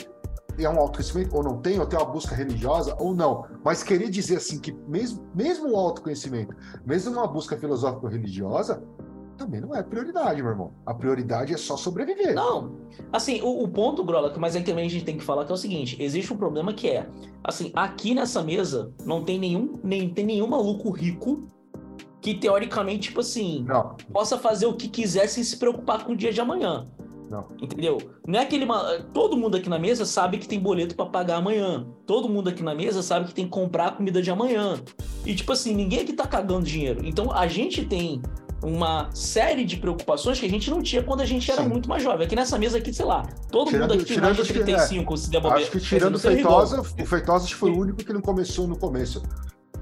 é 0.57 0.69
um 0.69 0.77
autoconhecimento, 0.77 1.35
ou 1.35 1.43
não 1.43 1.57
tem, 1.57 1.79
ou 1.79 1.85
tem 1.85 1.97
uma 1.97 2.05
busca 2.05 2.35
religiosa, 2.35 2.95
ou 2.99 3.15
não. 3.15 3.45
Mas 3.63 3.83
querer 3.83 4.09
dizer 4.09 4.35
assim 4.37 4.59
que 4.59 4.73
mesmo, 4.87 5.25
mesmo 5.33 5.71
o 5.71 5.77
autoconhecimento, 5.77 6.53
mesmo 6.85 7.13
uma 7.13 7.27
busca 7.27 7.57
filosófico-religiosa, 7.57 8.83
também 9.39 9.61
não 9.61 9.73
é 9.73 9.81
prioridade, 9.81 10.41
meu 10.41 10.51
irmão. 10.51 10.73
A 10.85 10.93
prioridade 10.93 11.53
é 11.53 11.57
só 11.57 11.77
sobreviver. 11.77 12.35
Não, 12.35 12.77
assim, 13.11 13.41
o, 13.41 13.63
o 13.63 13.67
ponto, 13.67 14.03
Grola, 14.03 14.33
mas 14.37 14.55
que 14.55 14.63
também 14.63 14.85
a 14.85 14.89
gente 14.89 15.05
tem 15.05 15.17
que 15.17 15.23
falar 15.23 15.45
que 15.45 15.51
é 15.51 15.55
o 15.55 15.57
seguinte: 15.57 15.97
existe 15.99 16.31
um 16.33 16.37
problema 16.37 16.73
que 16.73 16.89
é, 16.89 17.09
assim, 17.43 17.71
aqui 17.73 18.13
nessa 18.13 18.43
mesa 18.43 18.93
não 19.05 19.23
tem 19.23 19.39
nenhum, 19.39 19.79
nem 19.83 20.09
tem 20.09 20.25
nenhum 20.25 20.47
maluco 20.47 20.91
rico 20.91 21.49
que 22.21 22.35
teoricamente, 22.35 23.07
tipo 23.07 23.21
assim, 23.21 23.63
Não, 23.65 23.95
possa 24.11 24.37
fazer 24.37 24.65
o 24.65 24.73
que 24.73 24.89
quiser 24.89 25.27
sem 25.27 25.43
se 25.43 25.57
preocupar 25.57 26.03
com 26.03 26.11
o 26.11 26.15
dia 26.15 26.33
de 26.33 26.41
amanhã. 26.41 26.87
Não. 27.29 27.45
Entendeu? 27.61 27.97
Não 28.27 28.39
é 28.39 28.43
aquele. 28.43 28.65
Todo 29.13 29.37
mundo 29.37 29.55
aqui 29.55 29.69
na 29.69 29.77
mesa 29.77 30.03
sabe 30.03 30.39
que 30.39 30.47
tem 30.47 30.59
boleto 30.59 30.95
pra 30.95 31.05
pagar 31.05 31.37
amanhã. 31.37 31.87
Todo 32.05 32.27
mundo 32.27 32.49
aqui 32.49 32.63
na 32.63 32.73
mesa 32.73 33.03
sabe 33.03 33.27
que 33.27 33.35
tem 33.35 33.45
que 33.45 33.51
comprar 33.51 33.85
a 33.85 33.91
comida 33.91 34.21
de 34.21 34.31
amanhã. 34.31 34.81
E, 35.25 35.35
tipo 35.35 35.51
assim, 35.51 35.75
ninguém 35.75 35.99
aqui 36.01 36.13
tá 36.13 36.25
cagando 36.25 36.65
dinheiro. 36.65 37.05
Então 37.05 37.31
a 37.31 37.47
gente 37.47 37.85
tem 37.85 38.21
uma 38.63 39.09
série 39.13 39.63
de 39.65 39.77
preocupações 39.77 40.39
que 40.39 40.45
a 40.45 40.49
gente 40.49 40.69
não 40.69 40.81
tinha 40.81 41.01
quando 41.03 41.21
a 41.21 41.25
gente 41.25 41.49
era 41.49 41.63
Sim. 41.63 41.69
muito 41.69 41.87
mais 41.87 42.03
jovem. 42.03 42.25
Aqui 42.25 42.35
nessa 42.35 42.57
mesa 42.57 42.77
aqui, 42.77 42.93
sei 42.93 43.05
lá, 43.05 43.23
todo 43.51 43.69
Tirando- 43.69 43.91
mundo 43.91 44.01
aqui 44.01 44.13
tem 44.13 44.21
mais 44.21 44.35
de 44.37 44.43
35, 44.43 45.17
se 45.17 45.29
der 45.29 45.39
bobeira. 45.41 45.63
acho 45.63 45.71
que 45.71 45.79
tirando 45.79 46.15
o. 46.15 46.19
Feitosa, 46.19 46.81
o 46.81 47.05
Feitosa 47.05 47.47
que 47.47 47.55
foi 47.55 47.71
o 47.71 47.79
único 47.79 48.03
que 48.03 48.11
não 48.13 48.21
começou 48.21 48.67
no 48.67 48.77
começo. 48.77 49.21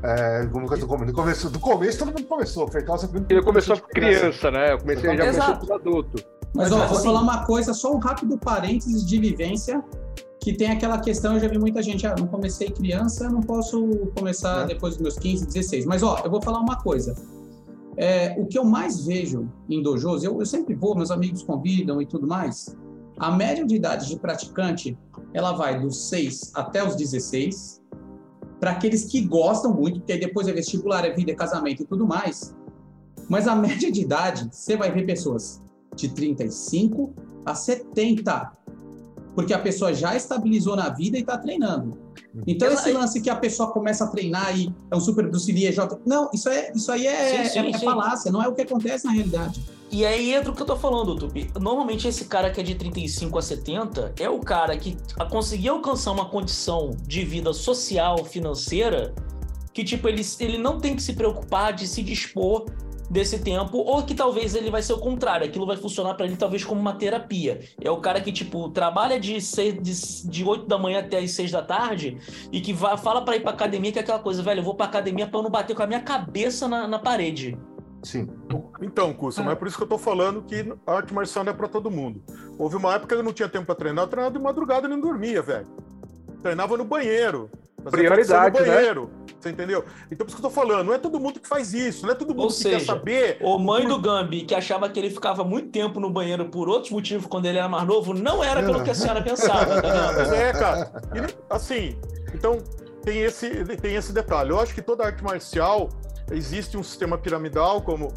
É, 0.04 0.46
como 0.52 0.68
do 0.68 0.86
começo, 0.88 1.06
no 1.08 1.14
começo, 1.14 1.50
do 1.50 1.60
começo 1.60 1.98
todo 2.00 2.08
mundo 2.10 2.24
começou. 2.26 2.66
O 2.66 2.72
Feitosa 2.72 3.08
foi 3.08 3.16
o 3.16 3.18
único 3.18 3.28
que 3.30 3.34
Ele 3.34 3.44
começou 3.44 3.78
com 3.80 3.88
criança, 3.88 4.52
né? 4.52 4.74
Eu 4.74 4.78
comecei 4.78 5.18
já 5.18 5.26
Exato. 5.26 5.54
começou 5.54 5.68
com 5.68 5.74
adulto. 5.90 6.24
Mas, 6.54 6.70
Mas, 6.70 6.72
ó, 6.72 6.78
mas 6.78 6.90
vou 6.90 6.98
assim- 6.98 7.08
falar 7.08 7.22
uma 7.22 7.46
coisa, 7.46 7.74
só 7.74 7.92
um 7.94 7.98
rápido 7.98 8.38
parênteses 8.38 9.04
de 9.06 9.20
vivência, 9.20 9.84
que 10.40 10.54
tem 10.54 10.72
aquela 10.72 11.00
questão, 11.00 11.34
eu 11.34 11.40
já 11.40 11.48
vi 11.48 11.58
muita 11.58 11.82
gente, 11.82 12.06
ah, 12.08 12.16
não 12.18 12.28
comecei 12.28 12.70
criança, 12.70 13.28
não 13.30 13.42
posso 13.42 13.86
começar 14.16 14.64
É. 14.64 14.66
depois 14.68 14.94
dos 14.94 15.02
meus 15.02 15.18
15, 15.18 15.46
16. 15.48 15.86
Mas, 15.86 16.04
ó, 16.04 16.22
eu 16.24 16.30
vou 16.30 16.42
falar 16.42 16.60
uma 16.60 16.78
coisa. 16.78 17.16
É, 17.98 18.36
o 18.38 18.46
que 18.46 18.58
eu 18.58 18.64
mais 18.64 19.06
vejo 19.06 19.52
em 19.68 19.82
dojos, 19.82 20.24
eu, 20.24 20.40
eu 20.40 20.46
sempre 20.46 20.76
vou, 20.76 20.96
meus 20.96 21.10
amigos 21.10 21.42
convidam 21.42 22.00
e 22.02 22.06
tudo 22.06 22.28
mais, 22.28 22.78
a 23.18 23.32
média 23.32 23.66
de 23.66 23.76
idade 23.76 24.08
de 24.08 24.20
praticante, 24.20 24.96
ela 25.34 25.52
vai 25.54 25.80
dos 25.80 26.10
6 26.10 26.52
até 26.54 26.88
os 26.88 26.96
16, 26.96 27.82
para 28.60 28.72
aqueles 28.72 29.06
que 29.06 29.22
gostam 29.22 29.74
muito, 29.74 30.00
porque 30.00 30.18
depois 30.18 30.48
é 30.48 30.54
vestibular, 30.54 31.04
é 31.04 31.12
vida, 31.12 31.32
é 31.32 31.36
casamento 31.36 31.82
e 31.82 31.86
tudo 31.86 32.06
mais. 32.06 32.56
Mas 33.28 33.48
a 33.48 33.56
média 33.58 33.92
de 33.92 34.02
idade, 34.02 34.48
você 34.52 34.78
vai 34.78 34.92
ver 34.92 35.06
pessoas 35.06 35.64
de 35.96 36.10
35 36.10 37.14
a 37.46 37.56
70. 37.56 38.52
Porque 39.36 39.54
a 39.54 39.60
pessoa 39.60 39.94
já 39.94 40.16
estabilizou 40.16 40.76
na 40.76 40.90
vida 40.90 41.18
e 41.18 41.22
está 41.22 41.38
treinando. 41.38 41.98
Então, 42.46 42.72
esse 42.72 42.92
lance 42.92 43.20
que 43.22 43.30
a 43.30 43.36
pessoa 43.36 43.72
começa 43.72 44.04
a 44.04 44.08
treinar 44.08 44.58
e 44.58 44.74
é 44.92 44.96
um 44.96 45.00
super 45.00 45.28
Bruce 45.28 45.52
Lee, 45.52 45.68
é 45.68 45.72
J... 45.72 46.00
Não, 46.06 46.30
isso, 46.34 46.48
é, 46.50 46.72
isso 46.76 46.92
aí 46.92 47.08
é, 47.08 47.44
Sim, 47.46 47.50
sim, 47.50 47.60
é, 47.60 47.70
é 47.72 47.78
sim. 47.78 47.86
falácia, 47.86 48.32
não 48.32 48.42
é 48.44 48.48
o 48.48 48.54
que 48.54 48.62
acontece 48.62 49.06
na 49.06 49.12
realidade. 49.12 49.64
E 49.90 50.06
aí 50.06 50.34
entra 50.34 50.52
o 50.52 50.56
que 50.56 50.62
eu 50.62 50.66
tô 50.66 50.76
falando, 50.76 51.16
Tupi. 51.16 51.50
Normalmente 51.60 52.08
esse 52.08 52.26
cara 52.26 52.52
que 52.52 52.60
é 52.60 52.64
de 52.64 52.76
35 52.76 53.40
a 53.40 53.42
70 53.42 54.14
é 54.20 54.30
o 54.30 54.40
cara 54.40 54.78
que 54.78 54.98
a- 55.18 55.26
conseguiu 55.26 55.76
alcançar 55.76 56.12
uma 56.12 56.26
condição 56.30 56.92
de 57.08 57.24
vida 57.24 57.54
social, 57.54 58.24
financeira, 58.26 59.16
que 59.74 59.84
tipo, 59.84 60.08
ele, 60.08 60.22
ele 60.40 60.58
não 60.58 60.80
tem 60.80 60.96
que 60.96 61.02
se 61.02 61.14
preocupar 61.14 61.72
de 61.74 61.88
se 61.88 62.04
dispor 62.04 62.66
desse 63.10 63.40
tempo, 63.40 63.78
ou 63.78 64.04
que 64.04 64.14
talvez 64.14 64.56
ele 64.56 64.70
vai 64.70 64.82
ser 64.82 64.94
o 64.94 65.00
contrário, 65.00 65.48
aquilo 65.48 65.66
vai 65.66 65.78
funcionar 65.78 66.14
pra 66.16 66.26
ele 66.26 66.36
talvez 66.36 66.64
como 66.64 66.80
uma 66.80 66.94
terapia. 66.94 67.62
É 67.82 67.90
o 67.90 67.98
cara 67.98 68.20
que, 68.22 68.32
tipo, 68.32 68.70
trabalha 68.70 69.20
de, 69.20 69.40
seis, 69.42 69.76
de, 69.82 70.30
de 70.30 70.44
8 70.44 70.68
da 70.68 70.78
manhã 70.78 71.00
até 71.00 71.20
as 71.20 71.32
6 71.32 71.52
da 71.52 71.62
tarde 71.62 72.18
e 72.52 72.60
que 72.60 72.74
vai, 72.74 72.98
fala 72.98 73.24
pra 73.24 73.36
ir 73.36 73.42
pra 73.42 73.52
academia, 73.52 73.92
que 73.92 74.00
é 74.00 74.02
aquela 74.02 74.20
coisa, 74.20 74.44
velho, 74.44 74.60
eu 74.60 74.64
vou 74.64 74.76
pra 74.76 74.86
academia 74.86 75.28
pra 75.28 75.40
eu 75.40 75.44
não 75.44 75.50
bater 75.50 75.76
com 75.76 75.84
a 75.84 75.88
minha 75.88 76.02
cabeça 76.02 76.68
na, 76.68 76.88
na 76.88 77.00
parede. 77.00 77.58
Sim. 78.04 78.28
Então, 78.82 79.14
Curso, 79.14 79.44
mas 79.44 79.54
é 79.54 79.56
por 79.56 79.68
isso 79.68 79.78
que 79.78 79.84
eu 79.84 79.88
tô 79.88 79.98
falando 79.98 80.42
que 80.44 80.74
a 80.86 80.94
arte 80.94 81.14
marcial 81.14 81.44
não 81.44 81.52
é 81.52 81.56
pra 81.56 81.68
todo 81.68 81.90
mundo. 81.90 82.24
Houve 82.58 82.76
uma 82.76 82.94
época 82.94 83.16
que 83.16 83.20
eu 83.20 83.24
não 83.24 83.34
tinha 83.34 83.50
tempo 83.50 83.66
pra 83.66 83.76
treinar, 83.76 84.06
eu 84.06 84.08
treinava 84.08 84.38
de 84.38 84.42
madrugada 84.42 84.88
e 84.88 84.90
não 84.90 85.00
dormia, 85.00 85.42
velho. 85.42 85.68
Treinava 86.42 86.78
no 86.78 86.86
banheiro. 86.86 87.50
Fazia 87.92 88.10
Prioridade, 88.10 88.60
no 88.60 88.66
né? 88.66 88.76
banheiro. 88.76 89.10
Você 89.40 89.50
entendeu? 89.50 89.86
Então, 90.12 90.26
por 90.26 90.32
isso 90.32 90.42
que 90.42 90.46
eu 90.46 90.50
tô 90.50 90.56
falando, 90.56 90.88
não 90.88 90.94
é 90.94 90.98
todo 90.98 91.20
mundo 91.20 91.40
que 91.40 91.48
faz 91.48 91.74
isso, 91.74 92.06
não 92.06 92.12
é 92.12 92.16
todo 92.16 92.30
mundo 92.30 92.44
Ou 92.44 92.48
que 92.48 92.56
quer 92.56 92.80
seja, 92.80 92.86
saber. 92.86 93.38
O 93.42 93.60
mãe 93.60 93.88
do 93.88 94.00
Gambi, 94.00 94.42
que 94.42 94.56
achava 94.56 94.90
que 94.90 95.00
ele 95.00 95.10
ficava 95.10 95.44
muito 95.44 95.70
tempo 95.70 96.00
no 96.00 96.10
banheiro 96.10 96.46
por 96.46 96.68
outros 96.68 96.92
motivos 96.92 97.28
quando 97.28 97.46
ele 97.46 97.58
era 97.58 97.70
mais 97.70 97.86
novo, 97.88 98.14
não 98.14 98.44
era 98.44 98.64
pelo 98.64 98.84
que 98.84 98.90
a 98.90 98.96
senhora 98.96 99.22
pensava, 99.22 99.82
tá 99.82 100.12
vendo? 100.12 100.34
é, 100.34 100.54
cara. 100.54 100.92
E, 101.14 101.54
assim, 101.54 101.96
então 102.34 102.58
tem 103.04 103.20
esse, 103.20 103.50
tem 103.78 103.96
esse 103.96 104.12
detalhe. 104.12 104.50
Eu 104.50 104.60
acho 104.60 104.74
que 104.74 104.82
toda 104.82 105.06
arte 105.06 105.24
marcial 105.24 105.90
existe 106.32 106.78
um 106.78 106.84
sistema 106.84 107.18
piramidal, 107.18 107.82
como, 107.82 108.14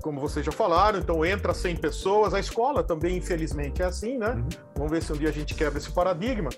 como 0.00 0.20
vocês 0.20 0.44
já 0.44 0.52
falaram, 0.52 0.98
então 0.98 1.24
entra 1.24 1.52
100 1.52 1.76
pessoas. 1.76 2.34
A 2.34 2.40
escola 2.40 2.82
também, 2.82 3.16
infelizmente, 3.16 3.82
é 3.82 3.86
assim, 3.86 4.18
né? 4.18 4.30
Uhum. 4.30 4.48
Vamos 4.76 4.92
ver 4.92 5.02
se 5.02 5.12
um 5.12 5.16
dia 5.16 5.28
a 5.28 5.32
gente 5.32 5.54
quebra 5.54 5.78
esse 5.78 5.90
paradigma. 5.90 6.50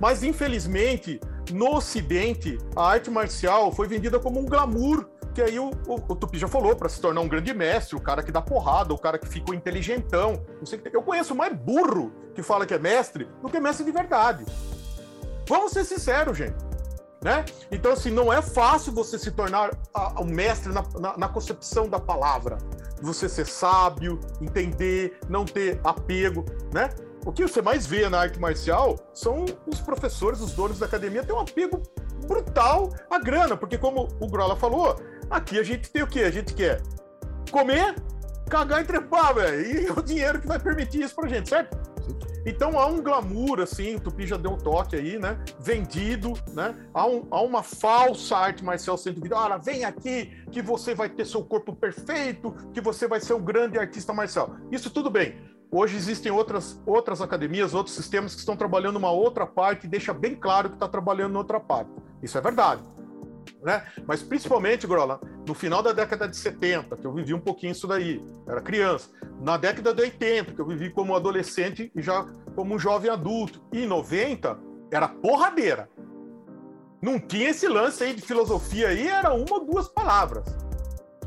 Mas, 0.00 0.22
infelizmente, 0.22 1.20
no 1.52 1.76
Ocidente, 1.76 2.58
a 2.74 2.88
arte 2.90 3.10
marcial 3.10 3.72
foi 3.72 3.88
vendida 3.88 4.18
como 4.18 4.40
um 4.40 4.46
glamour. 4.46 5.08
Que 5.34 5.42
aí 5.42 5.58
o, 5.58 5.70
o, 5.86 5.94
o 5.94 6.16
Tupi 6.16 6.38
já 6.38 6.48
falou, 6.48 6.74
para 6.74 6.88
se 6.88 6.98
tornar 6.98 7.20
um 7.20 7.28
grande 7.28 7.52
mestre, 7.52 7.94
o 7.94 8.00
cara 8.00 8.22
que 8.22 8.32
dá 8.32 8.40
porrada, 8.40 8.94
o 8.94 8.98
cara 8.98 9.18
que 9.18 9.28
ficou 9.28 9.54
inteligentão. 9.54 10.42
Eu 10.90 11.02
conheço 11.02 11.34
mais 11.34 11.54
burro 11.54 12.10
que 12.34 12.42
fala 12.42 12.64
que 12.64 12.72
é 12.72 12.78
mestre 12.78 13.28
do 13.42 13.50
que 13.50 13.60
mestre 13.60 13.84
de 13.84 13.92
verdade. 13.92 14.46
Vamos 15.46 15.72
ser 15.72 15.84
sinceros, 15.84 16.38
gente. 16.38 16.65
Né? 17.26 17.44
Então, 17.72 17.90
assim, 17.90 18.12
não 18.12 18.32
é 18.32 18.40
fácil 18.40 18.92
você 18.92 19.18
se 19.18 19.32
tornar 19.32 19.70
um 20.20 20.24
mestre 20.26 20.72
na, 20.72 20.84
na- 21.00 21.18
na 21.18 21.28
concepção 21.28 21.88
da 21.88 21.98
palavra. 21.98 22.56
Você 23.02 23.28
ser 23.28 23.48
sábio, 23.48 24.20
entender, 24.40 25.18
não 25.28 25.44
ter 25.44 25.80
apego, 25.82 26.44
né? 26.72 26.88
O 27.24 27.32
que 27.32 27.42
você 27.42 27.60
mais 27.60 27.84
vê 27.84 28.08
na 28.08 28.20
arte 28.20 28.38
marcial 28.38 28.94
são 29.12 29.44
os 29.66 29.80
professores, 29.80 30.40
os 30.40 30.52
donos 30.52 30.78
da 30.78 30.86
academia, 30.86 31.24
têm 31.24 31.34
um 31.34 31.40
apego 31.40 31.82
brutal 32.28 32.90
à 33.10 33.18
grana, 33.18 33.56
porque 33.56 33.76
como 33.76 34.06
o 34.20 34.28
Grola 34.28 34.54
falou, 34.54 34.94
aqui 35.28 35.58
a 35.58 35.64
gente 35.64 35.90
tem 35.90 36.04
o 36.04 36.06
quê? 36.06 36.20
A 36.20 36.30
gente 36.30 36.54
quer 36.54 36.80
comer, 37.50 37.96
cagar 38.48 38.82
e 38.82 38.84
trepar, 38.84 39.34
velho. 39.34 39.66
E 39.66 39.86
é 39.90 39.92
o 39.92 40.00
dinheiro 40.00 40.40
que 40.40 40.46
vai 40.46 40.60
permitir 40.60 41.02
isso 41.02 41.16
pra 41.16 41.28
gente, 41.28 41.48
certo? 41.48 41.76
Então 42.44 42.78
há 42.78 42.86
um 42.86 43.02
glamour, 43.02 43.60
assim, 43.60 43.96
o 43.96 44.00
Tupi 44.00 44.26
já 44.26 44.36
deu 44.36 44.52
um 44.52 44.56
toque 44.58 44.94
aí, 44.96 45.18
né? 45.18 45.38
Vendido, 45.58 46.32
né? 46.52 46.74
Há, 46.94 47.06
um- 47.06 47.26
há 47.30 47.40
uma 47.40 47.62
falsa 47.62 48.36
arte 48.36 48.64
marcial 48.64 48.96
sendo 48.96 49.16
vendida. 49.16 49.36
Olha, 49.36 49.58
vem 49.58 49.84
aqui 49.84 50.30
que 50.52 50.62
você 50.62 50.94
vai 50.94 51.08
ter 51.08 51.24
seu 51.24 51.44
corpo 51.44 51.74
perfeito, 51.74 52.52
que 52.72 52.80
você 52.80 53.08
vai 53.08 53.20
ser 53.20 53.34
um 53.34 53.42
grande 53.42 53.78
artista 53.78 54.12
marcial. 54.12 54.56
Isso 54.70 54.90
tudo 54.90 55.10
bem. 55.10 55.36
Hoje 55.70 55.96
existem 55.96 56.30
outras, 56.30 56.80
outras 56.86 57.20
academias, 57.20 57.74
outros 57.74 57.96
sistemas 57.96 58.34
que 58.34 58.38
estão 58.38 58.56
trabalhando 58.56 58.96
uma 58.96 59.10
outra 59.10 59.44
parte 59.44 59.86
e 59.86 59.88
deixa 59.90 60.14
bem 60.14 60.36
claro 60.36 60.68
que 60.68 60.76
está 60.76 60.86
trabalhando 60.86 61.34
outra 61.36 61.58
parte. 61.58 61.90
Isso 62.22 62.38
é 62.38 62.40
verdade. 62.40 62.82
Né? 63.66 63.82
Mas 64.06 64.22
principalmente, 64.22 64.86
Grola, 64.86 65.20
no 65.44 65.52
final 65.52 65.82
da 65.82 65.90
década 65.92 66.28
de 66.28 66.36
70, 66.36 66.96
que 66.98 67.04
eu 67.04 67.12
vivi 67.12 67.34
um 67.34 67.40
pouquinho 67.40 67.72
isso 67.72 67.88
daí, 67.88 68.24
era 68.48 68.60
criança. 68.60 69.10
Na 69.42 69.56
década 69.56 69.92
de 69.92 70.02
80, 70.02 70.54
que 70.54 70.60
eu 70.60 70.66
vivi 70.68 70.88
como 70.88 71.16
adolescente 71.16 71.90
e 71.92 72.00
já 72.00 72.24
como 72.54 72.78
jovem 72.78 73.10
adulto. 73.10 73.60
E 73.72 73.80
em 73.82 73.86
90, 73.86 74.56
era 74.92 75.08
porradeira. 75.08 75.90
Não 77.02 77.18
tinha 77.18 77.50
esse 77.50 77.66
lance 77.66 78.04
aí 78.04 78.14
de 78.14 78.22
filosofia 78.22 78.86
aí, 78.86 79.08
era 79.08 79.34
uma 79.34 79.54
ou 79.54 79.64
duas 79.66 79.88
palavras. 79.88 80.44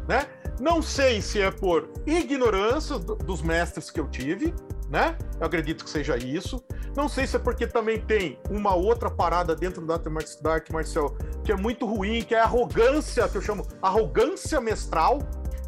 Né? 0.08 0.26
Não 0.62 0.82
sei 0.82 1.22
se 1.22 1.42
é 1.42 1.52
por 1.52 1.90
ignorância 2.08 2.98
do- 2.98 3.16
dos 3.18 3.42
mestres 3.42 3.92
que 3.92 4.00
eu 4.00 4.08
tive, 4.08 4.54
né? 4.90 5.18
Eu 5.40 5.46
acredito 5.46 5.84
que 5.84 5.90
seja 5.90 6.18
isso. 6.18 6.64
Não 6.96 7.08
sei 7.08 7.28
se 7.28 7.36
é 7.36 7.40
porque 7.40 7.68
também 7.68 8.00
tem 8.02 8.40
uma 8.50 8.74
outra 8.74 9.10
parada 9.10 9.56
dentro 9.56 9.86
da 9.86 9.94
arte 9.96 10.10
mar- 10.10 10.24
da 10.42 10.54
arte 10.54 10.74
marcial 10.74 11.16
que 11.44 11.52
é 11.52 11.56
muito 11.56 11.86
ruim, 11.86 12.24
que 12.24 12.34
é 12.36 12.40
a 12.40 12.44
arrogância, 12.44 13.28
que 13.30 13.38
eu 13.38 13.42
chamo 13.42 13.66
arrogância 13.82 14.60
mestral. 14.60 15.20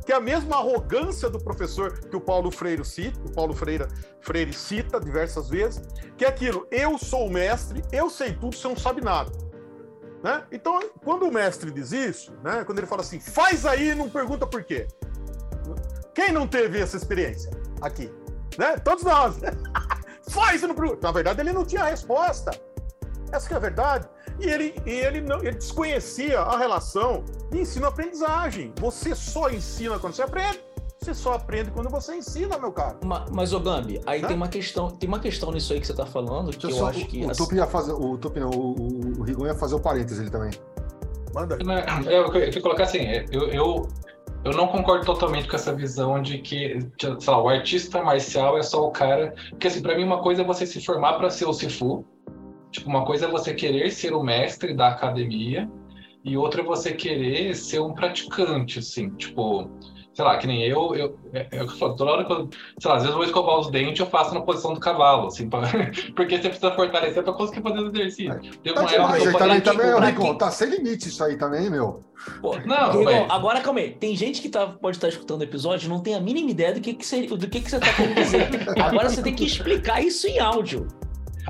que 0.04 0.12
é 0.12 0.16
a 0.16 0.20
mesma 0.20 0.58
arrogância 0.58 1.30
do 1.30 1.38
professor 1.38 2.00
que 2.00 2.16
o 2.16 2.20
Paulo 2.20 2.50
Freire 2.50 2.84
cita, 2.84 3.20
o 3.24 3.32
Paulo 3.32 3.54
Freire, 3.54 3.86
Freire 4.20 4.52
cita 4.52 5.00
diversas 5.00 5.48
vezes, 5.48 5.80
que 6.18 6.26
é 6.26 6.28
aquilo, 6.28 6.68
eu 6.72 6.98
sou 6.98 7.28
o 7.28 7.32
mestre, 7.32 7.84
eu 7.92 8.10
sei 8.10 8.34
tudo, 8.34 8.56
você 8.56 8.68
não 8.68 8.76
sabe 8.76 9.00
nada. 9.00 9.32
Né? 10.24 10.44
Então, 10.52 10.80
quando 11.04 11.28
o 11.28 11.32
mestre 11.32 11.70
diz 11.70 11.92
isso, 11.92 12.34
né, 12.44 12.64
quando 12.66 12.80
ele 12.80 12.88
fala 12.88 13.02
assim, 13.02 13.20
faz 13.20 13.64
aí 13.64 13.94
não 13.94 14.10
pergunta 14.10 14.48
por 14.48 14.64
quê. 14.64 14.88
Quem 16.16 16.32
não 16.32 16.48
teve 16.48 16.80
essa 16.80 16.98
experiência 16.98 17.52
aqui? 17.80 18.12
Né? 18.58 18.78
Todos 18.78 19.04
nós. 19.04 19.36
faz 20.30 20.62
não 20.62 20.76
pergunta. 20.76 21.00
Na 21.08 21.12
verdade, 21.12 21.42
ele 21.42 21.54
não 21.54 21.66
tinha 21.66 21.84
resposta. 21.84 22.52
Essa 23.32 23.54
é 23.54 23.58
a 23.58 23.60
verdade. 23.60 24.08
E 24.40 24.46
ele, 24.50 24.76
e 24.86 24.90
ele, 24.90 25.22
não, 25.22 25.40
ele 25.40 25.52
desconhecia 25.54 26.40
a 26.40 26.58
relação 26.58 27.24
de 27.52 27.60
ensino-aprendizagem. 27.60 28.74
Você 28.80 29.14
só 29.16 29.50
ensina 29.50 30.00
quando 30.00 30.14
você 30.14 30.22
aprende. 30.24 30.60
Você 31.00 31.14
só 31.16 31.34
aprende 31.34 31.72
quando 31.72 31.90
você 31.90 32.16
ensina, 32.16 32.58
meu 32.60 32.72
cara. 32.72 32.96
Ma- 33.04 33.26
Mas, 33.34 33.54
ô 33.54 33.60
Gambi, 33.60 34.00
aí 34.06 34.22
Né? 34.22 34.28
tem 34.28 34.38
uma 34.38 34.48
questão, 34.48 34.90
tem 34.92 35.08
uma 35.08 35.20
questão 35.20 35.52
nisso 35.52 35.74
aí 35.74 35.80
que 35.82 35.88
você 35.88 35.94
tá 35.96 36.06
falando, 36.06 36.52
que 36.52 36.60
Deixa 36.60 36.76
eu 36.76 36.80
só- 36.80 36.90
acho 36.90 37.06
que. 37.08 37.24
o, 37.24 37.28
o 37.28 37.32
assim- 37.32 37.44
Tupi 37.44 37.56
ia 37.56 37.66
fazer. 37.68 37.94
O 37.94 38.18
Tupi 38.18 38.40
não, 38.40 38.50
o, 38.52 38.76
o, 38.80 39.20
o 39.20 39.24
Rigon 39.24 39.48
ia 39.48 39.56
fazer 39.56 39.74
o 39.76 39.80
parênteses 39.80 40.20
ele 40.20 40.30
também. 40.30 40.52
Manda 41.34 41.56
aí. 41.56 41.64
Né, 41.64 41.84
Eu, 42.06 42.28
eu, 42.34 42.36
eu 42.36 42.62
colocar 42.62 42.84
assim, 42.84 43.00
eu, 43.32 43.48
eu, 43.50 43.88
eu 44.44 44.54
não 44.54 44.68
concordo 44.68 45.06
totalmente 45.06 45.48
com 45.48 45.56
essa 45.56 45.74
visão 45.74 46.22
de 46.22 46.40
que, 46.40 46.80
sei 46.98 47.34
lá, 47.34 47.42
o 47.42 47.48
artista 47.48 48.02
marcial 48.04 48.58
é 48.58 48.64
só 48.64 48.88
o 48.88 48.92
cara. 48.92 49.36
Porque, 49.52 49.68
assim, 49.68 49.82
pra 49.82 49.96
mim, 49.96 50.04
uma 50.04 50.22
coisa 50.22 50.42
é 50.42 50.46
você 50.46 50.66
se 50.66 50.84
formar 50.84 51.14
para 51.14 51.30
ser 51.30 51.46
o 51.46 51.54
Sifu. 51.54 52.06
Tipo, 52.72 52.90
uma 52.90 53.06
coisa 53.06 53.26
é 53.26 53.30
você 53.30 53.54
querer 53.54 53.92
ser 53.92 54.14
o 54.14 54.24
mestre 54.24 54.74
da 54.74 54.88
academia, 54.88 55.70
e 56.24 56.38
outra 56.38 56.62
é 56.62 56.66
você 56.66 56.94
querer 56.94 57.56
ser 57.56 57.82
um 57.82 57.94
praticante, 57.94 58.80
assim, 58.80 59.10
tipo. 59.12 59.70
Sei 60.14 60.26
lá, 60.26 60.38
que 60.38 60.46
nem 60.46 60.62
eu, 60.64 60.94
eu, 60.94 61.18
é, 61.34 61.48
é 61.52 61.62
eu 61.62 61.68
falo, 61.70 61.96
toda 61.96 62.12
hora 62.12 62.26
que 62.26 62.34
eu, 62.34 62.50
sei 62.80 62.92
lá, 62.92 62.98
às 62.98 63.04
vezes 63.04 63.12
eu 63.12 63.18
vou 63.18 63.24
escovar 63.24 63.58
os 63.60 63.72
dentes, 63.72 63.98
eu 64.02 64.06
faço 64.08 64.34
na 64.34 64.42
posição 64.42 64.74
do 64.74 64.80
cavalo, 64.80 65.28
assim, 65.28 65.50
pra- 65.50 65.62
porque 66.18 66.36
você 66.38 66.50
precisa 66.50 66.72
fortalecer 66.72 67.24
pra 67.24 67.32
conseguir 67.32 67.62
fazer 67.62 67.80
o 67.80 67.88
exercício. 67.88 68.42
Teve 68.62 68.74
Tá 68.76 68.82
uma 68.82 68.92
época 68.92 68.92
demais 68.92 69.24
que 69.24 69.44
eu 69.44 69.52
aí 69.52 69.62
também, 69.62 70.00
Rigon. 70.02 70.24
quem- 70.24 70.38
Tá 70.38 70.52
sem 70.52 70.70
limite 70.70 71.08
isso 71.08 71.24
aí 71.24 71.38
também, 71.38 71.70
meu. 71.70 72.04
Pô, 72.42 72.58
Não, 72.66 72.92
Rigon, 72.92 73.06
velho. 73.06 73.32
agora 73.32 73.62
calma 73.62 73.80
aí. 73.80 73.92
Tem 73.92 74.14
gente 74.16 74.42
que 74.42 74.50
tá, 74.50 74.68
pode 74.68 74.98
estar 74.98 75.08
escutando 75.08 75.40
o 75.42 75.44
episódio 75.46 75.86
e 75.86 75.90
não 75.90 76.02
tem 76.02 76.14
a 76.14 76.20
mínima 76.20 76.52
ideia 76.52 76.74
do 76.74 76.82
que, 76.82 76.94
que, 76.94 77.06
seria, 77.06 77.30
do 77.30 77.48
que, 77.50 77.62
que 77.62 77.70
você 77.72 77.80
tá 77.80 77.94
querendo 77.94 78.16
dizer. 78.16 78.50
Agora 78.84 79.10
você 79.10 79.22
tem 79.24 79.34
que 79.34 79.46
explicar 79.46 80.04
isso 80.04 80.28
em 80.28 80.40
áudio. 80.40 80.88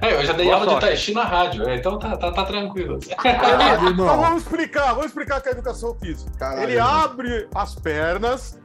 É, 0.01 0.13
eu 0.15 0.25
já 0.25 0.33
dei 0.33 0.45
Boa 0.45 0.55
aula 0.55 0.65
de 0.65 0.71
sorte. 0.71 0.85
Tai 0.87 0.97
Chi 0.97 1.13
na 1.13 1.23
rádio, 1.23 1.69
é, 1.69 1.75
então 1.75 1.99
tá, 1.99 2.17
tá, 2.17 2.31
tá 2.31 2.43
tranquilo. 2.45 2.99
Caralho, 3.21 3.89
Então 3.89 4.19
vamos 4.19 4.41
explicar, 4.43 4.93
vamos 4.93 5.05
explicar 5.07 5.39
que 5.41 5.47
é 5.49 5.51
a 5.51 5.53
educação 5.53 5.95
física. 5.95 6.31
Caralho, 6.37 6.63
Ele 6.63 6.73
irmão. 6.73 6.89
abre 6.89 7.47
as 7.53 7.75
pernas, 7.75 8.59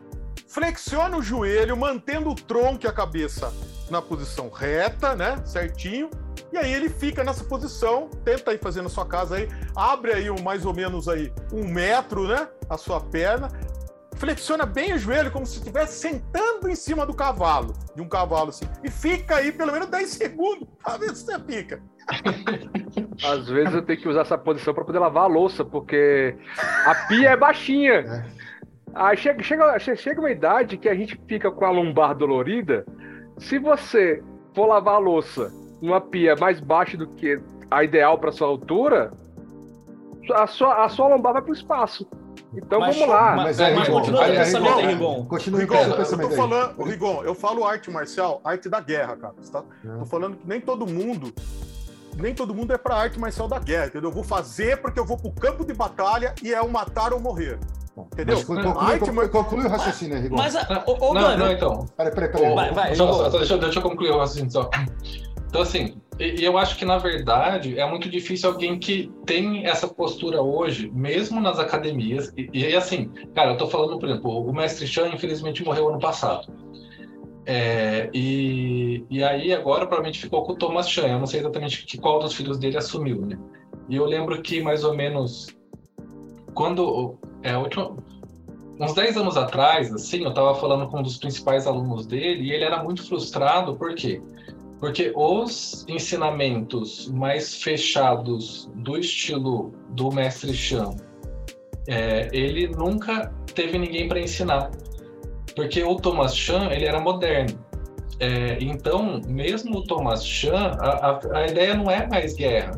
flexiona 0.49 1.17
o 1.17 1.23
joelho, 1.23 1.77
mantendo 1.77 2.31
o 2.31 2.35
tronco 2.35 2.87
e 2.87 2.89
a 2.89 2.93
cabeça 2.93 3.53
na 3.91 4.01
posição 4.01 4.49
reta, 4.49 5.15
né? 5.15 5.37
Certinho. 5.45 6.09
E 6.53 6.57
aí 6.57 6.73
ele 6.73 6.89
fica 6.89 7.23
nessa 7.23 7.45
posição, 7.45 8.09
tenta 8.25 8.51
aí 8.53 8.59
fazer 8.59 8.81
na 8.81 8.89
sua 8.89 9.05
casa 9.05 9.37
aí, 9.37 9.49
abre 9.75 10.13
aí 10.13 10.31
um, 10.31 10.41
mais 10.43 10.65
ou 10.65 10.73
menos 10.73 11.09
aí 11.09 11.31
um 11.53 11.67
metro, 11.69 12.27
né? 12.27 12.49
A 12.71 12.79
sua 12.79 13.01
perna, 13.01 13.49
flexiona 14.17 14.65
bem 14.67 14.95
o 14.95 14.99
joelho 14.99 15.31
como 15.31 15.47
se 15.47 15.59
estivesse 15.59 15.99
sentando 16.01 16.69
em 16.69 16.75
cima 16.75 17.05
do 17.07 17.15
cavalo, 17.15 17.73
de 17.95 18.03
um 18.03 18.09
cavalo 18.09 18.49
assim, 18.51 18.65
e 18.83 18.91
fica 18.91 19.37
aí 19.37 19.53
pelo 19.53 19.73
menos 19.73 19.89
10 19.89 20.09
segundos 20.11 20.67
pra 20.83 20.97
ver 20.97 21.15
se 21.15 21.25
você 21.25 21.39
fica. 21.41 21.83
Às 23.25 23.49
vezes 23.49 23.75
eu 23.75 23.83
tenho 23.83 24.01
que 24.01 24.09
usar 24.09 24.21
essa 24.23 24.39
posição 24.39 24.73
para 24.75 24.85
poder 24.85 24.99
lavar 24.99 25.25
a 25.25 25.29
louça, 25.29 25.65
porque 25.65 26.37
a 26.85 26.95
pia 27.09 27.31
é 27.31 27.37
baixinha. 27.37 28.27
Aí 28.95 29.17
chega, 29.17 29.43
chega, 29.43 29.79
che- 29.79 29.97
chega 29.97 30.21
uma 30.21 30.31
idade 30.31 30.77
que 30.77 30.89
a 30.89 30.95
gente 30.95 31.21
fica 31.29 31.51
com 31.51 31.65
a 31.65 31.71
lombar 31.71 32.15
dolorida. 32.15 32.87
Se 33.39 33.59
você 33.59 34.23
for 34.55 34.67
lavar 34.67 34.95
a 34.95 34.99
louça 34.99 35.53
numa 35.83 36.01
pia 36.01 36.35
mais 36.37 36.61
baixa 36.61 36.97
do 36.97 37.07
que 37.09 37.39
a 37.71 37.85
ideal 37.85 38.19
para 38.19 38.33
sua 38.33 38.47
altura, 38.49 39.13
a 40.35 40.47
sua, 40.47 40.85
a 40.85 40.89
sua 40.89 41.09
lombar 41.09 41.35
vai 41.35 41.43
para 41.43 41.51
o 41.51 41.55
espaço. 41.55 42.09
Então 42.57 42.81
Mas- 42.81 42.97
vamos 42.97 43.15
lá. 43.15 43.37
Mas, 43.37 43.61
é, 43.61 43.75
mas 43.75 43.87
Rigon, 43.87 43.99
continua 44.01 44.21
o 44.23 44.25
pensamento 44.27 44.79
aí, 44.79 44.87
Rigon, 44.87 45.13
Rigon. 45.15 45.25
Continua 45.27 45.61
Rigon, 45.61 45.75
com 45.75 46.03
esse 46.03 46.13
eu 46.15 46.19
tô 46.19 46.31
falando, 46.31 46.83
Rigon, 46.83 47.23
eu 47.25 47.35
falo 47.35 47.65
arte 47.65 47.91
marcial, 47.91 48.41
arte 48.43 48.69
da 48.69 48.81
guerra, 48.81 49.17
cara. 49.17 49.35
Tá? 49.53 49.63
É. 49.85 49.99
Tô 49.99 50.07
falando 50.07 50.37
que 50.37 50.49
nem 50.49 50.61
todo 50.61 50.87
mundo, 50.87 51.33
nem 52.17 52.35
todo 52.35 52.55
mundo 52.55 52.73
é 52.73 52.79
pra 52.79 52.97
arte 52.97 53.19
marcial 53.21 53.47
da 53.47 53.59
guerra, 53.59 53.87
entendeu? 53.87 54.09
Eu 54.11 54.15
vou 54.15 54.25
fazer 54.25 54.79
porque 54.79 54.99
eu 54.99 55.05
vou 55.05 55.19
pro 55.19 55.31
campo 55.33 55.65
de 55.65 55.75
batalha 55.75 56.35
e 56.43 56.53
é 56.55 56.61
o 56.63 56.69
matar 56.71 57.13
ou 57.13 57.21
morrer. 57.21 57.59
Entendeu? 58.13 58.37
Mas 58.37 58.45
conclui, 58.45 58.93
Arte 58.93 58.99
conclui, 59.07 59.29
conclui 59.29 59.65
o 59.65 59.69
raciocínio 59.71 60.17
aí, 60.17 60.23
Rigon. 60.25 60.37
Mas, 60.37 60.55
ô, 60.55 61.09
ô, 61.11 61.15
não, 61.15 61.39
não, 61.39 61.51
então. 61.51 61.87
Peraí, 61.97 62.13
peraí, 62.13 62.29
peraí. 62.31 62.55
Vai, 62.55 62.71
vai, 62.73 62.95
só, 62.95 63.11
Rigon. 63.11 63.31
deixa, 63.39 63.55
eu- 63.55 63.59
deixa 63.59 63.79
eu 63.79 63.83
concluir 63.83 64.11
o 64.11 64.19
raciocínio 64.19 64.51
só. 64.51 64.69
Então, 65.57 65.63
assim, 65.63 65.97
eu 66.19 66.59
acho 66.59 66.77
que, 66.77 66.85
na 66.85 66.99
verdade, 66.99 67.79
é 67.81 67.89
muito 67.89 68.11
difícil 68.11 68.51
alguém 68.51 68.79
que 68.79 69.11
tem 69.25 69.65
essa 69.65 69.89
postura 69.89 70.43
hoje, 70.43 70.91
mesmo 70.93 71.41
nas 71.41 71.59
academias. 71.59 72.31
E, 72.37 72.51
e 72.53 72.77
assim, 72.77 73.09
cara, 73.35 73.53
eu 73.53 73.57
tô 73.57 73.67
falando, 73.67 73.99
por 73.99 74.07
exemplo, 74.07 74.47
o 74.47 74.53
mestre 74.53 74.87
Chan, 74.87 75.09
infelizmente, 75.09 75.65
morreu 75.65 75.89
ano 75.89 75.99
passado. 75.99 76.53
É, 77.47 78.11
e, 78.13 79.03
e 79.09 79.25
aí, 79.25 79.51
agora, 79.55 79.87
provavelmente 79.87 80.21
ficou 80.21 80.45
com 80.45 80.53
o 80.53 80.57
Thomas 80.57 80.91
Chan. 80.91 81.07
Eu 81.07 81.19
não 81.19 81.27
sei 81.27 81.41
exatamente 81.41 81.87
que, 81.87 81.97
qual 81.97 82.19
dos 82.19 82.35
filhos 82.35 82.59
dele 82.59 82.77
assumiu, 82.77 83.25
né? 83.25 83.39
E 83.89 83.97
eu 83.97 84.05
lembro 84.05 84.43
que, 84.43 84.61
mais 84.61 84.85
ou 84.85 84.95
menos, 84.95 85.57
quando. 86.53 87.19
É, 87.43 87.53
a 87.53 87.59
última, 87.59 87.97
uns 88.79 88.93
10 88.93 89.17
anos 89.17 89.39
atrás, 89.39 89.91
assim, 89.91 90.23
eu 90.23 90.29
estava 90.29 90.55
falando 90.55 90.87
com 90.91 90.99
um 90.99 91.03
dos 91.03 91.17
principais 91.17 91.67
alunos 91.67 92.07
dele 92.07 92.43
e 92.43 92.53
ele 92.53 92.65
era 92.65 92.83
muito 92.83 93.09
frustrado, 93.09 93.75
por 93.75 93.95
quê? 93.95 94.21
Porque 94.21 94.37
os 95.15 95.85
ensinamentos 95.89 97.09
mais 97.09 97.63
fechados 97.63 98.71
do 98.77 98.99
estilo 98.99 99.73
do 99.91 100.11
mestre 100.11 100.53
Chan, 100.53 100.91
é, 101.89 102.29
ele 102.33 102.69
nunca 102.69 103.33
teve 103.55 103.79
ninguém 103.79 104.09
para 104.09 104.21
ensinar. 104.21 104.71
Porque 105.55 105.83
o 105.83 105.97
Thomas 105.97 106.37
Chan, 106.37 106.69
ele 106.71 106.85
era 106.85 107.01
moderno. 107.01 107.59
É, 108.21 108.59
então, 108.61 109.21
mesmo 109.27 109.79
o 109.79 109.83
Thomas 109.83 110.27
Chan, 110.27 110.73
a, 110.79 111.11
a, 111.11 111.39
a 111.39 111.47
ideia 111.47 111.75
não 111.75 111.91
é 111.91 112.07
mais 112.07 112.35
guerra. 112.35 112.77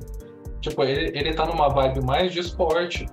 Tipo, 0.60 0.84
ele, 0.84 1.18
ele 1.18 1.34
tá 1.34 1.46
numa 1.46 1.68
vibe 1.68 2.04
mais 2.04 2.32
de 2.32 2.40
esporte. 2.40 3.06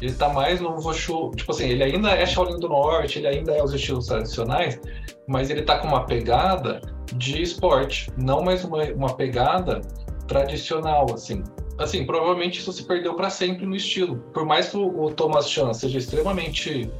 Ele 0.00 0.12
tá 0.12 0.28
mais 0.28 0.60
no 0.60 0.72
Wushu. 0.74 1.30
Tipo 1.34 1.52
assim, 1.52 1.70
ele 1.70 1.82
ainda 1.82 2.10
é 2.10 2.26
Shaolin 2.26 2.58
do 2.58 2.68
Norte, 2.68 3.18
ele 3.18 3.28
ainda 3.28 3.52
é 3.52 3.62
os 3.62 3.72
estilos 3.72 4.06
tradicionais, 4.06 4.78
mas 5.26 5.48
ele 5.48 5.62
tá 5.62 5.78
com 5.78 5.88
uma 5.88 6.04
pegada 6.04 6.80
de 7.14 7.42
esporte, 7.42 8.10
não 8.16 8.42
mais 8.42 8.64
uma, 8.64 8.82
uma 8.92 9.14
pegada 9.14 9.80
tradicional, 10.26 11.06
assim. 11.12 11.42
Assim, 11.78 12.06
provavelmente 12.06 12.60
isso 12.60 12.72
se 12.72 12.84
perdeu 12.84 13.14
para 13.14 13.28
sempre 13.28 13.66
no 13.66 13.76
estilo. 13.76 14.16
Por 14.32 14.44
mais 14.44 14.70
que 14.70 14.76
o, 14.76 15.04
o 15.04 15.10
Thomas 15.10 15.50
Chan 15.50 15.72
seja 15.74 15.98
extremamente 15.98 16.90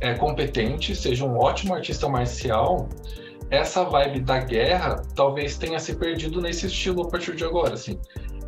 é, 0.00 0.14
competente, 0.14 0.94
seja 0.94 1.24
um 1.24 1.38
ótimo 1.38 1.74
artista 1.74 2.08
marcial, 2.08 2.88
essa 3.50 3.84
vibe 3.84 4.20
da 4.20 4.38
guerra 4.38 5.02
talvez 5.14 5.56
tenha 5.56 5.78
se 5.78 5.94
perdido 5.94 6.40
nesse 6.40 6.66
estilo 6.66 7.02
a 7.02 7.08
partir 7.08 7.36
de 7.36 7.44
agora, 7.44 7.74
assim. 7.74 7.98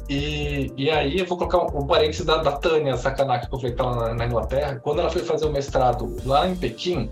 E, 0.08 0.72
e 0.76 0.90
aí 0.90 1.18
eu 1.18 1.26
vou 1.26 1.36
colocar 1.36 1.58
um, 1.58 1.82
um 1.82 1.86
parênteses 1.86 2.24
da, 2.24 2.36
da 2.38 2.52
Tânia 2.52 2.96
Sakanaki, 2.96 3.48
que 3.48 3.54
eu 3.54 3.58
falei 3.58 3.72
que 3.72 3.78
tá 3.78 3.84
lá 3.84 4.08
na, 4.08 4.14
na 4.14 4.26
Inglaterra. 4.26 4.80
Quando 4.82 5.00
ela 5.00 5.10
foi 5.10 5.22
fazer 5.22 5.46
o 5.46 5.52
mestrado 5.52 6.16
lá 6.24 6.48
em 6.48 6.54
Pequim, 6.54 7.10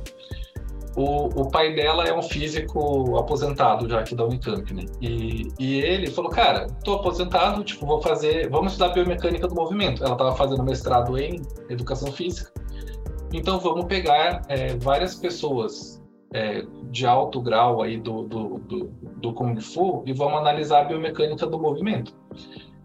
o, 0.97 1.43
o 1.43 1.51
pai 1.51 1.75
dela 1.75 2.05
é 2.05 2.17
um 2.17 2.23
físico 2.23 3.17
aposentado 3.19 3.89
já 3.89 4.01
aqui 4.01 4.15
da 4.15 4.25
Unicamp, 4.25 4.73
né? 4.73 4.85
E, 5.01 5.49
e 5.59 5.81
ele 5.81 6.09
falou, 6.09 6.31
cara, 6.31 6.67
tô 6.85 6.95
aposentado, 6.95 7.65
tipo, 7.65 7.85
vou 7.85 8.01
fazer, 8.01 8.49
vamos 8.49 8.73
estudar 8.73 8.93
biomecânica 8.93 9.49
do 9.49 9.55
movimento. 9.55 10.05
Ela 10.05 10.17
tava 10.17 10.37
fazendo 10.37 10.63
mestrado 10.63 11.19
em 11.19 11.43
educação 11.69 12.13
física. 12.13 12.53
Então 13.33 13.59
vamos 13.59 13.87
pegar 13.87 14.43
é, 14.49 14.77
várias 14.77 15.17
pessoas 15.17 16.01
é, 16.33 16.65
de 16.91 17.05
alto 17.05 17.41
grau 17.41 17.83
aí 17.83 17.97
do, 17.97 18.23
do, 18.23 18.59
do, 18.61 18.85
do 19.17 19.33
Kung 19.33 19.61
Fu 19.61 20.05
e 20.07 20.13
vamos 20.13 20.39
analisar 20.39 20.83
a 20.83 20.85
biomecânica 20.85 21.47
do 21.47 21.59
movimento. 21.59 22.15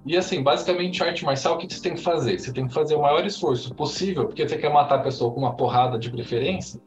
E 0.05 0.17
assim, 0.17 0.41
basicamente, 0.41 1.03
arte 1.03 1.23
marcial, 1.23 1.55
o 1.55 1.57
que 1.57 1.71
você 1.71 1.81
tem 1.81 1.93
que 1.93 2.01
fazer? 2.01 2.39
Você 2.39 2.51
tem 2.51 2.67
que 2.67 2.73
fazer 2.73 2.95
o 2.95 3.01
maior 3.01 3.23
esforço 3.25 3.75
possível, 3.75 4.25
porque 4.25 4.47
você 4.47 4.57
quer 4.57 4.71
matar 4.73 4.95
a 4.95 5.03
pessoa 5.03 5.31
com 5.31 5.41
uma 5.41 5.55
porrada 5.55 5.99
de 5.99 6.09
preferência, 6.09 6.81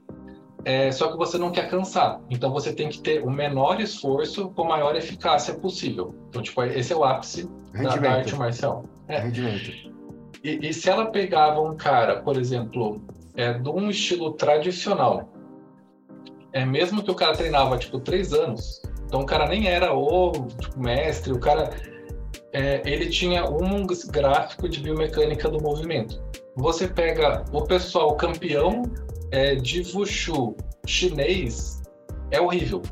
é, 0.64 0.90
só 0.92 1.10
que 1.10 1.16
você 1.16 1.38
não 1.38 1.50
quer 1.50 1.68
cansar. 1.68 2.20
Então 2.30 2.52
você 2.52 2.72
tem 2.72 2.88
que 2.88 3.00
ter 3.00 3.22
o 3.22 3.30
menor 3.30 3.80
esforço 3.80 4.50
com 4.50 4.64
a 4.64 4.68
maior 4.68 4.96
eficácia 4.96 5.54
possível. 5.54 6.14
Então, 6.28 6.42
tipo, 6.42 6.62
esse 6.62 6.92
é 6.92 6.96
o 6.96 7.04
ápice 7.04 7.48
da, 7.72 7.96
da 7.96 8.12
arte 8.12 8.34
marcial. 8.36 8.84
É. 9.08 9.20
Rendimento. 9.20 9.70
E, 10.44 10.68
e 10.68 10.72
se 10.72 10.88
ela 10.88 11.06
pegava 11.06 11.60
um 11.60 11.76
cara, 11.76 12.20
por 12.20 12.36
exemplo, 12.36 13.00
é, 13.36 13.52
de 13.54 13.68
um 13.68 13.90
estilo 13.90 14.32
tradicional, 14.32 15.28
é 16.52 16.64
mesmo 16.64 17.02
que 17.02 17.10
o 17.10 17.14
cara 17.14 17.32
treinava 17.32 17.78
tipo 17.78 17.98
três 18.00 18.32
anos, 18.32 18.82
então 19.06 19.20
o 19.20 19.26
cara 19.26 19.46
nem 19.46 19.68
era 19.68 19.94
o 19.94 20.32
tipo, 20.32 20.78
mestre, 20.80 21.32
o 21.32 21.38
cara 21.38 21.70
é, 22.52 22.82
ele 22.84 23.08
tinha 23.08 23.44
um 23.48 23.86
gráfico 24.10 24.68
de 24.68 24.80
biomecânica 24.80 25.48
do 25.48 25.62
movimento. 25.62 26.22
Você 26.56 26.86
pega 26.86 27.44
o 27.50 27.62
pessoal 27.62 28.14
campeão 28.16 28.82
é, 29.32 29.54
de 29.56 29.80
Wushu 29.94 30.56
chinês 30.86 31.82
é 32.30 32.40
horrível. 32.40 32.82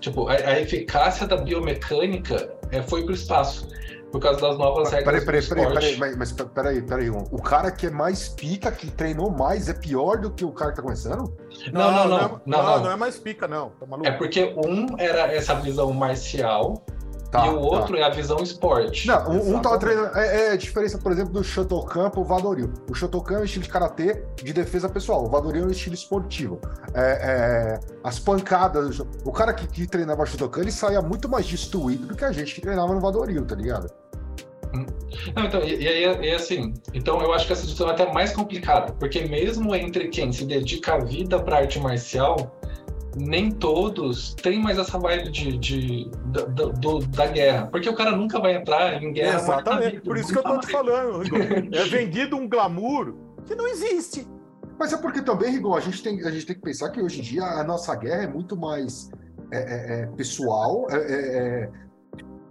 Tipo, 0.00 0.28
a, 0.28 0.32
a 0.32 0.60
eficácia 0.60 1.26
da 1.26 1.36
biomecânica 1.36 2.50
é, 2.70 2.82
foi 2.82 3.04
pro 3.04 3.14
espaço. 3.14 3.68
Por 4.12 4.20
causa 4.20 4.40
das 4.40 4.56
novas 4.56 4.90
regras 4.92 5.24
Peraí, 5.24 5.42
peraí, 5.42 5.66
peraí, 5.66 5.74
peraí, 5.74 5.96
mas, 5.98 6.16
mas 6.16 6.32
peraí, 6.32 6.80
peraí, 6.80 7.10
o 7.10 7.42
cara 7.42 7.70
que 7.72 7.88
é 7.88 7.90
mais 7.90 8.28
pica, 8.28 8.70
que 8.70 8.86
treinou 8.90 9.30
mais, 9.30 9.68
é 9.68 9.74
pior 9.74 10.18
do 10.18 10.30
que 10.30 10.44
o 10.44 10.52
cara 10.52 10.70
que 10.70 10.76
tá 10.76 10.82
começando? 10.82 11.36
Não, 11.72 11.90
não, 11.90 12.08
não. 12.08 12.16
é- 12.18 12.20
Não, 12.20 12.40
não, 12.46 12.62
não. 12.62 12.82
não 12.84 12.90
é 12.92 12.96
mais 12.96 13.18
pica, 13.18 13.48
não. 13.48 13.70
Tá 13.70 13.84
maluco? 13.84 14.08
É 14.08 14.12
porque 14.12 14.54
um 14.64 14.86
era 14.98 15.32
essa 15.34 15.54
visão 15.56 15.92
marcial 15.92 16.86
Tá, 17.36 17.46
e 17.46 17.50
o 17.50 17.54
tá. 17.54 17.60
outro 17.60 17.96
é 17.96 18.02
a 18.02 18.08
visão 18.08 18.38
esporte. 18.42 19.06
Não, 19.06 19.30
um, 19.30 19.56
um 19.56 19.60
tava 19.60 19.76
Exatamente. 19.76 19.80
treinando. 19.80 20.18
É, 20.18 20.46
é 20.48 20.50
a 20.52 20.56
diferença, 20.56 20.98
por 20.98 21.12
exemplo, 21.12 21.32
do 21.32 21.44
Shotokan 21.44 22.10
pro 22.10 22.24
Vadoril. 22.24 22.72
O 22.90 22.94
Shotokan 22.94 23.36
é 23.36 23.40
um 23.40 23.44
estilo 23.44 23.64
de 23.64 23.70
karatê 23.70 24.24
de 24.42 24.52
defesa 24.52 24.88
pessoal. 24.88 25.24
O 25.24 25.28
Vadoril 25.28 25.64
é 25.64 25.66
um 25.66 25.70
estilo 25.70 25.94
esportivo. 25.94 26.60
É, 26.94 27.00
é, 27.00 27.80
as 28.02 28.18
pancadas. 28.18 29.00
O 29.24 29.32
cara 29.32 29.52
que, 29.52 29.66
que 29.66 29.86
treinava 29.86 30.24
Shotokan, 30.24 30.62
ele 30.62 30.72
saía 30.72 31.02
muito 31.02 31.28
mais 31.28 31.46
destruído 31.46 32.06
do 32.06 32.16
que 32.16 32.24
a 32.24 32.32
gente 32.32 32.54
que 32.54 32.60
treinava 32.60 32.94
no 32.94 33.00
Vadoril, 33.00 33.44
tá 33.44 33.54
ligado? 33.54 33.90
Não, 35.34 35.44
então, 35.44 35.62
e, 35.62 35.86
aí, 35.86 36.32
assim, 36.32 36.74
então 36.92 37.20
eu 37.22 37.32
acho 37.32 37.46
que 37.46 37.52
essa 37.52 37.62
discussão 37.62 37.88
é 37.88 37.92
até 37.92 38.12
mais 38.12 38.32
complicada, 38.32 38.92
porque 38.92 39.24
mesmo 39.24 39.74
entre 39.74 40.08
quem 40.08 40.32
se 40.32 40.44
dedica 40.44 40.94
a 40.94 40.98
vida 40.98 41.42
para 41.42 41.58
arte 41.58 41.78
marcial, 41.78 42.55
nem 43.18 43.50
todos 43.50 44.34
têm 44.34 44.60
mais 44.62 44.78
essa 44.78 44.98
vibe 44.98 45.30
de, 45.30 45.56
de- 45.58 46.10
da, 46.26 46.42
do- 46.44 46.98
da 47.06 47.26
guerra, 47.26 47.66
porque 47.68 47.88
o 47.88 47.94
cara 47.94 48.12
nunca 48.12 48.38
vai 48.38 48.56
entrar 48.56 49.02
em 49.02 49.12
guerra. 49.12 49.38
Exatamente. 49.38 49.90
vida, 49.92 50.02
Por 50.04 50.16
isso 50.18 50.32
que 50.32 50.38
eu 50.38 50.42
tô 50.42 50.58
te 50.60 50.66
falando, 50.68 51.18
Rigon. 51.22 51.36
É 51.72 51.84
vendido 51.84 52.36
um 52.36 52.48
glamour 52.48 53.14
que 53.44 53.54
não 53.54 53.66
existe. 53.66 54.26
Mas 54.78 54.92
é 54.92 54.96
porque 54.98 55.22
também, 55.22 55.50
Rigon, 55.52 55.74
a 55.74 55.80
gente 55.80 56.02
tem, 56.02 56.22
a 56.26 56.30
gente 56.30 56.44
tem 56.46 56.54
que 56.56 56.62
pensar 56.62 56.90
que 56.90 57.00
hoje 57.00 57.20
em 57.20 57.22
dia 57.22 57.42
a 57.42 57.64
nossa 57.64 57.94
guerra 57.94 58.24
é 58.24 58.26
muito 58.28 58.56
mais 58.56 59.10
é, 59.50 59.58
é, 59.58 60.00
é, 60.02 60.06
pessoal. 60.08 60.86
é, 60.90 60.96
é, 60.96 61.38
é, 61.38 61.70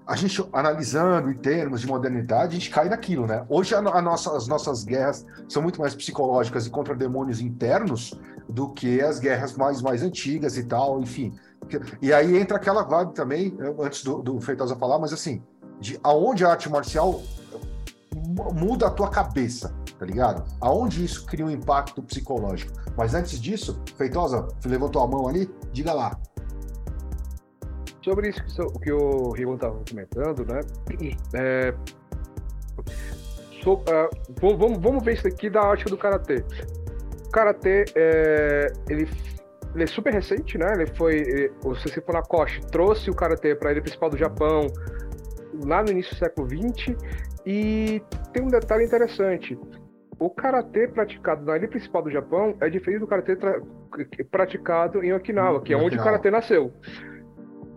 a 0.07 0.15
gente 0.15 0.43
analisando 0.53 1.31
em 1.31 1.33
termos 1.35 1.81
de 1.81 1.87
modernidade, 1.87 2.55
a 2.55 2.59
gente 2.59 2.69
cai 2.69 2.87
naquilo, 2.89 3.25
né? 3.25 3.43
Hoje 3.49 3.73
a, 3.73 3.79
a 3.79 4.01
nossa- 4.01 4.35
as 4.37 4.47
nossas 4.47 4.83
guerras 4.83 5.25
são 5.49 5.61
muito 5.63 5.79
mais 5.81 5.95
psicológicas 5.95 6.67
e 6.67 6.69
contra 6.69 6.95
demônios 6.95 7.41
internos 7.41 8.13
do 8.47 8.69
que 8.69 9.01
as 9.01 9.19
guerras 9.19 9.55
mais, 9.55 9.81
mais 9.81 10.03
antigas 10.03 10.57
e 10.57 10.63
tal, 10.63 11.01
enfim. 11.01 11.33
E 12.01 12.13
aí 12.13 12.37
entra 12.37 12.57
aquela 12.57 12.83
vibe 12.83 13.13
também, 13.13 13.57
antes 13.79 14.03
do, 14.03 14.21
do 14.21 14.39
Feitosa 14.39 14.75
falar, 14.75 14.99
mas 14.99 15.11
assim, 15.11 15.41
de 15.79 15.99
aonde 16.03 16.45
a 16.45 16.51
arte 16.51 16.69
marcial 16.69 17.21
mu- 18.15 18.53
muda 18.53 18.87
a 18.87 18.91
tua 18.91 19.09
cabeça, 19.09 19.73
tá 19.97 20.05
ligado? 20.05 20.43
Aonde 20.61 21.03
isso 21.03 21.25
cria 21.25 21.45
um 21.45 21.49
impacto 21.49 22.01
psicológico. 22.03 22.71
Mas 22.95 23.13
antes 23.13 23.39
disso, 23.41 23.81
Feitosa, 23.97 24.47
levantou 24.65 25.01
a 25.01 25.07
mão 25.07 25.27
ali, 25.27 25.49
diga 25.73 25.91
lá. 25.91 26.17
Sobre 28.03 28.29
isso 28.29 28.43
que, 28.79 28.91
o 28.91 29.31
Rigon 29.31 29.55
estava 29.55 29.79
comentando, 29.89 30.45
né? 30.45 30.59
É, 31.33 31.73
so- 33.63 33.81
ah, 33.89 34.09
vamos, 34.39 34.77
vamos- 34.79 35.03
ver 35.03 35.15
isso 35.15 35.27
aqui 35.27 35.49
da 35.49 35.61
ótica 35.61 35.89
do 35.89 35.97
Karatê. 35.97 36.45
O 37.35 37.37
Karatê, 37.37 37.83
é, 37.95 38.71
ele, 38.89 39.05
ele 39.73 39.83
é 39.83 39.87
super 39.87 40.13
recente, 40.13 40.57
né? 40.57 40.71
Ele 40.73 40.85
foi, 40.95 41.15
ele- 41.17 41.51
o 41.65 41.75
Sensei 41.75 42.01
Funakoshi 42.01 42.61
trouxe 42.71 43.09
o 43.09 43.13
Karatê 43.13 43.53
para 43.53 43.67
a 43.67 43.71
ilha 43.73 43.81
principal 43.81 44.09
do 44.09 44.15
Japão 44.17 44.67
lá 45.65 45.83
no 45.83 45.91
início 45.91 46.15
do 46.15 46.17
século 46.17 46.47
XX 46.47 46.95
e 47.45 48.01
tem 48.31 48.41
um 48.41 48.47
detalhe 48.47 48.85
interessante. 48.85 49.59
O 50.17 50.29
Karatê 50.29 50.87
praticado 50.87 51.43
na 51.43 51.57
ilha 51.57 51.67
principal 51.67 52.03
do 52.03 52.09
Japão 52.09 52.55
é 52.61 52.69
diferente 52.69 53.01
do 53.01 53.07
Karatê 53.07 53.37
praticado 54.31 55.03
em 55.03 55.11
Okinawa, 55.11 55.61
que 55.61 55.73
é 55.73 55.75
onde 55.75 55.83
o 55.83 55.87
Okinawa. 55.87 56.05
Karatê 56.05 56.31
nasceu. 56.31 56.71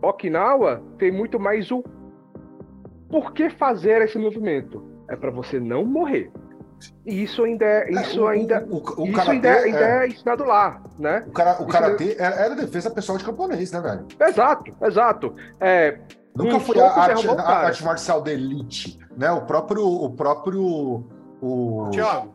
Okinawa 0.01 0.81
tem 1.01 1.11
muito 1.11 1.41
mais 1.41 1.73
o 1.73 1.83
por 3.11 3.33
que 3.33 3.51
fazer 3.51 4.03
esse 4.03 4.19
movimento? 4.19 4.85
É 5.11 5.17
para 5.17 5.33
você 5.33 5.59
não 5.59 5.85
morrer. 5.85 6.31
E 7.07 7.23
isso 7.23 7.43
ainda 7.45 7.65
é, 7.65 7.91
isso 7.91 8.19
É, 8.21 8.23
o- 8.23 8.27
ainda, 8.29 8.65
o, 8.69 8.77
o, 8.77 9.03
o 9.03 9.07
isso 9.07 9.13
karatê, 9.17 9.31
ainda, 9.33 9.49
é, 9.49 9.63
ainda 9.65 9.79
é- 9.79 10.05
é 10.05 10.09
ensinado 10.09 10.45
lá, 10.45 10.83
né? 10.99 11.25
o, 11.27 11.33
cara, 11.33 11.51
o 11.53 11.63
isso 11.63 11.67
karatê 11.67 12.17
era, 12.19 12.35
era 12.37 12.55
defesa 12.55 12.91
pessoal 12.91 13.17
de 13.19 13.25
camponês, 13.25 13.73
né, 13.73 13.81
velho? 13.81 14.07
Exato, 14.21 14.75
exato. 14.83 15.35
É, 15.61 15.99
Nunca 16.37 16.57
Um 16.57 16.61
foi 16.61 16.79
a 16.81 16.93
arte, 16.93 17.27
a 17.29 17.43
arte 17.67 17.85
marcial 17.85 18.21
da 18.23 18.33
elite, 18.33 18.97
né? 19.17 19.33
O 19.33 19.41
próprio, 19.41 19.85
o 19.85 20.11
próprio, 20.11 21.05
o 21.43 21.89
Tiago, 21.91 22.33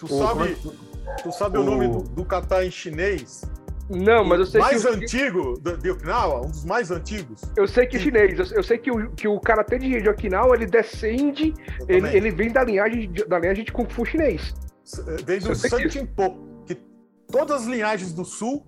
tu 0.00 0.06
o- 0.06 0.08
sabe, 0.08 0.56
tu 1.22 1.30
sabe 1.30 1.58
o, 1.58 1.60
o- 1.60 1.64
nome 1.64 1.86
do, 1.86 1.98
do 2.02 2.24
kata 2.24 2.64
em 2.64 2.70
chinês? 2.70 3.42
Não, 3.88 4.24
mas 4.24 4.40
eu 4.40 4.46
sei 4.46 4.60
mais 4.60 4.82
que 4.84 4.88
o- 4.88 4.94
antigo 4.94 5.58
do- 5.60 5.76
de 5.76 5.90
Okinawa, 5.90 6.46
um 6.46 6.50
dos 6.50 6.64
mais 6.64 6.90
antigos. 6.90 7.40
eu 7.56 7.66
sei 7.68 7.86
que 7.86 7.96
o 7.96 8.00
chinês, 8.00 8.38
eu, 8.50 8.56
eu 8.58 8.62
sei 8.62 8.78
que 8.78 8.90
o, 8.90 9.10
que 9.12 9.28
o 9.28 9.38
karatê 9.40 9.78
de, 9.78 10.00
de 10.02 10.08
Okinawa 10.08 10.54
ele 10.56 10.66
descende, 10.66 11.54
ele, 11.88 12.08
ele 12.16 12.30
vem 12.30 12.50
da 12.50 12.64
linhagem 12.64 13.10
de- 13.12 13.24
da 13.24 13.38
linhagem 13.38 13.64
de 13.64 13.72
kung 13.72 13.88
fu 13.88 14.04
chinês. 14.04 14.54
Vem 15.24 15.38
do 15.40 15.48
Eu 15.50 15.54
sei 15.54 15.70
disso. 15.70 15.98
Santinpo, 15.98 16.38
que 16.66 16.76
todas 17.30 17.62
as 17.62 17.66
linhagens 17.66 18.12
do 18.12 18.24
sul, 18.24 18.66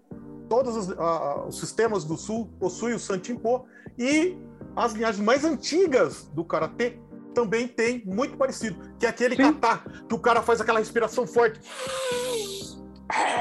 todos 0.49 0.77
os, 0.77 0.91
ah, 0.99 1.45
os 1.49 1.59
sistemas 1.61 2.05
do 2.05 2.17
sul 2.17 2.49
possuem 2.59 2.95
o 2.95 2.99
Santinpo 2.99 3.67
e 3.99 4.37
as 4.77 4.93
linhagens 4.95 5.25
mais 5.25 5.45
antigas 5.45 6.29
do 6.35 6.45
karatê 6.45 6.99
também 7.35 7.69
tem 7.69 8.03
muito 8.05 8.37
parecido, 8.37 8.77
que 8.99 9.07
é 9.07 9.09
aquele 9.09 9.37
Sim. 9.37 9.53
kata 9.53 9.91
que 10.09 10.15
o 10.15 10.19
cara 10.19 10.43
faz 10.43 10.61
aquela 10.61 10.79
respiração 10.81 11.27
forte. 11.27 11.61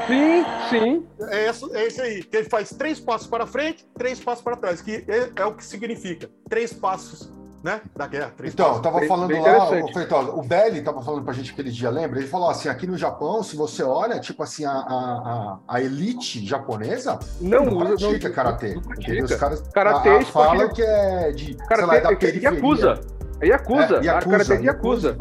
Sim, 0.06 0.44
sim. 0.70 1.06
É 1.30 1.48
esse, 1.48 1.76
é 1.76 1.86
esse 1.86 2.00
aí, 2.00 2.22
que 2.22 2.36
ele 2.36 2.48
faz 2.48 2.70
três 2.70 2.98
passos 2.98 3.26
para 3.26 3.46
frente, 3.46 3.86
três 3.96 4.18
passos 4.20 4.42
para 4.42 4.56
trás, 4.56 4.80
que 4.80 5.04
é, 5.08 5.30
é 5.36 5.44
o 5.44 5.54
que 5.54 5.64
significa 5.64 6.28
três 6.48 6.72
passos, 6.72 7.30
né, 7.62 7.82
da 7.94 8.06
guerra. 8.06 8.32
Três 8.36 8.54
Então, 8.54 8.64
eu 8.66 8.70
passos. 8.70 8.82
tava 8.84 9.00
Bem- 9.00 9.08
falando 9.08 9.28
bem 9.28 9.40
lá, 9.42 9.48
interessante. 9.66 9.90
o, 9.90 9.94
Feitosa, 9.94 10.30
o 10.30 10.42
Belly 10.42 10.80
tava 10.82 11.02
falando 11.02 11.24
pra 11.24 11.34
gente 11.34 11.50
aquele 11.52 11.70
dia, 11.70 11.90
lembra? 11.90 12.18
Ele 12.18 12.28
falou 12.28 12.48
assim, 12.48 12.68
aqui 12.68 12.86
no 12.86 12.96
Japão, 12.96 13.42
se 13.42 13.56
você 13.56 13.82
olha, 13.82 14.18
tipo 14.20 14.42
assim, 14.42 14.64
a, 14.64 14.70
a, 14.70 14.78
a, 14.78 15.58
a 15.76 15.82
elite 15.82 16.44
japonesa 16.46 17.18
Não, 17.40 17.64
não 17.66 17.76
usa, 17.78 18.06
pratica 18.08 18.28
não, 18.28 18.34
karatê. 18.34 18.74
não? 18.74 19.24
Os 19.24 19.34
caras 19.34 19.60
Karatê 19.74 20.08
a- 20.08 20.12
a 20.12 20.20
é 20.20 20.24
falam 20.24 20.68
que 20.70 20.82
é 20.82 21.32
de, 21.32 21.44
sei 21.46 21.56
lá, 21.58 21.66
Karatê 21.66 21.96
é 21.96 22.00
da 22.00 22.12
é 22.12 22.16
periferia. 22.16 22.50
Yakuza. 22.50 23.00
É 23.40 23.46
Yakuza. 23.48 24.00
É, 24.04 24.08
A 24.08 24.18
karatê 24.22 24.56
de 24.56 24.66
Yakuza. 24.66 25.16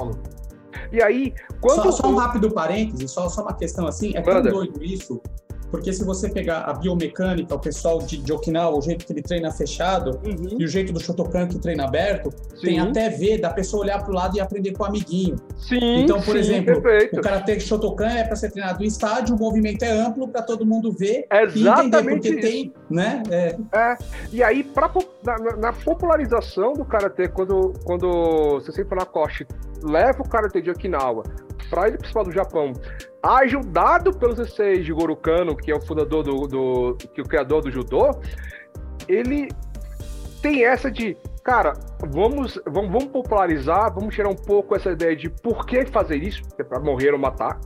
E 0.91 1.01
aí, 1.01 1.33
quando 1.61 1.83
Só, 1.83 1.91
só 1.91 2.07
um 2.07 2.15
rápido 2.15 2.51
parêntese, 2.51 3.07
só, 3.07 3.27
só 3.29 3.41
uma 3.41 3.53
questão 3.53 3.87
assim, 3.87 4.15
é 4.15 4.21
tão 4.21 4.35
Manda. 4.35 4.51
doido 4.51 4.83
isso, 4.83 5.21
porque 5.69 5.91
se 5.91 6.03
você 6.03 6.29
pegar 6.29 6.61
a 6.61 6.73
biomecânica, 6.73 7.53
o 7.53 7.59
pessoal 7.59 7.99
de, 7.99 8.17
de 8.17 8.31
Okinawa, 8.31 8.77
o 8.77 8.81
jeito 8.81 9.05
que 9.05 9.11
ele 9.13 9.21
treina 9.21 9.51
fechado, 9.51 10.19
Uhum, 10.25 10.55
e 10.59 10.63
o 10.65 10.67
jeito 10.67 10.93
do 10.93 10.99
Shotokan 10.99 11.47
que 11.47 11.59
treina 11.59 11.85
aberto, 11.85 12.29
tem 12.61 12.75
sim, 12.75 12.79
até 12.79 13.09
ver 13.09 13.39
da 13.39 13.49
pessoa 13.49 13.83
olhar 13.83 14.01
para 14.01 14.11
o 14.11 14.13
lado 14.15 14.37
e 14.37 14.39
aprender 14.39 14.71
com 14.73 14.83
o 14.83 14.85
amiguinho. 14.85 15.35
sim, 15.57 16.03
Então, 16.03 16.21
por 16.21 16.33
sim, 16.33 16.39
exemplo, 16.39 16.81
perfeito. 16.81 17.19
O 17.19 17.21
Karatê 17.21 17.59
Shotokan 17.59 18.07
é 18.09 18.23
para 18.23 18.35
ser 18.35 18.51
treinado 18.51 18.83
em 18.83 18.87
estádio, 18.87 19.35
o 19.35 19.39
movimento 19.39 19.83
é 19.83 19.91
amplo 19.91 20.27
para 20.27 20.41
todo 20.41 20.65
mundo 20.65 20.91
ver 20.91 21.25
É 21.29 21.43
e 21.43 21.45
entender, 21.45 21.61
exatamente 21.61 22.09
porque 22.13 22.29
isso. 22.29 22.41
tem, 22.41 22.73
né? 22.89 23.23
é, 23.29 23.55
É, 23.73 23.97
e 24.31 24.41
aí, 24.43 24.63
pra, 24.63 24.89
na, 25.23 25.37
na- 25.57 25.73
popularização 25.73 26.73
do 26.73 26.85
Karatê, 26.85 27.27
quando, 27.27 27.73
quando 27.83 28.07
o 28.09 28.61
Sensei 28.61 28.85
Funakoshi 28.85 29.45
leva 29.83 30.21
o 30.21 30.27
Karatê 30.27 30.61
de 30.61 30.69
Okinawa 30.71 31.23
para 31.69 31.89
ilha 31.89 31.97
principal 31.97 32.23
do 32.23 32.31
Japão, 32.31 32.71
ajudado 33.21 34.17
pelo 34.17 34.35
Sensei 34.35 34.83
Jigoro 34.83 35.15
Kano, 35.15 35.55
que 35.55 35.71
é 35.71 35.75
o 35.75 35.81
fundador 35.81 36.23
do, 36.23 36.47
do 36.47 36.97
que 37.13 37.19
é 37.19 37.23
o 37.23 37.27
criador 37.27 37.61
do 37.61 37.71
judô, 37.71 38.11
ele 39.07 39.49
tem 40.41 40.65
essa 40.65 40.91
de, 40.91 41.17
cara, 41.43 41.73
vamos, 41.99 42.59
vamos, 42.65 42.91
vamos 42.91 43.05
popularizar, 43.05 43.93
vamos 43.93 44.13
tirar 44.13 44.29
um 44.29 44.35
pouco 44.35 44.75
essa 44.75 44.91
ideia 44.91 45.15
de 45.15 45.29
por 45.29 45.65
que 45.65 45.85
fazer 45.85 46.17
isso, 46.17 46.41
é 46.57 46.63
para 46.63 46.79
morrer 46.79 47.11
ou 47.11 47.19
matar, 47.19 47.59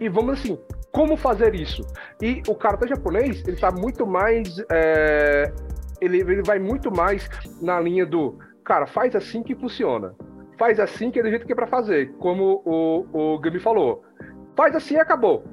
e 0.00 0.08
vamos 0.08 0.40
assim, 0.40 0.58
como 0.92 1.16
fazer 1.16 1.54
isso? 1.54 1.86
E 2.20 2.42
o 2.46 2.54
karatê 2.54 2.86
japonês, 2.88 3.42
ele 3.46 3.56
tá 3.56 3.70
muito 3.70 4.06
mais. 4.06 4.62
é, 4.70 5.50
ele, 6.00 6.20
ele 6.20 6.42
vai 6.42 6.58
muito 6.58 6.90
mais 6.94 7.28
na 7.60 7.80
linha 7.80 8.04
do. 8.04 8.38
Cara, 8.64 8.86
faz 8.86 9.16
assim 9.16 9.42
que 9.42 9.54
funciona. 9.54 10.14
Faz 10.58 10.78
assim 10.78 11.10
que 11.10 11.18
é 11.18 11.22
do 11.22 11.30
jeito 11.30 11.46
que 11.46 11.52
é 11.52 11.56
pra 11.56 11.66
fazer. 11.66 12.12
Como 12.18 12.62
o, 12.64 13.34
o 13.34 13.38
Gami 13.38 13.58
falou. 13.58 14.04
Faz 14.56 14.74
assim 14.74 14.94
e 14.94 15.00
acabou. 15.00 15.44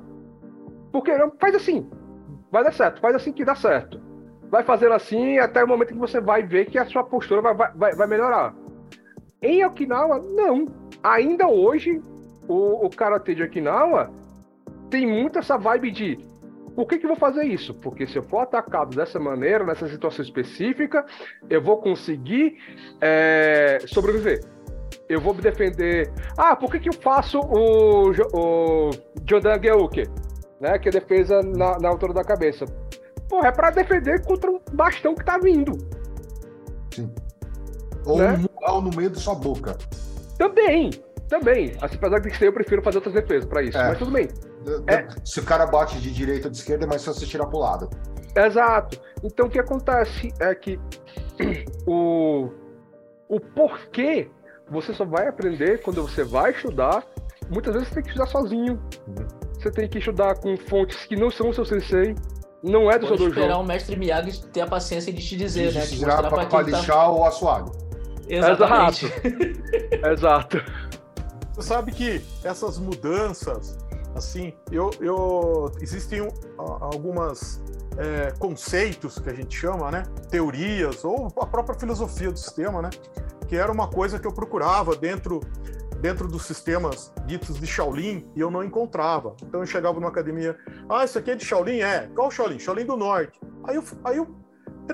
Porque 0.91 1.15
não, 1.17 1.31
faz 1.39 1.55
assim. 1.55 1.89
Vai 2.51 2.63
dar 2.63 2.73
certo. 2.73 2.99
Faz 3.01 3.15
assim 3.15 3.31
que 3.31 3.45
dá 3.45 3.55
certo. 3.55 4.01
Vai 4.49 4.63
fazendo 4.63 4.93
assim 4.93 5.37
até 5.37 5.63
o 5.63 5.67
momento 5.67 5.93
que 5.93 5.99
você 5.99 6.19
vai 6.19 6.43
ver 6.43 6.65
que 6.65 6.77
a 6.77 6.85
sua 6.85 7.03
postura 7.03 7.41
vai, 7.41 7.53
vai- 7.53 7.95
vai, 7.95 8.07
melhorar. 8.07 8.55
Em 9.41 9.63
Okinawa, 9.63 10.19
não. 10.19 10.67
Ainda 11.03 11.47
hoje, 11.47 12.01
o, 12.47 12.85
o 12.85 12.89
de 13.35 13.43
Okinawa 13.43 14.11
tem 14.89 15.05
muito 15.05 15.37
essa 15.37 15.57
vibe 15.57 15.91
de 15.91 16.29
por 16.75 16.87
que, 16.87 16.97
que 16.97 17.05
eu 17.05 17.09
vou 17.09 17.17
fazer 17.17 17.43
isso? 17.43 17.73
Porque 17.73 18.07
se 18.07 18.17
eu 18.17 18.23
for 18.23 18.39
atacado 18.39 18.95
dessa 18.95 19.19
maneira, 19.19 19.65
nessa 19.65 19.87
situação 19.87 20.23
específica, 20.23 21.05
eu 21.49 21.61
vou 21.61 21.77
conseguir 21.81 22.57
é, 23.01 23.79
sobreviver. 23.85 24.39
Eu 25.09 25.19
vou 25.19 25.33
me 25.33 25.41
defender. 25.41 26.11
Ah, 26.37 26.55
por 26.55 26.71
que, 26.71 26.79
que 26.79 26.89
eu 26.89 26.93
faço 26.93 27.39
o, 27.39 28.11
o 28.33 28.89
Jordan 29.27 29.59
Geuke? 29.61 30.03
né? 30.61 30.77
Que 30.77 30.89
é 30.89 30.91
defesa 30.91 31.41
na, 31.41 31.79
na 31.79 31.89
altura 31.89 32.13
da 32.13 32.23
cabeça. 32.23 32.65
Porra, 33.27 33.47
é 33.47 33.51
pra 33.51 33.71
defender 33.71 34.23
contra 34.25 34.51
um 34.51 34.59
bastão 34.73 35.15
que 35.15 35.23
tá 35.25 35.37
vindo. 35.37 35.71
Sim. 36.93 37.11
Ou 38.05 38.17
Né? 38.17 38.33
um 38.33 38.53
mural 38.53 38.81
no 38.81 38.89
meio 38.95 39.09
da 39.09 39.15
sua 39.19 39.35
boca. 39.35 39.77
Também, 40.37 40.89
também. 41.27 41.73
Assim, 41.81 41.95
apesar 41.95 42.19
de 42.19 42.29
que 42.29 42.45
eu 42.45 42.53
prefiro 42.53 42.81
fazer 42.83 42.97
outras 42.97 43.13
defesas 43.15 43.45
pra 43.45 43.61
isso. 43.63 43.77
É. 43.77 43.87
Mas 43.87 43.97
tudo 43.97 44.11
bem. 44.11 44.27
É, 44.87 45.07
Se 45.23 45.39
o 45.39 45.43
cara 45.43 45.65
bate 45.65 45.99
de 45.99 46.11
direita 46.11 46.47
ou 46.47 46.51
de 46.51 46.57
esquerda, 46.57 46.85
é 46.85 46.87
mais 46.87 47.03
fácil 47.03 47.21
você 47.21 47.27
tirar 47.27 47.45
pro 47.47 47.59
lado. 47.59 47.89
Exato. 48.35 48.99
Então 49.23 49.47
o 49.47 49.49
que 49.49 49.59
acontece 49.59 50.31
é 50.39 50.53
que 50.53 50.79
o, 51.87 52.49
o 53.27 53.39
porquê 53.39 54.29
você 54.71 54.93
só 54.93 55.05
vai 55.05 55.27
aprender 55.27 55.81
quando 55.81 56.01
você 56.01 56.23
vai 56.23 56.51
estudar. 56.51 57.03
Muitas 57.49 57.73
vezes 57.73 57.87
você 57.89 57.95
tem 57.95 58.03
que 58.03 58.09
estudar 58.09 58.27
sozinho. 58.27 58.79
Uhum. 59.07 59.27
Você 59.59 59.71
tem 59.71 59.89
que 59.89 59.97
estudar 59.97 60.35
com 60.39 60.55
fontes 60.57 61.05
que 61.05 61.15
não 61.15 61.29
são 61.29 61.49
o 61.49 61.53
seu 61.53 61.65
sensei, 61.65 62.15
não 62.63 62.89
é 62.89 62.97
do 62.97 63.07
Pode 63.07 63.19
seu 63.19 63.27
esperar 63.29 63.47
dojo. 63.49 63.59
o 63.59 63.63
mestre 63.65 63.95
Miyagi 63.97 64.45
ter 64.47 64.61
a 64.61 64.67
paciência 64.67 65.11
de 65.11 65.21
te 65.21 65.35
dizer, 65.35 65.73
né? 65.73 65.81
de 65.81 65.89
De 65.91 65.97
tirar 65.97 66.21
mostrar 66.21 66.29
pra, 66.29 66.45
pra 66.45 66.63
quem 66.63 66.71
tá... 66.71 66.77
lixar 66.79 67.11
o 67.11 67.23
assoalho. 67.25 67.71
Exatamente. 68.27 69.05
Exato. 70.11 70.61
Você 71.55 71.67
sabe 71.67 71.91
que 71.91 72.21
essas 72.43 72.77
mudanças, 72.79 73.77
assim, 74.15 74.53
eu, 74.71 74.91
eu 75.01 75.71
existem 75.81 76.21
a- 76.21 76.27
algumas 76.93 77.61
é, 77.97 78.31
conceitos 78.39 79.19
que 79.19 79.29
a 79.29 79.33
gente 79.33 79.57
chama, 79.57 79.91
né? 79.91 80.03
Teorias 80.29 81.03
ou 81.03 81.27
a 81.41 81.45
própria 81.45 81.77
filosofia 81.77 82.31
do 82.31 82.37
sistema, 82.39 82.81
né? 82.81 82.89
Que 83.49 83.57
era 83.57 83.71
uma 83.71 83.89
coisa 83.89 84.17
que 84.17 84.25
eu 84.25 84.31
procurava 84.31 84.95
dentro 84.95 85.41
dentro 85.99 86.29
dos 86.29 86.45
sistemas 86.45 87.13
ditos 87.25 87.59
de 87.59 87.67
Shaolin 87.67 88.25
e 88.33 88.39
eu 88.39 88.49
não 88.49 88.63
encontrava. 88.63 89.35
Então 89.43 89.59
eu 89.59 89.65
chegava 89.65 89.99
numa 89.99 90.09
academia, 90.09 90.57
ah, 90.87 91.03
isso 91.03 91.19
aqui 91.19 91.31
é 91.31 91.35
de 91.35 91.43
Shaolin? 91.43 91.81
É. 91.81 92.09
Qual 92.15 92.31
Shaolin? 92.31 92.57
Shaolin 92.57 92.85
do 92.85 92.95
Norte. 92.95 93.37
Aí 93.65 93.75
eu, 93.75 93.83
aí 94.05 94.15
eu 94.15 94.27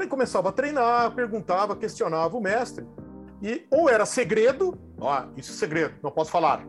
começava 0.10 0.50
a 0.50 0.52
treinar, 0.52 1.14
perguntava, 1.14 1.76
questionava 1.76 2.36
o 2.36 2.42
mestre. 2.42 2.86
E 3.42 3.66
ou 3.70 3.90
era 3.90 4.06
segredo, 4.06 4.78
ó, 5.00 5.26
isso 5.38 5.52
é 5.52 5.56
segredo, 5.56 5.96
não 6.02 6.12
posso 6.12 6.32
falar. 6.32 6.66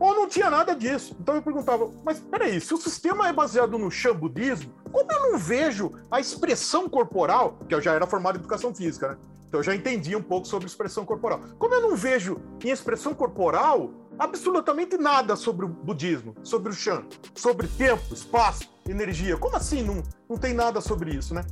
Ou 0.00 0.14
não 0.14 0.28
tinha 0.28 0.48
nada 0.48 0.74
disso. 0.74 1.16
Então 1.20 1.34
eu 1.34 1.42
perguntava, 1.42 1.90
mas 2.04 2.20
peraí, 2.20 2.60
se 2.60 2.72
o 2.72 2.76
sistema 2.76 3.28
é 3.28 3.32
baseado 3.32 3.78
no 3.78 3.90
Shan 3.90 4.14
budismo, 4.14 4.72
como 4.90 5.10
eu 5.12 5.32
não 5.32 5.38
vejo 5.38 5.92
a 6.10 6.20
expressão 6.20 6.88
corporal, 6.88 7.58
que 7.68 7.74
eu 7.74 7.80
já 7.80 7.92
era 7.92 8.06
formado 8.06 8.36
em 8.36 8.40
educação 8.40 8.74
física, 8.74 9.08
né? 9.08 9.18
Então 9.48 9.60
eu 9.60 9.64
já 9.64 9.74
entendia 9.74 10.16
um 10.16 10.22
pouco 10.22 10.46
sobre 10.46 10.66
expressão 10.66 11.04
corporal. 11.04 11.40
Como 11.58 11.74
eu 11.74 11.80
não 11.80 11.96
vejo 11.96 12.38
em 12.62 12.68
expressão 12.68 13.14
corporal 13.14 13.90
absolutamente 14.18 14.98
nada 14.98 15.36
sobre 15.36 15.64
o 15.64 15.68
budismo, 15.68 16.34
sobre 16.42 16.70
o 16.70 16.74
Shan, 16.74 17.04
sobre 17.34 17.66
tempo, 17.66 18.12
espaço, 18.12 18.68
energia. 18.86 19.36
Como 19.36 19.56
assim 19.56 19.82
não, 19.82 20.02
não 20.28 20.36
tem 20.36 20.52
nada 20.52 20.80
sobre 20.80 21.14
isso, 21.14 21.34
né? 21.34 21.42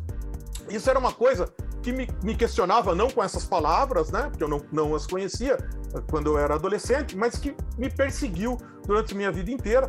Isso 0.68 0.90
era 0.90 0.98
uma 0.98 1.12
coisa 1.12 1.52
que 1.82 1.92
me, 1.92 2.08
me 2.22 2.34
questionava, 2.34 2.94
não 2.94 3.08
com 3.08 3.22
essas 3.22 3.44
palavras, 3.44 4.10
né? 4.10 4.28
Porque 4.28 4.42
eu 4.42 4.48
não, 4.48 4.60
não 4.72 4.94
as 4.94 5.06
conhecia 5.06 5.56
eh, 5.94 6.02
quando 6.10 6.26
eu 6.26 6.38
era 6.38 6.56
adolescente, 6.56 7.16
mas 7.16 7.38
que 7.38 7.56
me 7.78 7.88
perseguiu 7.88 8.58
durante 8.84 9.14
minha 9.14 9.30
vida 9.30 9.50
inteira. 9.50 9.88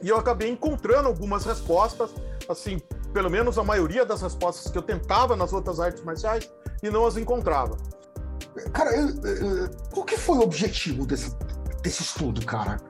E 0.00 0.08
eu 0.08 0.16
acabei 0.16 0.48
encontrando 0.48 1.08
algumas 1.08 1.44
respostas, 1.44 2.14
assim, 2.48 2.78
pelo 3.12 3.28
menos 3.28 3.58
a 3.58 3.64
maioria 3.64 4.06
das 4.06 4.22
respostas 4.22 4.70
que 4.70 4.78
eu 4.78 4.82
tentava 4.82 5.34
nas 5.34 5.52
outras 5.52 5.80
artes 5.80 6.04
marciais 6.04 6.48
e 6.82 6.90
não 6.90 7.06
as 7.06 7.16
encontrava. 7.16 7.76
Cara, 8.72 8.94
eu- 8.96 9.08
eu- 9.24 9.70
qual 9.92 10.04
que 10.04 10.16
foi 10.16 10.38
o 10.38 10.42
objetivo 10.42 11.06
desse, 11.06 11.32
desse 11.82 12.02
estudo, 12.02 12.44
cara? 12.44 12.80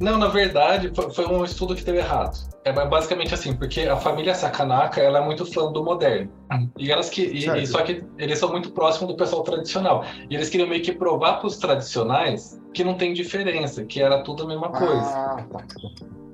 Não, 0.00 0.16
na 0.18 0.28
verdade, 0.28 0.90
foi- 1.12 1.26
um 1.26 1.44
estudo 1.44 1.74
que 1.74 1.84
teve 1.84 1.98
errado. 1.98 2.38
É 2.64 2.72
basicamente 2.72 3.34
assim, 3.34 3.54
porque 3.54 3.82
a 3.82 3.96
família 3.96 4.34
Sakanaka, 4.34 5.00
ela 5.00 5.18
é 5.18 5.24
muito 5.24 5.44
fã 5.46 5.70
do 5.70 5.84
moderno. 5.84 6.30
E 6.78 6.90
elas 6.90 7.10
que 7.10 7.22
e- 7.22 7.46
e 7.62 7.66
só 7.66 7.82
que 7.82 8.02
eles 8.16 8.38
são 8.38 8.50
muito 8.50 8.70
próximos 8.72 9.10
do 9.12 9.16
pessoal 9.16 9.42
tradicional. 9.42 10.04
E 10.30 10.34
eles 10.34 10.48
queriam 10.48 10.68
meio 10.68 10.82
que 10.82 10.92
provar 10.92 11.34
para 11.38 11.46
os 11.46 11.56
tradicionais 11.58 12.58
que 12.72 12.82
não 12.84 12.94
tem 12.94 13.12
diferença, 13.12 13.84
que 13.84 14.00
era 14.00 14.22
tudo 14.22 14.44
a 14.44 14.46
mesma 14.46 14.70
coisa. 14.70 15.10
Ah, 15.14 15.44
tá. 15.50 15.64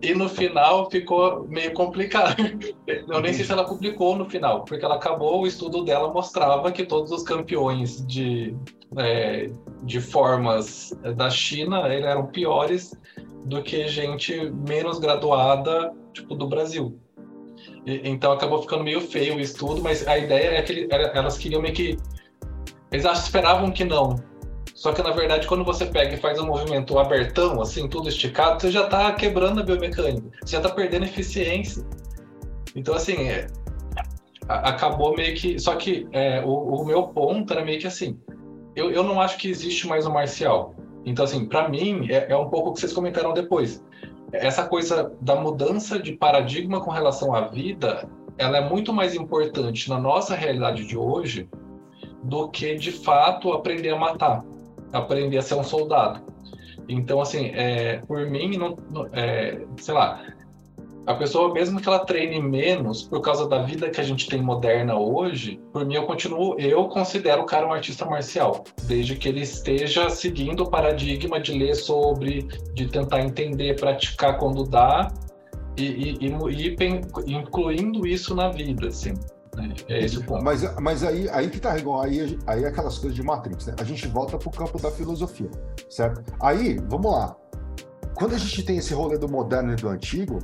E 0.02 0.14
no 0.14 0.28
final 0.28 0.90
ficou 0.90 1.46
meio 1.48 1.72
complicado. 1.72 2.36
Eu 2.86 3.20
nem 3.20 3.32
sei 3.32 3.44
se 3.44 3.52
ela 3.52 3.64
publicou 3.64 4.14
no 4.16 4.28
final, 4.28 4.62
porque 4.64 4.84
ela 4.84 4.96
acabou, 4.96 5.40
o 5.40 5.46
estudo 5.46 5.82
dela 5.82 6.12
mostrava 6.12 6.70
que 6.70 6.84
todos 6.84 7.10
os 7.10 7.22
campeões 7.22 8.04
de, 8.06 8.54
é, 8.98 9.50
de 9.84 10.00
formas 10.00 10.92
da 11.16 11.28
China 11.30 11.86
eles 11.92 12.06
eram 12.06 12.26
piores 12.26 12.92
do 13.44 13.62
que 13.62 13.86
gente 13.86 14.50
menos 14.50 14.98
graduada, 14.98 15.92
tipo, 16.12 16.34
do 16.34 16.46
Brasil. 16.48 16.98
E- 17.86 18.00
então 18.04 18.32
acabou 18.32 18.62
ficando 18.62 18.82
meio 18.84 19.00
feio 19.00 19.36
o 19.36 19.40
estudo, 19.40 19.82
mas 19.82 20.06
a 20.08 20.16
ideia 20.16 20.58
é 20.58 20.62
que 20.62 20.72
ele- 20.72 20.88
elas 20.90 21.36
queriam 21.36 21.60
meio 21.60 21.74
que. 21.74 21.98
Eles 22.90 23.04
esperavam 23.04 23.70
que 23.70 23.84
não. 23.84 24.16
Só 24.74 24.92
que 24.92 25.02
na 25.02 25.10
verdade, 25.10 25.46
quando 25.46 25.64
você 25.64 25.86
pega 25.86 26.14
e 26.14 26.16
faz 26.16 26.38
um 26.38 26.46
movimento 26.46 26.98
abertão, 26.98 27.60
assim, 27.60 27.88
tudo 27.88 28.08
esticado, 28.08 28.60
você 28.60 28.70
já 28.70 28.86
tá 28.86 29.12
quebrando 29.12 29.60
a 29.60 29.62
biomecânica, 29.62 30.28
você 30.42 30.56
já 30.56 30.62
tá 30.62 30.68
perdendo 30.70 31.04
eficiência. 31.04 31.84
Então, 32.74 32.94
assim, 32.94 33.28
é, 33.28 33.46
acabou 34.48 35.14
meio 35.14 35.34
que. 35.36 35.58
Só 35.58 35.76
que 35.76 36.06
é, 36.12 36.42
o, 36.44 36.80
o 36.80 36.84
meu 36.84 37.04
ponto 37.08 37.52
era 37.52 37.64
meio 37.64 37.78
que 37.78 37.86
assim: 37.86 38.18
eu, 38.74 38.90
eu 38.90 39.02
não 39.02 39.20
acho 39.20 39.38
que 39.38 39.48
existe 39.48 39.86
mais 39.86 40.06
o 40.06 40.12
marcial. 40.12 40.74
Então, 41.04 41.24
assim, 41.24 41.46
para 41.46 41.68
mim, 41.68 42.06
é, 42.10 42.32
é 42.32 42.36
um 42.36 42.48
pouco 42.48 42.70
o 42.70 42.72
que 42.72 42.80
vocês 42.80 42.92
comentaram 42.92 43.32
depois. 43.32 43.84
Essa 44.32 44.66
coisa 44.66 45.12
da 45.20 45.36
mudança 45.36 45.98
de 45.98 46.12
paradigma 46.12 46.80
com 46.80 46.90
relação 46.90 47.34
à 47.34 47.42
vida, 47.42 48.08
ela 48.36 48.58
é 48.58 48.68
muito 48.68 48.92
mais 48.92 49.14
importante 49.14 49.88
na 49.88 49.98
nossa 49.98 50.34
realidade 50.34 50.86
de 50.86 50.96
hoje 50.96 51.48
do 52.22 52.48
que, 52.48 52.74
de 52.74 52.90
fato, 52.90 53.52
aprender 53.52 53.90
a 53.90 53.96
matar, 53.96 54.44
aprender 54.92 55.38
a 55.38 55.42
ser 55.42 55.54
um 55.54 55.62
soldado. 55.62 56.24
Então, 56.88 57.20
assim, 57.20 57.50
é, 57.54 57.98
por 58.06 58.26
mim, 58.26 58.56
não, 58.56 58.76
não- 58.90 59.08
é, 59.12 59.62
sei 59.76 59.94
lá, 59.94 60.22
a 61.06 61.14
pessoa, 61.14 61.52
mesmo 61.52 61.80
que 61.80 61.88
ela 61.88 61.98
treine 61.98 62.40
menos, 62.40 63.02
por 63.02 63.20
causa 63.20 63.46
da 63.46 63.62
vida 63.62 63.90
que 63.90 64.00
a 64.00 64.04
gente 64.04 64.28
tem 64.28 64.40
moderna 64.40 64.98
hoje, 64.98 65.60
por 65.72 65.84
mim 65.84 65.94
eu 65.94 66.06
continuo, 66.06 66.58
eu 66.58 66.88
considero 66.88 67.42
o 67.42 67.46
cara 67.46 67.66
um 67.66 67.72
artista 67.72 68.06
marcial, 68.06 68.64
desde 68.84 69.16
que 69.16 69.28
ele 69.28 69.42
esteja 69.42 70.08
seguindo 70.08 70.62
o 70.62 70.70
paradigma 70.70 71.38
de 71.40 71.52
ler 71.52 71.74
sobre, 71.74 72.48
de 72.74 72.86
tentar 72.88 73.20
entender, 73.20 73.78
praticar 73.78 74.38
quando 74.38 74.64
dá, 74.64 75.12
e, 75.76 75.84
e, 75.84 76.28
e, 76.28 76.76
e 77.26 77.34
incluindo 77.34 78.06
isso 78.06 78.34
na 78.34 78.48
vida, 78.48 78.88
assim. 78.88 79.12
né? 79.56 79.74
É 79.88 80.04
esse 80.04 80.18
o 80.18 80.24
ponto. 80.24 80.42
Mas, 80.42 80.62
mas 80.80 81.02
aí, 81.04 81.28
aí 81.30 81.50
que 81.50 81.60
tá, 81.60 81.72
Rigon, 81.72 82.00
aí, 82.00 82.38
aí 82.46 82.64
é 82.64 82.68
aquelas 82.68 82.98
coisas 82.98 83.14
de 83.14 83.22
Matrix, 83.22 83.66
né? 83.66 83.74
A 83.78 83.84
gente 83.84 84.06
volta 84.08 84.38
pro 84.38 84.50
campo 84.50 84.80
da 84.80 84.90
filosofia, 84.90 85.50
certo? 85.90 86.22
Aí, 86.40 86.78
vamos 86.88 87.12
lá. 87.12 87.36
Quando 88.14 88.34
a 88.34 88.38
gente 88.38 88.62
tem 88.62 88.78
esse 88.78 88.94
rolê 88.94 89.18
do 89.18 89.28
moderno 89.28 89.72
e 89.72 89.76
do 89.76 89.88
antigo, 89.88 90.38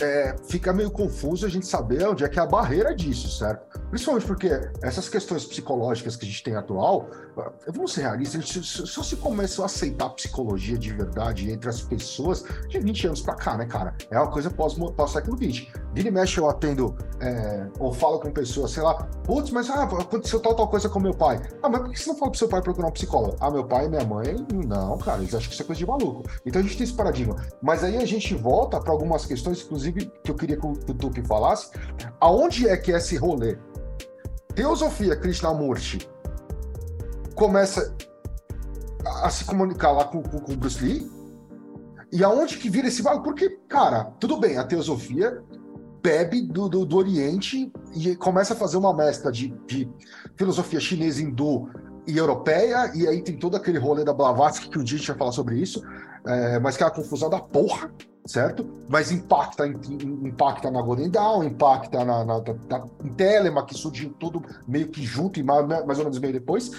é, 0.00 0.36
fica 0.48 0.72
meio 0.72 0.90
confuso 0.90 1.46
a 1.46 1.48
gente 1.48 1.66
saber 1.66 2.06
onde 2.06 2.24
é 2.24 2.28
que 2.28 2.38
é 2.38 2.42
a 2.42 2.46
barreira 2.46 2.94
disso, 2.94 3.28
certo? 3.30 3.75
Principalmente 3.90 4.26
porque 4.26 4.48
essas 4.82 5.08
questões 5.08 5.44
psicológicas 5.44 6.16
que 6.16 6.24
a 6.24 6.28
gente 6.28 6.42
tem 6.42 6.56
atual, 6.56 7.08
ah, 7.38 7.52
vamos 7.68 7.92
ser 7.92 8.02
realistas, 8.02 8.42
a 8.42 8.44
gente 8.44 8.62
só 8.64 9.02
se 9.02 9.16
começou 9.16 9.62
a 9.62 9.66
aceitar 9.66 10.10
psicologia 10.10 10.76
de 10.76 10.92
verdade 10.92 11.50
entre 11.50 11.68
as 11.68 11.80
pessoas 11.80 12.44
de 12.68 12.78
20 12.78 13.06
anos 13.08 13.20
pra 13.20 13.34
cá, 13.34 13.56
né, 13.56 13.66
cara? 13.66 13.94
É 14.10 14.18
uma 14.18 14.30
coisa 14.30 14.50
pós- 14.50 14.74
pós-século 14.74 15.36
20. 15.36 15.72
Vira 15.94 16.08
e 16.08 16.10
mexe 16.10 16.38
eu 16.38 16.48
atendo 16.48 16.96
é, 17.20 17.66
ou 17.78 17.92
falo 17.92 18.20
com 18.20 18.30
pessoas, 18.30 18.72
sei 18.72 18.82
lá, 18.82 18.94
putz, 19.24 19.50
mas 19.50 19.70
ah, 19.70 19.84
aconteceu 19.84 20.40
tal, 20.40 20.54
tal 20.54 20.68
coisa 20.68 20.88
com 20.88 21.00
meu 21.00 21.14
pai. 21.14 21.40
Ah, 21.62 21.68
mas 21.68 21.80
por 21.80 21.90
que 21.90 21.98
você 22.00 22.08
não 22.10 22.16
fala 22.16 22.30
pro 22.30 22.38
seu 22.38 22.48
pai 22.48 22.60
procurar 22.62 22.88
um 22.88 22.92
psicólogo? 22.92 23.36
Ah, 23.40 23.50
meu 23.50 23.64
pai 23.64 23.86
e 23.86 23.88
minha 23.88 24.04
mãe, 24.04 24.36
não, 24.66 24.98
cara, 24.98 25.18
eles 25.18 25.34
acham 25.34 25.48
que 25.48 25.54
isso 25.54 25.62
é 25.62 25.66
coisa 25.66 25.78
de 25.78 25.86
maluco. 25.86 26.22
Então 26.44 26.60
a 26.60 26.64
gente 26.64 26.76
tem 26.76 26.84
esse 26.84 26.94
paradigma. 26.94 27.36
Mas 27.62 27.82
aí 27.82 27.96
a 27.96 28.04
gente 28.04 28.34
volta 28.34 28.80
para 28.80 28.92
algumas 28.92 29.24
questões, 29.24 29.62
inclusive, 29.62 30.10
que 30.22 30.30
eu 30.30 30.34
queria 30.34 30.56
que 30.56 30.66
o, 30.66 30.72
que 30.72 30.90
o 30.90 30.94
Tupi 30.94 31.22
falasse. 31.26 31.70
Aonde 32.20 32.68
é 32.68 32.76
que 32.76 32.92
é 32.92 32.96
esse 32.96 33.16
rolê? 33.16 33.56
Teosofia 34.56 35.14
Krishnamurti 35.14 36.08
começa 37.34 37.94
a, 39.22 39.28
se 39.28 39.44
comunicar 39.44 39.92
lá 39.92 40.06
com, 40.06 40.22
com, 40.22 40.50
o 40.50 40.56
Bruce 40.56 40.82
Lee. 40.82 41.06
E 42.10 42.24
aonde 42.24 42.56
que 42.56 42.70
vira 42.70 42.88
esse 42.88 43.02
bagulho? 43.02 43.22
Porque, 43.22 43.50
cara, 43.68 44.04
tudo 44.18 44.38
bem, 44.40 44.56
a 44.56 44.64
teosofia 44.64 45.44
bebe 46.02 46.40
do, 46.40 46.70
do, 46.70 46.86
do 46.86 46.96
Oriente 46.96 47.70
e 47.94 48.16
começa 48.16 48.54
a 48.54 48.56
fazer 48.56 48.78
uma 48.78 48.94
mescla 48.94 49.30
de, 49.30 49.48
de 49.66 49.86
filosofia 50.36 50.80
chinesa, 50.80 51.20
hindu 51.20 51.68
e 52.06 52.16
europeia, 52.16 52.90
e 52.94 53.06
aí 53.06 53.20
tem 53.20 53.36
todo 53.36 53.56
aquele 53.56 53.78
rolê 53.78 54.04
da 54.04 54.14
Blavatsky, 54.14 54.70
que 54.70 54.78
a 54.78 54.84
gente 54.84 55.06
vai 55.06 55.18
falar 55.18 55.32
sobre 55.32 55.58
isso, 55.58 55.82
é, 56.26 56.58
mas 56.58 56.76
que 56.76 56.82
é 56.82 56.86
uma 56.86 56.92
confusão 56.92 57.30
da 57.30 57.40
porra, 57.40 57.90
certo? 58.26 58.66
Mas 58.88 59.10
impacta, 59.12 59.66
impacta 59.66 60.70
na 60.70 60.82
Golden 60.82 61.10
Dawn, 61.10 61.44
impacta 61.44 62.04
na, 62.04 62.24
na, 62.24 62.40
na- 62.40 62.86
em 63.04 63.08
Telema, 63.14 63.64
que 63.64 63.74
surgiu 63.74 64.12
tudo 64.18 64.42
meio 64.66 64.88
que 64.88 65.02
junto 65.04 65.38
e 65.38 65.42
mais, 65.42 65.66
mais 65.66 65.98
ou 65.98 66.04
menos 66.04 66.18
meio 66.18 66.32
depois. 66.32 66.70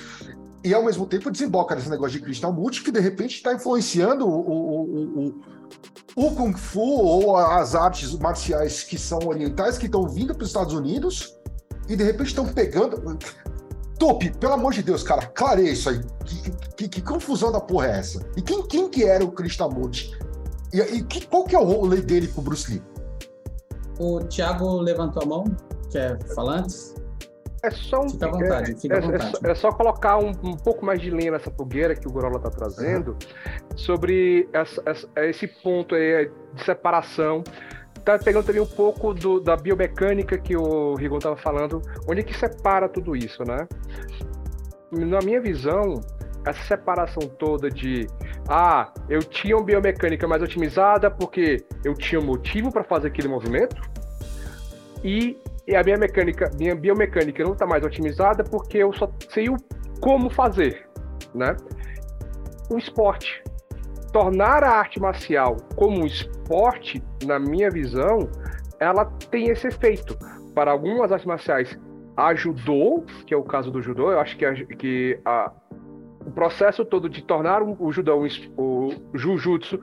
E 0.64 0.74
ao 0.74 0.84
mesmo 0.84 1.06
tempo 1.06 1.32
desemboca 1.32 1.76
nesse 1.76 1.90
negócio 1.90 2.18
de 2.18 2.22
Krishnamurti, 2.26 2.84
que 2.84 2.92
de 2.92 3.00
repente 3.00 3.36
está 3.36 3.54
influenciando 3.54 4.28
o, 4.28 4.40
o, 4.40 5.28
o, 5.28 5.42
o 6.28 6.32
Kung 6.36 6.54
Fu 6.58 6.82
ou 6.82 7.38
as 7.38 7.76
artes 7.76 8.14
marciais 8.18 8.84
que 8.84 8.98
são 8.98 9.20
orientais 9.26 9.78
que 9.78 9.86
estão 9.86 10.08
vindo 10.10 10.34
para 10.34 10.44
os 10.44 10.50
Estados 10.50 10.74
Unidos 10.74 11.38
e 11.88 11.96
de 11.96 12.04
repente 12.04 12.28
estão 12.30 12.46
pegando. 12.46 13.18
Tupi, 13.98 14.32
pelo 14.38 14.54
amor 14.54 14.74
de 14.74 14.84
Deus, 14.84 15.02
cara, 15.04 15.26
clareia 15.28 15.72
isso 15.72 15.90
aí. 15.90 16.00
Que, 16.24 16.52
que, 16.76 16.88
que 16.90 17.02
confusão 17.02 17.52
da 17.52 17.60
porra 17.60 17.88
é 17.88 18.00
essa? 18.00 18.20
E 18.38 18.42
quem, 18.42 18.62
quem 18.68 18.90
que 18.90 19.04
era 19.04 19.24
o 19.26 19.32
Krishnamurti? 19.32 20.12
E, 20.74 20.80
e 20.80 21.04
que, 21.04 21.26
qual 21.26 21.44
que 21.46 21.56
é 21.56 21.60
o 21.60 21.64
rolê 21.64 22.02
dele 22.02 22.28
com 22.28 22.42
o 22.42 22.44
Bruce 22.44 22.70
Lee? 22.72 22.84
O 24.00 24.20
Thiago 24.20 24.80
levantou 24.82 25.24
a 25.24 25.26
mão, 25.26 25.44
quer 25.92 26.22
falar 26.36 26.60
antes? 26.60 26.94
É 27.64 27.72
só 27.72 28.02
um. 28.02 28.10
Fica 28.10 28.28
à 28.28 28.32
vontade, 28.32 28.72
é, 28.72 28.76
fica 28.76 28.96
à 28.96 28.98
é- 28.98 29.00
é 29.00 29.06
vontade. 29.08 29.32
só- 29.32 29.48
É, 29.50 29.56
só 29.56 29.72
colocar 29.72 30.18
um, 30.20 30.30
um 30.44 30.56
pouco 30.56 30.86
mais 30.86 31.02
de 31.02 31.10
linha 31.10 31.32
nessa 31.32 31.50
fogueira 31.50 31.96
que 31.96 32.08
o 32.08 32.12
Gorola 32.12 32.38
está 32.38 32.52
trazendo 32.52 33.18
sobre 33.76 34.48
essa- 34.54 34.82
essa- 34.86 35.08
esse 35.18 35.48
ponto 35.48 35.96
aí 35.96 36.30
de 36.54 36.64
separação. 36.64 37.44
Tá 38.08 38.18
pegando 38.18 38.46
também 38.46 38.62
um 38.62 38.66
pouco 38.66 39.14
do- 39.14 39.42
da 39.42 39.58
biomecânica 39.58 40.38
que 40.38 40.56
o 40.56 40.96
Rigon 40.96 41.18
estava 41.18 41.36
falando, 41.36 41.82
onde 42.08 42.22
é 42.22 42.24
que 42.24 42.34
separa 42.34 42.88
tudo 42.88 43.18
isso, 43.18 43.44
né? 43.44 43.68
Na 44.94 45.20
minha 45.20 45.42
visão, 45.42 46.00
essa 46.46 46.64
separação 46.64 47.28
toda 47.28 47.70
de 47.70 48.08
ah, 48.48 48.94
eu 49.10 49.20
tinha 49.20 49.58
uma 49.58 49.66
biomecânica 49.66 50.26
mais 50.26 50.42
otimizada 50.42 51.12
porque 51.12 51.66
eu 51.84 51.94
tinha 51.96 52.22
um 52.22 52.24
motivo 52.24 52.72
para 52.72 52.86
fazer 52.86 53.10
aquele 53.10 53.28
movimento 53.28 53.82
e, 55.04 55.38
e 55.68 55.76
a 55.76 55.84
minha 55.84 55.98
mecânica, 55.98 56.50
minha 56.58 56.76
biomecânica 56.76 57.44
não 57.44 57.52
está 57.52 57.66
mais 57.66 57.84
otimizada 57.84 58.42
porque 58.42 58.78
eu 58.78 58.94
só 58.94 59.12
sei 59.28 59.50
o 59.50 59.58
como 60.00 60.30
fazer, 60.30 60.88
né? 61.36 61.58
O 62.70 62.78
esporte, 62.78 63.44
tornar 64.18 64.64
a 64.64 64.72
arte 64.72 65.00
marcial 65.00 65.58
como 65.76 66.02
um 66.02 66.06
esporte, 66.08 67.04
na 67.24 67.38
minha 67.38 67.70
visão, 67.70 68.28
ela 68.80 69.06
tem 69.06 69.50
esse 69.50 69.68
efeito. 69.68 70.18
Para 70.56 70.72
algumas 70.72 71.12
artes 71.12 71.28
marciais, 71.28 71.80
ajudou, 72.16 73.06
que 73.28 73.34
é 73.36 73.38
o 73.38 73.44
caso 73.44 73.70
do 73.70 73.80
judô, 73.80 74.12
eu 74.12 74.20
acho 74.20 74.36
que, 74.36 74.44
a, 74.44 74.56
que 74.56 75.20
a, 75.24 75.52
o 76.26 76.32
processo 76.32 76.84
todo 76.84 77.08
de 77.08 77.24
tornar 77.24 77.62
o, 77.62 77.78
o 77.80 77.92
judô, 77.92 78.20
um 78.20 78.28
o 78.58 78.92
jujutsu, 79.14 79.80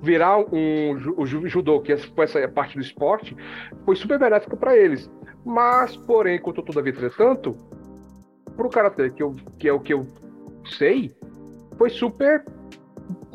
virar 0.00 0.38
um 0.38 0.92
o 1.18 1.26
ju- 1.26 1.46
judô, 1.46 1.82
que 1.82 1.94
foi 1.94 2.24
essa 2.24 2.48
parte 2.48 2.74
do 2.74 2.80
esporte, 2.80 3.36
foi 3.84 3.96
super 3.96 4.18
benéfico 4.18 4.56
para 4.56 4.74
eles. 4.74 5.10
Mas, 5.44 5.94
porém, 5.94 6.40
contudo, 6.40 6.68
todavia, 6.68 6.92
entretanto, 6.92 7.54
pro 8.56 8.70
karatê, 8.70 9.10
que, 9.10 9.22
eu, 9.22 9.34
que 9.58 9.68
é 9.68 9.72
o 9.74 9.80
que 9.80 9.92
eu 9.92 10.06
sei, 10.78 11.14
foi 11.76 11.90
super 11.90 12.46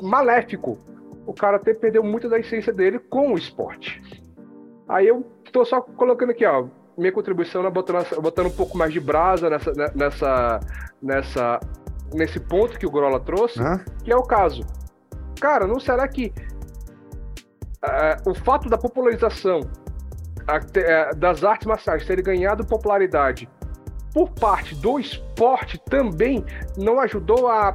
maléfico. 0.03 0.77
O 1.25 1.33
karatê 1.33 1.73
perdeu 1.73 2.03
muito 2.03 2.27
da 2.29 2.37
essência 2.37 2.73
dele 2.73 2.99
com 2.99 3.33
o 3.33 3.37
esporte. 3.37 4.01
Aí 4.87 5.07
eu 5.07 5.25
tô 5.51 5.63
só 5.63 5.81
colocando 5.81 6.31
aqui, 6.31 6.45
ó, 6.45 6.67
minha 6.97 7.11
contribuição, 7.11 7.63
né, 7.63 7.69
botando, 7.69 8.21
botando 8.21 8.47
um 8.47 8.55
pouco 8.55 8.77
mais 8.77 8.91
de 8.91 8.99
brasa 8.99 9.49
nessa, 9.49 9.71
né, 9.71 9.87
nessa, 9.95 10.59
nessa, 11.01 11.59
nesse 12.13 12.39
ponto 12.39 12.77
que 12.77 12.85
o 12.85 12.91
Gorola 12.91 13.19
trouxe, 13.19 13.61
Hã? 13.61 13.83
que 14.03 14.11
é 14.11 14.15
o 14.15 14.23
caso. 14.23 14.63
Cara, 15.39 15.65
não 15.65 15.79
será 15.79 16.07
que 16.07 16.33
ah, 17.81 18.17
o 18.25 18.33
fato 18.33 18.69
da 18.69 18.77
popularização 18.77 19.61
eh, 20.75 21.15
das 21.15 21.43
artes 21.43 21.65
marciais 21.65 22.05
terem 22.05 22.23
ganhado 22.23 22.65
popularidade 22.65 23.49
por 24.13 24.29
parte 24.31 24.75
do 24.75 24.99
esporte 24.99 25.81
também 25.89 26.45
não 26.77 26.99
ajudou 26.99 27.47
a 27.47 27.73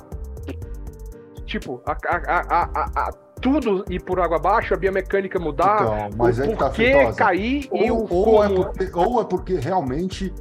tipo 1.48 1.82
a, 1.86 1.92
a- 1.92 2.70
a- 3.08 3.12
tudo 3.40 3.84
ir 3.88 4.00
por 4.02 4.20
água 4.20 4.36
abaixo, 4.36 4.74
a 4.74 4.76
biomecânica 4.76 5.38
mudar, 5.38 5.80
Então, 5.82 6.10
mas 6.16 6.38
o 6.38 6.42
que 6.42 6.48
tá 6.56 6.66
porquê 6.66 6.92
Feitosa. 6.92 7.16
cair 7.16 7.68
e 7.72 7.90
Ou, 7.90 8.04
o 8.04 8.14
ou 8.14 8.44
é 8.44 8.48
como. 8.48 8.64
porque, 8.64 8.90
ou 8.94 9.20
é 9.20 9.24
porque 9.24 9.54
realmente 9.54 10.34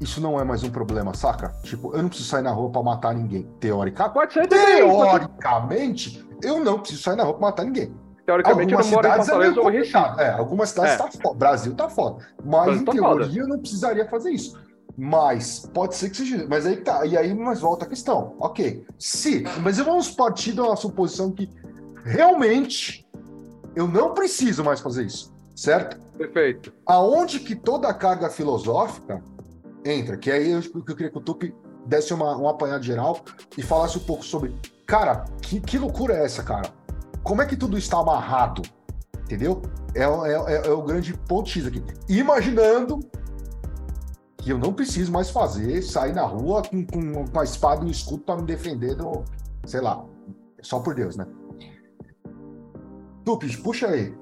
isso 0.00 0.20
não 0.22 0.40
é 0.40 0.44
mais 0.44 0.62
um 0.64 0.70
problema, 0.70 1.12
saca? 1.14 1.52
Tipo, 1.62 1.94
eu 1.94 2.02
não 2.02 2.08
preciso 2.08 2.30
sair 2.30 2.42
na 2.42 2.50
rua 2.50 2.70
pra 2.70 2.82
matar 2.82 3.14
ninguém. 3.14 3.42
Teoricamente, 3.60 4.14
Pode 4.14 4.32
ser 4.32 4.46
teoricamente, 4.48 6.26
eu 6.42 6.58
não 6.64 6.78
preciso 6.78 7.02
sair 7.02 7.16
na 7.16 7.24
rua 7.24 7.34
pra 7.34 7.42
matar 7.48 7.64
ninguém. 7.64 7.92
Teoricamente, 8.24 8.72
eu 8.72 8.78
não 8.78 8.86
moro 8.88 9.06
em 9.06 9.10
é 9.10 9.12
Fortaleza 9.16 9.38
meio 9.38 9.62
ou 9.64 9.70
em 9.70 9.76
Recife. 9.76 10.20
É, 10.20 10.30
algumas 10.30 10.68
cidades 10.70 10.94
É. 10.94 10.96
tá 10.96 11.08
foda. 11.10 11.34
Brasil 11.38 11.74
tá 11.74 11.88
foda. 11.90 12.24
Mas 12.42 12.64
Brasil 12.64 12.80
em 12.80 12.84
tá 12.86 12.92
teoria 12.92 13.26
foda. 13.26 13.38
eu 13.38 13.48
não 13.48 13.58
precisaria 13.58 14.08
fazer 14.08 14.30
isso. 14.30 14.58
Mas 15.02 15.60
pode 15.72 15.94
ser 15.96 16.10
que 16.10 16.16
seja. 16.18 16.46
Mas 16.48 16.66
aí 16.66 16.76
tá. 16.76 17.06
E 17.06 17.16
aí, 17.16 17.32
mas 17.32 17.60
volta 17.60 17.86
a 17.86 17.88
questão. 17.88 18.34
Ok. 18.38 18.84
Se. 18.98 19.44
Mas 19.62 19.78
vamos 19.78 20.10
partir 20.10 20.52
da 20.52 20.76
suposição 20.76 21.30
que 21.32 21.50
realmente 22.04 23.08
eu 23.74 23.88
não 23.88 24.12
preciso 24.12 24.62
mais 24.62 24.80
fazer 24.80 25.04
isso. 25.06 25.32
Certo? 25.56 25.98
Perfeito. 26.16 26.70
aonde 26.86 27.40
que 27.40 27.54
toda 27.56 27.88
a 27.88 27.94
carga 27.94 28.28
filosófica 28.28 29.22
entra, 29.84 30.18
que 30.18 30.30
aí 30.30 30.50
eu, 30.50 30.60
eu 30.74 30.82
queria 30.94 31.10
que 31.10 31.16
o 31.16 31.20
Tupi 31.20 31.54
desse 31.86 32.12
uma, 32.12 32.36
um 32.36 32.46
apanhado 32.46 32.82
geral 32.84 33.20
e 33.56 33.62
falasse 33.62 33.96
um 33.96 34.02
pouco 34.02 34.22
sobre, 34.22 34.54
cara, 34.86 35.24
que, 35.40 35.58
que 35.60 35.78
loucura 35.78 36.14
é 36.14 36.24
essa, 36.24 36.42
cara? 36.42 36.68
Como 37.22 37.40
é 37.40 37.46
que 37.46 37.56
tudo 37.56 37.78
está 37.78 37.98
amarrado? 37.98 38.60
Entendeu? 39.24 39.62
É, 39.94 40.06
o- 40.06 40.26
é, 40.26 40.32
é- 40.56 40.66
é 40.66 40.70
o 40.70 40.82
grande 40.82 41.14
ponto 41.26 41.48
X 41.48 41.66
aqui. 41.66 41.82
Imaginando 42.06 43.00
que 44.40 44.50
eu 44.50 44.58
não 44.58 44.72
preciso 44.72 45.12
mais 45.12 45.30
fazer, 45.30 45.82
sair 45.82 46.14
na 46.14 46.24
rua 46.24 46.62
com, 46.62 46.84
com, 46.86 47.24
com 47.26 47.40
a 47.40 47.44
espada 47.44 47.84
e 47.84 47.88
um 47.88 47.90
escudo 47.90 48.22
para 48.22 48.36
me 48.36 48.42
defender 48.42 48.94
do, 48.96 49.22
sei 49.66 49.80
lá, 49.80 50.04
só 50.62 50.80
por 50.80 50.94
Deus, 50.94 51.16
né? 51.16 51.26
Tupi, 53.24 53.54
puxa 53.58 53.88
aí. 53.88 54.14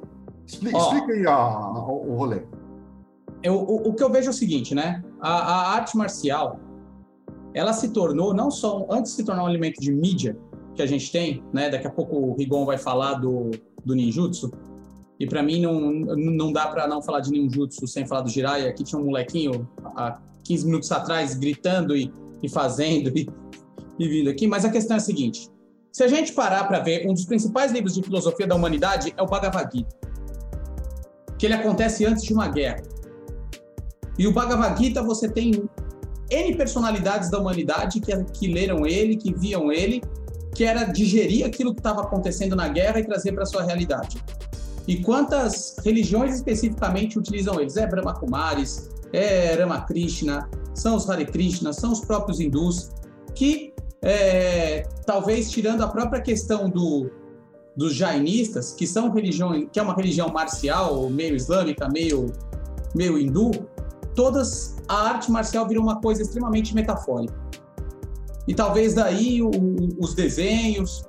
Expli- 0.46 0.72
Ó. 0.74 0.78
explica 0.78 1.12
aí 1.12 1.26
a- 1.26 1.32
a- 1.34 1.86
o 1.86 2.16
rolê. 2.16 2.42
Eu, 3.42 3.54
o, 3.54 3.88
o 3.88 3.94
que 3.94 4.02
eu 4.02 4.10
vejo 4.10 4.28
é 4.28 4.30
o 4.30 4.34
seguinte, 4.34 4.74
né? 4.74 5.02
A, 5.20 5.30
a 5.30 5.72
arte 5.74 5.96
marcial, 5.96 6.58
ela 7.54 7.72
se 7.72 7.90
tornou 7.92 8.34
não 8.34 8.50
só 8.50 8.86
antes 8.90 9.12
de 9.12 9.18
se 9.18 9.24
tornar 9.24 9.44
um 9.44 9.48
elemento 9.48 9.80
de 9.80 9.92
mídia 9.92 10.36
que 10.74 10.82
a 10.82 10.86
gente 10.86 11.12
tem, 11.12 11.44
né? 11.52 11.70
Daqui 11.70 11.86
a 11.86 11.90
pouco 11.90 12.16
o 12.16 12.34
Rigon 12.34 12.64
vai 12.66 12.78
falar 12.78 13.14
do, 13.14 13.50
do 13.84 13.94
ninjutsu. 13.94 14.50
E 15.18 15.26
para 15.26 15.42
mim 15.42 15.60
não, 15.60 15.90
não 15.90 16.52
dá 16.52 16.68
para 16.68 16.86
não 16.86 17.02
falar 17.02 17.20
de 17.20 17.30
ninjutsu 17.30 17.86
sem 17.86 18.06
falar 18.06 18.22
do 18.22 18.30
Jiraiya. 18.30 18.68
Aqui 18.68 18.84
tinha 18.84 19.00
um 19.00 19.04
molequinho 19.04 19.68
há 19.96 20.18
15 20.44 20.66
minutos 20.66 20.92
atrás 20.92 21.34
gritando 21.34 21.96
e, 21.96 22.12
e 22.42 22.48
fazendo 22.48 23.08
e, 23.16 23.28
e 23.98 24.08
vindo 24.08 24.30
aqui. 24.30 24.46
Mas 24.46 24.64
a 24.64 24.70
questão 24.70 24.96
é 24.96 24.98
a 24.98 25.02
seguinte: 25.02 25.48
se 25.92 26.04
a 26.04 26.08
gente 26.08 26.32
parar 26.32 26.64
para 26.68 26.78
ver, 26.78 27.08
um 27.08 27.12
dos 27.12 27.24
principais 27.24 27.72
livros 27.72 27.94
de 27.94 28.02
filosofia 28.02 28.46
da 28.46 28.54
humanidade 28.54 29.12
é 29.16 29.22
o 29.22 29.26
Bhagavad 29.26 29.68
Gita, 29.76 29.96
que 31.36 31.46
ele 31.46 31.54
acontece 31.54 32.04
antes 32.06 32.22
de 32.22 32.32
uma 32.32 32.48
guerra. 32.48 32.82
E 34.16 34.26
o 34.26 34.32
Bhagavad 34.32 34.80
Gita 34.80 35.02
você 35.02 35.28
tem 35.28 35.68
N 36.30 36.56
personalidades 36.56 37.30
da 37.30 37.38
humanidade 37.38 38.00
que, 38.00 38.24
que 38.24 38.52
leram 38.52 38.86
ele, 38.86 39.16
que 39.16 39.34
viam 39.34 39.72
ele, 39.72 40.00
que 40.54 40.64
era 40.64 40.84
digerir 40.84 41.44
aquilo 41.46 41.74
que 41.74 41.80
estava 41.80 42.02
acontecendo 42.02 42.54
na 42.54 42.68
guerra 42.68 43.00
e 43.00 43.04
trazer 43.04 43.32
para 43.32 43.46
sua 43.46 43.62
realidade. 43.62 44.22
E 44.88 44.96
quantas 45.02 45.76
religiões 45.84 46.34
especificamente 46.36 47.18
utilizam 47.18 47.60
eles? 47.60 47.76
É 47.76 47.86
Brahma 47.86 48.14
Kumaris, 48.14 48.88
é 49.12 49.54
Ramakrishna, 49.54 50.48
são 50.74 50.96
os 50.96 51.08
Hare 51.08 51.26
Krishna, 51.26 51.74
são 51.74 51.92
os 51.92 52.00
próprios 52.00 52.40
hindus, 52.40 52.90
que 53.34 53.74
é, 54.00 54.88
talvez 55.04 55.50
tirando 55.50 55.82
a 55.82 55.88
própria 55.88 56.22
questão 56.22 56.70
do, 56.70 57.10
dos 57.76 57.94
jainistas, 57.94 58.72
que 58.72 58.86
são 58.86 59.10
religiões, 59.10 59.68
que 59.70 59.78
é 59.78 59.82
uma 59.82 59.94
religião 59.94 60.28
marcial, 60.30 61.10
meio 61.10 61.36
islâmica, 61.36 61.86
meio, 61.88 62.32
meio 62.94 63.18
hindu, 63.18 63.50
todas 64.14 64.76
a 64.88 65.10
arte 65.10 65.30
marcial 65.30 65.68
virou 65.68 65.82
uma 65.82 66.00
coisa 66.00 66.22
extremamente 66.22 66.74
metafórica. 66.74 67.34
E 68.46 68.54
talvez 68.54 68.94
daí 68.94 69.42
o- 69.42 69.50
os 69.98 70.14
desenhos, 70.14 71.02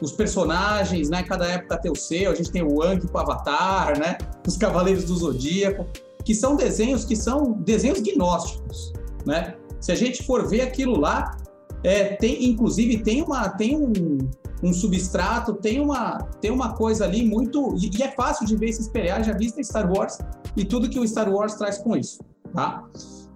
os 0.00 0.12
personagens, 0.12 1.08
né? 1.08 1.22
Cada 1.22 1.46
época 1.46 1.78
tem 1.78 1.90
o 1.90 1.96
seu. 1.96 2.30
A 2.30 2.34
gente 2.34 2.50
tem 2.50 2.62
o 2.62 2.82
Aang 2.82 3.06
com 3.06 3.16
o 3.16 3.20
Avatar, 3.20 3.98
né? 3.98 4.18
Os 4.46 4.56
Cavaleiros 4.56 5.04
do 5.04 5.16
Zodíaco, 5.16 5.86
que 6.24 6.34
são 6.34 6.56
desenhos 6.56 7.04
que 7.04 7.16
são 7.16 7.52
desenhos 7.52 8.00
gnósticos, 8.00 8.92
né? 9.26 9.54
Se 9.80 9.92
a 9.92 9.94
gente 9.94 10.24
for 10.24 10.48
ver 10.48 10.62
aquilo 10.62 10.98
lá, 10.98 11.36
é, 11.82 12.16
tem 12.16 12.44
inclusive 12.44 13.02
tem 13.02 13.22
uma 13.22 13.48
tem 13.48 13.76
um, 13.76 14.18
um 14.62 14.72
substrato, 14.72 15.54
tem 15.54 15.80
uma 15.80 16.18
tem 16.40 16.50
uma 16.50 16.74
coisa 16.74 17.04
ali 17.04 17.24
muito 17.24 17.74
e, 17.76 17.90
e 17.96 18.02
é 18.02 18.10
fácil 18.12 18.46
de 18.46 18.56
ver 18.56 18.72
se 18.72 18.82
espelhar, 18.82 19.24
já 19.24 19.32
vista 19.32 19.62
Star 19.62 19.90
Wars 19.90 20.18
e 20.56 20.64
tudo 20.64 20.88
que 20.88 20.98
o 20.98 21.06
Star 21.06 21.32
Wars 21.32 21.54
traz 21.54 21.78
com 21.78 21.96
isso, 21.96 22.20
tá? 22.54 22.84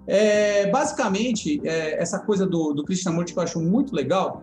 É, 0.06 0.70
basicamente, 0.70 1.60
é, 1.64 2.00
essa 2.00 2.18
coisa 2.18 2.46
do, 2.46 2.74
do 2.74 2.84
Krishnamurti 2.84 3.32
que 3.32 3.38
eu 3.38 3.42
acho 3.42 3.60
muito 3.60 3.94
legal, 3.94 4.42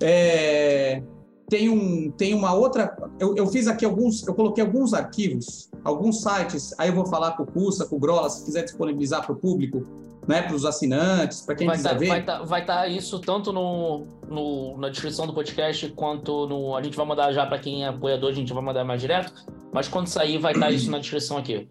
é, 0.00 1.02
tem, 1.48 1.68
um, 1.68 2.10
tem 2.10 2.34
uma 2.34 2.52
outra. 2.52 2.96
Eu, 3.18 3.34
eu 3.36 3.46
fiz 3.46 3.66
aqui 3.66 3.84
alguns, 3.84 4.26
eu 4.26 4.34
coloquei 4.34 4.62
alguns 4.62 4.92
arquivos, 4.92 5.70
alguns 5.82 6.22
sites, 6.22 6.74
aí 6.78 6.88
eu 6.88 6.94
vou 6.94 7.06
falar 7.06 7.32
com 7.32 7.42
o 7.42 7.46
Cussa, 7.46 7.86
com 7.86 7.96
o 7.96 7.98
Grola, 7.98 8.28
se 8.28 8.44
quiser 8.44 8.64
disponibilizar 8.64 9.24
para 9.24 9.32
o 9.32 9.36
público, 9.36 9.86
né, 10.26 10.42
para 10.42 10.54
os 10.54 10.66
assinantes, 10.66 11.40
para 11.40 11.54
quem 11.54 11.66
vai 11.66 11.76
quiser 11.76 11.88
tá, 11.88 11.94
ver. 11.94 12.08
Vai 12.08 12.20
estar 12.20 12.44
tá, 12.44 12.64
tá 12.66 12.86
isso 12.86 13.18
tanto 13.20 13.52
no, 13.52 14.06
no, 14.28 14.76
na 14.76 14.90
descrição 14.90 15.26
do 15.26 15.32
podcast 15.32 15.88
quanto 15.92 16.46
no. 16.46 16.76
A 16.76 16.82
gente 16.82 16.96
vai 16.96 17.06
mandar 17.06 17.32
já 17.32 17.46
para 17.46 17.58
quem 17.58 17.84
é 17.84 17.88
apoiador, 17.88 18.30
a 18.30 18.34
gente 18.34 18.52
vai 18.52 18.62
mandar 18.62 18.84
mais 18.84 19.00
direto. 19.00 19.32
Mas 19.72 19.88
quando 19.88 20.06
sair, 20.06 20.38
vai 20.38 20.52
estar 20.52 20.66
tá 20.66 20.72
isso 20.72 20.90
na 20.90 20.98
descrição 20.98 21.38
aqui. 21.38 21.68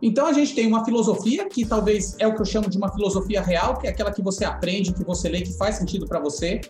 Então 0.00 0.26
a 0.26 0.32
gente 0.32 0.54
tem 0.54 0.66
uma 0.66 0.84
filosofia 0.84 1.48
que 1.48 1.66
talvez 1.66 2.16
é 2.18 2.26
o 2.26 2.34
que 2.34 2.40
eu 2.40 2.46
chamo 2.46 2.70
de 2.70 2.78
uma 2.78 2.90
filosofia 2.92 3.42
real, 3.42 3.76
que 3.78 3.86
é 3.86 3.90
aquela 3.90 4.12
que 4.12 4.22
você 4.22 4.44
aprende, 4.44 4.94
que 4.94 5.04
você 5.04 5.28
lê, 5.28 5.42
que 5.42 5.52
faz 5.58 5.76
sentido 5.76 6.06
para 6.06 6.20
você, 6.20 6.60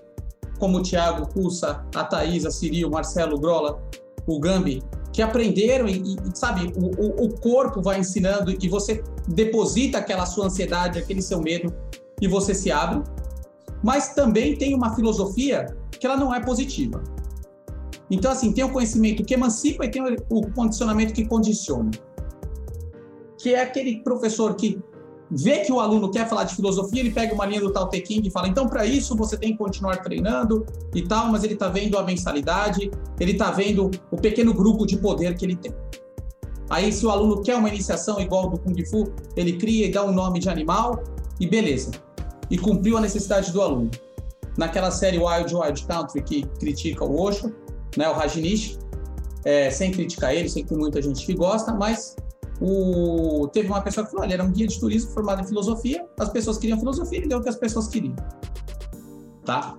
como 0.58 0.78
o 0.78 0.82
Thiago, 0.82 1.28
Cussa, 1.32 1.84
a 1.94 2.04
Thaís, 2.04 2.44
a 2.44 2.50
Siri, 2.50 2.84
o 2.84 2.90
Marcelo, 2.90 3.36
o 3.36 3.40
Grola, 3.40 3.82
o 4.26 4.38
Gambi, 4.38 4.82
que 5.12 5.22
aprenderam 5.22 5.88
e, 5.88 6.00
e 6.00 6.16
sabe, 6.34 6.72
o, 6.76 7.24
o, 7.24 7.40
corpo 7.40 7.82
vai 7.82 7.98
ensinando 7.98 8.52
e 8.62 8.68
você 8.68 9.02
deposita 9.26 9.98
aquela 9.98 10.26
sua 10.26 10.46
ansiedade, 10.46 10.98
aquele 10.98 11.22
seu 11.22 11.40
medo 11.40 11.74
e 12.20 12.28
você 12.28 12.54
se 12.54 12.70
abre. 12.70 13.02
Mas 13.82 14.14
também 14.14 14.56
tem 14.56 14.74
uma 14.74 14.94
filosofia 14.94 15.76
que 15.90 16.06
ela 16.06 16.16
não 16.16 16.34
é 16.34 16.40
positiva. 16.40 17.02
Então, 18.10 18.30
assim, 18.30 18.52
tem 18.52 18.64
o 18.64 18.72
conhecimento 18.72 19.24
que 19.24 19.34
emancipa 19.34 19.84
e 19.84 19.90
tem 19.90 20.02
o 20.30 20.50
condicionamento 20.52 21.12
que 21.12 21.26
condiciona. 21.26 21.90
Que 23.38 23.54
é 23.54 23.62
aquele 23.62 24.02
professor 24.02 24.54
que 24.54 24.80
vê 25.30 25.58
que 25.60 25.72
o 25.72 25.80
aluno 25.80 26.10
quer 26.10 26.28
falar 26.28 26.44
de 26.44 26.54
filosofia, 26.54 27.00
ele 27.00 27.10
pega 27.10 27.34
uma 27.34 27.44
linha 27.44 27.60
do 27.60 27.70
Tao 27.70 27.88
Te 27.88 28.02
e 28.08 28.30
fala, 28.30 28.48
então 28.48 28.66
para 28.66 28.86
isso 28.86 29.14
você 29.14 29.36
tem 29.36 29.52
que 29.52 29.58
continuar 29.58 29.96
treinando 29.98 30.64
e 30.94 31.02
tal, 31.02 31.30
mas 31.30 31.44
ele 31.44 31.54
está 31.54 31.68
vendo 31.68 31.98
a 31.98 32.02
mensalidade, 32.02 32.90
ele 33.20 33.32
está 33.32 33.50
vendo 33.50 33.90
o 34.10 34.16
pequeno 34.16 34.54
grupo 34.54 34.86
de 34.86 34.96
poder 34.96 35.36
que 35.36 35.44
ele 35.44 35.56
tem. 35.56 35.74
Aí 36.70 36.92
se 36.92 37.04
o 37.06 37.10
aluno 37.10 37.42
quer 37.42 37.56
uma 37.56 37.68
iniciação 37.68 38.20
igual 38.20 38.50
do 38.50 38.58
Kung 38.58 38.84
Fu, 38.86 39.10
ele 39.36 39.54
cria 39.54 39.86
e 39.86 39.90
dá 39.90 40.04
um 40.04 40.12
nome 40.12 40.38
de 40.38 40.48
animal 40.48 41.02
e 41.40 41.46
beleza. 41.46 41.90
E 42.50 42.58
cumpriu 42.58 42.96
a 42.96 43.00
necessidade 43.00 43.52
do 43.52 43.62
aluno. 43.62 43.90
Naquela 44.56 44.90
série 44.90 45.18
Wild 45.18 45.54
Wild 45.54 45.86
Country 45.86 46.22
que 46.22 46.42
critica 46.58 47.04
o 47.04 47.20
Osho, 47.20 47.54
né, 47.96 48.08
o 48.08 48.12
Rajneesh, 48.12 48.78
é, 49.44 49.70
sem 49.70 49.90
criticar 49.90 50.34
ele, 50.34 50.48
sei 50.48 50.62
que 50.62 50.68
tem 50.68 50.78
muita 50.78 51.00
gente 51.00 51.24
que 51.24 51.32
gosta, 51.32 51.72
mas 51.72 52.16
o... 52.60 53.48
Teve 53.48 53.68
uma 53.68 53.80
pessoa 53.80 54.04
que 54.04 54.10
falou: 54.10 54.24
ele 54.24 54.34
era 54.34 54.44
um 54.44 54.50
guia 54.50 54.66
de 54.66 54.78
turismo 54.78 55.12
formado 55.12 55.42
em 55.42 55.46
filosofia, 55.46 56.06
as 56.18 56.28
pessoas 56.28 56.58
queriam 56.58 56.78
filosofia, 56.78 57.18
ele 57.18 57.28
deu 57.28 57.38
o 57.38 57.42
que 57.42 57.48
as 57.48 57.56
pessoas 57.56 57.88
queriam. 57.88 58.16
Tá? 59.44 59.76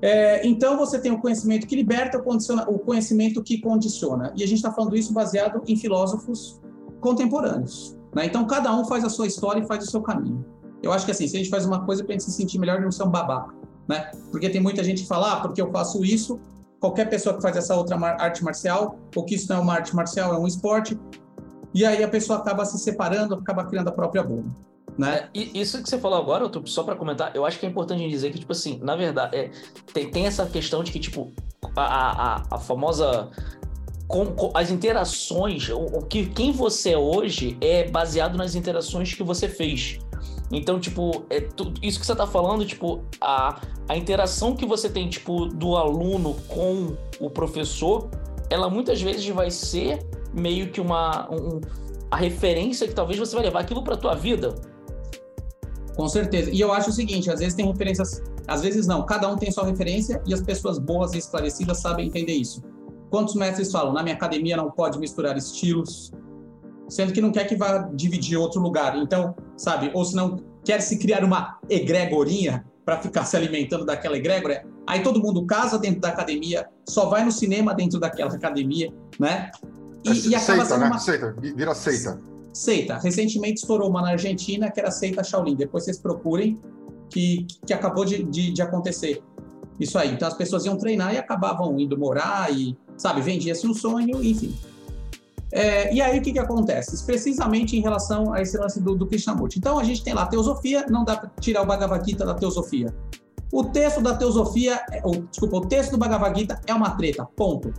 É, 0.00 0.46
então 0.46 0.76
você 0.76 0.98
tem 0.98 1.10
o 1.10 1.20
conhecimento 1.20 1.66
que 1.66 1.74
liberta, 1.74 2.18
o 2.18 2.78
conhecimento 2.78 3.42
que 3.42 3.60
condiciona. 3.60 4.32
E 4.36 4.44
a 4.44 4.46
gente 4.46 4.58
está 4.58 4.72
falando 4.72 4.96
isso 4.96 5.12
baseado 5.12 5.62
em 5.66 5.76
filósofos 5.76 6.60
contemporâneos. 7.00 7.96
Né? 8.14 8.26
Então 8.26 8.46
cada 8.46 8.74
um 8.74 8.84
faz 8.84 9.04
a 9.04 9.08
sua 9.08 9.26
história 9.26 9.60
e 9.60 9.66
faz 9.66 9.84
o 9.84 9.90
seu 9.90 10.00
caminho. 10.02 10.44
Eu 10.82 10.92
acho 10.92 11.04
que 11.04 11.10
assim, 11.10 11.26
se 11.26 11.36
a 11.36 11.38
gente 11.38 11.50
faz 11.50 11.66
uma 11.66 11.84
coisa 11.84 12.04
para 12.04 12.12
a 12.12 12.18
gente 12.18 12.24
se 12.24 12.32
sentir 12.32 12.58
melhor, 12.58 12.80
não 12.80 12.92
ser 12.92 13.02
um 13.02 13.10
babaca. 13.10 13.54
Né? 13.88 14.10
Porque 14.30 14.48
tem 14.48 14.60
muita 14.60 14.84
gente 14.84 15.02
que 15.02 15.08
fala, 15.08 15.32
ah, 15.32 15.40
porque 15.40 15.60
eu 15.60 15.70
faço 15.72 16.04
isso, 16.04 16.38
qualquer 16.78 17.08
pessoa 17.08 17.34
que 17.34 17.42
faz 17.42 17.56
essa 17.56 17.74
outra 17.74 17.96
arte 18.20 18.44
marcial, 18.44 18.98
ou 19.16 19.24
que 19.24 19.34
isso 19.34 19.48
não 19.48 19.56
é 19.56 19.60
uma 19.60 19.74
arte 19.74 19.96
marcial, 19.96 20.32
é 20.34 20.38
um 20.38 20.46
esporte, 20.46 20.98
e 21.74 21.84
aí 21.84 22.02
a 22.02 22.08
pessoa 22.08 22.38
acaba 22.38 22.64
se 22.64 22.78
separando, 22.78 23.34
acaba 23.34 23.64
criando 23.64 23.88
a 23.88 23.92
própria 23.92 24.22
bolha. 24.22 24.46
Né? 24.96 25.28
É, 25.32 25.40
isso 25.54 25.80
que 25.80 25.88
você 25.88 25.98
falou 25.98 26.18
agora, 26.18 26.50
só 26.64 26.82
para 26.82 26.96
comentar, 26.96 27.34
eu 27.34 27.46
acho 27.46 27.58
que 27.58 27.66
é 27.66 27.68
importante 27.68 28.08
dizer 28.08 28.32
que, 28.32 28.38
tipo 28.40 28.50
assim, 28.52 28.80
na 28.82 28.96
verdade, 28.96 29.36
é, 29.36 29.50
tem, 29.92 30.10
tem 30.10 30.26
essa 30.26 30.44
questão 30.46 30.82
de 30.82 30.90
que, 30.90 30.98
tipo, 30.98 31.32
a, 31.76 32.36
a, 32.36 32.42
a 32.50 32.58
famosa. 32.58 33.30
Com, 34.08 34.24
com, 34.24 34.50
as 34.54 34.70
interações, 34.70 35.68
o, 35.68 35.76
o, 35.76 36.02
que 36.02 36.26
quem 36.30 36.50
você 36.50 36.92
é 36.92 36.98
hoje 36.98 37.58
é 37.60 37.90
baseado 37.90 38.38
nas 38.38 38.54
interações 38.54 39.12
que 39.12 39.22
você 39.22 39.46
fez. 39.48 39.98
Então, 40.50 40.80
tipo, 40.80 41.26
é 41.28 41.42
tu, 41.42 41.74
isso 41.82 42.00
que 42.00 42.06
você 42.06 42.16
tá 42.16 42.26
falando, 42.26 42.64
tipo, 42.64 43.04
a, 43.20 43.60
a 43.86 43.96
interação 43.96 44.56
que 44.56 44.64
você 44.64 44.88
tem, 44.88 45.10
tipo, 45.10 45.44
do 45.44 45.76
aluno 45.76 46.34
com 46.48 46.96
o 47.20 47.28
professor, 47.28 48.08
ela 48.48 48.70
muitas 48.70 49.00
vezes 49.02 49.28
vai 49.28 49.50
ser 49.50 49.98
meio 50.38 50.70
que 50.70 50.80
uma 50.80 51.28
um, 51.30 51.60
a 52.10 52.16
referência 52.16 52.86
que 52.86 52.94
talvez 52.94 53.18
você 53.18 53.34
vai 53.34 53.44
levar 53.44 53.60
aquilo 53.60 53.82
para 53.82 53.96
tua 53.96 54.14
vida. 54.14 54.54
Com 55.94 56.08
certeza. 56.08 56.50
E 56.50 56.60
eu 56.60 56.72
acho 56.72 56.90
o 56.90 56.92
seguinte, 56.92 57.30
às 57.30 57.40
vezes 57.40 57.54
tem 57.54 57.66
referências, 57.66 58.22
às 58.46 58.62
vezes 58.62 58.86
não, 58.86 59.04
cada 59.04 59.28
um 59.28 59.36
tem 59.36 59.50
sua 59.50 59.66
referência 59.66 60.22
e 60.26 60.32
as 60.32 60.40
pessoas 60.40 60.78
boas 60.78 61.12
e 61.12 61.18
esclarecidas 61.18 61.78
sabem 61.78 62.06
entender 62.06 62.34
isso. 62.34 62.62
Quantos 63.10 63.34
mestres 63.34 63.72
falam, 63.72 63.92
na 63.92 64.02
minha 64.02 64.14
academia 64.14 64.56
não 64.56 64.70
pode 64.70 64.98
misturar 64.98 65.36
estilos, 65.36 66.12
sendo 66.88 67.12
que 67.12 67.20
não 67.20 67.32
quer 67.32 67.46
que 67.46 67.56
vá 67.56 67.78
dividir 67.94 68.36
outro 68.36 68.60
lugar. 68.60 68.96
Então, 68.96 69.34
sabe, 69.56 69.90
ou 69.92 70.04
se 70.04 70.14
não 70.14 70.36
quer 70.64 70.80
se 70.80 70.98
criar 70.98 71.24
uma 71.24 71.58
egregorinha 71.68 72.64
para 72.84 72.98
ficar 72.98 73.24
se 73.24 73.36
alimentando 73.36 73.84
daquela 73.84 74.16
egrégora, 74.16 74.64
aí 74.86 75.02
todo 75.02 75.20
mundo 75.20 75.44
casa 75.46 75.78
dentro 75.78 76.00
da 76.00 76.08
academia, 76.08 76.68
só 76.88 77.06
vai 77.06 77.24
no 77.24 77.32
cinema 77.32 77.74
dentro 77.74 77.98
daquela 77.98 78.32
academia, 78.32 78.92
né? 79.18 79.50
E, 80.12 80.28
e 80.28 80.34
acaba 80.34 80.40
seita, 80.46 80.64
sendo 80.64 80.80
né? 80.80 80.86
uma... 80.86 80.98
Seita, 80.98 81.36
vira 81.40 81.74
seita. 81.74 82.20
Seita. 82.52 82.98
Recentemente 82.98 83.60
estourou 83.60 83.88
uma 83.88 84.02
na 84.02 84.10
Argentina 84.10 84.70
que 84.70 84.80
era 84.80 84.90
seita 84.90 85.22
Shaolin. 85.22 85.56
Depois 85.56 85.84
vocês 85.84 85.98
procurem 85.98 86.58
que, 87.10 87.46
que 87.66 87.72
acabou 87.72 88.04
de, 88.04 88.22
de, 88.24 88.52
de 88.52 88.62
acontecer. 88.62 89.22
Isso 89.78 89.98
aí. 89.98 90.12
Então 90.12 90.26
as 90.26 90.34
pessoas 90.34 90.64
iam 90.64 90.76
treinar 90.76 91.14
e 91.14 91.18
acabavam 91.18 91.78
indo 91.78 91.96
morar 91.96 92.52
e, 92.52 92.76
sabe, 92.96 93.20
vendia-se 93.20 93.66
um 93.66 93.74
sonho, 93.74 94.22
enfim. 94.22 94.54
É, 95.50 95.94
e 95.94 96.02
aí 96.02 96.18
o 96.18 96.22
que, 96.22 96.32
que 96.32 96.38
acontece? 96.38 97.04
Precisamente 97.06 97.76
em 97.76 97.80
relação 97.80 98.32
a 98.32 98.42
esse 98.42 98.58
lance 98.58 98.80
do, 98.80 98.94
do 98.94 99.06
Krishnamurti. 99.06 99.58
Então 99.58 99.78
a 99.78 99.84
gente 99.84 100.02
tem 100.02 100.12
lá 100.12 100.22
a 100.22 100.26
teosofia, 100.26 100.84
não 100.90 101.04
dá 101.04 101.16
para 101.16 101.30
tirar 101.40 101.62
o 101.62 101.66
Bhagavad 101.66 102.04
Gita 102.04 102.24
da 102.24 102.34
teosofia. 102.34 102.94
O 103.50 103.64
texto 103.64 104.02
da 104.02 104.14
teosofia, 104.14 104.80
é, 104.92 105.00
o, 105.04 105.22
desculpa, 105.22 105.56
o 105.56 105.60
texto 105.66 105.92
do 105.92 105.98
Bhagavad 105.98 106.38
Gita 106.38 106.60
é 106.66 106.74
uma 106.74 106.90
treta, 106.90 107.26
ponto. 107.36 107.72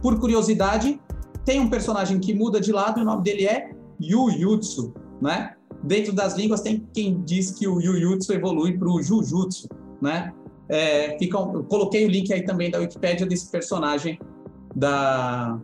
Por 0.00 0.18
curiosidade, 0.18 0.98
tem 1.44 1.60
um 1.60 1.68
personagem 1.68 2.18
que 2.18 2.34
muda 2.34 2.60
de 2.60 2.72
lado 2.72 2.98
e 2.98 3.02
o 3.02 3.04
nome 3.04 3.22
dele 3.22 3.46
é 3.46 3.70
Yu 4.00 4.30
Yutsu, 4.30 4.94
né? 5.20 5.54
Dentro 5.82 6.12
das 6.12 6.34
línguas 6.34 6.60
tem 6.60 6.86
quem 6.92 7.22
diz 7.22 7.52
que 7.52 7.66
o 7.66 7.80
Yu 7.80 7.96
Yutsu 7.96 8.32
evolui 8.32 8.76
para 8.76 8.88
o 8.88 9.02
Jujutsu, 9.02 9.68
né? 10.00 10.32
É, 10.68 11.18
fica, 11.18 11.38
coloquei 11.38 12.04
o 12.04 12.08
link 12.08 12.32
aí 12.32 12.44
também 12.44 12.70
da 12.70 12.78
Wikipédia 12.78 13.26
desse 13.26 13.50
personagem 13.50 14.20
da, 14.74 15.58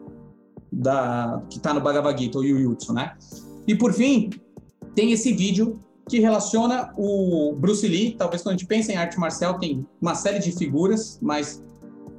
da 0.72 1.42
que 1.48 1.58
está 1.58 1.72
no 1.72 1.80
Bhagavad 1.80 2.20
Gita, 2.20 2.38
o 2.38 2.44
Yu 2.44 2.58
Yutsu, 2.58 2.92
né? 2.92 3.14
E 3.66 3.74
por 3.74 3.92
fim, 3.92 4.30
tem 4.94 5.12
esse 5.12 5.32
vídeo 5.32 5.80
que 6.08 6.20
relaciona 6.20 6.92
o 6.96 7.54
Bruce 7.56 7.86
Lee, 7.86 8.14
talvez 8.16 8.42
quando 8.42 8.54
a 8.54 8.58
gente 8.58 8.66
pensa 8.66 8.92
em 8.92 8.96
arte 8.96 9.18
marcial 9.18 9.58
tem 9.58 9.86
uma 10.00 10.14
série 10.14 10.38
de 10.38 10.52
figuras, 10.52 11.18
mas 11.20 11.64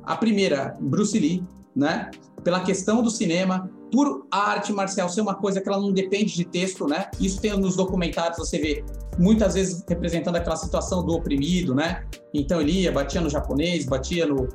a 0.04 0.16
primeira, 0.16 0.78
Bruce 0.80 1.18
Lee, 1.18 1.44
né? 1.76 2.12
Pela 2.48 2.62
questão 2.62 3.02
do 3.02 3.12
cinema, 3.12 3.70
por 3.92 4.26
a 4.32 4.52
arte 4.52 4.72
marcial 4.72 5.10
ser 5.10 5.20
uma 5.20 5.36
coisa 5.36 5.60
que 5.60 5.68
ela 5.68 5.82
não 5.82 5.92
depende 5.92 6.34
de 6.34 6.46
texto, 6.46 6.88
né? 6.88 7.12
Isso 7.20 7.42
tem 7.42 7.52
nos 7.60 7.76
documentários, 7.76 8.38
você 8.38 8.58
vê 8.58 8.86
muitas 9.20 9.56
vezes 9.56 9.84
representando 9.86 10.38
aquela 10.38 10.56
situação 10.56 11.06
do 11.06 11.12
oprimido, 11.14 11.76
né? 11.76 12.06
Então 12.34 12.62
ele 12.62 12.84
ia, 12.84 12.90
batia 12.90 13.20
no 13.20 13.30
japonês, 13.30 13.86
batia 13.86 14.26
no, 14.26 14.48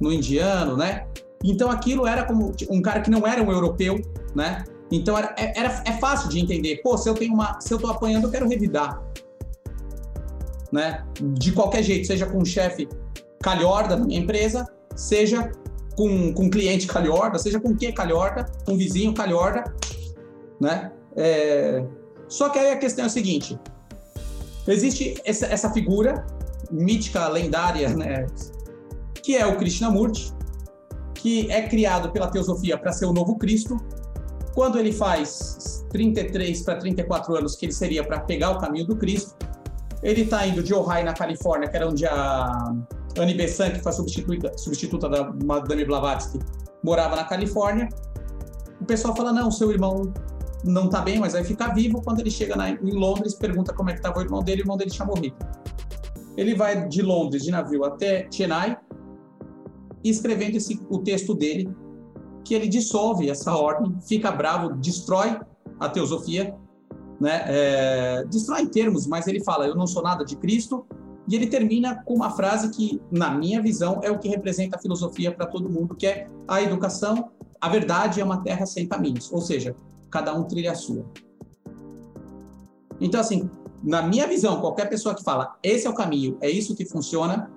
no 0.00 0.12
indiano, 0.12 0.76
né? 0.76 1.08
Então 1.42 1.68
aquilo 1.68 2.06
era 2.06 2.24
como 2.24 2.52
um 2.70 2.80
cara 2.80 3.00
que 3.00 3.10
não 3.10 3.26
era 3.26 3.42
um 3.42 3.50
europeu, 3.50 4.00
né? 4.32 4.62
Então 4.88 5.18
era, 5.18 5.34
é, 5.36 5.58
era, 5.58 5.82
é 5.84 5.92
fácil 5.98 6.28
de 6.28 6.38
entender. 6.38 6.80
Pô, 6.84 6.96
se 6.96 7.08
eu 7.08 7.14
tenho 7.14 7.34
uma, 7.34 7.60
se 7.60 7.74
eu 7.74 7.78
tô 7.78 7.88
apanhando, 7.88 8.28
eu 8.28 8.30
quero 8.30 8.48
revidar, 8.48 9.02
né? 10.70 11.04
De 11.20 11.50
qualquer 11.50 11.82
jeito, 11.82 12.06
seja 12.06 12.26
com 12.26 12.38
um 12.38 12.44
chefe 12.44 12.88
calhorda 13.42 13.96
da 13.96 14.04
minha 14.04 14.20
empresa, 14.20 14.64
seja 14.94 15.50
com, 16.00 16.32
com 16.32 16.48
cliente 16.48 16.86
calhorda, 16.86 17.38
seja 17.38 17.60
com 17.60 17.76
quem 17.76 17.92
calhorda, 17.92 18.46
com 18.64 18.74
vizinho 18.74 19.12
calhorda, 19.12 19.64
né? 20.58 20.92
É... 21.14 21.84
Só 22.26 22.48
que 22.48 22.58
aí 22.58 22.70
a 22.70 22.78
questão 22.78 23.04
é 23.04 23.06
a 23.06 23.10
seguinte: 23.10 23.58
existe 24.66 25.20
essa, 25.26 25.44
essa 25.44 25.70
figura 25.70 26.26
mítica, 26.70 27.28
lendária, 27.28 27.90
né? 27.90 28.26
Que 29.22 29.36
é 29.36 29.44
o 29.44 29.58
Krishnamurti, 29.58 30.32
que 31.12 31.52
é 31.52 31.68
criado 31.68 32.10
pela 32.12 32.28
teosofia 32.28 32.78
para 32.78 32.92
ser 32.92 33.04
o 33.04 33.12
novo 33.12 33.36
Cristo. 33.36 33.76
Quando 34.54 34.78
ele 34.78 34.92
faz 34.92 35.84
33 35.90 36.62
para 36.62 36.76
34 36.76 37.36
anos, 37.36 37.56
que 37.56 37.66
ele 37.66 37.74
seria 37.74 38.02
para 38.02 38.20
pegar 38.20 38.52
o 38.52 38.58
caminho 38.58 38.86
do 38.86 38.96
Cristo, 38.96 39.36
ele 40.02 40.22
está 40.22 40.46
indo 40.46 40.62
de 40.62 40.72
Ojai, 40.72 41.04
na 41.04 41.12
Califórnia, 41.12 41.68
que 41.68 41.76
era 41.76 41.86
onde 41.86 42.06
a 42.06 42.74
Annie 43.18 43.34
Besant, 43.34 43.72
que 43.72 43.80
foi 43.80 43.92
substituta, 43.92 44.56
substituta 44.56 45.08
da 45.08 45.32
Madame 45.44 45.84
Blavatsky, 45.84 46.38
morava 46.82 47.16
na 47.16 47.24
Califórnia. 47.24 47.88
O 48.80 48.84
pessoal 48.84 49.14
fala: 49.14 49.32
não, 49.32 49.50
seu 49.50 49.70
irmão 49.70 50.12
não 50.64 50.86
está 50.86 51.00
bem, 51.00 51.18
mas 51.18 51.32
vai 51.32 51.44
ficar 51.44 51.74
vivo. 51.74 52.02
Quando 52.02 52.20
ele 52.20 52.30
chega 52.30 52.56
na, 52.56 52.70
em 52.70 52.92
Londres, 52.92 53.34
pergunta 53.34 53.72
como 53.72 53.90
é 53.90 53.92
que 53.92 53.98
estava 53.98 54.18
o 54.18 54.22
irmão 54.22 54.42
dele, 54.42 54.62
o 54.62 54.64
irmão 54.64 54.76
dele 54.76 54.90
tinha 54.90 55.06
morrido. 55.06 55.36
Ele 56.36 56.54
vai 56.54 56.88
de 56.88 57.02
Londres, 57.02 57.42
de 57.42 57.50
navio, 57.50 57.84
até 57.84 58.28
Chennai, 58.30 58.78
escrevendo 60.02 60.56
esse, 60.56 60.80
o 60.88 60.98
texto 60.98 61.34
dele, 61.34 61.68
que 62.44 62.54
ele 62.54 62.68
dissolve 62.68 63.28
essa 63.28 63.54
ordem, 63.54 63.98
fica 64.00 64.30
bravo, 64.30 64.74
destrói 64.74 65.38
a 65.78 65.88
teosofia 65.88 66.56
né, 67.20 67.44
é, 67.46 68.24
destrói 68.24 68.62
em 68.62 68.66
termos, 68.66 69.06
mas 69.06 69.26
ele 69.26 69.44
fala: 69.44 69.66
Eu 69.66 69.76
não 69.76 69.86
sou 69.86 70.02
nada 70.02 70.24
de 70.24 70.34
Cristo. 70.36 70.86
E 71.30 71.36
ele 71.36 71.46
termina 71.46 72.02
com 72.02 72.14
uma 72.14 72.30
frase 72.30 72.70
que, 72.70 73.00
na 73.08 73.30
minha 73.30 73.62
visão, 73.62 74.00
é 74.02 74.10
o 74.10 74.18
que 74.18 74.28
representa 74.28 74.76
a 74.76 74.80
filosofia 74.80 75.30
para 75.30 75.46
todo 75.46 75.70
mundo, 75.70 75.94
que 75.94 76.04
é 76.04 76.28
a 76.48 76.60
educação, 76.60 77.30
a 77.60 77.68
verdade 77.68 78.20
é 78.20 78.24
uma 78.24 78.42
terra 78.42 78.66
sem 78.66 78.84
caminhos, 78.88 79.32
ou 79.32 79.40
seja, 79.40 79.76
cada 80.10 80.34
um 80.34 80.42
trilha 80.42 80.72
a 80.72 80.74
sua. 80.74 81.06
Então, 83.00 83.20
assim, 83.20 83.48
na 83.80 84.02
minha 84.02 84.26
visão, 84.26 84.60
qualquer 84.60 84.88
pessoa 84.88 85.14
que 85.14 85.22
fala 85.22 85.56
esse 85.62 85.86
é 85.86 85.90
o 85.90 85.94
caminho, 85.94 86.36
é 86.40 86.50
isso 86.50 86.74
que 86.74 86.84
funciona, 86.84 87.48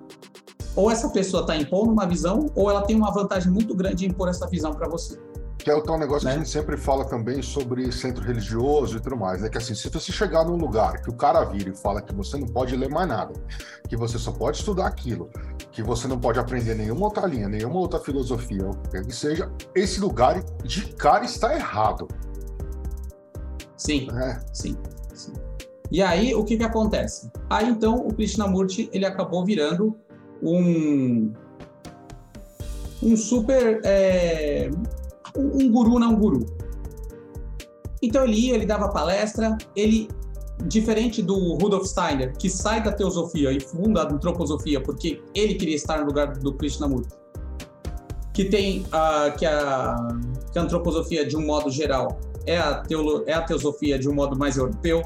ou 0.76 0.88
essa 0.88 1.08
pessoa 1.08 1.40
está 1.40 1.56
impondo 1.56 1.90
uma 1.90 2.06
visão, 2.06 2.46
ou 2.54 2.70
ela 2.70 2.82
tem 2.82 2.94
uma 2.94 3.12
vantagem 3.12 3.50
muito 3.50 3.74
grande 3.74 4.06
em 4.06 4.08
impor 4.08 4.28
essa 4.28 4.46
visão 4.46 4.72
para 4.72 4.88
você. 4.88 5.18
Que 5.64 5.70
é 5.70 5.74
o 5.74 5.80
tal 5.80 5.98
negócio 5.98 6.26
Né? 6.26 6.32
que 6.32 6.36
a 6.36 6.38
gente 6.40 6.50
sempre 6.50 6.76
fala 6.76 7.06
também 7.06 7.40
sobre 7.40 7.90
centro 7.90 8.22
religioso 8.22 8.98
e 8.98 9.00
tudo 9.00 9.16
mais. 9.16 9.42
É 9.42 9.48
que 9.48 9.56
assim, 9.56 9.74
se 9.74 9.88
você 9.88 10.12
chegar 10.12 10.44
num 10.44 10.56
lugar 10.56 11.00
que 11.00 11.08
o 11.08 11.14
cara 11.14 11.42
vira 11.44 11.70
e 11.70 11.74
fala 11.74 12.02
que 12.02 12.14
você 12.14 12.36
não 12.36 12.46
pode 12.46 12.76
ler 12.76 12.90
mais 12.90 13.08
nada, 13.08 13.32
que 13.88 13.96
você 13.96 14.18
só 14.18 14.30
pode 14.30 14.58
estudar 14.58 14.86
aquilo, 14.86 15.30
que 15.72 15.82
você 15.82 16.06
não 16.06 16.20
pode 16.20 16.38
aprender 16.38 16.74
nenhuma 16.74 17.06
outra 17.06 17.26
linha, 17.26 17.48
nenhuma 17.48 17.76
outra 17.78 17.98
filosofia, 17.98 18.68
o 18.68 18.76
que 18.76 19.10
seja, 19.10 19.50
esse 19.74 20.00
lugar 20.00 20.42
de 20.62 20.92
cara 20.96 21.24
está 21.24 21.54
errado. 21.54 22.06
Sim, 23.74 24.06
Né? 24.12 24.40
sim, 24.52 24.76
sim. 25.14 25.32
E 25.90 26.02
aí, 26.02 26.34
o 26.34 26.44
que 26.44 26.58
que 26.58 26.62
acontece? 26.64 27.30
Aí, 27.48 27.70
então, 27.70 27.96
o 28.06 28.12
Krishnamurti, 28.12 28.90
ele 28.92 29.06
acabou 29.06 29.46
virando 29.46 29.96
um... 30.42 31.32
Um 33.02 33.16
super... 33.16 33.80
é, 33.82 34.70
um, 35.36 35.64
um 35.64 35.70
guru 35.70 35.98
não 35.98 36.14
guru. 36.14 36.46
Então, 38.02 38.24
ele 38.24 38.36
ia, 38.36 38.54
ele 38.54 38.66
dava 38.66 38.88
palestra, 38.88 39.56
ele... 39.74 40.08
Diferente 40.66 41.20
do 41.20 41.54
Rudolf 41.54 41.84
Steiner, 41.84 42.32
que 42.38 42.48
sai 42.48 42.80
da 42.80 42.92
teosofia 42.92 43.50
e 43.50 43.58
funda 43.58 44.02
a 44.02 44.12
antroposofia 44.12 44.80
porque 44.80 45.20
ele 45.34 45.54
queria 45.56 45.74
estar 45.74 45.98
no 45.98 46.06
lugar 46.06 46.32
do 46.32 46.54
Krishnamurti, 46.54 47.08
que 48.32 48.44
tem 48.44 48.86
a, 48.92 49.32
que, 49.32 49.44
a, 49.44 49.96
que 50.52 50.58
a 50.58 50.62
antroposofia, 50.62 51.26
de 51.26 51.36
um 51.36 51.44
modo 51.44 51.70
geral, 51.70 52.20
é 52.46 52.56
a, 52.56 52.76
teolo, 52.82 53.24
é 53.26 53.32
a 53.32 53.42
teosofia 53.42 53.98
de 53.98 54.08
um 54.08 54.14
modo 54.14 54.38
mais 54.38 54.56
europeu, 54.56 55.02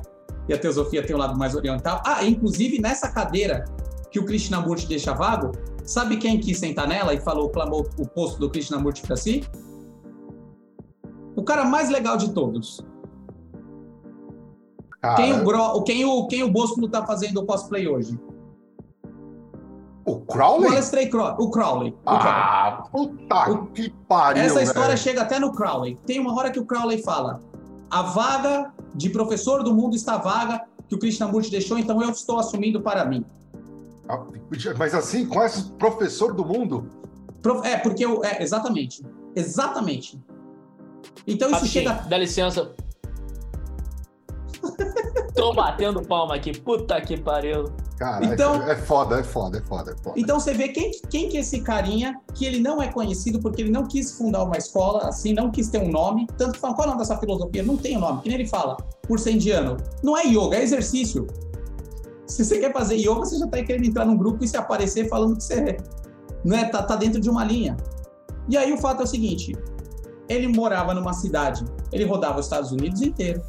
e 0.47 0.53
a 0.53 0.59
teosofia 0.59 1.03
tem 1.03 1.17
um 1.17 1.19
lado 1.19 1.37
mais 1.37 1.55
oriental. 1.55 2.03
Ah, 2.05 2.23
inclusive 2.23 2.79
nessa 2.79 3.09
cadeira 3.11 3.65
que 4.11 4.21
o 4.21 4.27
Krishnamurti 4.27 4.87
deixa 4.87 5.15
vago, 5.15 5.53
sabe 5.83 6.19
quem 6.19 6.39
quis 6.39 6.59
sentar 6.59 6.87
nela 6.87 7.15
e 7.15 7.21
falou, 7.21 7.49
clamou 7.49 7.89
o 7.99 8.07
posto 8.07 8.39
do 8.39 8.51
Krishnamurti 8.51 9.01
para 9.01 9.17
si? 9.17 9.43
O 11.39 11.45
cara 11.45 11.65
mais 11.65 11.89
legal 11.89 12.17
de 12.17 12.33
todos. 12.33 12.85
Cara, 15.01 15.15
Quem 15.15 15.33
o, 15.33 15.45
Gro, 15.45 15.83
quem, 15.85 16.05
o, 16.05 16.27
quem 16.27 16.43
o 16.43 16.51
Bosco 16.51 16.89
tá 16.89 17.07
fazendo 17.07 17.39
o 17.41 17.47
cosplay 17.47 17.87
hoje? 17.87 18.19
o 20.05 20.13
O 20.13 20.21
Crowley? 20.23 20.69
Aleister 20.69 21.09
Crowley. 21.09 21.37
O 21.39 21.51
Crowley. 21.51 21.91
O 21.91 22.03
Crowley. 22.03 22.23
Ah, 22.27 22.83
puta 22.91 23.51
O- 23.53 23.67
que 23.67 23.91
pariu, 24.09 24.43
Essa 24.43 24.63
história 24.63 24.89
velho. 24.89 24.99
chega 24.99 25.23
até 25.23 25.39
no 25.39 25.53
Crowley. 25.53 25.97
Tem 26.05 26.19
uma 26.19 26.35
hora 26.37 26.51
que 26.51 26.59
o 26.59 26.65
Crowley 26.67 27.01
fala: 27.03 27.41
a 27.89 28.03
vaga 28.03 28.73
de 28.95 29.11
professor 29.11 29.63
do 29.63 29.73
mundo 29.73 29.95
está 29.95 30.17
vaga, 30.17 30.65
que 30.89 30.95
o 30.97 30.99
Krishnamurti 30.99 31.51
deixou, 31.53 31.79
então 31.79 32.03
eu 32.03 32.11
estou 32.11 32.39
assumindo 32.41 32.81
para 32.81 33.05
mim. 33.05 33.25
Ah, 34.09 34.25
Mas 34.77 34.93
assim, 34.93 35.25
com 35.27 35.41
esse 35.45 35.71
professor 35.75 36.35
do 36.35 36.45
mundo, 36.45 36.91
É, 37.63 37.77
porque 37.77 38.05
eu. 38.05 38.25
É, 38.25 38.43
exatamente. 38.43 39.05
Exatamente. 39.37 40.19
Então 41.27 41.49
isso 41.49 41.57
Rapidinho, 41.61 41.89
chega. 41.89 42.09
Dá 42.09 42.19
licença. 42.19 42.71
Tô 45.35 45.53
batendo 45.55 46.03
palma 46.03 46.35
aqui. 46.35 46.59
Puta 46.59 47.01
que 47.01 47.17
pariu. 47.17 47.71
cara, 47.97 48.25
Então- 48.25 48.63
é, 48.63 48.73
é 48.73 48.77
foda, 48.77 49.21
é 49.21 49.25
foda, 49.25 49.59
é 49.59 49.61
foda, 49.63 49.93
é 49.93 50.03
foda. 50.03 50.19
Então 50.21 50.39
você 50.39 50.53
vê 50.53 50.69
quem, 50.69 50.91
quem 51.11 51.29
que 51.29 51.37
é 51.37 51.41
esse 51.41 51.61
carinha, 51.61 52.21
que 52.35 52.45
ele 52.45 52.61
não 52.61 52.83
é 52.83 52.89
conhecido 52.89 53.41
porque 53.41 53.63
ele 53.63 53.71
não 53.71 53.87
quis 53.87 54.13
fundar 54.13 54.43
uma 54.45 54.57
escola, 54.57 55.09
assim, 55.09 55.33
não 55.33 55.51
quis 55.51 55.69
ter 55.69 55.79
um 55.81 55.91
nome. 55.91 56.27
Tanto 56.37 56.53
que 56.53 56.59
falam, 56.59 56.75
qual 56.77 56.87
é 56.87 56.89
o 56.89 56.95
nome 56.95 57.03
dessa 57.03 57.19
filosofia? 57.19 57.63
Não 57.63 57.77
tem 57.77 57.97
o 57.97 58.01
nome. 58.01 58.23
Que 58.23 58.29
nem 58.29 58.39
ele 58.39 58.49
fala, 58.49 58.77
por 59.07 59.19
ser 59.19 59.33
indiano. 59.33 59.77
Não 60.03 60.17
é 60.17 60.25
yoga, 60.27 60.57
é 60.57 60.63
exercício. 60.63 61.27
Se 62.27 62.45
você 62.45 62.59
quer 62.59 62.73
fazer 62.73 62.97
yoga, 62.97 63.21
você 63.21 63.39
já 63.39 63.47
tá 63.47 63.63
querendo 63.63 63.85
entrar 63.87 64.05
num 64.05 64.17
grupo 64.17 64.45
e 64.45 64.49
se 64.49 64.57
aparecer 64.57 65.09
falando 65.09 65.37
que 65.37 65.45
você 65.45 65.77
né, 66.45 66.65
tá, 66.67 66.83
tá 66.83 66.95
dentro 66.97 67.21
de 67.21 67.31
uma 67.31 67.45
linha. 67.45 67.77
E 68.49 68.57
aí 68.57 68.73
o 68.73 68.79
fato 68.79 69.01
é 69.01 69.05
o 69.05 69.07
seguinte: 69.07 69.57
ele 70.29 70.49
morava 70.49 70.95
numa 70.95 71.13
cidade, 71.13 71.65
ele 71.93 72.05
rodava 72.05 72.39
os 72.39 72.47
Estados 72.47 72.71
Unidos 72.71 73.01
inteiro. 73.03 73.43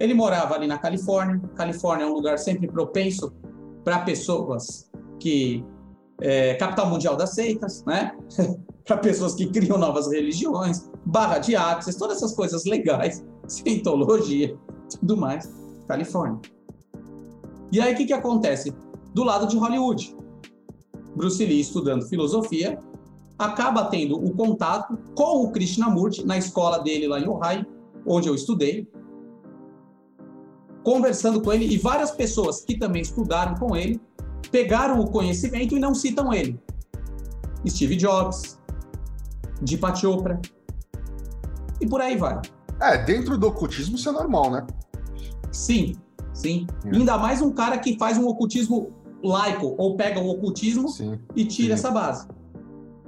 Ele 0.00 0.14
morava 0.14 0.54
ali 0.54 0.66
na 0.66 0.78
Califórnia. 0.78 1.40
Califórnia 1.54 2.04
é 2.04 2.06
um 2.06 2.14
lugar 2.14 2.38
sempre 2.38 2.66
propenso 2.68 3.32
para 3.84 4.00
pessoas 4.00 4.90
que 5.18 5.64
é, 6.20 6.54
capital 6.54 6.88
mundial 6.88 7.16
das 7.16 7.30
seitas, 7.30 7.84
né? 7.84 8.16
para 8.84 8.96
pessoas 8.98 9.34
que 9.34 9.46
criam 9.50 9.76
novas 9.76 10.10
religiões, 10.10 10.90
barra 11.04 11.38
de 11.38 11.54
artes, 11.54 11.94
todas 11.96 12.16
essas 12.16 12.34
coisas 12.34 12.64
legais, 12.64 13.24
cientologia, 13.46 14.56
tudo 14.98 15.16
mais, 15.16 15.52
Califórnia. 15.86 16.40
E 17.70 17.80
aí 17.80 17.92
o 17.92 17.96
que, 17.96 18.06
que 18.06 18.12
acontece? 18.12 18.74
Do 19.14 19.24
lado 19.24 19.46
de 19.46 19.58
Hollywood, 19.58 20.16
Bruce 21.14 21.44
Lee 21.44 21.60
estudando 21.60 22.08
filosofia, 22.08 22.82
acaba 23.38 23.84
tendo 23.84 24.16
o 24.16 24.34
contato 24.34 24.98
com 25.14 25.44
o 25.44 25.50
Krishnamurti 25.50 26.26
na 26.26 26.36
escola 26.36 26.78
dele 26.78 27.06
lá 27.06 27.20
em 27.20 27.28
Ohio, 27.28 27.66
onde 28.06 28.28
eu 28.28 28.34
estudei, 28.34 28.90
conversando 30.82 31.40
com 31.40 31.52
ele 31.52 31.66
e 31.66 31.78
várias 31.78 32.10
pessoas 32.10 32.62
que 32.62 32.76
também 32.76 33.02
estudaram 33.02 33.54
com 33.54 33.76
ele 33.76 34.00
pegaram 34.50 35.00
o 35.00 35.10
conhecimento 35.10 35.76
e 35.76 35.78
não 35.78 35.94
citam 35.94 36.32
ele. 36.32 36.58
Steve 37.66 37.96
Jobs, 37.96 38.58
Deepak 39.60 39.98
Chopra 39.98 40.40
e 41.80 41.86
por 41.86 42.00
aí 42.00 42.16
vai. 42.16 42.40
É, 42.80 42.96
dentro 43.04 43.36
do 43.36 43.48
ocultismo 43.48 43.96
isso 43.96 44.08
é 44.08 44.12
normal, 44.12 44.50
né? 44.50 44.66
Sim, 45.52 45.96
sim. 46.32 46.66
É. 46.84 46.96
Ainda 46.96 47.18
mais 47.18 47.42
um 47.42 47.50
cara 47.50 47.78
que 47.78 47.98
faz 47.98 48.16
um 48.16 48.26
ocultismo 48.26 48.92
laico 49.22 49.74
ou 49.76 49.96
pega 49.96 50.20
o 50.20 50.28
ocultismo 50.28 50.88
Sim. 50.88 51.18
e 51.34 51.44
tira 51.44 51.76
Sim. 51.76 51.80
essa 51.80 51.90
base. 51.90 52.28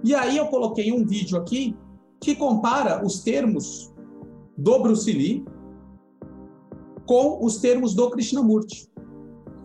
E 0.02 0.14
aí 0.14 0.36
eu 0.36 0.46
coloquei 0.46 0.92
um 0.92 1.06
vídeo 1.06 1.38
aqui 1.38 1.76
que 2.20 2.34
compara 2.34 3.04
os 3.04 3.22
termos 3.22 3.92
do 4.56 4.78
Bruce 4.80 5.10
Lee 5.12 5.44
com 7.06 7.44
os 7.44 7.58
termos 7.58 7.94
do 7.94 8.10
Krishnamurti. 8.10 8.88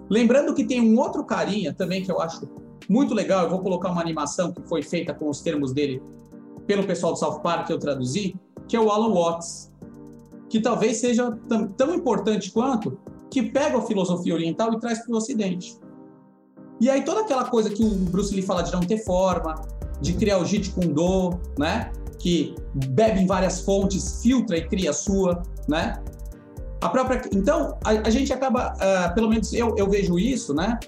Lembrando 0.09 0.53
que 0.53 0.65
tem 0.65 0.81
um 0.81 0.99
outro 0.99 1.23
carinha 1.23 1.73
também 1.73 2.03
que 2.03 2.11
eu 2.11 2.21
acho 2.21 2.47
muito 2.89 3.13
legal, 3.13 3.43
eu 3.43 3.49
vou 3.49 3.59
colocar 3.59 3.91
uma 3.91 4.01
animação 4.01 4.51
que 4.51 4.61
foi 4.67 4.81
feita 4.81 5.13
com 5.13 5.29
os 5.29 5.41
termos 5.41 5.73
dele 5.73 6.01
pelo 6.67 6.85
pessoal 6.85 7.13
do 7.13 7.19
South 7.19 7.39
Park 7.39 7.67
que 7.67 7.73
eu 7.73 7.79
traduzi, 7.79 8.35
que 8.67 8.75
é 8.75 8.79
o 8.79 8.89
Alan 8.89 9.13
Watts, 9.13 9.71
que 10.49 10.59
talvez 10.59 10.97
seja 10.97 11.31
tam- 11.47 11.67
tão 11.69 11.93
importante 11.93 12.51
quanto 12.51 12.99
que 13.31 13.43
pega 13.43 13.77
a 13.77 13.81
filosofia 13.81 14.33
oriental 14.33 14.73
e 14.73 14.79
traz 14.79 14.99
para 14.99 15.13
o 15.13 15.17
Ocidente. 15.17 15.77
E 16.79 16.89
aí 16.89 17.03
toda 17.03 17.21
aquela 17.21 17.45
coisa 17.45 17.69
que 17.69 17.83
o 17.83 17.89
Bruce 17.89 18.33
Lee 18.33 18.43
fala 18.43 18.61
de 18.61 18.71
não 18.71 18.81
ter 18.81 18.97
forma, 19.03 19.55
de 20.14 20.72
Kune 20.72 20.94
Do, 20.94 21.40
né? 21.57 21.91
Que 22.19 22.56
bebe 22.73 23.22
em 23.22 23.27
várias 23.27 23.61
fontes, 23.61 24.22
filtra 24.22 24.57
e 24.57 24.68
cria 24.68 24.90
a 24.91 24.94
sua, 24.94 25.44
né? 25.68 26.02
A 26.82 26.90
própria, 26.90 27.22
então, 27.34 27.77
a, 27.84 28.07
a 28.07 28.10
gente 28.10 28.32
acaba, 28.32 28.73
ah, 28.80 29.11
pelo 29.15 29.30
menos 29.30 29.53
eu, 29.53 29.76
eu 29.77 29.90
vejo 29.90 30.19
isso, 30.19 30.53
né? 30.53 30.80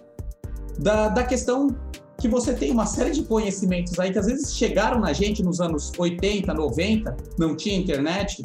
Da, 0.79 1.09
da 1.09 1.23
questão 1.23 1.75
que 2.19 2.27
você 2.27 2.53
tem 2.53 2.71
uma 2.71 2.85
série 2.85 3.11
de 3.11 3.23
conhecimentos 3.23 3.97
aí 3.99 4.11
que 4.11 4.19
às 4.19 4.25
vezes 4.25 4.55
chegaram 4.55 4.99
na 4.99 5.13
gente 5.13 5.43
nos 5.43 5.61
anos 5.61 5.91
80, 5.97 6.53
90, 6.53 7.15
não 7.37 7.55
tinha 7.55 7.77
internet, 7.77 8.43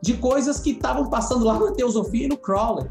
de 0.00 0.14
coisas 0.14 0.60
que 0.60 0.70
estavam 0.70 1.08
passando 1.08 1.44
lá 1.44 1.58
na 1.58 1.72
Teosofia 1.72 2.26
e 2.26 2.28
no 2.28 2.36
Crowley. 2.36 2.86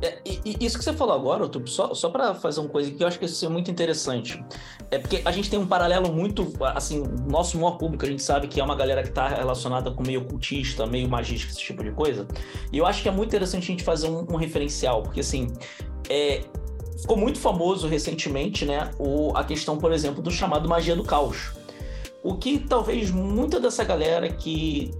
É, 0.00 0.18
e- 0.24 0.56
e 0.60 0.64
isso 0.64 0.78
que 0.78 0.84
você 0.84 0.92
falou 0.92 1.14
agora, 1.14 1.48
Tup, 1.48 1.66
só, 1.66 1.92
só 1.92 2.08
para 2.08 2.34
fazer 2.34 2.60
uma 2.60 2.68
coisa 2.68 2.90
que 2.90 3.02
eu 3.02 3.06
acho 3.06 3.18
que 3.18 3.24
isso 3.24 3.44
é 3.44 3.48
muito 3.48 3.70
interessante. 3.70 4.42
É 4.90 4.98
porque 4.98 5.20
a 5.24 5.32
gente 5.32 5.50
tem 5.50 5.58
um 5.58 5.66
paralelo 5.66 6.12
muito, 6.12 6.52
assim, 6.74 7.02
nosso 7.28 7.58
maior 7.58 7.72
público, 7.78 8.04
a 8.04 8.08
gente 8.08 8.22
sabe 8.22 8.46
que 8.46 8.60
é 8.60 8.64
uma 8.64 8.76
galera 8.76 9.02
que 9.02 9.08
está 9.08 9.28
relacionada 9.28 9.90
com 9.90 10.02
meio 10.02 10.20
ocultista, 10.20 10.86
meio 10.86 11.08
magista, 11.08 11.50
esse 11.50 11.60
tipo 11.60 11.82
de 11.82 11.90
coisa. 11.90 12.26
E 12.72 12.78
eu 12.78 12.86
acho 12.86 13.02
que 13.02 13.08
é 13.08 13.12
muito 13.12 13.28
interessante 13.28 13.64
a 13.64 13.66
gente 13.66 13.82
fazer 13.82 14.08
um, 14.08 14.24
um 14.30 14.36
referencial, 14.36 15.02
porque 15.02 15.20
assim, 15.20 15.48
é, 16.08 16.42
ficou 17.00 17.16
muito 17.16 17.38
famoso 17.40 17.88
recentemente, 17.88 18.64
né, 18.64 18.90
o, 18.98 19.36
a 19.36 19.42
questão, 19.42 19.78
por 19.78 19.92
exemplo, 19.92 20.22
do 20.22 20.30
chamado 20.30 20.68
magia 20.68 20.94
do 20.94 21.02
caos. 21.04 21.52
O 22.22 22.36
que 22.36 22.58
talvez 22.58 23.10
muita 23.10 23.58
dessa 23.60 23.82
galera 23.84 24.28
que 24.28 24.92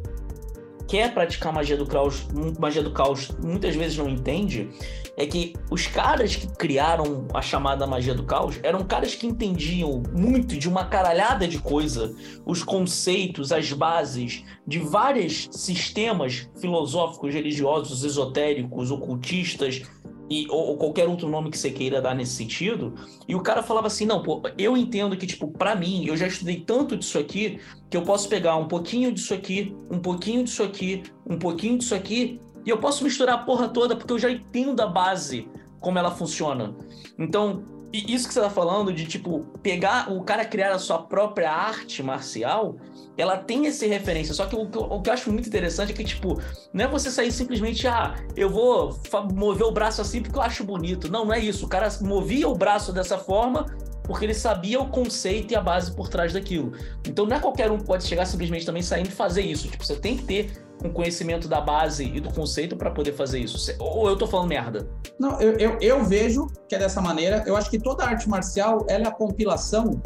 quer 0.89 1.13
praticar 1.13 1.53
magia 1.53 1.77
do 1.77 1.87
caos, 1.87 2.27
magia 2.59 2.83
do 2.83 2.91
caos 2.91 3.31
muitas 3.43 3.77
vezes 3.77 3.99
não 3.99 4.09
entende 4.09 4.71
é 5.19 5.27
que 5.27 5.53
os 5.71 5.87
caras 5.87 6.35
que 6.35 6.47
criaram 6.47 7.27
a 7.35 7.43
chamada 7.43 7.87
magia 7.87 8.15
do 8.15 8.23
caos 8.23 8.59
eram 8.63 8.85
caras 8.85 9.15
que 9.15 9.27
entendiam 9.27 10.03
muito 10.17 10.57
de 10.57 10.69
uma 10.69 10.87
caralhada 10.87 11.47
de 11.47 11.59
coisa, 11.59 12.15
os 12.47 12.63
conceitos, 12.63 13.53
as 13.53 13.73
bases 13.73 14.45
de 14.67 14.79
vários 14.79 15.49
sistemas 15.51 16.49
filosóficos, 16.61 17.35
religiosos, 17.35 18.05
esotéricos, 18.05 18.91
ocultistas, 18.91 19.83
e, 20.31 20.47
ou, 20.51 20.69
ou, 20.69 20.77
qualquer 20.77 21.09
outro 21.09 21.29
nome 21.29 21.51
que 21.51 21.59
você 21.59 21.71
queira 21.71 22.03
dar 22.03 22.15
nesse 22.15 22.33
sentido. 22.33 22.95
E 23.27 23.35
o 23.35 23.41
cara 23.41 23.63
falava 23.63 23.87
assim: 23.87 24.05
não, 24.05 24.23
pô, 24.23 24.43
eu 24.59 24.77
entendo 24.77 25.17
que, 25.17 25.27
tipo, 25.27 25.49
para 25.49 25.75
mim, 25.75 26.05
eu 26.07 26.17
já 26.17 26.27
estudei 26.27 26.61
tanto 26.61 26.97
disso 26.97 27.19
aqui 27.19 27.59
que 27.91 27.97
eu 27.97 28.03
posso 28.03 28.29
pegar 28.29 28.57
um 28.57 28.69
pouquinho 28.69 29.13
disso 29.13 29.33
aqui, 29.33 29.75
um 29.91 29.99
pouquinho 29.99 30.45
disso 30.45 30.63
aqui, 30.63 31.03
um 31.27 31.39
pouquinho 31.39 31.79
disso 31.79 31.95
aqui, 31.95 32.41
e 32.65 32.71
eu 32.71 32.79
posso 32.79 33.03
misturar 33.05 33.37
a 33.37 33.39
porra 33.39 33.69
toda 33.69 33.97
porque 33.97 34.13
eu 34.13 34.19
já 34.19 34.31
entendo 34.31 34.81
a 34.81 34.87
base, 34.87 35.49
como 35.81 35.99
ela 35.99 36.11
funciona. 36.11 36.77
Então, 37.19 37.78
isso 37.93 38.29
que 38.29 38.35
você 38.35 38.41
tá 38.41 38.51
falando 38.51 38.93
de, 38.93 39.07
tipo, 39.07 39.41
pegar 39.63 40.13
o 40.13 40.23
cara 40.23 40.45
criar 40.45 40.73
a 40.73 40.79
sua 40.79 41.03
própria 41.03 41.51
arte 41.51 42.03
marcial 42.03 42.77
ela 43.19 43.37
tem 43.37 43.67
essa 43.67 43.85
referência. 43.85 44.33
Só 44.33 44.47
que 44.47 44.55
o, 44.55 44.63
o, 44.63 45.03
que 45.03 45.11
eu 45.11 45.13
acho 45.13 45.31
muito 45.33 45.49
interessante 45.49 45.91
é 45.91 45.95
que, 45.95 46.05
tipo, 46.05 46.41
não 46.73 46.85
é 46.85 46.89
você 46.89 47.11
sair 47.11 47.33
simplesmente, 47.33 47.87
ah, 47.89 48.15
eu 48.37 48.49
vou 48.49 48.97
mover 49.35 49.67
o 49.67 49.73
braço 49.73 50.01
assim 50.01 50.23
porque 50.23 50.39
eu 50.39 50.43
acho 50.43 50.63
bonito. 50.63 51.11
Não, 51.11 51.25
não 51.25 51.35
é 51.35 51.41
isso. 51.41 51.67
O 51.67 51.69
cara 51.69 51.89
movia 52.01 52.49
o 52.49 52.55
braço 52.55 52.93
dessa 52.93 53.19
forma 53.19 53.67
porque 54.05 54.25
ele 54.25 54.35
sabia 54.35 54.81
o 54.81 54.89
conceito 54.89 55.53
e 55.53 55.57
a 55.57 55.61
base 55.61 55.95
por 55.95 56.09
trás 56.09 56.33
daquilo. 56.33 56.73
Então 57.07 57.27
não 57.27 57.37
é 57.37 57.41
qualquer 57.41 57.71
um 57.71 57.77
que 57.77 57.85
pode 57.85 58.05
chegar 58.05 58.25
simplesmente 58.25 58.65
também 58.65 58.83
saindo 58.83 59.09
e 59.09 59.13
fazer 59.13 59.43
isso. 59.43 59.69
Tipo, 59.69 59.85
você 59.85 59.97
tem 59.97 60.17
que 60.17 60.25
ter 60.25 60.68
um 60.85 60.91
conhecimento 60.91 61.49
da 61.49 61.61
base 61.61 62.05
e 62.05 62.21
do 62.21 62.33
conceito 62.33 62.77
para 62.77 62.91
poder 62.91 63.13
fazer 63.13 63.41
isso. 63.41 63.75
Ou 63.79 64.09
eu 64.09 64.17
tô 64.17 64.27
falando 64.27 64.49
merda? 64.49 64.89
Não, 65.19 65.41
eu, 65.41 65.53
eu, 65.59 65.79
eu 65.81 66.05
vejo 66.05 66.47
que 66.69 66.75
é 66.75 66.79
dessa 66.79 67.01
maneira. 67.01 67.43
Eu 67.47 67.57
acho 67.57 67.71
que 67.71 67.79
toda 67.79 68.05
arte 68.05 68.29
marcial 68.29 68.87
é 68.89 68.97
a 68.97 69.11
compilação 69.11 70.01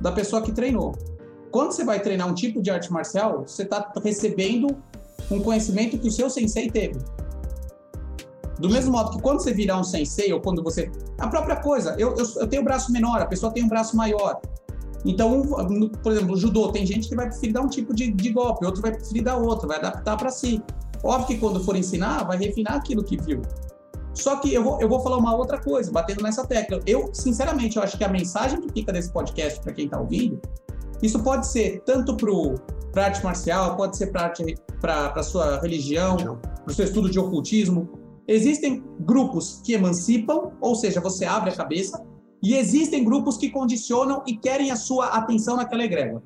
da 0.00 0.10
pessoa 0.10 0.42
que 0.42 0.52
treinou. 0.52 0.94
Quando 1.50 1.72
você 1.72 1.84
vai 1.84 2.00
treinar 2.00 2.26
um 2.26 2.34
tipo 2.34 2.62
de 2.62 2.70
arte 2.70 2.90
marcial, 2.90 3.44
você 3.46 3.62
está 3.62 3.92
recebendo 4.02 4.68
um 5.30 5.40
conhecimento 5.40 5.98
que 5.98 6.08
o 6.08 6.10
seu 6.10 6.30
sensei 6.30 6.70
teve. 6.70 6.98
Do 8.58 8.68
mesmo 8.68 8.92
modo 8.92 9.10
que 9.10 9.20
quando 9.20 9.40
você 9.40 9.52
virar 9.52 9.78
um 9.78 9.84
sensei, 9.84 10.32
ou 10.32 10.40
quando 10.40 10.62
você. 10.62 10.90
A 11.18 11.28
própria 11.28 11.56
coisa, 11.56 11.94
eu, 11.98 12.14
eu, 12.16 12.24
eu 12.36 12.46
tenho 12.46 12.62
braço 12.62 12.92
menor, 12.92 13.20
a 13.20 13.26
pessoa 13.26 13.52
tem 13.52 13.62
um 13.64 13.68
braço 13.68 13.96
maior. 13.96 14.40
Então, 15.04 15.42
por 16.02 16.12
exemplo, 16.12 16.34
o 16.34 16.36
judô, 16.36 16.70
tem 16.70 16.86
gente 16.86 17.08
que 17.08 17.16
vai 17.16 17.26
preferir 17.26 17.52
dar 17.52 17.62
um 17.62 17.68
tipo 17.68 17.94
de, 17.94 18.12
de 18.12 18.30
golpe, 18.30 18.64
outro 18.64 18.80
vai 18.80 18.92
preferir 18.92 19.24
dar 19.24 19.36
outro, 19.36 19.66
vai 19.66 19.78
adaptar 19.78 20.16
para 20.16 20.30
si. 20.30 20.62
Óbvio 21.02 21.26
que 21.26 21.38
quando 21.38 21.62
for 21.62 21.74
ensinar, 21.74 22.24
vai 22.24 22.38
refinar 22.38 22.74
aquilo 22.74 23.02
que 23.02 23.16
viu. 23.20 23.42
Só 24.14 24.36
que 24.36 24.54
eu 24.54 24.62
vou, 24.62 24.80
eu 24.80 24.88
vou 24.88 25.00
falar 25.00 25.16
uma 25.16 25.34
outra 25.34 25.58
coisa, 25.58 25.90
batendo 25.90 26.22
nessa 26.22 26.46
tecla. 26.46 26.80
Eu, 26.86 27.10
sinceramente, 27.12 27.76
eu 27.76 27.82
acho 27.82 27.98
que 27.98 28.04
a 28.04 28.08
mensagem 28.08 28.60
que 28.60 28.72
fica 28.72 28.92
desse 28.92 29.10
podcast 29.10 29.60
para 29.60 29.72
quem 29.72 29.86
está 29.86 29.98
ouvindo 29.98 30.40
isso 31.02 31.20
pode 31.20 31.48
ser 31.48 31.82
tanto 31.84 32.16
para 32.16 33.06
arte 33.06 33.24
marcial, 33.24 33.76
pode 33.76 33.96
ser 33.96 34.12
para 34.12 35.12
a 35.14 35.22
sua 35.22 35.60
religião, 35.60 36.16
para 36.16 36.70
o 36.70 36.72
seu 36.72 36.84
estudo 36.84 37.10
de 37.10 37.18
ocultismo. 37.18 37.98
Existem 38.28 38.84
grupos 39.00 39.60
que 39.64 39.72
emancipam, 39.72 40.52
ou 40.60 40.76
seja, 40.76 41.00
você 41.00 41.24
abre 41.24 41.50
a 41.50 41.56
cabeça, 41.56 42.00
e 42.42 42.54
existem 42.56 43.04
grupos 43.04 43.36
que 43.36 43.50
condicionam 43.50 44.22
e 44.26 44.36
querem 44.36 44.70
a 44.70 44.76
sua 44.76 45.06
atenção 45.06 45.56
naquela 45.56 45.84
egrégora. 45.84 46.24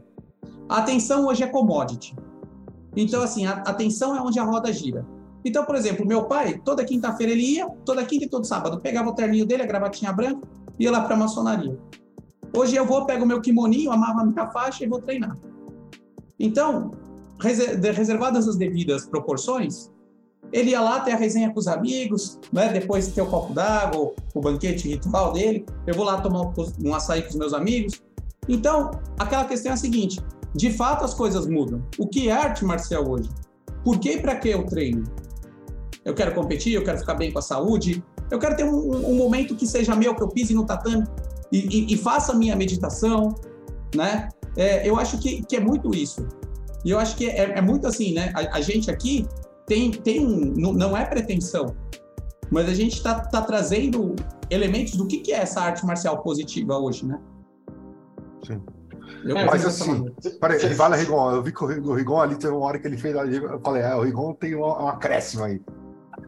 A 0.68 0.78
atenção 0.78 1.26
hoje 1.26 1.42
é 1.42 1.46
commodity. 1.46 2.16
Então, 2.96 3.22
assim, 3.22 3.46
a 3.46 3.52
atenção 3.52 4.16
é 4.16 4.20
onde 4.20 4.38
a 4.38 4.44
roda 4.44 4.72
gira. 4.72 5.06
Então, 5.44 5.64
por 5.64 5.76
exemplo, 5.76 6.06
meu 6.06 6.24
pai, 6.24 6.58
toda 6.64 6.84
quinta-feira 6.84 7.32
ele 7.32 7.56
ia, 7.56 7.68
toda 7.84 8.04
quinta 8.04 8.24
e 8.24 8.28
todo 8.28 8.46
sábado, 8.46 8.80
pegava 8.80 9.10
o 9.10 9.14
terninho 9.14 9.46
dele, 9.46 9.62
a 9.62 9.66
gravatinha 9.66 10.12
branca, 10.12 10.48
ia 10.78 10.90
lá 10.90 11.02
para 11.02 11.14
a 11.14 11.18
maçonaria. 11.18 11.78
Hoje 12.56 12.74
eu 12.74 12.86
vou, 12.86 13.04
pego 13.04 13.26
meu 13.26 13.40
kimoninho, 13.40 13.92
a 13.92 14.24
minha 14.24 14.46
faixa 14.48 14.82
e 14.82 14.88
vou 14.88 15.00
treinar. 15.00 15.36
Então, 16.40 16.92
reservadas 17.38 18.48
as 18.48 18.56
devidas 18.56 19.06
proporções, 19.06 19.90
ele 20.52 20.70
ia 20.70 20.80
lá 20.80 21.00
ter 21.00 21.12
a 21.12 21.16
resenha 21.16 21.52
com 21.52 21.58
os 21.58 21.66
amigos, 21.66 22.38
né? 22.52 22.72
depois 22.72 23.08
ter 23.08 23.20
o 23.20 23.26
copo 23.26 23.52
d'água, 23.52 24.12
o 24.34 24.40
banquete 24.40 24.88
ritual 24.88 25.32
dele. 25.32 25.66
Eu 25.86 25.94
vou 25.94 26.04
lá 26.04 26.20
tomar 26.20 26.52
um 26.82 26.94
açaí 26.94 27.22
com 27.22 27.30
os 27.30 27.36
meus 27.36 27.52
amigos. 27.52 28.00
Então, 28.48 28.90
aquela 29.18 29.44
questão 29.44 29.72
é 29.72 29.74
a 29.74 29.78
seguinte: 29.78 30.20
de 30.54 30.70
fato 30.70 31.04
as 31.04 31.14
coisas 31.14 31.46
mudam. 31.46 31.82
O 31.98 32.06
que 32.06 32.28
é 32.28 32.32
arte 32.32 32.64
marcial 32.64 33.08
hoje? 33.08 33.28
Por 33.84 33.98
que 33.98 34.12
e 34.12 34.20
para 34.20 34.36
que 34.36 34.48
eu 34.48 34.64
treino? 34.64 35.04
Eu 36.04 36.14
quero 36.14 36.34
competir, 36.34 36.72
eu 36.72 36.84
quero 36.84 36.98
ficar 36.98 37.14
bem 37.14 37.32
com 37.32 37.38
a 37.38 37.42
saúde, 37.42 38.02
eu 38.30 38.38
quero 38.38 38.56
ter 38.56 38.64
um, 38.64 39.10
um 39.10 39.16
momento 39.16 39.54
que 39.54 39.66
seja 39.66 39.94
meu, 39.94 40.14
que 40.14 40.22
eu 40.22 40.28
pise 40.28 40.54
no 40.54 40.64
tatame 40.64 41.04
e, 41.52 41.58
e, 41.58 41.94
e 41.94 41.96
faça 41.96 42.34
minha 42.34 42.56
meditação, 42.56 43.34
né? 43.94 44.28
É, 44.56 44.88
eu 44.88 44.98
acho 44.98 45.18
que, 45.18 45.42
que 45.44 45.56
é 45.56 45.60
muito 45.60 45.94
isso. 45.94 46.26
E 46.84 46.90
eu 46.90 46.98
acho 46.98 47.16
que 47.16 47.28
é, 47.28 47.58
é 47.58 47.60
muito 47.60 47.86
assim, 47.86 48.12
né? 48.12 48.32
A, 48.34 48.58
a, 48.58 48.60
gente 48.60 48.90
aqui 48.90 49.26
tem, 49.66 49.90
tem 49.90 50.24
não, 50.24 50.72
não 50.72 50.96
é 50.96 51.04
pretensão, 51.04 51.74
mas 52.50 52.68
a 52.68 52.74
gente 52.74 52.94
está 52.94 53.20
tá 53.20 53.42
trazendo 53.42 54.14
elementos 54.50 54.94
do 54.94 55.06
que, 55.06 55.18
que 55.18 55.32
é 55.32 55.38
essa 55.38 55.60
arte 55.60 55.84
marcial 55.84 56.22
positiva 56.22 56.78
hoje, 56.78 57.04
né? 57.06 57.20
Sim. 58.46 58.62
Eu 59.24 59.34
mas 59.46 59.64
assim, 59.64 60.06
peraí, 60.40 60.58
vale 60.74 60.96
Rigon, 60.96 61.32
eu 61.32 61.42
vi 61.42 61.52
que 61.52 61.62
o 61.62 61.94
Rigon 61.94 62.20
ali 62.20 62.36
teve 62.36 62.52
uma 62.52 62.66
hora 62.66 62.78
que 62.78 62.86
ele 62.86 62.96
fez 62.96 63.16
ali, 63.16 63.36
eu 63.36 63.60
falei, 63.60 63.82
é, 63.82 63.94
o 63.94 64.02
Rigon 64.02 64.34
tem 64.34 64.54
uma, 64.54 64.78
uma 64.78 64.92
acréscimo 64.92 65.44
aí. 65.44 65.60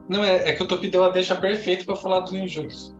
Não, 0.08 0.24
é, 0.24 0.48
é 0.48 0.52
que 0.52 0.62
o 0.62 0.66
Topi 0.66 0.88
deu 0.88 1.04
a 1.04 1.10
deixa 1.10 1.36
perfeita 1.36 1.84
para 1.84 1.96
falar 1.96 2.20
dos 2.20 2.32
ninjutsu. 2.32 2.96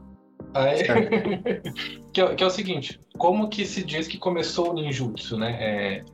Aí, 0.55 0.83
que, 2.13 2.21
é, 2.21 2.35
que, 2.35 2.43
é 2.43 2.47
o 2.47 2.51
seguinte, 2.51 3.01
como 3.17 3.49
que 3.49 3.65
se 3.65 3.83
diz 3.83 4.07
que 4.07 4.19
começou 4.19 4.71
o 4.71 4.75
ninjutsu, 4.75 5.37
né? 5.37 5.57
É, 5.61 6.05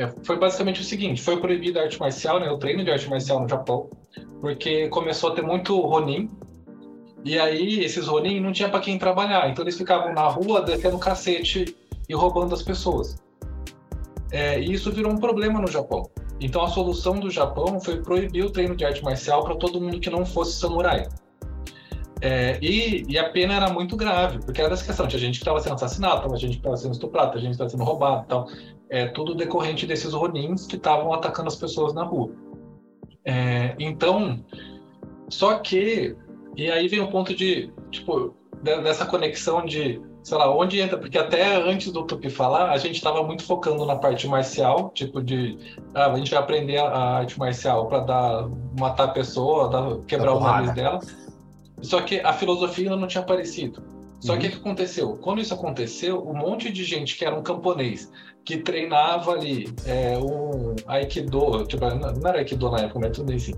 é, 0.00 0.10
foi 0.22 0.38
basicamente 0.38 0.80
o 0.80 0.84
seguinte, 0.84 1.20
foi 1.20 1.38
proibida 1.38 1.80
a 1.80 1.82
arte 1.82 2.00
marcial, 2.00 2.40
né? 2.40 2.50
O 2.50 2.56
treino 2.56 2.82
de 2.82 2.90
arte 2.90 3.06
marcial 3.06 3.40
no 3.40 3.46
Japão, 3.46 3.90
porque 4.40 4.88
começou 4.88 5.30
a 5.30 5.34
ter 5.34 5.42
muito 5.42 5.78
ronin, 5.78 6.30
e 7.22 7.38
aí 7.38 7.84
esses 7.84 8.06
ronin 8.06 8.40
não 8.40 8.50
tinha 8.50 8.70
para 8.70 8.80
quem 8.80 8.98
trabalhar, 8.98 9.50
então 9.50 9.62
eles 9.62 9.76
ficavam 9.76 10.14
na 10.14 10.26
rua 10.26 10.62
descendo 10.62 10.98
cacete 10.98 11.76
e 12.08 12.14
roubando 12.14 12.54
as 12.54 12.62
pessoas. 12.62 13.22
É, 14.32 14.58
e 14.58 14.72
isso 14.72 14.90
virou 14.90 15.12
um 15.12 15.18
problema 15.18 15.60
no 15.60 15.66
Japão. 15.66 16.08
Então 16.40 16.62
a 16.62 16.68
solução 16.68 17.20
do 17.20 17.28
Japão 17.28 17.78
foi 17.78 18.00
proibir 18.00 18.42
o 18.42 18.50
treino 18.50 18.74
de 18.74 18.86
arte 18.86 19.04
marcial 19.04 19.44
para 19.44 19.56
todo 19.56 19.78
mundo 19.78 20.00
que 20.00 20.08
não 20.08 20.24
fosse 20.24 20.58
samurai. 20.58 21.06
É, 22.22 22.58
e, 22.60 23.04
e, 23.08 23.18
a 23.18 23.30
pena 23.30 23.54
era 23.54 23.72
muito 23.72 23.96
grave, 23.96 24.40
porque 24.44 24.60
era 24.60 24.74
essa 24.74 24.84
questão: 24.84 25.06
tinha 25.06 25.18
gente 25.18 25.38
que 25.38 25.42
estava 25.42 25.60
sendo 25.60 25.74
assassinado, 25.74 26.26
tinha 26.26 26.38
gente 26.38 26.52
que 26.52 26.58
estava 26.58 26.76
sendo 26.76 26.92
estuprado, 26.92 27.32
tinha 27.32 27.42
gente 27.42 27.50
que 27.50 27.54
estava 27.54 27.70
sendo 27.70 27.84
roubado 27.84 28.26
tal. 28.28 28.48
É, 28.90 29.06
tudo 29.06 29.34
decorrente 29.34 29.86
desses 29.86 30.12
ronins 30.12 30.66
que 30.66 30.76
estavam 30.76 31.12
atacando 31.14 31.48
as 31.48 31.56
pessoas 31.56 31.94
na 31.94 32.02
rua. 32.02 32.32
É, 33.24 33.74
então, 33.78 34.44
só 35.28 35.58
que. 35.58 36.16
E 36.56 36.70
aí 36.70 36.88
vem 36.88 37.00
o 37.00 37.08
ponto 37.08 37.34
de, 37.34 37.72
tipo, 37.90 38.34
dessa 38.62 39.06
conexão 39.06 39.64
de, 39.64 40.02
sei 40.22 40.36
lá, 40.36 40.54
onde 40.54 40.80
entra, 40.80 40.98
porque 40.98 41.16
até 41.16 41.56
antes 41.56 41.92
do 41.92 42.04
Tupi 42.04 42.28
falar, 42.28 42.70
a 42.70 42.76
gente 42.76 42.96
estava 42.96 43.22
muito 43.22 43.44
focando 43.44 43.86
na 43.86 43.96
parte 43.96 44.26
marcial, 44.26 44.90
tipo 44.90 45.22
de, 45.22 45.56
ah, 45.94 46.12
a 46.12 46.16
gente 46.16 46.30
vai 46.30 46.40
aprender 46.40 46.78
a, 46.78 46.88
a 46.88 47.16
arte 47.18 47.38
marcial 47.38 47.86
para 47.86 48.00
dar 48.00 48.48
matar 48.78 49.04
a 49.04 49.08
pessoa, 49.08 49.70
dar, 49.70 49.98
quebrar 50.06 50.34
o 50.34 50.40
nariz 50.40 50.74
dela. 50.74 50.98
Só 51.82 52.00
que 52.00 52.20
a 52.20 52.32
filosofia 52.32 52.94
não 52.94 53.06
tinha 53.06 53.22
aparecido. 53.22 53.82
Só 54.20 54.34
uhum. 54.34 54.38
que 54.38 54.48
o 54.48 54.50
que 54.50 54.56
aconteceu? 54.58 55.16
Quando 55.16 55.40
isso 55.40 55.54
aconteceu, 55.54 56.22
um 56.28 56.34
monte 56.34 56.70
de 56.70 56.84
gente 56.84 57.16
que 57.16 57.24
era 57.24 57.34
um 57.34 57.42
camponês, 57.42 58.10
que 58.44 58.58
treinava 58.58 59.32
ali 59.32 59.72
é, 59.86 60.18
um 60.18 60.76
aikido, 60.86 61.64
tipo, 61.66 61.86
não 61.86 62.28
era 62.28 62.38
aikido 62.38 62.70
na 62.70 62.80
época, 62.80 63.00
mas 63.00 63.16
tudo 63.16 63.32
assim, 63.32 63.54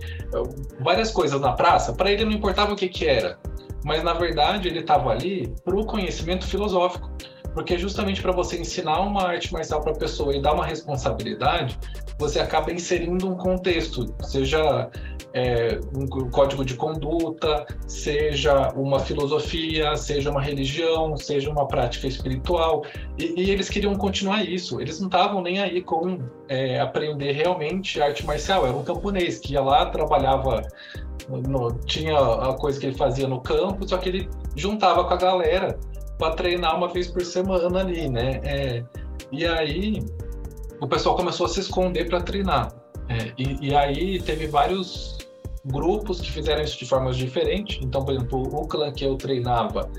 várias 0.81 1.11
coisas 1.11 1.41
na 1.41 1.53
praça, 1.53 1.93
para 1.93 2.13
ele 2.13 2.25
não 2.25 2.33
importava 2.33 2.73
o 2.73 2.77
que 2.77 2.89
que 2.89 3.07
era, 3.07 3.41
mas 3.85 4.05
na 4.05 4.13
verdade 4.13 4.69
ele 4.69 4.79
estava 4.79 5.11
ali 5.11 5.53
para 5.65 5.75
o 5.75 5.85
conhecimento 5.85 6.47
filosófico 6.47 7.11
porque 7.55 7.77
justamente 7.77 8.23
para 8.23 8.33
você 8.33 8.59
ensinar 8.59 9.01
uma 9.01 9.25
arte 9.25 9.53
marcial 9.53 9.83
para 9.83 9.93
a 9.93 9.97
pessoa 9.97 10.35
e 10.35 10.41
dar 10.41 10.55
uma 10.55 10.65
responsabilidade, 10.65 11.79
você 12.19 12.41
acaba 12.41 12.73
inserindo 12.73 13.29
um 13.29 13.37
contexto, 13.37 14.15
seja 14.23 14.91
é, 15.35 15.81
um 15.95 16.07
código 16.31 16.65
de 16.65 16.75
conduta, 16.75 17.67
seja 17.87 18.69
uma 18.75 18.99
filosofia, 18.99 19.97
seja 19.97 20.31
uma 20.31 20.43
religião, 20.43 21.17
seja 21.17 21.51
uma 21.51 21.67
prática 21.67 22.07
espiritual. 22.07 22.85
E, 23.19 23.41
e 23.41 23.51
eles 23.51 23.69
queriam 23.69 23.95
continuar 23.95 24.45
isso. 24.45 24.81
Eles 24.81 25.01
não 25.01 25.09
estavam 25.09 25.41
nem 25.41 25.61
aí 25.61 25.83
com 25.83 26.19
é, 26.49 26.81
aprender 26.81 27.33
realmente 27.33 28.01
arte 28.01 28.27
marcial. 28.27 28.67
Era 28.67 28.77
um 28.77 28.85
camponês 28.85 29.39
que 29.39 29.55
ia 29.55 29.63
lá, 29.63 29.87
trabalhava, 29.87 30.63
no, 31.29 31.73
tinha 31.87 32.19
a 32.19 32.55
coisa 32.55 32.79
que 32.79 32.87
ele 32.87 32.97
fazia 32.97 33.27
no 33.27 33.41
campo, 33.41 33.89
só 33.89 33.97
que 33.97 34.09
ele 34.09 34.29
juntava 34.55 35.05
com 35.05 35.15
a 35.15 35.17
galera 35.17 35.79
para 36.19 36.35
treinar 36.35 36.77
uma 36.77 36.89
vez 36.89 37.09
por 37.09 37.25
semana 37.25 37.81
ali, 37.81 38.09
né? 38.09 38.41
É, 38.45 38.85
e 39.31 39.47
aí 39.47 40.05
o 40.81 40.87
pessoal 40.87 41.17
começou 41.17 41.47
a 41.47 41.49
se 41.49 41.61
esconder 41.61 42.07
para 42.09 42.21
treinar. 42.21 42.75
É, 43.09 43.33
e, 43.37 43.69
e 43.69 43.75
aí 43.75 44.21
teve 44.21 44.47
vários 44.47 45.19
grupos 45.65 46.21
que 46.21 46.31
fizeram 46.31 46.63
isso 46.63 46.79
de 46.79 46.87
formas 46.87 47.17
diferentes. 47.17 47.79
Então, 47.83 48.05
por 48.05 48.15
exemplo, 48.15 48.43
o 48.43 48.67
clã 48.67 48.91
que 48.93 49.05
eu 49.05 49.17
treinava 49.17 49.91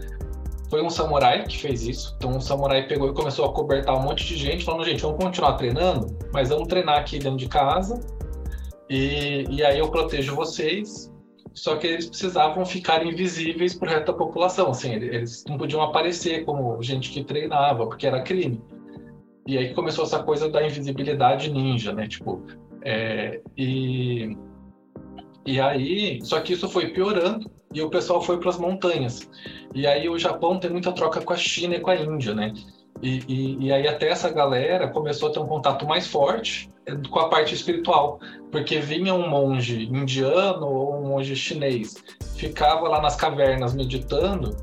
foi 0.69 0.81
um 0.81 0.89
samurai 0.89 1.45
que 1.45 1.57
fez 1.57 1.83
isso. 1.83 2.15
Então, 2.17 2.31
um 2.31 2.41
samurai 2.41 2.87
pegou 2.87 3.09
e 3.09 3.13
começou 3.13 3.45
a 3.45 3.53
cobertar 3.53 3.95
um 3.97 4.01
monte 4.01 4.25
de 4.25 4.35
gente, 4.35 4.65
falando: 4.65 4.85
gente, 4.85 5.01
vamos 5.01 5.23
continuar 5.23 5.53
treinando, 5.53 6.17
mas 6.33 6.49
vamos 6.49 6.67
treinar 6.67 6.97
aqui 6.97 7.19
dentro 7.19 7.37
de 7.37 7.47
casa. 7.47 7.99
E, 8.89 9.45
e 9.49 9.63
aí 9.63 9.79
eu 9.79 9.89
protejo 9.89 10.35
vocês. 10.35 11.11
Só 11.53 11.75
que 11.75 11.85
eles 11.85 12.07
precisavam 12.07 12.65
ficar 12.65 13.05
invisíveis 13.05 13.75
para 13.75 13.87
o 13.87 13.91
resto 13.91 14.07
da 14.07 14.13
população. 14.13 14.71
Assim, 14.71 14.93
eles 14.93 15.43
não 15.47 15.55
podiam 15.55 15.83
aparecer 15.83 16.43
como 16.45 16.81
gente 16.81 17.11
que 17.11 17.23
treinava, 17.23 17.85
porque 17.85 18.07
era 18.07 18.23
crime. 18.23 18.59
E 19.45 19.57
aí 19.57 19.73
começou 19.75 20.05
essa 20.05 20.23
coisa 20.23 20.49
da 20.49 20.65
invisibilidade 20.65 21.51
ninja, 21.51 21.93
né? 21.93 22.07
Tipo, 22.07 22.41
é, 22.81 23.39
e 23.55 24.35
e 25.45 25.59
aí, 25.59 26.19
só 26.23 26.39
que 26.39 26.53
isso 26.53 26.69
foi 26.69 26.87
piorando 26.89 27.49
e 27.73 27.81
o 27.81 27.89
pessoal 27.89 28.21
foi 28.21 28.39
para 28.39 28.49
as 28.49 28.57
montanhas. 28.57 29.29
E 29.73 29.85
aí 29.87 30.07
o 30.07 30.17
Japão 30.17 30.59
tem 30.59 30.69
muita 30.69 30.91
troca 30.91 31.21
com 31.21 31.33
a 31.33 31.37
China 31.37 31.75
e 31.75 31.79
com 31.79 31.89
a 31.89 31.95
Índia, 31.95 32.33
né? 32.33 32.53
E, 33.01 33.23
e, 33.27 33.65
e, 33.65 33.73
aí 33.73 33.87
até 33.87 34.09
essa 34.09 34.29
galera 34.29 34.87
começou 34.87 35.29
a 35.29 35.31
ter 35.33 35.39
um 35.39 35.47
contato 35.47 35.85
mais 35.85 36.07
forte 36.07 36.71
com 37.09 37.19
a 37.19 37.27
parte 37.27 37.53
espiritual, 37.53 38.19
porque 38.51 38.79
vinha 38.79 39.13
um 39.13 39.27
monge 39.27 39.83
indiano 39.91 40.67
ou 40.67 40.97
um 40.97 41.07
monge 41.09 41.35
chinês, 41.35 41.95
ficava 42.35 42.87
lá 42.87 43.01
nas 43.01 43.15
cavernas 43.15 43.73
meditando 43.73 44.55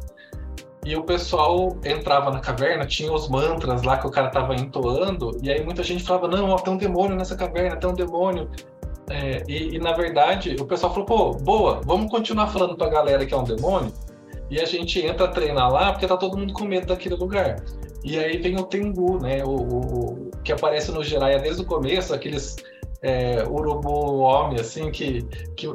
e 0.85 0.97
o 0.97 1.03
pessoal 1.03 1.77
entrava 1.85 2.31
na 2.31 2.41
caverna, 2.41 2.87
tinha 2.87 3.13
os 3.13 3.29
mantras 3.29 3.83
lá 3.83 3.99
que 3.99 4.07
o 4.07 4.11
cara 4.11 4.31
tava 4.31 4.55
entoando, 4.55 5.37
e 5.43 5.51
aí 5.51 5.63
muita 5.63 5.83
gente 5.83 6.03
falava: 6.03 6.29
Não, 6.29 6.49
ó, 6.51 6.57
tem 6.57 6.73
um 6.73 6.79
demônio 6.79 7.17
nessa 7.17 7.37
caverna, 7.37 7.77
tem 7.77 7.91
um 7.91 7.95
demônio. 7.95 8.51
É, 9.11 9.43
e, 9.49 9.75
e, 9.75 9.79
na 9.79 9.93
verdade, 9.93 10.57
o 10.61 10.65
pessoal 10.65 10.95
falou: 10.95 11.07
Pô, 11.07 11.35
boa, 11.35 11.81
vamos 11.85 12.11
continuar 12.11 12.47
falando 12.47 12.77
pra 12.77 12.89
galera 12.89 13.27
que 13.27 13.35
é 13.35 13.37
um 13.37 13.43
demônio, 13.43 13.93
e 14.49 14.61
a 14.61 14.65
gente 14.65 15.05
entra 15.05 15.27
treinar 15.27 15.71
lá 15.71 15.93
porque 15.93 16.07
tá 16.07 16.17
todo 16.17 16.39
mundo 16.39 16.53
com 16.53 16.65
medo 16.65 16.87
daquele 16.87 17.17
lugar. 17.17 17.63
E 18.05 18.19
aí 18.19 18.39
vem 18.39 18.57
o 18.57 18.63
Tengu, 18.63 19.21
né? 19.21 19.45
O, 19.45 19.51
o, 19.51 20.31
que 20.43 20.53
aparece 20.53 20.93
no 20.93 21.03
Jiraiya 21.03 21.41
desde 21.41 21.63
o 21.63 21.67
começo, 21.67 22.15
aqueles 22.15 22.57
é, 23.03 23.45
urubu 23.49 24.19
homem, 24.21 24.61
assim, 24.61 24.91
que, 24.91 25.23
que, 25.57 25.71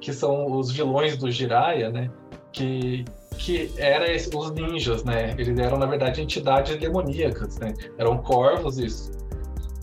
que 0.00 0.12
são 0.12 0.52
os 0.52 0.70
vilões 0.70 1.16
do 1.16 1.30
Jiraiya, 1.30 1.90
né? 1.90 2.10
Que, 2.52 3.04
que 3.38 3.72
eram 3.78 4.06
os 4.38 4.50
ninjas, 4.52 5.02
né? 5.04 5.34
Eles 5.36 5.58
eram, 5.58 5.78
na 5.78 5.86
verdade, 5.86 6.20
entidades 6.20 6.76
demoníacas, 6.76 7.58
né? 7.58 7.74
Eram 7.98 8.18
corvos, 8.18 8.78
isso. 8.78 9.10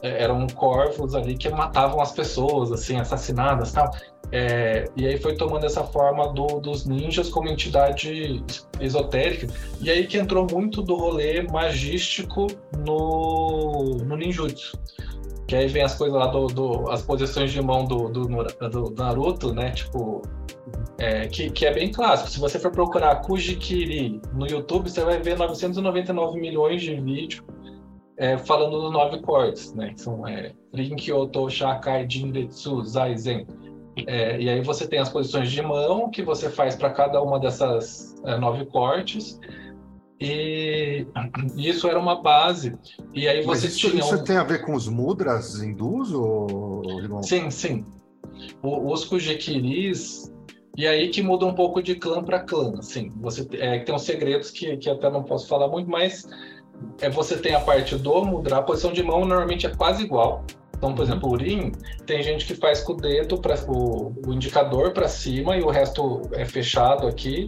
Eram 0.02 0.48
corvos 0.48 1.14
ali 1.14 1.38
que 1.38 1.50
matavam 1.50 2.02
as 2.02 2.12
pessoas, 2.12 2.72
assim, 2.72 2.98
assassinadas 2.98 3.72
tal. 3.72 3.92
É, 4.32 4.86
e 4.96 5.06
aí 5.06 5.18
foi 5.18 5.36
tomando 5.36 5.66
essa 5.66 5.84
forma 5.84 6.32
do, 6.32 6.60
dos 6.62 6.86
ninjas 6.86 7.30
como 7.30 7.50
entidade 7.50 8.44
esotérica. 8.80 9.48
E 9.82 9.92
aí 9.92 10.08
que 10.08 10.18
entrou 10.18 10.48
muito 10.50 10.82
do 10.82 10.96
rolê 10.96 11.42
magístico 11.44 12.48
no, 12.86 13.98
no 14.06 14.16
ninjutsu. 14.16 14.80
Que 15.48 15.56
aí 15.58 15.68
vem 15.68 15.84
as 15.84 15.96
coisas 15.96 16.18
lá 16.18 16.28
do, 16.28 16.48
do 16.48 16.90
as 16.90 17.02
posições 17.02 17.52
de 17.52 17.62
mão 17.62 17.84
do, 17.84 18.08
do, 18.08 18.26
do 18.26 18.94
Naruto, 18.98 19.54
né? 19.54 19.72
Tipo, 19.72 20.22
é, 20.98 21.28
que, 21.28 21.50
que 21.50 21.66
é 21.66 21.74
bem 21.74 21.92
clássico. 21.92 22.30
Se 22.30 22.40
você 22.40 22.58
for 22.58 22.72
procurar 22.72 23.16
Kujikiri 23.18 24.22
no 24.34 24.48
YouTube, 24.48 24.90
você 24.90 25.04
vai 25.04 25.20
ver 25.20 25.38
999 25.38 26.40
milhões 26.40 26.82
de 26.82 26.96
vídeos 26.96 27.44
é, 28.18 28.38
falando 28.38 28.80
dos 28.82 28.92
nove 28.92 29.22
cortes, 29.22 29.74
né? 29.74 29.94
Que 29.94 30.02
são 30.02 30.28
é, 30.28 30.54
Rinkyoto, 30.74 31.50
Shakai, 31.50 32.08
Jinretsu, 32.10 32.84
Zaizen. 32.84 33.48
É, 34.08 34.40
e 34.40 34.50
aí 34.50 34.62
você 34.62 34.88
tem 34.88 35.00
as 35.00 35.10
posições 35.10 35.52
de 35.52 35.62
mão 35.62 36.10
que 36.10 36.24
você 36.24 36.50
faz 36.50 36.76
para 36.76 36.92
cada 36.92 37.22
uma 37.22 37.40
dessas 37.40 38.16
é, 38.26 38.38
nove 38.38 38.66
cortes. 38.66 39.40
E 40.20 41.08
isso 41.58 41.88
era 41.88 42.00
uma 42.00 42.22
base. 42.22 42.78
E 43.12 43.28
aí 43.28 43.42
você 43.42 43.66
Mas 43.66 43.76
isso, 43.76 43.90
tinha. 43.90 44.00
Isso 44.02 44.16
um... 44.16 44.24
tem 44.24 44.38
a 44.38 44.44
ver 44.44 44.64
com 44.64 44.76
os 44.76 44.88
mudras 44.88 45.62
hindus, 45.62 46.14
ou, 46.14 46.84
irmão? 47.00 47.24
Sim, 47.24 47.50
sim. 47.50 47.86
O, 48.62 48.92
os 48.94 49.04
kujikiris. 49.04 50.32
E 50.78 50.88
aí 50.88 51.10
que 51.10 51.22
muda 51.22 51.46
um 51.46 51.54
pouco 51.54 51.82
de 51.82 51.96
clã 51.96 52.24
para 52.24 52.40
clã. 52.40 52.76
Assim, 52.78 53.12
você 53.18 53.48
é, 53.54 53.80
tem 53.80 53.94
uns 53.94 54.04
segredos 54.04 54.52
que, 54.52 54.78
que 54.78 54.90
até 54.90 55.10
não 55.10 55.24
posso 55.24 55.48
falar 55.48 55.68
muito, 55.68 55.90
mas 55.90 56.26
é, 57.00 57.10
você 57.10 57.38
tem 57.38 57.56
a 57.56 57.60
parte 57.60 57.96
do 57.96 58.24
mudra. 58.24 58.58
A 58.58 58.62
posição 58.62 58.92
de 58.92 59.04
mão 59.04 59.26
normalmente 59.26 59.66
é 59.66 59.70
quase 59.70 60.04
igual. 60.04 60.44
Então, 60.78 60.96
por 60.96 61.04
exemplo, 61.04 61.30
o 61.30 61.34
urim, 61.34 61.72
tem 62.08 62.24
gente 62.24 62.46
que 62.46 62.56
faz 62.56 62.82
com 62.82 62.94
o 62.94 62.98
dedo, 62.98 63.38
pra, 63.38 63.56
o, 63.68 64.14
o 64.26 64.34
indicador 64.34 64.92
para 64.94 65.08
cima 65.08 65.56
e 65.56 65.62
o 65.62 65.70
resto 65.70 66.22
é 66.34 66.44
fechado 66.44 67.08
aqui. 67.08 67.48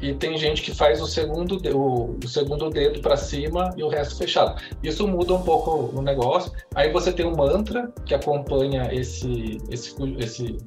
E 0.00 0.12
tem 0.14 0.36
gente 0.36 0.62
que 0.62 0.74
faz 0.74 1.00
o 1.00 1.06
segundo, 1.06 1.56
o, 1.76 2.16
o 2.22 2.28
segundo 2.28 2.68
dedo 2.68 3.00
para 3.00 3.16
cima 3.16 3.70
e 3.76 3.82
o 3.82 3.88
resto 3.88 4.16
fechado. 4.16 4.60
Isso 4.82 5.06
muda 5.08 5.34
um 5.34 5.42
pouco 5.42 5.96
o 5.96 6.02
negócio. 6.02 6.52
Aí 6.74 6.92
você 6.92 7.12
tem 7.12 7.26
um 7.26 7.34
mantra 7.34 7.92
que 8.04 8.14
acompanha 8.14 8.88
esse, 8.92 9.58
esse, 9.70 9.94
esse 10.18 10.58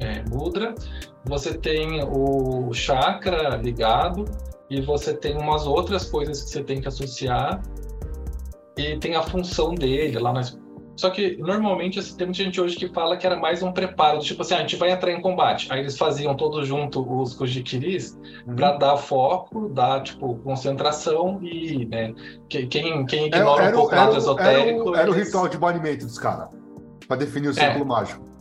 é, 0.00 0.22
mudra. 0.28 0.74
Você 1.24 1.54
tem 1.54 2.04
o 2.04 2.72
chakra 2.72 3.56
ligado 3.56 4.24
e 4.70 4.80
você 4.80 5.14
tem 5.14 5.36
umas 5.36 5.66
outras 5.66 6.10
coisas 6.10 6.42
que 6.42 6.50
você 6.50 6.62
tem 6.62 6.80
que 6.80 6.88
associar 6.88 7.62
e 8.76 8.98
tem 8.98 9.14
a 9.14 9.22
função 9.22 9.74
dele 9.74 10.18
lá 10.18 10.32
nas 10.32 10.58
só 10.96 11.10
que 11.10 11.36
normalmente 11.38 11.98
assim, 11.98 12.16
tem 12.16 12.26
muita 12.26 12.42
gente 12.42 12.60
hoje 12.60 12.76
que 12.76 12.88
fala 12.88 13.16
que 13.16 13.26
era 13.26 13.36
mais 13.36 13.62
um 13.62 13.72
preparo, 13.72 14.20
tipo 14.20 14.42
assim, 14.42 14.54
ah, 14.54 14.58
a 14.58 14.60
gente 14.60 14.76
vai 14.76 14.92
entrar 14.92 15.10
em 15.10 15.20
combate. 15.20 15.66
Aí 15.72 15.80
eles 15.80 15.98
faziam 15.98 16.36
todos 16.36 16.68
junto 16.68 17.04
os 17.20 17.34
Kujikiris 17.34 18.16
uhum. 18.46 18.54
para 18.54 18.72
dar 18.76 18.96
foco, 18.96 19.68
dar 19.70 20.02
tipo 20.02 20.36
concentração 20.36 21.40
e, 21.42 21.84
né, 21.86 22.14
quem, 22.48 22.68
quem 23.06 23.26
ignora 23.26 23.64
era, 23.64 23.76
um 23.76 23.80
pouco 23.80 23.94
o 23.94 23.98
lado 23.98 24.16
esotérico. 24.16 24.94
Era, 24.94 25.02
era 25.02 25.10
o 25.10 25.14
ritual 25.14 25.48
de 25.48 25.58
banimento 25.58 26.06
dos 26.06 26.18
caras, 26.18 26.48
para 27.08 27.16
definir 27.16 27.48
o 27.48 27.50
é. 27.50 27.54
círculo 27.54 27.84
é. 27.84 27.88
mágico. 27.88 28.33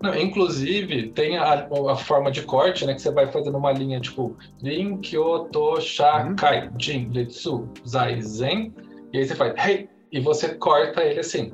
Não, 0.00 0.14
inclusive, 0.14 1.08
tem 1.10 1.36
a, 1.36 1.66
a, 1.90 1.96
forma 1.96 2.30
de 2.30 2.42
corte, 2.42 2.86
né? 2.86 2.94
Que 2.94 3.02
você 3.02 3.10
vai 3.10 3.26
fazendo 3.26 3.58
uma 3.58 3.72
linha 3.72 4.00
tipo 4.00 4.36
Rin, 4.62 4.98
Kyoto, 4.98 5.80
Shakai, 5.80 6.68
uhum. 6.68 6.74
Jin, 6.78 7.10
Retsu, 7.12 7.68
Zai, 7.86 8.20
Zen. 8.22 8.72
E 9.12 9.18
aí 9.18 9.26
você 9.26 9.34
faz 9.34 9.54
Hey! 9.56 9.88
e 10.12 10.20
você 10.20 10.54
corta 10.54 11.02
ele 11.02 11.20
assim. 11.20 11.52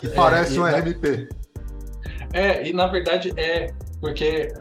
Que 0.00 0.08
parece 0.08 0.56
é, 0.56 0.60
um 0.60 0.64
na... 0.64 0.78
RMP. 0.78 1.28
É, 2.32 2.68
e 2.68 2.72
na 2.72 2.86
verdade 2.86 3.32
é, 3.36 3.72
porque, 4.00 4.52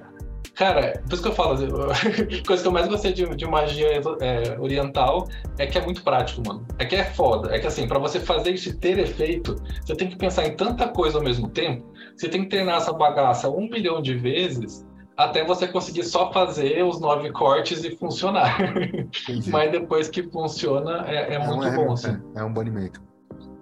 cara, 0.58 1.02
por 1.08 1.14
isso 1.14 1.22
que 1.22 1.30
eu 1.30 1.34
falo, 1.34 1.56
coisa 2.46 2.62
que 2.62 2.68
eu 2.68 2.72
mais 2.72 2.88
gostei 2.88 3.14
de, 3.14 3.26
de 3.36 3.46
magia 3.46 4.02
é, 4.20 4.60
oriental 4.60 5.28
é 5.58 5.68
que 5.68 5.78
é 5.78 5.82
muito 5.82 6.04
prático, 6.04 6.42
mano. 6.46 6.66
É 6.80 6.86
que 6.86 6.96
é 6.96 7.06
foda. 7.06 7.56
É 7.56 7.60
que 7.60 7.68
assim, 7.68 7.88
para 7.88 8.00
você 8.00 8.20
fazer 8.20 8.52
isso 8.52 8.76
ter 8.80 8.98
efeito, 8.98 9.56
você 9.86 9.96
tem 9.96 10.10
que 10.10 10.18
pensar 10.18 10.46
em 10.48 10.56
tanta 10.56 10.88
coisa 10.88 11.20
ao 11.20 11.24
mesmo 11.24 11.48
tempo, 11.50 11.86
você 12.16 12.28
tem 12.28 12.44
que 12.44 12.50
treinar 12.50 12.78
essa 12.78 12.92
bagaça 12.92 13.50
um 13.50 13.70
milhão 13.70 14.02
de 14.02 14.16
vezes 14.16 14.86
até 15.16 15.44
você 15.44 15.68
conseguir 15.68 16.04
só 16.04 16.32
fazer 16.32 16.84
os 16.84 17.00
nove 17.00 17.32
cortes 17.32 17.84
e 17.84 17.96
funcionar. 17.96 18.58
Mas 19.48 19.72
depois 19.72 20.10
que 20.10 20.24
funciona, 20.24 21.06
é, 21.08 21.34
é, 21.34 21.34
é 21.34 21.40
muito 21.40 21.68
um, 21.68 21.76
bom. 21.76 21.94
Assim. 21.94 22.20
É, 22.36 22.44
um 22.44 22.54
banimento. 22.54 23.02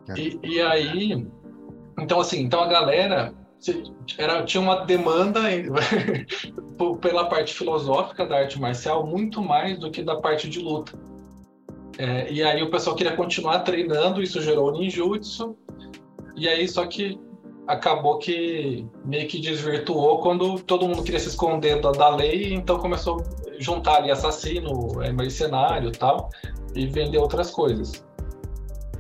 É. 0.10 0.20
E, 0.20 0.40
e, 0.44 0.62
aí, 0.62 1.28
então 1.98 2.20
assim, 2.20 2.42
então 2.42 2.62
a 2.62 2.68
galera 2.68 3.34
era, 4.18 4.44
tinha 4.44 4.62
uma 4.62 4.86
demanda 4.86 5.42
pela 7.02 7.26
parte 7.26 7.54
filosófica 7.54 8.26
da 8.26 8.38
arte 8.40 8.60
marcial 8.60 9.06
muito 9.06 9.42
mais 9.42 9.80
do 9.80 9.90
que 9.92 10.04
da 10.04 10.18
parte 10.18 10.50
de 10.50 10.60
luta. 10.60 10.94
É, 11.98 12.32
e 12.32 12.44
aí 12.44 12.62
o 12.62 12.70
pessoal 12.70 12.96
queria 12.96 13.16
continuar 13.16 13.60
treinando, 13.60 14.22
isso 14.22 14.42
gerou 14.42 14.70
o 14.70 14.72
ninjutsu. 14.72 15.56
E 16.36 16.50
aí, 16.50 16.68
só 16.68 16.86
que 16.86 17.18
acabou 17.68 18.18
que 18.20 18.86
meio 19.04 19.28
que 19.28 19.40
desvirtuou 19.40 20.20
quando 20.20 20.60
todo 20.60 20.88
mundo 20.88 21.04
queria 21.04 21.20
se 21.20 21.30
esconder 21.30 21.82
da, 21.82 21.92
da 21.92 22.10
lei, 22.10 22.54
então 22.54 22.78
começou 22.78 23.22
a 23.22 23.62
juntar 23.62 23.98
ali 23.98 24.12
assassino, 24.12 25.02
é, 25.02 25.12
mercenário 25.12 25.92
tal, 25.92 26.30
e 26.76 26.86
vender 26.86 27.18
outras 27.18 27.50
coisas. 27.50 28.06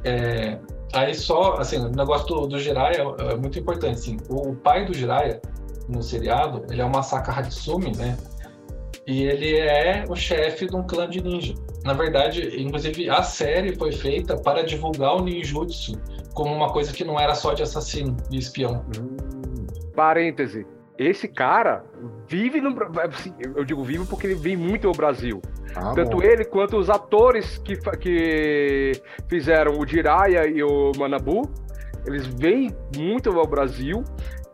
É, 0.04 0.58
aí 0.94 1.14
só, 1.14 1.57
assim, 1.57 1.78
o 1.78 1.90
negócio 1.90 2.28
do, 2.28 2.48
do 2.48 2.60
Jiraiya 2.60 3.03
é, 3.20 3.34
é 3.34 3.36
muito 3.36 3.57
importante, 3.60 3.95
assim, 3.95 4.18
o, 4.30 4.49
o, 4.49 4.56
pai 4.56 4.86
do 4.86 4.94
Jiraiya, 4.94 5.41
no 5.88 6.02
seriado, 6.02 6.66
ele 6.70 6.82
é 6.82 6.86
o 6.86 6.90
Masaka 6.90 7.32
Hatsumi, 7.32 7.95
né, 7.95 8.18
e 9.07 9.24
ele 9.24 9.57
é 9.57 10.03
o 10.10 10.16
chefe 10.16 10.68
de 10.68 10.76
um 10.76 10.84
clã 10.84 11.07
de 11.07 11.22
ninja. 11.22 11.53
Na 11.84 11.94
verdade, 11.94 12.60
inclusive, 12.60 13.10
a 13.10 13.22
série 13.22 13.76
foi 13.76 13.91
feita 13.91 14.36
para 14.36 14.64
divulgar 14.64 15.16
o 15.16 15.24
ninjutsu 15.24 16.02
como 16.34 16.53
uma 16.53 16.72
coisa 16.72 16.91
que 16.91 17.03
não 17.03 17.20
era 17.20 17.36
só 17.36 17.53
de 17.53 17.62
assassino 17.62 18.18
e 18.32 18.38
espião. 18.38 18.84
Hum. 18.98 19.68
Parêntese. 19.95 20.66
Esse 20.98 21.28
cara 21.28 21.84
vive 22.28 22.62
no 22.62 22.74
assim, 23.02 23.34
eu 23.56 23.66
digo 23.66 23.84
vive 23.84 24.06
porque 24.06 24.28
ele 24.28 24.36
vem 24.36 24.56
muito 24.56 24.88
ao 24.88 24.94
Brasil. 24.94 25.42
Ah, 25.76 25.94
Tanto 25.94 26.18
bom. 26.18 26.24
ele 26.24 26.46
quanto 26.46 26.78
os 26.78 26.90
atores 26.90 27.58
que, 27.58 27.76
que 28.00 28.94
fizeram 29.28 29.78
o 29.78 29.86
Jiraya 29.86 30.48
e 30.48 30.64
o 30.64 30.94
Manabu 30.98 31.42
Eles 32.06 32.26
vêm 32.26 32.74
muito 32.96 33.38
ao 33.38 33.46
Brasil 33.46 34.04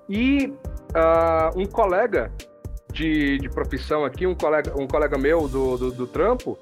e 0.10 0.52
uh, 0.96 1.60
um 1.60 1.66
colega 1.66 2.32
de, 2.92 3.38
de 3.38 3.50
profissão 3.50 4.04
aqui, 4.04 4.26
um 4.26 4.36
colega, 4.36 4.74
um 4.80 4.88
colega 4.88 5.18
meu 5.18 5.48
do, 5.48 5.78
do, 5.78 5.92
do 5.92 6.08
trampo, 6.08 6.58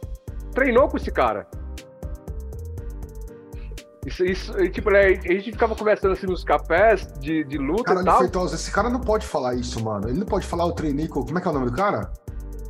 treinou 0.54 0.88
com 0.88 0.98
esse 0.98 1.12
cara. 1.12 1.48
Isso, 4.10 4.26
isso, 4.26 4.70
tipo, 4.72 4.90
né, 4.90 5.08
a 5.08 5.34
gente 5.34 5.52
ficava 5.52 5.76
conversando 5.76 6.14
assim 6.14 6.26
nos 6.26 6.44
cafés 6.44 7.08
de, 7.20 7.44
de 7.44 7.58
luta 7.60 7.84
Caralho, 7.84 8.02
e 8.02 8.06
tal. 8.06 8.20
Feitosa, 8.20 8.56
esse 8.56 8.72
cara 8.72 8.90
não 8.90 9.00
pode 9.00 9.26
falar 9.26 9.54
isso, 9.54 9.84
mano. 9.84 10.10
Ele 10.10 10.18
não 10.20 10.26
pode 10.26 10.48
falar, 10.48 10.66
eu 10.66 10.72
treinei 10.72 11.08
com. 11.08 11.24
Como 11.24 11.38
é 11.38 11.42
que 11.42 11.48
é 11.48 11.52
o 11.52 11.54
nome 11.54 11.68
do 11.68 11.76
cara? 11.76 12.12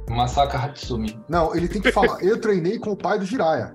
Masaka 0.10 0.58
Hatsumi. 0.58 1.18
Não, 1.30 1.56
ele 1.56 1.68
tem 1.70 1.82
que 1.82 1.92
falar, 1.92 2.22
eu 2.24 2.40
treinei 2.42 2.78
com 2.78 2.92
o 2.92 2.98
pai 2.98 3.18
do 3.20 3.26
Jiraya. 3.26 3.74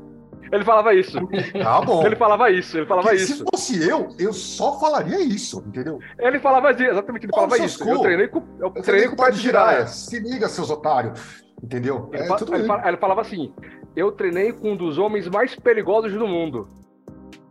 Ele 0.52 0.62
falava 0.62 0.94
isso. 0.94 1.18
Tá 1.62 1.80
bom. 1.80 2.04
Ele 2.04 2.16
falava 2.16 2.50
isso, 2.50 2.76
ele 2.76 2.86
falava 2.86 3.08
Porque 3.08 3.22
isso. 3.22 3.38
Se 3.38 3.44
fosse 3.50 3.88
eu, 3.88 4.08
eu 4.18 4.32
só 4.32 4.78
falaria 4.78 5.20
isso, 5.20 5.64
entendeu? 5.66 5.98
Ele 6.18 6.38
falava 6.38 6.70
exatamente, 6.70 7.24
ele 7.24 7.32
Pau 7.32 7.48
falava 7.48 7.64
isso. 7.64 7.88
Eu 7.88 7.98
treinei 8.00 8.28
com, 8.28 8.42
eu 8.60 8.72
Eu 8.76 8.82
treinei 8.82 9.08
com 9.08 9.14
o 9.14 9.16
pai 9.16 9.30
do 9.30 9.38
Jiraya. 9.38 9.86
Se 9.86 10.20
liga, 10.20 10.48
seus 10.48 10.70
otários. 10.70 11.42
Entendeu? 11.62 12.10
Ele, 12.12 12.24
É 12.24 12.26
fa- 12.26 12.36
tudo 12.36 12.52
ele 12.52 12.62
ele. 12.62 12.68
fa- 12.68 12.82
ele 12.86 12.96
falava 12.98 13.22
assim: 13.22 13.54
eu 13.96 14.12
treinei 14.12 14.52
com 14.52 14.72
um 14.72 14.76
dos 14.76 14.98
homens 14.98 15.26
mais 15.28 15.54
perigosos 15.54 16.12
do 16.12 16.26
mundo. 16.28 16.68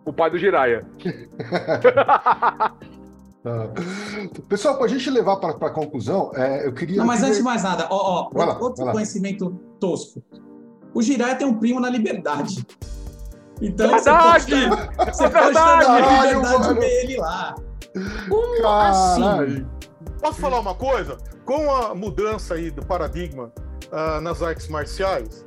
O 0.06 0.12
pai 0.14 0.30
do 0.30 0.38
Jiraya. 0.38 0.86
Ah. 3.46 3.68
Pessoal, 4.48 4.78
para 4.78 4.86
a 4.86 4.88
gente 4.88 5.10
levar 5.10 5.36
para 5.36 5.52
a 5.68 5.70
conclusão, 5.70 6.32
é, 6.34 6.66
eu 6.66 6.72
queria. 6.74 6.96
Não, 7.00 7.06
mas 7.06 7.22
antes 7.22 7.36
de 7.40 7.44
mais 7.44 7.62
nada, 7.62 7.90
ó, 7.92 8.30
ó, 8.34 8.38
lá, 8.38 8.58
outro 8.58 8.90
conhecimento 8.90 9.50
tosco. 9.82 10.24
O 10.94 11.02
Jiraiya 11.02 11.36
tem 11.36 11.46
um 11.46 11.60
primo 11.60 11.78
na 11.82 11.90
Liberdade. 11.90 12.66
Então 13.62 13.90
Verdade! 13.90 14.46
você 14.46 14.70
pode, 14.70 14.86
estar- 14.86 15.14
você 15.14 15.24
É 15.26 15.30
pode 15.30 15.48
estar 15.48 15.66
na 15.66 15.76
verdade! 15.78 16.28
Liberdade 16.28 16.54
Caralho, 16.58 16.74
de 16.74 16.80
ver 16.80 17.04
ele 17.04 17.18
lá. 17.18 17.56
Como 18.30 18.68
assim? 18.68 19.66
Posso 20.22 20.40
falar 20.40 20.60
uma 20.62 20.76
coisa? 20.76 21.18
Com 21.44 21.70
a 21.70 21.94
mudança 21.94 22.54
aí 22.54 22.72
do 22.72 22.86
paradigma 22.86 23.52
ah, 23.92 24.22
nas 24.22 24.42
artes 24.42 24.70
marciais, 24.70 25.46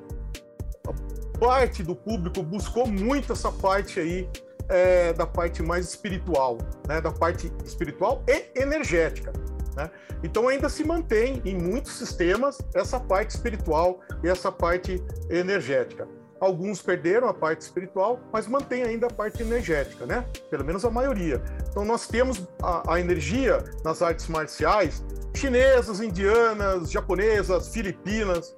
parte 1.41 1.83
do 1.83 1.97
público 1.97 2.43
buscou 2.43 2.87
muito 2.87 3.33
essa 3.33 3.51
parte 3.51 3.99
aí 4.01 4.29
é, 4.69 5.13
da 5.13 5.27
parte 5.27 5.63
mais 5.63 5.87
espiritual, 5.89 6.59
né? 6.89 7.01
Da 7.01 7.11
parte 7.11 7.53
espiritual 7.65 8.23
e 8.27 8.61
energética. 8.61 9.33
Né? 9.77 9.91
Então 10.23 10.49
ainda 10.49 10.69
se 10.69 10.83
mantém 10.83 11.43
em 11.45 11.55
muitos 11.55 11.93
sistemas 11.93 12.59
essa 12.75 12.99
parte 12.99 13.31
espiritual 13.31 14.01
e 14.25 14.29
essa 14.29 14.51
parte 14.51 15.03
energética. 15.29 16.09
Alguns 16.41 16.83
perderam 16.83 17.29
a 17.29 17.35
parte 17.35 17.63
espiritual, 17.63 18.21
mas 18.33 18.47
mantém 18.47 18.83
ainda 18.83 19.07
a 19.07 19.11
parte 19.11 19.43
energética, 19.43 20.05
né? 20.05 20.27
Pelo 20.51 20.65
menos 20.65 20.85
a 20.85 20.91
maioria. 20.91 21.43
Então 21.71 21.85
nós 21.85 22.07
temos 22.07 22.47
a, 22.63 22.95
a 22.95 23.01
energia 23.01 23.63
nas 23.85 24.03
artes 24.03 24.29
marciais 24.29 25.03
chinesas, 25.35 26.01
indianas, 26.01 26.91
japonesas, 26.91 27.69
filipinas, 27.69 28.55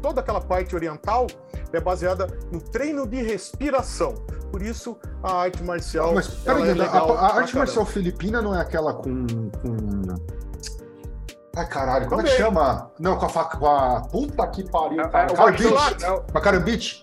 toda 0.00 0.20
aquela 0.20 0.40
parte 0.40 0.74
oriental 0.74 1.26
é 1.72 1.80
baseada 1.80 2.26
no 2.52 2.60
treino 2.60 3.06
de 3.06 3.22
respiração. 3.22 4.14
Por 4.50 4.62
isso 4.62 4.98
a 5.22 5.42
arte 5.42 5.62
marcial 5.62 6.12
Mas 6.14 6.26
peraí, 6.28 6.68
é 6.68 6.70
a, 6.72 6.74
legal 6.74 7.12
a 7.12 7.14
pra 7.14 7.22
arte 7.26 7.34
caramba. 7.34 7.58
marcial 7.58 7.86
filipina 7.86 8.42
não 8.42 8.54
é 8.56 8.60
aquela 8.60 8.92
com. 8.94 9.26
com... 9.26 10.30
Ai, 11.56 11.66
caralho, 11.68 12.08
como 12.08 12.20
é 12.20 12.24
que 12.24 12.30
Também. 12.30 12.44
chama? 12.46 12.90
Não, 12.98 13.16
com 13.18 13.26
a 13.26 13.28
faca. 13.28 13.56
Com 13.58 13.66
a. 13.66 14.00
Puta 14.02 14.46
que 14.48 14.68
pariu. 14.70 15.00
É, 15.00 15.08
cara. 15.08 15.32
é 15.32 15.34
Carambite. 15.34 16.04
Com 16.32 16.38
a 16.38 16.40
carambite? 16.40 17.02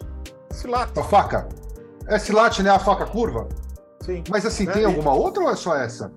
Silate, 0.51 0.93
Com 0.93 0.99
a 1.01 1.03
faca? 1.03 1.47
É 2.07 2.17
silate, 2.17 2.63
né? 2.63 2.69
A 2.69 2.79
faca 2.79 3.05
curva? 3.05 3.47
sim. 4.01 4.23
Mas 4.29 4.45
assim, 4.45 4.67
É, 4.67 4.71
tem 4.71 4.85
alguma 4.85 5.13
outra 5.13 5.43
ou 5.43 5.49
é 5.49 5.55
só 5.55 5.75
essa? 5.75 6.11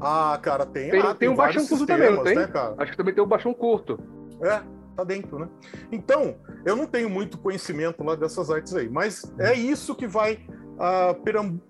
Ah, 0.00 0.36
cara, 0.42 0.66
tem. 0.66 0.90
Tem- 0.90 1.00
ah, 1.00 1.14
tem 1.14 1.28
um 1.28 1.36
vários 1.36 1.56
baixão 1.62 1.68
curto 1.78 1.86
também, 1.86 2.12
não 2.16 2.24
tem? 2.24 2.34
Né, 2.34 2.46
cara? 2.48 2.74
Acho 2.78 2.90
que 2.90 2.96
também 2.96 3.14
tem 3.14 3.22
o 3.22 3.26
baixão 3.26 3.54
curto. 3.54 4.00
É, 4.42 4.60
tá 4.96 5.04
dentro, 5.04 5.38
né? 5.38 5.48
Então, 5.90 6.36
eu 6.64 6.76
não 6.76 6.86
tenho 6.86 7.08
muito 7.08 7.38
conhecimento 7.38 8.02
lá 8.02 8.14
dessas 8.14 8.50
artes 8.50 8.74
aí, 8.74 8.88
mas 8.88 9.32
é 9.38 9.54
isso 9.54 9.94
que 9.94 10.06
vai, 10.06 10.46
ah, 10.78 11.14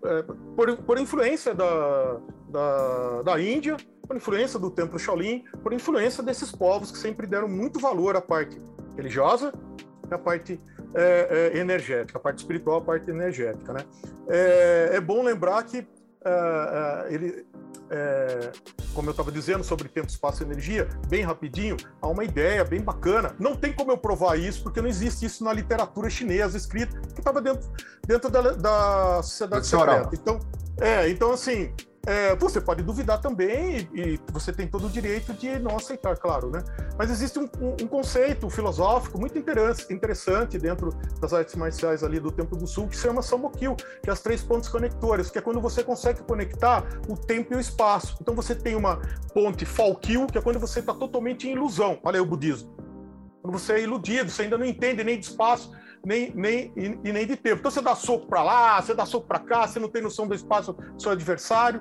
é, 0.04 0.22
por, 0.56 0.76
por 0.78 0.98
influência 0.98 1.54
da, 1.54 2.20
da, 2.48 3.22
da 3.22 3.40
Índia, 3.40 3.76
por 4.06 4.16
influência 4.16 4.58
do 4.58 4.70
Templo 4.70 4.98
Shaolin, 4.98 5.44
por 5.62 5.72
influência 5.72 6.22
desses 6.22 6.50
povos 6.50 6.90
que 6.90 6.98
sempre 6.98 7.26
deram 7.26 7.48
muito 7.48 7.78
valor 7.78 8.16
à 8.16 8.20
parte 8.20 8.60
religiosa 8.96 9.52
e 10.10 10.14
à 10.14 10.18
parte 10.18 10.60
é, 10.94 11.52
é, 11.54 11.58
energética, 11.58 12.18
a 12.18 12.20
parte 12.20 12.38
espiritual, 12.38 12.78
a 12.78 12.80
parte 12.80 13.08
energética, 13.08 13.72
né? 13.72 13.84
É, 14.28 14.90
é 14.94 15.00
bom 15.00 15.22
lembrar 15.22 15.62
que 15.62 15.86
ah, 16.24 17.02
ah, 17.04 17.12
ele, 17.12 17.46
é, 17.90 18.52
como 18.94 19.08
eu 19.08 19.12
estava 19.12 19.32
dizendo 19.32 19.64
sobre 19.64 19.88
tempo, 19.88 20.08
espaço 20.08 20.42
e 20.42 20.46
energia, 20.46 20.88
bem 21.08 21.22
rapidinho, 21.22 21.76
há 22.00 22.08
uma 22.08 22.24
ideia 22.24 22.64
bem 22.64 22.80
bacana. 22.80 23.34
Não 23.38 23.56
tem 23.56 23.72
como 23.72 23.90
eu 23.90 23.98
provar 23.98 24.38
isso, 24.38 24.62
porque 24.62 24.80
não 24.80 24.88
existe 24.88 25.26
isso 25.26 25.42
na 25.42 25.52
literatura 25.52 26.10
chinesa 26.10 26.56
escrita, 26.56 27.00
que 27.00 27.20
estava 27.20 27.40
dentro, 27.40 27.70
dentro 28.06 28.30
da, 28.30 28.52
da 28.52 29.22
sociedade 29.22 29.66
secreta. 29.66 30.10
Então, 30.12 30.38
é, 30.78 31.08
então 31.08 31.32
assim, 31.32 31.72
é, 32.06 32.34
você 32.34 32.60
pode 32.60 32.82
duvidar 32.82 33.20
também 33.20 33.88
e, 33.92 34.14
e 34.14 34.20
você 34.32 34.52
tem 34.52 34.66
todo 34.66 34.86
o 34.86 34.90
direito 34.90 35.34
de 35.34 35.58
não 35.58 35.76
aceitar, 35.76 36.16
claro, 36.16 36.50
né? 36.50 36.64
Mas 36.98 37.10
existe 37.10 37.38
um, 37.38 37.44
um- 37.60 37.76
um 37.82 37.86
conceito 37.86 38.48
filosófico 38.48 39.18
muito 39.18 39.38
interess- 39.38 39.90
interessante 39.90 40.58
dentro 40.58 40.94
das 41.20 41.32
artes 41.32 41.54
marciais 41.54 42.02
ali 42.02 42.18
do 42.18 42.30
Templo 42.32 42.56
do 42.56 42.66
Sul 42.66 42.88
que 42.88 42.96
se 42.96 43.02
chama 43.02 43.20
Samokyo, 43.22 43.76
que 44.02 44.08
é 44.08 44.12
as 44.12 44.20
três 44.20 44.42
pontes 44.42 44.68
conectores, 44.68 45.30
que 45.30 45.38
é 45.38 45.42
quando 45.42 45.60
você 45.60 45.84
consegue 45.84 46.22
conectar 46.22 46.84
o 47.08 47.16
tempo 47.16 47.52
e 47.52 47.56
o 47.56 47.60
espaço. 47.60 48.16
Então 48.20 48.34
você 48.34 48.54
tem 48.54 48.74
uma 48.74 49.00
ponte 49.34 49.66
Falkyo, 49.66 50.26
que 50.26 50.38
é 50.38 50.40
quando 50.40 50.58
você 50.58 50.80
está 50.80 50.94
totalmente 50.94 51.48
em 51.48 51.52
ilusão. 51.52 51.98
Olha 52.02 52.16
aí 52.16 52.20
o 52.22 52.26
budismo. 52.26 52.74
Quando 53.42 53.58
você 53.58 53.74
é 53.74 53.82
iludido, 53.82 54.30
você 54.30 54.42
ainda 54.42 54.56
não 54.58 54.64
entende 54.66 55.02
nem 55.04 55.18
de 55.18 55.26
espaço, 55.26 55.70
nem, 56.04 56.32
nem, 56.34 56.72
e, 56.76 56.98
e 57.04 57.12
nem 57.12 57.26
de 57.26 57.36
tempo. 57.36 57.58
Então 57.60 57.70
você 57.70 57.80
dá 57.82 57.94
soco 57.94 58.26
para 58.26 58.42
lá, 58.42 58.80
você 58.80 58.94
dá 58.94 59.04
soco 59.06 59.26
para 59.26 59.38
cá, 59.38 59.66
você 59.66 59.78
não 59.78 59.88
tem 59.88 60.02
noção 60.02 60.26
do 60.26 60.34
espaço 60.34 60.72
do 60.72 61.00
seu 61.00 61.12
adversário. 61.12 61.80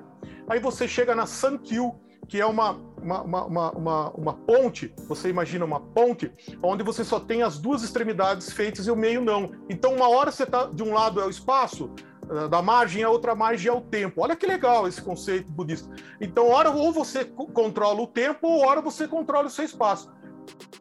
Aí 0.50 0.60
você 0.60 0.88
chega 0.88 1.14
na 1.16 1.26
Sankyo, 1.26 1.94
que 2.28 2.40
é 2.40 2.46
uma, 2.46 2.72
uma, 3.02 3.22
uma, 3.22 3.72
uma, 3.72 4.12
uma, 4.12 4.34
ponte, 4.34 4.94
você 5.08 5.30
imagina 5.30 5.66
uma 5.66 5.80
ponte, 5.80 6.32
onde 6.62 6.84
você 6.84 7.04
só 7.04 7.20
tem 7.20 7.42
as 7.44 7.58
duas 7.58 7.84
extremidades 7.84 8.52
feitas 8.52 8.88
e 8.88 8.92
o 8.92 8.96
meio 8.96 9.22
não. 9.22 9.52
Então, 9.70 9.96
uma 9.96 10.10
hora 10.10 10.32
você 10.32 10.44
está 10.44 10.66
de 10.66 10.84
um 10.84 10.94
lado 10.94 11.20
é 11.22 11.26
o 11.26 11.30
espaço, 11.30 11.92
eh, 12.30 12.48
da 12.48 12.62
margem, 12.62 13.04
a 13.04 13.10
outra 13.10 13.34
margem 13.34 13.70
é 13.70 13.74
o 13.74 13.82
tempo. 13.82 14.22
Olha 14.22 14.36
que 14.36 14.46
legal 14.46 14.88
esse 14.88 15.02
conceito 15.02 15.50
budista. 15.50 15.90
Então, 16.22 16.50
hora 16.50 16.70
ou 16.70 16.92
você 16.92 17.26
co- 17.26 17.48
controla 17.48 18.02
o 18.02 18.08
tempo, 18.08 18.48
ou 18.48 18.64
hora 18.66 18.82
você 18.82 19.08
controla 19.08 19.48
o 19.48 19.52
seu 19.52 19.66
espaço. 19.66 20.12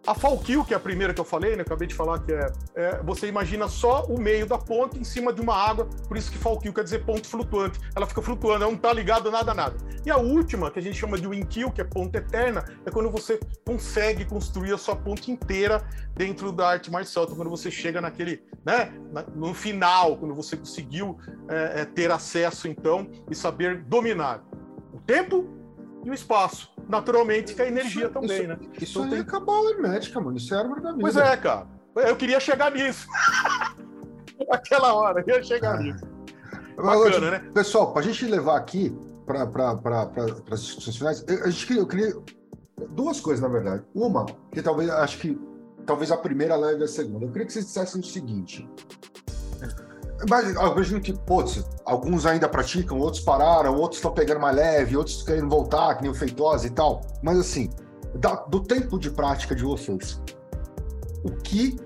A 0.06 0.14
Falkio, 0.14 0.64
que 0.64 0.72
é 0.72 0.76
a 0.76 0.80
primeira 0.80 1.12
que 1.12 1.20
eu 1.20 1.24
falei, 1.24 1.54
né? 1.54 1.60
Acabei 1.60 1.86
de 1.86 1.94
falar 1.94 2.18
que 2.20 2.32
é, 2.32 2.50
é, 2.74 3.02
Você 3.04 3.26
imagina 3.26 3.68
só 3.68 4.04
o 4.04 4.18
meio 4.18 4.46
da 4.46 4.56
ponte 4.56 4.98
em 4.98 5.04
cima 5.04 5.34
de 5.34 5.40
uma 5.42 5.54
água, 5.54 5.86
por 6.08 6.16
isso 6.16 6.30
que 6.30 6.38
Falkio 6.38 6.72
quer 6.72 6.82
dizer 6.82 7.04
ponto 7.04 7.26
flutuante. 7.26 7.78
Ela 7.94 8.06
fica 8.06 8.22
flutuando, 8.22 8.64
ela 8.64 8.72
não 8.72 8.78
tá 8.78 8.90
ligada 8.90 9.30
nada 9.30 9.52
a 9.52 9.54
nada. 9.54 9.76
E 10.06 10.10
a 10.10 10.16
última, 10.16 10.70
que 10.70 10.78
a 10.78 10.82
gente 10.82 10.96
chama 10.96 11.18
de 11.18 11.26
Winkyo, 11.26 11.70
que 11.70 11.82
é 11.82 11.84
ponto 11.84 12.16
eterna, 12.16 12.64
é 12.86 12.90
quando 12.90 13.10
você 13.10 13.38
consegue 13.66 14.24
construir 14.24 14.72
a 14.72 14.78
sua 14.78 14.96
ponte 14.96 15.30
inteira 15.30 15.86
dentro 16.14 16.50
da 16.50 16.68
arte 16.68 16.90
marcial. 16.90 17.26
Então, 17.26 17.36
quando 17.36 17.50
você 17.50 17.70
chega 17.70 18.00
naquele, 18.00 18.42
né? 18.64 18.90
no 19.34 19.52
final, 19.52 20.16
quando 20.16 20.34
você 20.34 20.56
conseguiu 20.56 21.18
é, 21.50 21.82
é, 21.82 21.84
ter 21.84 22.10
acesso, 22.10 22.66
então, 22.66 23.10
e 23.30 23.34
saber 23.34 23.82
dominar 23.82 24.42
o 24.92 25.00
tempo 25.00 25.46
e 26.04 26.10
o 26.10 26.14
espaço. 26.14 26.70
Naturalmente, 26.88 27.54
que 27.54 27.62
a 27.62 27.66
energia 27.68 28.04
Isso- 28.04 28.12
também, 28.14 28.38
isso- 28.38 28.48
né? 28.48 28.58
Isso 28.80 28.92
Então 28.98 29.02
aí 29.04 29.10
tem- 29.10 29.18
é 29.20 29.24
cabala 29.24 29.70
hermética, 29.70 30.20
mano. 30.20 30.36
Isso 30.36 30.54
é 30.54 30.58
árvore 30.58 30.80
da 30.80 30.90
vida. 30.90 31.00
Pois 31.02 31.16
é, 31.16 31.36
cara. 31.36 31.66
Eu 31.96 32.16
queria 32.16 32.38
chegar 32.40 32.70
nisso. 32.70 33.06
Aquela 34.50 34.94
hora, 34.94 35.22
eu 35.26 35.36
ia 35.36 35.42
chegar 35.42 35.74
Ah. 35.74 35.78
nisso. 35.82 36.04
Bacana, 36.76 37.30
né? 37.32 37.38
Pessoal, 37.52 37.92
para 37.92 38.02
a 38.02 38.04
gente 38.04 38.24
levar 38.26 38.56
aqui 38.56 38.96
para 39.26 39.46
pra, 39.46 40.08
as 40.50 40.62
discussões 40.62 40.96
finais, 40.96 41.24
eu, 41.26 41.44
a 41.44 41.50
gente 41.50 41.66
queria, 41.66 41.82
eu 41.82 41.86
queria 41.86 42.16
duas 42.90 43.20
coisas, 43.20 43.42
na 43.42 43.48
verdade. 43.48 43.82
Uma, 43.94 44.24
que 44.52 44.62
talvez, 44.62 44.88
acho 44.88 45.18
que 45.18 45.38
talvez 45.84 46.12
a 46.12 46.16
primeira 46.16 46.54
leve 46.56 46.84
a 46.84 46.88
segunda. 46.88 47.24
Eu 47.26 47.30
queria 47.32 47.46
que 47.46 47.52
vocês 47.52 47.66
dissessem 47.66 48.00
o 48.00 48.04
seguinte. 48.04 48.68
Mas 50.28 50.50
imagino 50.50 51.00
que, 51.00 51.12
putz, 51.12 51.64
alguns 51.84 52.26
ainda 52.26 52.48
praticam, 52.48 52.98
outros 52.98 53.22
pararam, 53.22 53.76
outros 53.76 53.98
estão 53.98 54.12
pegando 54.12 54.40
mais 54.40 54.56
leve, 54.56 54.96
outros 54.96 55.22
querendo 55.22 55.48
voltar, 55.48 55.94
que 55.96 56.02
nem 56.02 56.10
o 56.10 56.14
Feitosa 56.14 56.66
e 56.66 56.70
tal. 56.70 57.02
Mas 57.22 57.38
assim, 57.38 57.70
da- 58.14 58.34
do 58.48 58.60
tempo 58.60 58.98
de 58.98 59.10
prática 59.10 59.54
de 59.54 59.62
vocês, 59.62 60.20
o 61.22 61.30
que 61.30 61.78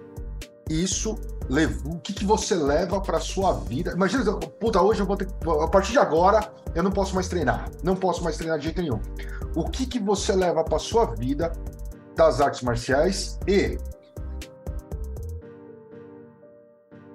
isso 0.70 1.16
levou, 1.48 1.94
o 1.94 1.98
que, 1.98 2.12
que 2.12 2.24
você 2.24 2.54
leva 2.54 3.00
para 3.00 3.20
sua 3.20 3.52
vida? 3.52 3.92
Imagina, 3.92 4.24
puta, 4.34 4.80
hoje 4.80 5.00
eu 5.00 5.06
vou 5.06 5.16
ter 5.16 5.28
a 5.62 5.68
partir 5.68 5.92
de 5.92 5.98
agora 5.98 6.52
eu 6.74 6.82
não 6.82 6.90
posso 6.90 7.14
mais 7.14 7.28
treinar, 7.28 7.68
não 7.82 7.94
posso 7.94 8.24
mais 8.24 8.36
treinar 8.36 8.58
de 8.58 8.64
jeito 8.64 8.80
nenhum. 8.80 9.00
O 9.54 9.68
que 9.68 9.84
que 9.84 9.98
você 9.98 10.32
leva 10.34 10.64
para 10.64 10.78
sua 10.78 11.06
vida 11.06 11.52
das 12.16 12.40
artes 12.40 12.62
marciais 12.62 13.38
e 13.46 13.78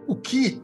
o 0.07 0.15
que 0.15 0.63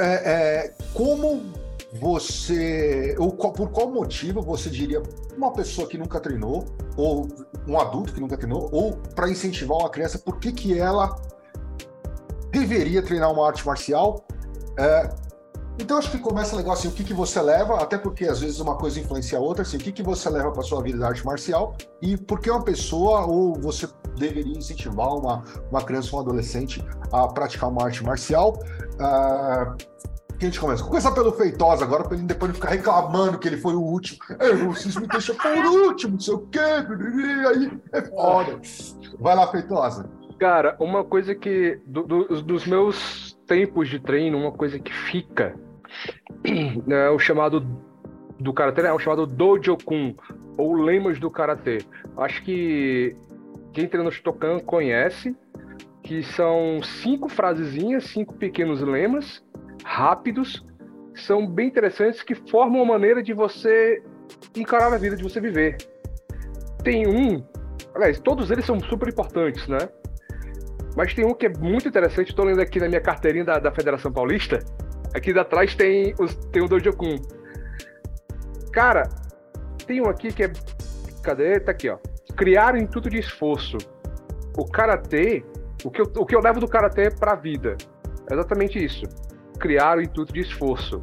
é, 0.00 0.14
é, 0.14 0.74
como 0.94 1.52
você, 1.92 3.16
ou 3.18 3.32
por 3.32 3.70
qual 3.70 3.90
motivo 3.90 4.40
você 4.40 4.70
diria 4.70 5.02
uma 5.36 5.52
pessoa 5.52 5.88
que 5.88 5.98
nunca 5.98 6.20
treinou, 6.20 6.64
ou 6.96 7.26
um 7.66 7.78
adulto 7.78 8.12
que 8.12 8.20
nunca 8.20 8.36
treinou, 8.36 8.68
ou 8.72 8.96
para 9.14 9.28
incentivar 9.28 9.78
uma 9.78 9.90
criança, 9.90 10.18
por 10.18 10.38
que, 10.38 10.52
que 10.52 10.78
ela 10.78 11.16
deveria 12.50 13.02
treinar 13.02 13.32
uma 13.32 13.46
arte 13.46 13.66
marcial? 13.66 14.24
É, 14.78 15.08
então 15.78 15.96
acho 15.98 16.10
que 16.10 16.18
começa 16.18 16.54
legal 16.56 16.72
assim, 16.72 16.88
o 16.88 16.92
que, 16.92 17.02
que 17.04 17.14
você 17.14 17.40
leva, 17.40 17.76
até 17.82 17.96
porque 17.96 18.24
às 18.26 18.40
vezes 18.40 18.60
uma 18.60 18.76
coisa 18.76 19.00
influencia 19.00 19.38
a 19.38 19.40
outra, 19.40 19.62
assim, 19.62 19.76
o 19.76 19.80
que, 19.80 19.92
que 19.92 20.02
você 20.02 20.28
leva 20.28 20.50
para 20.50 20.62
sua 20.62 20.82
vida 20.82 20.98
da 20.98 21.08
arte 21.08 21.24
marcial 21.24 21.74
e 22.02 22.16
por 22.16 22.40
que 22.40 22.50
uma 22.50 22.62
pessoa 22.62 23.24
ou 23.26 23.54
você 23.54 23.88
deveria 24.16 24.58
incentivar 24.58 25.08
uma, 25.14 25.42
uma 25.70 25.82
criança 25.82 26.10
ou 26.12 26.18
um 26.18 26.22
adolescente 26.24 26.84
a 27.12 27.26
praticar 27.28 27.70
uma 27.70 27.84
arte 27.84 28.04
marcial. 28.04 28.58
Ah, 28.98 29.74
que 30.38 30.46
a 30.46 30.48
gente 30.48 30.58
começa? 30.60 30.82
Começar 30.82 31.12
pelo 31.12 31.32
Feitosa 31.32 31.84
agora, 31.84 32.04
para 32.04 32.16
ele 32.16 32.26
depois 32.26 32.48
não 32.50 32.54
ficar 32.54 32.70
reclamando 32.70 33.38
que 33.38 33.46
ele 33.46 33.58
foi 33.58 33.74
o 33.74 33.80
último. 33.82 34.18
É, 34.38 34.54
vocês 34.54 34.96
me 34.96 35.06
deixam 35.06 35.34
por 35.36 35.54
último, 35.66 36.14
não 36.14 36.20
sei 36.20 36.34
o 36.34 36.38
quê. 36.46 36.58
Aí 36.60 37.78
é 37.92 38.02
foda. 38.02 38.58
Vai 39.18 39.36
lá, 39.36 39.46
Feitosa. 39.48 40.08
Cara, 40.38 40.76
uma 40.80 41.04
coisa 41.04 41.34
que. 41.34 41.78
do- 41.86 42.04
do- 42.04 42.42
dos 42.42 42.66
meus 42.66 43.29
tempos 43.50 43.88
de 43.88 43.98
treino, 43.98 44.38
uma 44.38 44.52
coisa 44.52 44.78
que 44.78 44.92
fica 44.92 45.56
é 46.88 47.10
o 47.10 47.18
chamado 47.18 47.66
do 48.38 48.52
karatê, 48.52 48.82
é 48.82 48.92
o 48.92 48.98
chamado 49.00 49.26
Dojo-kun, 49.26 50.14
ou 50.56 50.74
lemas 50.74 51.18
do 51.18 51.28
karatê. 51.28 51.78
Acho 52.16 52.44
que 52.44 53.16
quem 53.72 53.88
treina 53.88 54.04
no 54.04 54.12
Shotokan 54.12 54.60
conhece, 54.60 55.36
que 56.00 56.22
são 56.22 56.80
cinco 57.02 57.28
frasezinhas, 57.28 58.04
cinco 58.04 58.34
pequenos 58.34 58.80
lemas, 58.82 59.44
rápidos, 59.82 60.64
são 61.16 61.44
bem 61.44 61.66
interessantes, 61.66 62.22
que 62.22 62.36
formam 62.36 62.80
uma 62.80 62.92
maneira 62.92 63.20
de 63.20 63.32
você 63.32 64.00
encarar 64.54 64.92
a 64.92 64.96
vida, 64.96 65.16
de 65.16 65.24
você 65.24 65.40
viver. 65.40 65.76
Tem 66.84 67.04
um, 67.04 67.44
aliás, 67.96 68.20
todos 68.20 68.48
eles 68.52 68.64
são 68.64 68.78
super 68.78 69.08
importantes, 69.08 69.66
né? 69.66 69.88
Mas 70.96 71.14
tem 71.14 71.24
um 71.24 71.34
que 71.34 71.46
é 71.46 71.48
muito 71.48 71.88
interessante, 71.88 72.30
estou 72.30 72.44
lendo 72.44 72.60
aqui 72.60 72.80
na 72.80 72.88
minha 72.88 73.00
carteirinha 73.00 73.44
da, 73.44 73.58
da 73.58 73.70
Federação 73.70 74.12
Paulista. 74.12 74.58
Aqui 75.14 75.36
atrás 75.38 75.74
tem, 75.74 76.14
os, 76.18 76.34
tem 76.52 76.62
o 76.62 76.68
Dojo-kun. 76.68 77.16
Cara, 78.72 79.08
tem 79.86 80.00
um 80.00 80.08
aqui 80.08 80.32
que 80.32 80.44
é. 80.44 80.52
Cadê? 81.22 81.60
Tá 81.60 81.72
aqui, 81.72 81.88
ó. 81.88 81.98
Criar 82.36 82.76
intuito 82.76 83.10
de 83.10 83.18
esforço. 83.18 83.76
O 84.56 84.64
karatê, 84.64 85.44
o 85.84 85.90
que 85.90 86.00
eu, 86.00 86.12
o 86.16 86.26
que 86.26 86.34
eu 86.34 86.40
levo 86.40 86.60
do 86.60 86.68
karatê 86.68 87.10
pra 87.10 87.34
vida. 87.34 87.76
É 88.30 88.34
exatamente 88.34 88.82
isso. 88.82 89.04
Criar 89.58 89.98
o 89.98 90.02
intuito 90.02 90.32
de 90.32 90.40
esforço. 90.40 91.02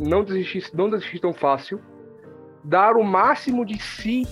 Não 0.00 0.24
desistir, 0.24 0.64
não 0.74 0.88
desistir 0.88 1.20
tão 1.20 1.32
fácil. 1.32 1.80
Dar 2.64 2.96
o 2.96 3.04
máximo 3.04 3.64
de 3.64 3.80
si 3.80 4.26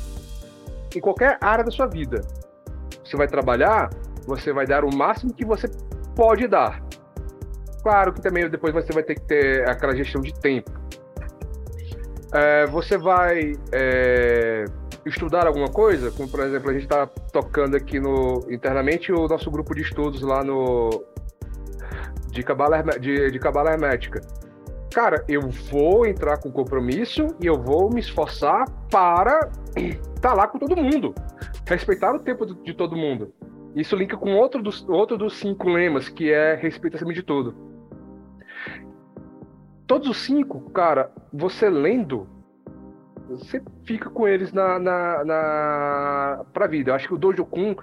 em 0.94 1.00
qualquer 1.00 1.38
área 1.40 1.64
da 1.64 1.70
sua 1.70 1.86
vida 1.86 2.20
você 3.12 3.16
vai 3.16 3.28
trabalhar, 3.28 3.90
você 4.26 4.52
vai 4.52 4.66
dar 4.66 4.84
o 4.84 4.94
máximo 4.94 5.34
que 5.34 5.44
você 5.44 5.68
pode 6.16 6.48
dar. 6.48 6.82
Claro 7.82 8.12
que 8.12 8.22
também 8.22 8.48
depois 8.48 8.72
você 8.72 8.92
vai 8.92 9.02
ter 9.02 9.16
que 9.16 9.22
ter 9.22 9.68
aquela 9.68 9.94
gestão 9.94 10.20
de 10.20 10.32
tempo. 10.40 10.70
É, 12.32 12.66
você 12.66 12.96
vai 12.96 13.52
é, 13.70 14.64
estudar 15.04 15.46
alguma 15.46 15.68
coisa, 15.68 16.10
como 16.10 16.28
por 16.28 16.40
exemplo 16.40 16.70
a 16.70 16.72
gente 16.72 16.84
está 16.84 17.06
tocando 17.06 17.76
aqui 17.76 18.00
no 18.00 18.40
internamente 18.48 19.12
o 19.12 19.28
nosso 19.28 19.50
grupo 19.50 19.74
de 19.74 19.82
estudos 19.82 20.22
lá 20.22 20.42
no 20.42 21.04
de 22.30 22.42
cabala 22.42 22.82
de, 22.98 23.30
de 23.30 23.38
cabala 23.38 23.72
hermética. 23.72 24.22
Cara, 24.94 25.22
eu 25.28 25.42
vou 25.70 26.06
entrar 26.06 26.38
com 26.38 26.50
compromisso 26.50 27.26
e 27.40 27.46
eu 27.46 27.60
vou 27.60 27.90
me 27.92 28.00
esforçar 28.00 28.64
para 28.90 29.50
estar 29.76 30.32
lá 30.32 30.46
com 30.46 30.58
todo 30.58 30.76
mundo 30.76 31.14
respeitar 31.66 32.14
o 32.14 32.20
tempo 32.20 32.46
de 32.46 32.74
todo 32.74 32.96
mundo. 32.96 33.32
Isso 33.74 33.96
linka 33.96 34.16
com 34.16 34.36
outro 34.36 34.62
dos, 34.62 34.86
outro 34.88 35.16
dos 35.16 35.34
cinco 35.38 35.68
lemas, 35.68 36.08
que 36.08 36.30
é 36.30 36.54
respeito 36.54 36.96
acima 36.96 37.12
de 37.12 37.22
tudo. 37.22 37.54
Todos 39.86 40.08
os 40.08 40.18
cinco, 40.18 40.70
cara, 40.70 41.10
você 41.32 41.68
lendo, 41.70 42.26
você 43.28 43.62
fica 43.84 44.10
com 44.10 44.28
eles 44.28 44.52
na, 44.52 44.78
na, 44.78 45.24
na 45.24 46.44
pra 46.52 46.66
vida. 46.66 46.90
Eu 46.90 46.94
acho 46.94 47.08
que 47.08 47.14
o 47.14 47.18
Dojo 47.18 47.44
Kun, 47.44 47.74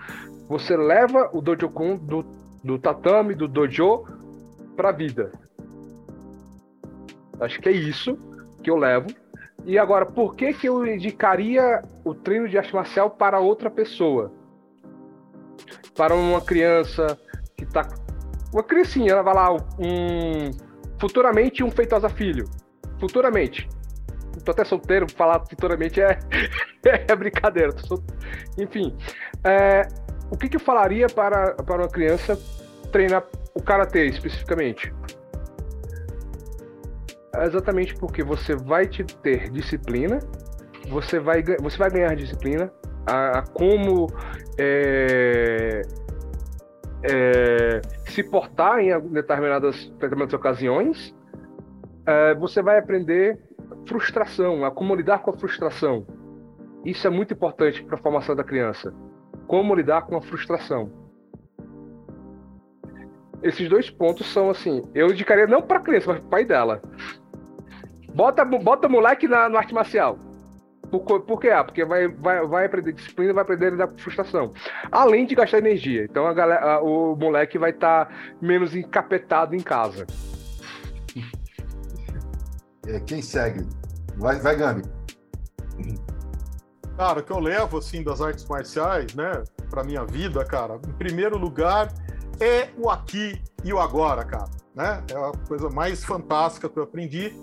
você 0.48 0.78
leva 0.78 1.30
o 1.34 1.42
Dojo 1.42 1.70
Kun 1.70 1.98
do, 1.98 2.26
do 2.64 2.78
tatame, 2.78 3.34
do 3.34 3.48
dojo, 3.48 4.06
pra 4.76 4.92
vida. 4.92 5.32
Acho 7.40 7.60
que 7.62 7.70
é 7.70 7.72
isso 7.72 8.18
que 8.62 8.70
eu 8.70 8.76
levo. 8.76 9.08
E 9.66 9.78
agora, 9.78 10.06
por 10.06 10.36
que, 10.36 10.54
que 10.54 10.68
eu 10.68 10.86
indicaria 10.86 11.84
o 12.04 12.14
treino 12.16 12.48
de 12.48 12.58
arte 12.58 12.74
marcial 12.74 13.10
para 13.12 13.40
outra 13.40 13.70
pessoa? 13.70 14.32
Para 15.96 16.16
uma 16.16 16.42
criança 16.42 17.18
que 17.58 17.66
tá. 17.66 17.88
Uma 18.54 18.64
criancinha, 18.64 19.12
ela 19.12 19.22
vai 19.22 19.34
lá, 19.36 19.54
um. 19.54 20.52
Futuramente 21.00 21.64
um 21.64 21.70
feitosa 21.72 22.10
filho. 22.10 22.46
Futuramente. 23.00 23.70
Tô 24.44 24.52
até 24.52 24.64
solteiro, 24.64 25.06
falar 25.12 25.40
futuramente 25.48 26.02
é, 26.02 26.18
é 27.08 27.16
brincadeira. 27.16 27.72
sol- 27.86 28.04
Enfim. 28.58 28.96
é, 29.44 29.88
o 30.32 30.38
que, 30.38 30.48
que 30.50 30.56
eu 30.56 30.60
falaria 30.60 31.08
para, 31.08 31.54
para 31.56 31.82
uma 31.82 31.88
criança 31.90 32.40
treinar 32.92 33.24
o 33.54 33.62
karatê 33.62 34.06
especificamente? 34.08 34.94
É 37.36 37.46
exatamente 37.46 37.96
porque 37.96 38.24
você 38.24 38.56
vai 38.56 38.88
te 38.88 39.04
ter 39.04 39.50
disciplina, 39.50 40.20
você 40.90 41.20
vai, 41.20 41.44
você 41.62 41.78
vai 41.78 41.90
ganhar 41.90 42.16
disciplina 42.16 42.72
a, 43.06 43.40
a 43.40 43.42
como 43.48 44.08
é, 44.58 45.82
é, 47.04 47.82
se 48.08 48.24
portar 48.24 48.80
em 48.80 49.00
determinadas, 49.10 49.90
determinadas 49.92 50.34
ocasiões. 50.34 51.16
É, 52.06 52.34
você 52.36 52.62
vai 52.62 52.80
aprender 52.80 53.40
frustração, 53.88 54.66
a 54.66 54.72
como 54.72 54.96
lidar 54.96 55.20
com 55.20 55.32
a 55.32 55.34
frustração. 55.34 56.06
Isso 56.84 57.06
é 57.06 57.10
muito 57.10 57.34
importante 57.34 57.84
para 57.84 57.96
a 57.96 58.00
formação 58.00 58.36
da 58.36 58.44
criança. 58.44 58.94
Como 59.48 59.76
lidar 59.76 60.04
com 60.04 60.16
a 60.16 60.22
frustração. 60.22 60.92
Esses 63.42 63.70
dois 63.70 63.90
pontos 63.90 64.28
são 64.32 64.50
assim, 64.50 64.84
eu 64.94 65.08
indicaria 65.10 65.48
não 65.48 65.62
para 65.62 65.78
a 65.78 65.82
criança, 65.82 66.08
mas 66.08 66.20
para 66.20 66.28
o 66.28 66.30
pai 66.30 66.46
dela. 66.46 66.82
Bota, 68.14 68.44
bota 68.44 68.90
moleque 68.90 69.28
na, 69.28 69.48
no 69.48 69.58
arte 69.58 69.74
marcial. 69.74 70.20
Por, 70.92 71.22
por 71.22 71.40
quê? 71.40 71.50
Ah, 71.50 71.64
porque 71.64 71.86
vai, 71.86 72.08
vai, 72.08 72.46
vai 72.48 72.66
aprender 72.66 72.94
disciplina, 72.94 73.32
vai 73.34 73.44
aprender 73.44 73.68
a 73.68 73.70
lidar 73.70 73.88
com 73.88 73.98
frustração. 73.98 74.54
Além 74.92 75.26
de 75.26 75.36
gastar 75.36 75.60
energia. 75.60 76.04
Então 76.04 76.26
a 76.26 76.34
galera, 76.34 76.74
a- 76.78 76.82
o 76.82 77.16
moleque 77.16 77.58
vai 77.60 77.70
estar 77.70 78.10
menos 78.42 78.76
encapetado 78.76 79.56
em 79.56 79.60
casa. 79.60 80.08
É, 82.88 83.00
quem 83.02 83.22
segue? 83.22 83.66
Vai, 84.18 84.40
vai 84.40 84.56
Gami. 84.56 84.82
Cara, 86.98 87.20
o 87.20 87.24
que 87.24 87.32
eu 87.32 87.40
levo 87.40 87.78
assim 87.78 88.04
das 88.04 88.20
artes 88.20 88.46
marciais, 88.46 89.14
né, 89.16 89.44
para 89.70 89.84
minha 89.84 90.04
vida, 90.06 90.44
cara, 90.44 90.80
em 90.88 90.94
primeiro 90.94 91.38
lugar 91.38 91.88
é 92.40 92.70
o 92.78 92.90
aqui 92.90 93.42
e 93.64 93.74
o 93.74 93.80
agora, 93.80 94.24
cara, 94.24 94.50
né? 94.76 95.04
É 95.12 95.16
a 95.16 95.32
coisa 95.48 95.70
mais 95.70 96.04
fantástica 96.04 96.70
que 96.70 96.78
eu 96.78 96.84
aprendi 96.84 97.34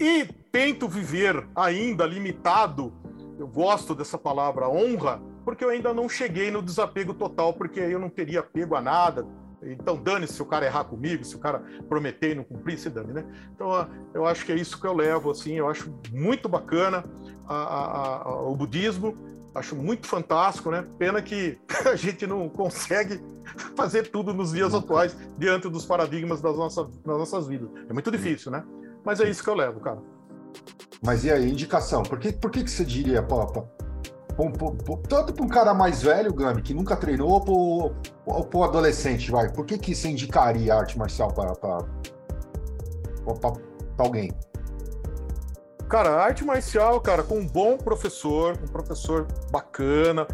e 0.00 0.24
tento 0.50 0.88
viver 0.88 1.46
ainda 1.54 2.06
limitado. 2.06 2.92
Eu 3.38 3.46
gosto 3.46 3.94
dessa 3.94 4.16
palavra 4.16 4.68
honra, 4.68 5.20
porque 5.44 5.64
eu 5.64 5.68
ainda 5.68 5.92
não 5.92 6.08
cheguei 6.08 6.50
no 6.50 6.62
desapego 6.62 7.12
total, 7.14 7.52
porque 7.52 7.80
eu 7.80 7.98
não 7.98 8.08
teria 8.08 8.40
apego 8.40 8.74
a 8.76 8.80
nada. 8.80 9.26
Então, 9.62 9.96
dane-se 9.96 10.34
se 10.34 10.42
o 10.42 10.46
cara 10.46 10.66
errar 10.66 10.84
comigo, 10.84 11.24
se 11.24 11.34
o 11.34 11.38
cara 11.38 11.62
prometer 11.88 12.32
e 12.32 12.34
não 12.34 12.44
cumprir, 12.44 12.78
se 12.78 12.90
dane, 12.90 13.14
né? 13.14 13.24
Então, 13.54 13.70
eu 14.12 14.26
acho 14.26 14.44
que 14.44 14.52
é 14.52 14.54
isso 14.54 14.78
que 14.78 14.86
eu 14.86 14.92
levo, 14.92 15.30
assim, 15.30 15.54
eu 15.54 15.68
acho 15.68 15.90
muito 16.12 16.48
bacana 16.50 17.02
a- 17.46 17.54
a- 17.54 18.22
a- 18.24 18.42
o 18.42 18.54
budismo, 18.54 19.16
acho 19.54 19.76
muito 19.76 20.06
fantástico, 20.06 20.70
né? 20.70 20.84
Pena 20.98 21.22
que 21.22 21.58
a 21.90 21.96
gente 21.96 22.26
não 22.26 22.48
consegue 22.48 23.22
fazer 23.76 24.10
tudo 24.10 24.34
nos 24.34 24.52
dias 24.52 24.74
atuais, 24.74 25.16
diante 25.38 25.68
dos 25.68 25.84
paradigmas 25.84 26.40
das 26.40 26.56
nossas, 26.56 26.86
das 26.98 27.18
nossas 27.18 27.46
vidas. 27.46 27.68
É 27.88 27.92
muito 27.92 28.10
difícil, 28.10 28.50
né? 28.50 28.64
Mas 29.04 29.20
é 29.20 29.28
isso 29.28 29.42
que 29.42 29.50
eu 29.50 29.54
levo, 29.54 29.80
cara. 29.80 30.02
Mas 31.04 31.24
e 31.24 31.30
aí, 31.30 31.50
indicação? 31.50 32.02
Por 32.02 32.18
que, 32.18 32.32
por 32.32 32.50
que, 32.50 32.64
que 32.64 32.70
você 32.70 32.84
diria, 32.84 33.22
Papa? 33.22 33.68
Tanto 35.08 35.32
para 35.32 35.44
um 35.44 35.48
cara 35.48 35.72
mais 35.74 36.02
velho, 36.02 36.32
Gami, 36.34 36.62
que 36.62 36.74
nunca 36.74 36.96
treinou, 36.96 37.44
ou 38.26 38.44
para 38.44 38.58
o 38.58 38.64
adolescente, 38.64 39.30
vai? 39.30 39.52
Por 39.52 39.64
que, 39.64 39.78
que 39.78 39.94
você 39.94 40.08
indicaria 40.08 40.74
arte 40.74 40.98
marcial 40.98 41.32
para 41.32 41.52
alguém? 43.98 44.32
Cara, 45.88 46.10
arte 46.10 46.44
marcial, 46.44 47.00
cara, 47.00 47.22
com 47.22 47.38
um 47.38 47.46
bom 47.46 47.76
professor, 47.76 48.56
um 48.62 48.66
professor 48.66 49.26
bacana, 49.50 50.26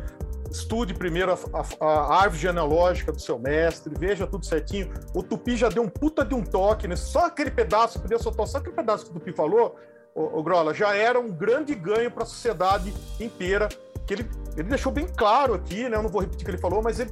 estude 0.51 0.95
primeiro 0.95 1.33
a, 1.33 1.39
a, 1.53 1.87
a, 1.87 2.23
árvore 2.23 2.41
genealógica 2.41 3.13
do 3.13 3.21
seu 3.21 3.39
mestre, 3.39 3.93
veja 3.99 4.27
tudo 4.27 4.47
certinho. 4.47 4.93
O 5.15 5.23
Tupi 5.23 5.57
já 5.57 5.69
deu 5.69 5.83
um 5.83 5.89
puta 5.89 6.25
de 6.25 6.35
um 6.35 6.43
toque, 6.43 6.89
né? 6.89 6.97
Só 6.97 7.27
aquele 7.27 7.51
pedaço, 7.51 8.01
podia 8.01 8.19
soltar 8.19 8.47
só 8.47 8.59
aquele 8.59 8.75
pedaço 8.75 9.05
que 9.05 9.11
o 9.11 9.15
Tupi 9.15 9.33
falou, 9.33 9.77
o, 10.15 10.39
o 10.39 10.43
Grola, 10.43 10.73
já 10.73 10.95
era 10.95 11.19
um 11.19 11.29
grande 11.29 11.75
ganho 11.75 12.11
para 12.11 12.25
a 12.25 12.27
sociedade 12.27 12.93
inteira, 13.19 13.69
que 14.07 14.15
ele, 14.15 14.31
ele 14.57 14.69
deixou 14.69 14.91
bem 14.91 15.07
claro 15.07 15.55
aqui, 15.55 15.89
né? 15.89 15.97
Eu 15.97 16.03
não 16.03 16.11
vou 16.11 16.21
repetir 16.21 16.43
o 16.43 16.45
que 16.45 16.51
ele 16.51 16.59
falou, 16.59 16.83
mas 16.83 16.99
ele 17.01 17.11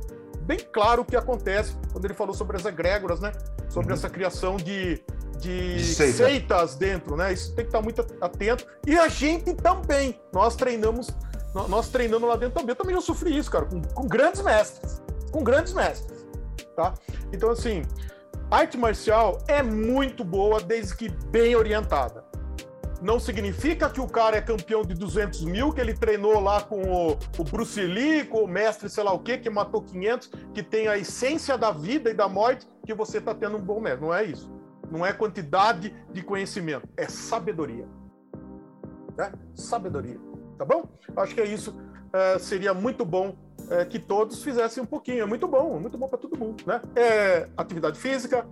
bem 0.49 0.59
claro 0.59 1.03
o 1.03 1.05
que 1.05 1.15
acontece 1.15 1.77
quando 1.93 2.07
ele 2.07 2.15
falou 2.15 2.35
sobre 2.35 2.57
as 2.57 2.65
egrégoras, 2.65 3.21
né? 3.21 3.33
Sobre 3.69 3.93
uhum. 3.93 3.99
essa 3.99 4.09
criação 4.09 4.57
de, 4.57 5.05
de, 5.39 5.77
de 5.77 5.85
seita. 5.85 6.25
seitas 6.25 6.75
dentro, 6.75 7.17
né? 7.17 7.35
Isso 7.35 7.55
tem 7.55 7.67
que 7.67 7.69
estar 7.69 7.83
muito 7.83 8.01
atento. 8.19 8.67
E 8.87 8.99
a 8.99 9.09
gente 9.09 9.53
também. 9.53 10.19
Nós 10.33 10.57
treinamos, 10.57 11.11
nós 11.69 11.91
treinando 11.91 12.27
lá 12.27 12.37
dentro 12.37 12.55
também. 12.61 12.71
Eu 12.71 12.77
também 12.77 12.95
já 12.95 13.03
sofri 13.03 13.37
isso, 13.37 13.51
cara, 13.51 13.67
com, 13.67 13.83
com 13.83 14.07
grandes 14.07 14.41
mestres. 14.41 15.03
Com 15.31 15.45
grandes 15.45 15.75
mestres. 15.75 16.27
Tá? 16.75 16.95
Então, 17.31 17.51
assim, 17.51 17.83
arte 18.51 18.79
marcial 18.79 19.39
é 19.47 19.63
muito 19.63 20.25
boa 20.25 20.63
desde 20.63 20.97
que 20.97 21.11
bem 21.11 21.55
orientada 21.55 22.28
não 23.01 23.21
significa 23.21 23.89
que 23.89 24.01
o 24.01 24.07
cara 24.07 24.37
é 24.37 24.41
campeão 24.41 24.83
de 24.83 24.95
200 24.95 25.45
mil, 25.45 25.73
que 25.73 25.81
ele 25.81 25.95
treinou 25.95 26.41
lá 26.41 26.61
com 26.61 26.83
o, 26.83 27.19
o 27.39 27.45
Bruce 27.45 27.81
Lee, 27.81 28.25
com 28.25 28.43
o 28.43 28.49
mestre 28.49 28.89
sei 28.89 29.05
lá 29.05 29.13
o 29.13 29.21
quê, 29.21 29.39
que 29.39 29.49
matou 29.49 29.83
500, 29.83 30.31
que 30.53 30.63
tem 30.63 30.89
a 30.89 30.99
essência 30.99 31.57
da 31.57 31.71
vida 31.71 32.11
e 32.11 32.15
da 32.15 32.29
morte, 32.29 32.67
que 32.85 32.93
você 32.93 33.19
está 33.19 33.35
tendo 33.35 33.57
um 33.57 33.61
bom 33.61 33.81
mestre. 33.81 34.05
Não 34.05 34.13
é 34.13 34.25
isso. 34.25 34.51
Não 34.91 35.05
é 35.05 35.13
quantidade 35.13 35.95
de 36.13 36.23
conhecimento, 36.23 36.89
é 36.97 37.07
sabedoria. 37.09 37.87
É? 39.19 39.33
Sabedoria. 39.55 40.19
Tá 40.57 40.65
bom? 40.65 40.89
Acho 41.17 41.35
que 41.35 41.41
é 41.41 41.47
isso. 41.47 41.79
É, 42.13 42.39
seria 42.39 42.73
muito 42.73 43.05
bom 43.05 43.37
é, 43.71 43.85
que 43.85 43.99
todos 43.99 44.43
fizessem 44.43 44.83
um 44.83 44.87
pouquinho. 44.87 45.23
É 45.23 45.27
muito 45.27 45.47
bom, 45.47 45.79
muito 45.79 45.99
bom 45.99 46.09
para 46.09 46.19
todo 46.19 46.39
mundo. 46.39 46.65
Né? 46.67 46.81
É 46.97 47.49
atividade 47.57 47.99
física, 47.99 48.47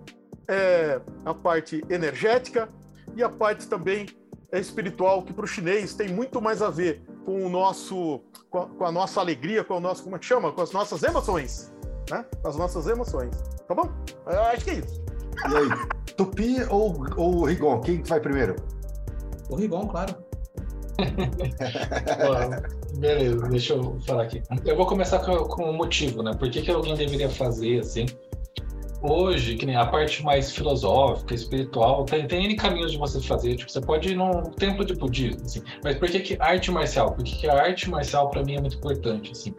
é 0.47 1.01
a 1.25 1.33
parte 1.33 1.83
energética 1.89 2.69
e 3.15 3.23
a 3.23 3.29
parte 3.29 3.67
também 3.67 4.05
espiritual 4.51 5.23
que 5.23 5.33
para 5.33 5.45
o 5.45 5.47
chinês 5.47 5.93
tem 5.93 6.09
muito 6.09 6.41
mais 6.41 6.61
a 6.61 6.69
ver 6.69 7.01
com 7.25 7.45
o 7.45 7.49
nosso, 7.49 8.21
com 8.49 8.59
a, 8.59 8.67
com 8.67 8.85
a, 8.85 8.91
nossa 8.91 9.19
alegria, 9.19 9.63
com 9.63 9.75
o 9.75 9.79
nosso, 9.79 10.03
como 10.03 10.15
é 10.15 10.19
que 10.19 10.25
chama, 10.25 10.51
com 10.51 10.61
as 10.61 10.71
nossas 10.71 11.03
emoções, 11.03 11.73
né? 12.09 12.25
Com 12.41 12.47
as 12.47 12.55
nossas 12.55 12.87
emoções, 12.87 13.35
tá 13.67 13.75
bom? 13.75 13.89
Eu 14.25 14.41
acho 14.43 14.63
que 14.63 14.71
é 14.71 14.73
isso. 14.75 15.03
E 15.49 15.55
aí, 15.55 15.67
Tupi 16.15 16.63
ou, 16.69 17.05
ou 17.17 17.43
Rigon? 17.43 17.81
Quem 17.81 18.01
vai 18.03 18.19
primeiro? 18.19 18.55
O 19.49 19.55
Rigon, 19.55 19.87
claro. 19.87 20.15
Beleza, 22.97 23.47
deixa 23.49 23.73
eu 23.73 23.99
falar 24.01 24.23
aqui. 24.23 24.41
Eu 24.65 24.75
vou 24.75 24.87
começar 24.87 25.19
com, 25.19 25.37
com 25.45 25.69
o 25.69 25.73
motivo, 25.73 26.23
né? 26.23 26.33
Por 26.33 26.49
que, 26.49 26.61
que 26.61 26.71
alguém 26.71 26.95
deveria 26.95 27.29
fazer 27.29 27.79
assim? 27.79 28.07
Hoje, 29.01 29.55
que 29.55 29.65
nem 29.65 29.75
a 29.75 29.85
parte 29.85 30.23
mais 30.23 30.51
filosófica, 30.51 31.33
espiritual, 31.33 32.05
tem, 32.05 32.27
tem 32.27 32.45
N 32.45 32.55
caminhos 32.55 32.91
de 32.91 32.97
você 32.97 33.21
fazer. 33.21 33.55
Tipo, 33.55 33.71
você 33.71 33.81
pode 33.81 34.09
ir 34.09 34.15
num 34.15 34.43
templo 34.51 34.83
de 34.85 34.93
budismo, 34.95 35.45
assim. 35.45 35.61
Mas 35.83 35.97
por 35.97 36.09
que, 36.09 36.19
que 36.19 36.37
arte 36.39 36.71
marcial? 36.71 37.13
Por 37.13 37.23
que, 37.23 37.35
que 37.35 37.47
a 37.47 37.61
arte 37.61 37.89
marcial, 37.89 38.29
para 38.29 38.43
mim, 38.43 38.55
é 38.55 38.61
muito 38.61 38.77
importante, 38.77 39.31
assim? 39.31 39.53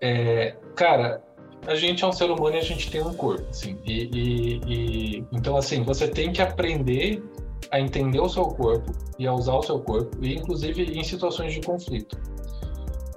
É, 0.00 0.56
cara, 0.74 1.22
a 1.66 1.74
gente 1.74 2.02
é 2.02 2.06
um 2.06 2.12
ser 2.12 2.30
humano 2.30 2.56
e 2.56 2.58
a 2.58 2.62
gente 2.62 2.90
tem 2.90 3.02
um 3.02 3.14
corpo, 3.14 3.46
assim. 3.50 3.78
E, 3.84 4.10
e, 4.12 4.60
e, 4.66 5.24
então, 5.32 5.56
assim, 5.56 5.82
você 5.82 6.08
tem 6.08 6.32
que 6.32 6.42
aprender 6.42 7.22
a 7.70 7.80
entender 7.80 8.20
o 8.20 8.28
seu 8.28 8.44
corpo 8.44 8.92
e 9.18 9.26
a 9.26 9.32
usar 9.32 9.54
o 9.54 9.62
seu 9.62 9.80
corpo, 9.80 10.18
e 10.20 10.34
inclusive 10.34 10.82
em 10.82 11.02
situações 11.02 11.54
de 11.54 11.60
conflito. 11.60 12.18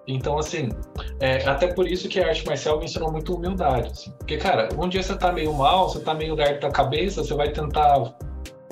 Então, 0.07 0.37
assim, 0.37 0.69
é, 1.19 1.47
até 1.47 1.73
por 1.73 1.87
isso 1.87 2.07
que 2.07 2.19
a 2.19 2.27
arte 2.27 2.45
marcial 2.45 2.77
me 2.79 2.85
ensinou 2.85 3.11
muito 3.11 3.35
humildade. 3.35 3.89
Assim. 3.91 4.11
Porque, 4.17 4.37
cara, 4.37 4.69
um 4.77 4.87
dia 4.87 5.01
você 5.01 5.15
tá 5.15 5.31
meio 5.31 5.53
mal, 5.53 5.89
você 5.89 5.99
tá 5.99 6.13
meio 6.13 6.35
lerdo 6.35 6.61
da 6.61 6.69
cabeça, 6.69 7.23
você 7.23 7.33
vai 7.33 7.51
tentar 7.51 8.15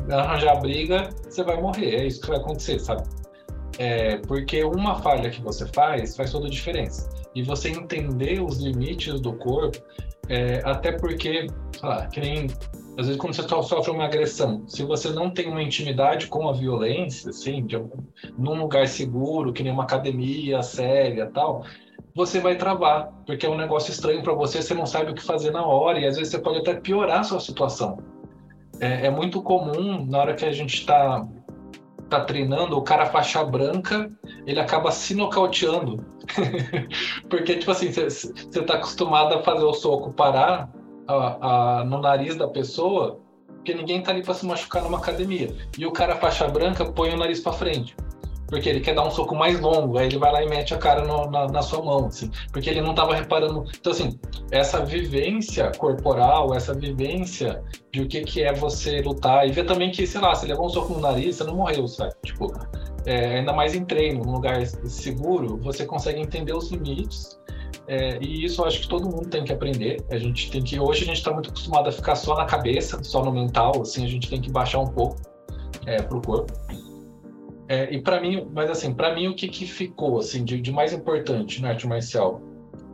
arranjar 0.10 0.60
briga, 0.60 1.10
você 1.27 1.43
vai 1.43 1.60
morrer. 1.60 1.95
É 1.95 2.05
isso 2.05 2.22
que 2.22 2.27
vai 2.27 2.38
acontecer, 2.38 2.80
sabe? 2.80 3.03
É, 3.80 4.18
porque 4.18 4.64
uma 4.64 5.01
falha 5.01 5.30
que 5.30 5.41
você 5.41 5.65
faz 5.68 6.15
faz 6.15 6.31
toda 6.31 6.47
a 6.47 6.49
diferença. 6.49 7.10
E 7.35 7.43
você 7.43 7.69
entender 7.69 8.41
os 8.41 8.60
limites 8.60 9.19
do 9.19 9.34
corpo, 9.34 9.77
é, 10.30 10.61
até 10.64 10.91
porque, 10.91 11.47
sei 11.80 11.89
lá, 11.89 12.07
que 12.07 12.19
nem 12.19 12.47
às 12.97 13.07
vezes 13.07 13.19
quando 13.19 13.34
você 13.34 13.41
sofre 13.47 13.91
uma 13.91 14.05
agressão, 14.05 14.64
se 14.68 14.84
você 14.84 15.10
não 15.10 15.31
tem 15.31 15.47
uma 15.47 15.64
intimidade 15.64 16.27
com 16.27 16.47
a 16.47 16.53
violência, 16.53 17.31
assim, 17.31 17.65
de, 17.65 17.76
num 18.38 18.61
lugar 18.61 18.88
seguro, 18.88 19.51
que 19.51 19.64
nem 19.64 19.73
uma 19.73 19.84
academia 19.84 20.61
séria 20.61 21.26
tal, 21.34 21.65
você 22.15 22.39
vai 22.39 22.55
travar, 22.55 23.11
porque 23.26 23.47
é 23.47 23.49
um 23.49 23.57
negócio 23.57 23.91
estranho 23.91 24.22
para 24.22 24.34
você, 24.34 24.61
você 24.61 24.76
não 24.76 24.85
sabe 24.85 25.11
o 25.11 25.15
que 25.15 25.23
fazer 25.23 25.49
na 25.49 25.65
hora, 25.65 25.99
e 25.99 26.05
às 26.05 26.18
vezes 26.18 26.31
você 26.31 26.39
pode 26.39 26.60
até 26.60 26.76
piorar 26.76 27.22
a 27.22 27.23
sua 27.23 27.39
situação. 27.39 27.97
É, 28.80 29.07
é 29.07 29.10
muito 29.10 29.41
comum, 29.41 30.05
na 30.05 30.19
hora 30.19 30.35
que 30.35 30.45
a 30.45 30.51
gente 30.51 30.76
está 30.76 31.27
tá 32.10 32.22
treinando, 32.22 32.78
o 32.78 32.82
cara 32.82 33.06
faixa 33.06 33.44
branca, 33.44 34.12
ele 34.46 34.60
acaba 34.60 34.92
se 34.92 35.16
nocauteando. 35.16 36.04
porque, 37.30 37.58
tipo 37.58 37.72
assim, 37.72 37.92
você 37.92 38.32
está 38.32 38.76
acostumado 38.76 39.36
a 39.36 39.42
fazer 39.42 39.64
o 39.64 39.74
soco 39.74 40.14
parar, 40.14 40.70
a, 41.08 41.80
a, 41.80 41.84
no 41.84 42.00
nariz 42.00 42.36
da 42.36 42.48
pessoa, 42.48 43.20
porque 43.48 43.74
ninguém 43.74 44.02
tá 44.02 44.12
ali 44.12 44.24
para 44.24 44.34
se 44.34 44.46
machucar 44.46 44.84
numa 44.84 44.98
academia. 44.98 45.56
E 45.78 45.86
o 45.86 45.92
cara 45.92 46.16
faixa 46.16 46.48
branca 46.48 46.86
põe 46.86 47.14
o 47.14 47.18
nariz 47.18 47.40
para 47.40 47.54
frente. 47.54 47.96
Porque 48.54 48.70
ele 48.70 48.82
quer 48.82 48.94
dar 48.94 49.04
um 49.04 49.10
soco 49.10 49.34
mais 49.34 49.60
longo, 49.60 49.98
aí 49.98 50.06
ele 50.06 50.20
vai 50.20 50.32
lá 50.32 50.44
e 50.44 50.48
mete 50.48 50.76
a 50.76 50.78
cara 50.78 51.04
no, 51.04 51.26
na, 51.32 51.48
na, 51.48 51.64
sua 51.64 51.84
mão, 51.84 52.06
assim, 52.06 52.30
porque 52.52 52.70
ele 52.70 52.82
não 52.82 52.92
estava 52.92 53.16
reparando. 53.16 53.66
Então, 53.80 53.92
assim, 53.92 54.20
essa 54.52 54.86
vivência 54.86 55.72
corporal, 55.76 56.54
essa 56.54 56.72
vivência 56.72 57.64
de 57.92 58.02
o 58.02 58.08
que, 58.08 58.22
que 58.22 58.44
é 58.44 58.54
você 58.54 59.02
lutar, 59.02 59.48
e 59.48 59.52
ver 59.52 59.66
também 59.66 59.90
que, 59.90 60.06
sei 60.06 60.22
lá, 60.22 60.36
se 60.36 60.46
levou 60.46 60.68
um 60.68 60.70
soco 60.70 60.94
no 60.94 61.00
nariz, 61.00 61.38
você 61.38 61.44
não 61.46 61.56
morreu, 61.56 61.88
sabe? 61.88 62.14
Tipo, 62.24 62.54
é, 63.08 63.40
ainda 63.40 63.54
mais 63.54 63.74
em 63.74 63.84
treino, 63.84 64.24
num 64.24 64.34
lugar 64.34 64.64
seguro, 64.68 65.58
você 65.58 65.84
consegue 65.84 66.22
entender 66.22 66.54
os 66.54 66.70
limites 66.70 67.40
é, 67.88 68.18
e 68.22 68.46
isso 68.46 68.62
eu 68.62 68.66
acho 68.66 68.82
que 68.82 68.88
todo 68.88 69.10
mundo 69.10 69.28
tem 69.30 69.44
que 69.44 69.52
aprender. 69.52 70.06
A 70.12 70.18
gente 70.20 70.52
tem 70.52 70.62
que 70.62 70.80
hoje 70.80 71.04
a 71.04 71.06
gente 71.08 71.18
está 71.18 71.34
muito 71.34 71.50
acostumado 71.50 71.90
a 71.90 71.92
ficar 71.92 72.16
só 72.16 72.38
na 72.38 72.46
cabeça, 72.46 73.04
só 73.04 73.24
no 73.26 73.32
mental. 73.32 73.82
Assim, 73.82 74.06
a 74.06 74.08
gente 74.08 74.30
tem 74.30 74.40
que 74.40 74.52
baixar 74.52 74.80
um 74.80 74.88
pouco 74.88 75.18
é, 75.86 76.02
para 76.02 76.18
o 76.18 76.22
corpo. 76.22 76.54
É, 77.68 77.94
e 77.94 78.02
para 78.02 78.19
mim, 78.19 78.48
mas 78.52 78.69
assim, 78.69 78.94
para 78.94 79.14
mim 79.14 79.27
o 79.27 79.35
que, 79.35 79.48
que 79.48 79.65
ficou 79.65 80.19
assim 80.19 80.44
de, 80.44 80.60
de, 80.60 80.72
mais 80.72 80.91
importante 80.91 81.61
na 81.61 81.69
arte 81.69 81.88
marcial, 81.88 82.41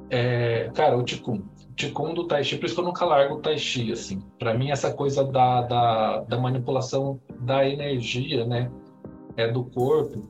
é, 0.10 0.70
cara, 0.74 0.98
o 0.98 1.04
Ticum. 1.04 1.44
Ticum 1.76 2.14
do 2.14 2.28
Tai 2.28 2.44
Chi, 2.44 2.58
por 2.58 2.66
isso 2.66 2.76
que 2.76 2.82
eu 2.82 2.86
nunca 2.86 3.06
largo 3.06 3.36
o 3.36 3.42
Tai 3.42 3.58
Chi, 3.58 3.92
assim. 3.92 4.22
Para 4.38 4.54
mim 4.54 4.70
essa 4.70 4.94
coisa 4.94 5.24
da, 5.24 5.62
da, 5.62 6.20
da 6.22 6.38
manipulação 6.38 7.20
da 7.42 7.68
energia, 7.68 8.46
né, 8.46 8.70
é 9.38 9.48
do 9.48 9.64
corpo 9.64 10.28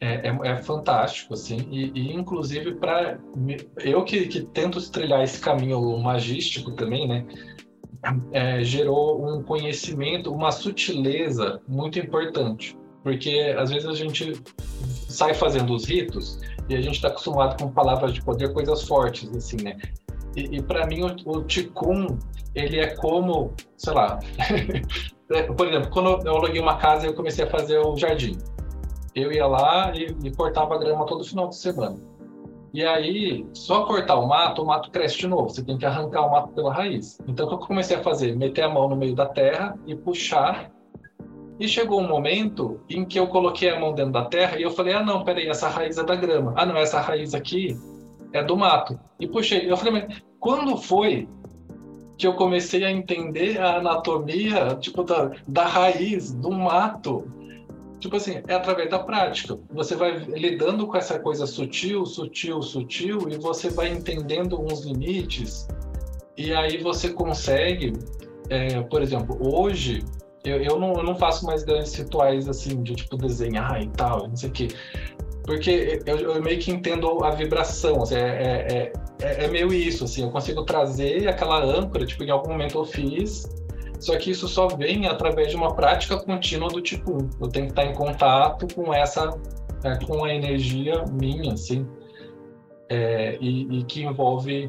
é, 0.00 0.28
é, 0.28 0.38
é, 0.44 0.56
fantástico, 0.56 1.34
assim, 1.34 1.66
e, 1.70 1.90
e 1.94 2.12
inclusive 2.12 2.74
para 2.74 3.18
eu 3.78 4.04
que, 4.04 4.26
que, 4.26 4.42
tento 4.42 4.78
trilhar 4.90 5.22
esse 5.22 5.40
caminho 5.40 5.98
magístico 5.98 6.72
também, 6.72 7.08
né, 7.08 7.24
é, 8.32 8.62
gerou 8.62 9.26
um 9.26 9.42
conhecimento, 9.42 10.32
uma 10.32 10.52
sutileza 10.52 11.60
muito 11.66 11.98
importante, 11.98 12.76
porque 13.08 13.54
às 13.56 13.70
vezes 13.70 13.88
a 13.88 13.94
gente 13.94 14.34
sai 15.08 15.32
fazendo 15.32 15.72
os 15.72 15.86
ritos 15.86 16.38
e 16.68 16.76
a 16.76 16.80
gente 16.82 16.96
está 16.96 17.08
acostumado 17.08 17.58
com 17.58 17.72
palavras 17.72 18.12
de 18.12 18.22
poder, 18.22 18.52
coisas 18.52 18.86
fortes, 18.86 19.34
assim, 19.34 19.56
né, 19.62 19.78
e, 20.36 20.58
e 20.58 20.62
para 20.62 20.86
mim 20.86 21.04
o, 21.04 21.38
o 21.38 21.42
Ticum, 21.44 22.18
ele 22.54 22.78
é 22.78 22.94
como, 22.96 23.54
sei 23.78 23.94
lá, 23.94 24.18
por 25.56 25.68
exemplo, 25.68 25.88
quando 25.90 26.28
eu 26.28 26.36
aluguei 26.36 26.60
uma 26.60 26.76
casa 26.76 27.06
eu 27.06 27.14
comecei 27.14 27.46
a 27.46 27.50
fazer 27.50 27.78
o 27.78 27.96
jardim, 27.96 28.36
eu 29.14 29.32
ia 29.32 29.46
lá 29.46 29.90
e, 29.96 30.14
e 30.22 30.30
cortava 30.30 30.74
a 30.74 30.78
grama 30.78 31.06
todo 31.06 31.24
final 31.24 31.48
de 31.48 31.56
semana. 31.56 31.96
E 32.74 32.84
aí, 32.84 33.46
só 33.54 33.86
cortar 33.86 34.16
o 34.16 34.28
mato, 34.28 34.62
o 34.62 34.66
mato 34.66 34.90
cresce 34.90 35.16
de 35.16 35.26
novo. 35.26 35.48
Você 35.48 35.64
tem 35.64 35.78
que 35.78 35.86
arrancar 35.86 36.26
o 36.26 36.30
mato 36.30 36.52
pela 36.52 36.72
raiz. 36.72 37.18
Então, 37.26 37.46
o 37.46 37.48
que 37.48 37.54
eu 37.54 37.58
comecei 37.58 37.96
a 37.96 38.02
fazer? 38.02 38.36
Meter 38.36 38.64
a 38.64 38.68
mão 38.68 38.90
no 38.90 38.94
meio 38.94 39.14
da 39.14 39.24
terra 39.24 39.74
e 39.86 39.96
puxar. 39.96 40.70
E 41.58 41.66
chegou 41.66 42.00
um 42.00 42.06
momento 42.06 42.80
em 42.88 43.04
que 43.04 43.18
eu 43.18 43.26
coloquei 43.26 43.70
a 43.70 43.80
mão 43.80 43.92
dentro 43.92 44.12
da 44.12 44.24
terra 44.24 44.58
e 44.58 44.62
eu 44.62 44.70
falei: 44.70 44.94
ah, 44.94 45.04
não, 45.04 45.24
peraí, 45.24 45.48
essa 45.48 45.68
raiz 45.68 45.98
é 45.98 46.04
da 46.04 46.14
grama. 46.14 46.54
Ah, 46.56 46.64
não, 46.64 46.76
essa 46.76 47.00
raiz 47.00 47.34
aqui 47.34 47.76
é 48.32 48.42
do 48.42 48.56
mato. 48.56 48.98
E 49.18 49.26
puxei. 49.26 49.70
Eu 49.70 49.76
falei: 49.76 49.92
mas 49.92 50.22
quando 50.38 50.76
foi 50.76 51.28
que 52.16 52.26
eu 52.26 52.34
comecei 52.34 52.84
a 52.84 52.90
entender 52.90 53.60
a 53.60 53.76
anatomia, 53.76 54.76
tipo, 54.80 55.04
da, 55.04 55.30
da 55.46 55.66
raiz, 55.66 56.32
do 56.32 56.50
mato? 56.50 57.24
Tipo 58.00 58.16
assim, 58.16 58.42
é 58.46 58.54
através 58.54 58.90
da 58.90 59.00
prática. 59.00 59.58
Você 59.72 59.96
vai 59.96 60.16
lidando 60.18 60.86
com 60.86 60.96
essa 60.96 61.18
coisa 61.18 61.46
sutil, 61.46 62.06
sutil, 62.06 62.62
sutil, 62.62 63.28
e 63.28 63.36
você 63.36 63.70
vai 63.70 63.88
entendendo 63.88 64.60
uns 64.60 64.84
limites, 64.84 65.66
e 66.36 66.54
aí 66.54 66.78
você 66.78 67.12
consegue, 67.12 67.92
é, 68.48 68.80
por 68.82 69.02
exemplo, 69.02 69.36
hoje, 69.40 70.04
eu, 70.48 70.62
eu, 70.62 70.78
não, 70.78 70.92
eu 70.94 71.02
não 71.02 71.14
faço 71.14 71.44
mais 71.44 71.62
grandes 71.62 71.94
rituais 71.94 72.48
assim, 72.48 72.82
de 72.82 72.94
tipo 72.94 73.16
desenhar 73.16 73.82
e 73.82 73.88
tal, 73.88 74.28
não 74.28 74.36
sei 74.36 74.48
o 74.48 74.52
quê. 74.52 74.68
porque 75.44 76.00
eu, 76.06 76.16
eu, 76.16 76.42
meio 76.42 76.58
que 76.58 76.70
entendo 76.70 77.24
a 77.24 77.30
vibração, 77.30 78.02
assim, 78.02 78.16
é, 78.16 78.18
é, 78.18 78.92
é, 79.20 79.44
é, 79.44 79.48
meio 79.48 79.72
isso, 79.72 80.04
assim, 80.04 80.22
eu 80.22 80.30
consigo 80.30 80.64
trazer 80.64 81.28
aquela 81.28 81.64
âncora, 81.64 82.04
tipo, 82.04 82.24
em 82.24 82.30
algum 82.30 82.50
momento 82.50 82.78
eu 82.78 82.84
fiz, 82.84 83.48
só 84.00 84.16
que 84.16 84.30
isso 84.30 84.46
só 84.46 84.68
vem 84.68 85.06
através 85.06 85.50
de 85.50 85.56
uma 85.56 85.74
prática 85.74 86.16
contínua 86.18 86.68
do 86.68 86.80
tipo 86.80 87.12
1. 87.12 87.30
Eu 87.40 87.48
tenho 87.48 87.66
que 87.66 87.72
estar 87.72 87.84
em 87.84 87.92
contato 87.92 88.72
com 88.74 88.94
essa, 88.94 89.30
é, 89.82 90.04
com 90.04 90.24
a 90.24 90.32
energia 90.32 91.04
minha, 91.10 91.52
assim, 91.52 91.86
é, 92.88 93.36
e, 93.40 93.80
e, 93.80 93.84
que 93.84 94.02
envolve 94.02 94.68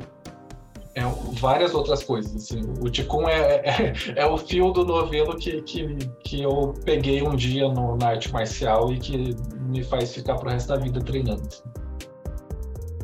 é, 0.95 1.01
várias 1.33 1.73
outras 1.73 2.03
coisas. 2.03 2.35
Assim. 2.35 2.61
O 2.81 2.89
Ticum 2.89 3.27
é, 3.27 3.61
é, 3.63 3.93
é, 4.15 4.25
o 4.25 4.37
fio 4.37 4.71
do 4.71 4.85
novelo 4.85 5.35
que, 5.37 5.61
que, 5.61 5.95
que 6.23 6.41
eu 6.41 6.73
peguei 6.83 7.21
um 7.21 7.35
dia 7.35 7.67
no, 7.69 7.95
na 7.95 8.09
arte 8.09 8.31
marcial 8.31 8.91
e 8.91 8.99
que 8.99 9.35
me 9.61 9.83
faz 9.83 10.13
ficar 10.13 10.35
pro 10.35 10.49
resto 10.49 10.67
da 10.69 10.77
vida 10.77 10.99
treinando. 10.99 11.43
Assim. 11.47 11.63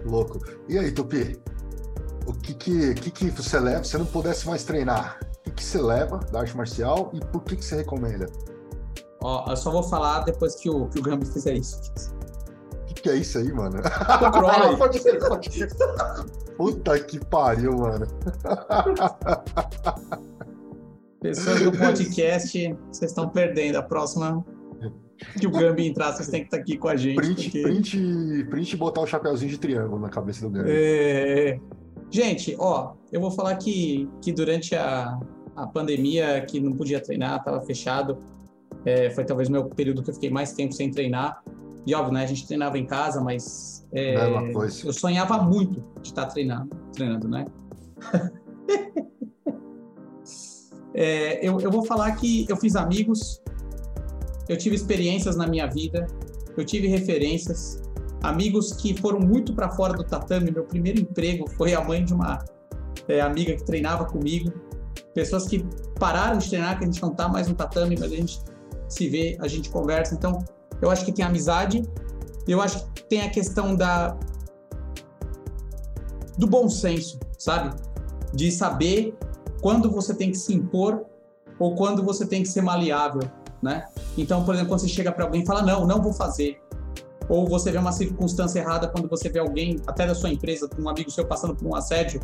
Louco. 0.06 0.40
E 0.68 0.78
aí, 0.78 0.91
Tupi? 0.91 1.40
O 2.28 2.34
que 2.34 2.53
que, 2.56 2.94
que 2.95 3.12
que 3.12 3.30
você 3.30 3.60
leva 3.60 3.84
se 3.84 3.98
não 3.98 4.06
pudesse 4.06 4.48
mais 4.48 4.64
treinar? 4.64 5.20
O 5.22 5.44
que, 5.44 5.52
que 5.52 5.64
você 5.64 5.80
leva 5.80 6.18
da 6.32 6.40
arte 6.40 6.57
marcial 6.57 7.12
e 7.14 7.20
por 7.20 7.44
que, 7.44 7.56
que 7.56 7.64
você 7.64 7.76
recomenda? 7.76 8.26
Ó, 9.22 9.45
eu 9.48 9.56
só 9.56 9.72
vou 9.72 9.84
falar 9.84 10.22
depois 10.22 10.56
que 10.56 10.70
o, 10.70 10.88
que 10.88 10.99
o 10.99 11.03
Gambi 11.03 11.26
fizer 11.26 11.53
isso. 11.53 11.80
Que, 13.06 13.11
é 13.11 13.15
isso 13.18 13.38
aí, 13.38 13.53
mano? 13.53 13.77
pode 14.80 14.99
ser, 14.99 15.19
pode 15.19 15.53
ser. 15.53 15.69
Puta 16.57 16.99
que 16.99 17.23
pariu, 17.23 17.77
mano. 17.77 18.07
Pessoas 21.22 21.61
do 21.61 21.72
podcast, 21.72 22.76
vocês 22.91 23.11
estão 23.11 23.30
perdendo. 23.30 23.76
A 23.76 23.84
próxima 23.84 24.44
que 25.40 25.45
o 25.45 25.52
Gambi 25.52 25.86
entrar, 25.86 26.14
vocês 26.14 26.30
têm 26.30 26.41
que 26.41 26.48
estar 26.48 26.57
aqui 26.57 26.80
com 26.80 26.88
a 26.88 26.95
gente. 26.95 27.18
Print, 27.18 27.44
porque... 27.44 27.61
print, 27.61 28.48
print 28.49 28.73
e 28.73 28.76
botar 28.76 29.02
o 29.02 29.06
chapéuzinho 29.06 29.52
de 29.52 29.60
triângulo 29.60 30.02
na 30.02 30.10
cabeça 30.10 30.41
do 30.41 30.49
Gambi. 30.49 30.72
É... 30.72 31.60
Gente, 32.10 32.56
ó, 32.57 32.95
eu 33.11 33.22
vou 33.22 33.30
falar 33.30 33.56
que, 33.57 34.10
que 34.19 34.32
durante 34.32 34.76
a, 34.76 35.15
a 35.56 35.68
pandemia, 35.68 36.41
que 36.41 36.60
não 36.60 36.73
podia 36.73 36.99
treinar, 36.99 37.38
estava 37.38 37.61
fechado, 37.61 38.18
é, 38.84 39.11
foi 39.11 39.23
talvez 39.23 39.48
o 39.48 39.52
meu 39.52 39.65
período 39.65 40.02
que 40.02 40.10
eu 40.10 40.14
fiquei 40.15 40.32
mais 40.32 40.53
tempo 40.53 40.73
sem 40.73 40.90
treinar. 40.90 41.44
E 41.86 41.94
óbvio, 41.94 42.14
né? 42.14 42.24
A 42.24 42.28
gente 42.28 42.48
treinava 42.48 42.78
em 42.78 42.86
casa, 42.86 43.22
mas 43.22 43.86
é, 43.94 44.16
eu 44.84 44.94
sonhava 44.94 45.38
muito 45.41 45.84
de 46.02 46.10
estar 46.10 46.26
treinando, 46.26 46.70
treinando, 46.94 47.28
né? 47.28 47.45
é, 50.94 51.48
eu, 51.48 51.60
eu 51.60 51.70
vou 51.70 51.86
falar 51.86 52.12
que 52.16 52.45
eu 52.49 52.57
fiz 52.57 52.76
amigos, 52.76 53.41
eu 54.49 54.57
tive 54.57 54.76
experiências 54.76 55.36
na 55.36 55.45
minha 55.45 55.68
vida, 55.68 56.07
eu 56.57 56.66
tive 56.66 56.88
referências, 56.88 57.82
amigos 58.24 58.74
que 58.74 58.99
foram 58.99 59.20
muito 59.20 59.53
para 59.53 59.70
fora 59.70 59.94
do 59.94 60.03
tatame. 60.03 60.52
Meu 60.52 60.64
primeiro 60.64 60.99
emprego 60.99 61.49
foi 61.52 61.74
a 61.74 61.84
mãe 61.84 62.03
de 62.03 62.14
uma 62.14 62.44
é, 63.07 63.22
amiga 63.22 63.56
que 63.56 63.64
treinava 63.64 64.06
comigo. 64.06 64.52
Pessoas 65.14 65.48
que 65.48 65.66
pararam 65.99 66.38
de 66.38 66.49
treinar, 66.49 66.78
que 66.78 66.84
a 66.84 66.88
gente 66.88 67.02
não 67.02 67.12
está 67.12 67.28
mais 67.28 67.48
no 67.48 67.56
tatame, 67.56 67.95
mas 67.99 68.12
a 68.12 68.16
gente 68.16 68.41
se 68.90 69.07
vê, 69.07 69.38
a 69.40 69.48
gente 69.48 69.70
conversa. 69.70 70.16
Então, 70.16 70.44
eu 70.81 70.89
acho 70.89 71.06
que 71.06 71.11
tem 71.11 71.23
amizade, 71.23 71.84
eu 72.47 72.61
acho 72.61 72.85
que 72.93 73.03
tem 73.03 73.22
a 73.22 73.30
questão 73.30 73.76
da 73.76 74.18
do 76.38 76.47
bom 76.47 76.69
senso, 76.69 77.19
sabe? 77.38 77.76
De 78.34 78.52
saber 78.52 79.18
quando 79.61 79.89
você 79.89 80.14
tem 80.14 80.31
que 80.31 80.38
se 80.38 80.53
impor 80.53 81.06
ou 81.57 81.76
quando 81.76 82.03
você 82.03 82.26
tem 82.26 82.43
que 82.43 82.49
ser 82.49 82.61
maleável, 82.61 83.22
né? 83.61 83.85
Então, 84.18 84.43
por 84.43 84.53
exemplo, 84.53 84.72
quando 84.72 84.81
você 84.81 84.89
chega 84.89 85.11
para 85.11 85.23
alguém 85.23 85.43
e 85.43 85.45
fala 85.45 85.61
não, 85.61 85.88
não 85.88 86.02
vou 86.02 86.14
fazer, 86.14 86.61
ou 87.30 87.47
você 87.47 87.72
vê 87.72 87.77
uma 87.77 87.91
circunstância 87.91 88.60
errada 88.60 88.88
quando 88.88 89.10
você 89.10 89.30
vê 89.30 89.39
alguém, 89.39 89.77
até 89.88 90.06
da 90.06 90.14
sua 90.14 90.30
empresa, 90.30 90.69
um 90.77 90.89
amigo 90.89 91.10
seu 91.10 91.26
passando 91.26 91.56
por 91.56 91.68
um 91.68 91.76
assédio, 91.76 92.19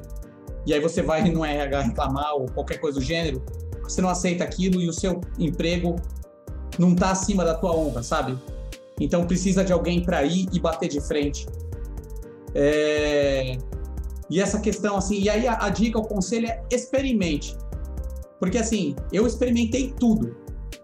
e 0.66 0.74
aí 0.74 0.80
você 0.80 1.02
vai 1.02 1.28
no 1.30 1.44
RH 1.44 1.82
reclamar 1.82 2.36
ou 2.36 2.46
qualquer 2.52 2.80
coisa 2.80 3.00
do 3.00 3.04
gênero, 3.04 3.42
você 3.82 4.02
não 4.02 4.10
aceita 4.10 4.44
aquilo 4.44 4.80
e 4.80 4.88
o 4.88 4.94
seu 4.94 5.20
emprego 5.40 5.96
não 6.78 6.94
está 6.94 7.12
acima 7.12 7.44
da 7.44 7.54
tua 7.54 7.76
honra, 7.76 8.04
sabe? 8.04 8.38
Então 9.00 9.26
precisa 9.26 9.64
de 9.64 9.74
alguém 9.74 10.04
para 10.04 10.24
ir 10.24 10.48
e 10.52 10.60
bater 10.60 10.90
de 10.90 11.02
frente. 11.02 11.48
É... 12.54 13.58
E 14.30 14.40
essa 14.40 14.60
questão, 14.60 14.96
assim, 14.96 15.20
e 15.20 15.30
aí 15.30 15.48
a, 15.48 15.66
a 15.66 15.70
dica, 15.70 16.00
o 16.00 16.04
conselho 16.04 16.48
é 16.48 16.64
experimente. 16.72 17.58
Porque, 18.40 18.58
assim, 18.58 18.96
eu 19.12 19.28
experimentei 19.28 19.94
tudo. 20.00 20.36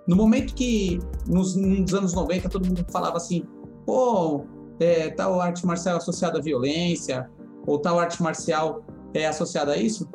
No 0.06 0.16
momento 0.16 0.54
que, 0.54 1.00
nos, 1.26 1.56
nos 1.56 1.94
anos 1.94 2.14
90, 2.14 2.50
todo 2.50 2.66
mundo 2.68 2.86
falava 2.92 3.18
assim, 3.18 3.44
pô, 3.86 4.46
é, 4.80 5.10
tal 5.10 5.40
arte 5.40 5.66
marcial 5.66 5.98
associada 5.98 6.40
à 6.40 6.42
violência, 6.42 7.30
ou 7.66 7.80
tal 7.80 8.00
arte 8.00 8.22
marcial 8.22 8.84
é 9.14 9.26
associada 9.26 9.74
a 9.74 9.78
isso, 9.78 10.10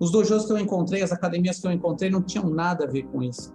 os 0.00 0.10
dojos 0.10 0.46
que 0.46 0.52
eu 0.52 0.58
encontrei, 0.58 1.02
as 1.02 1.12
academias 1.12 1.60
que 1.60 1.66
eu 1.66 1.72
encontrei, 1.72 2.10
não 2.10 2.22
tinham 2.22 2.48
nada 2.48 2.84
a 2.84 2.88
ver 2.88 3.04
com 3.04 3.22
isso. 3.22 3.52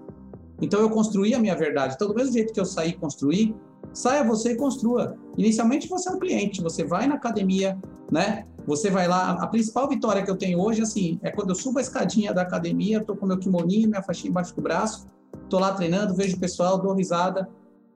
Então 0.62 0.80
eu 0.80 0.90
construí 0.90 1.34
a 1.34 1.40
minha 1.40 1.56
verdade. 1.56 1.94
Então, 1.96 2.08
do 2.08 2.16
mesmo 2.16 2.34
jeito 2.34 2.54
que 2.54 2.60
eu 2.60 2.66
saí 2.66 2.90
e 2.90 2.94
construí, 2.94 3.56
saia 3.94 4.24
você 4.24 4.52
e 4.52 4.56
construa. 4.56 5.16
Inicialmente 5.38 5.88
você 5.88 6.10
é 6.10 6.12
um 6.12 6.20
cliente, 6.20 6.62
você 6.62 6.84
vai 6.84 7.08
na 7.08 7.16
academia, 7.16 7.78
né? 8.12 8.46
Você 8.66 8.90
vai 8.90 9.08
lá. 9.08 9.32
A 9.32 9.48
principal 9.48 9.88
vitória 9.88 10.24
que 10.24 10.30
eu 10.30 10.36
tenho 10.36 10.60
hoje, 10.60 10.82
assim, 10.82 11.20
é 11.24 11.32
quando 11.32 11.50
eu 11.50 11.56
subo 11.56 11.80
a 11.80 11.82
escadinha 11.82 12.34
da 12.34 12.42
academia, 12.42 13.04
tô 13.04 13.16
com 13.16 13.26
meu 13.26 13.38
kimoninho, 13.38 13.90
minha 13.90 14.04
faixinha 14.04 14.30
embaixo 14.30 14.56
do 14.56 14.62
braço, 14.62 15.08
tô 15.50 15.60
lá 15.60 15.74
treinando, 15.74 16.14
vejo 16.14 16.36
o 16.36 16.40
pessoal, 16.40 16.78
dou 16.78 16.94
risada, 16.94 17.48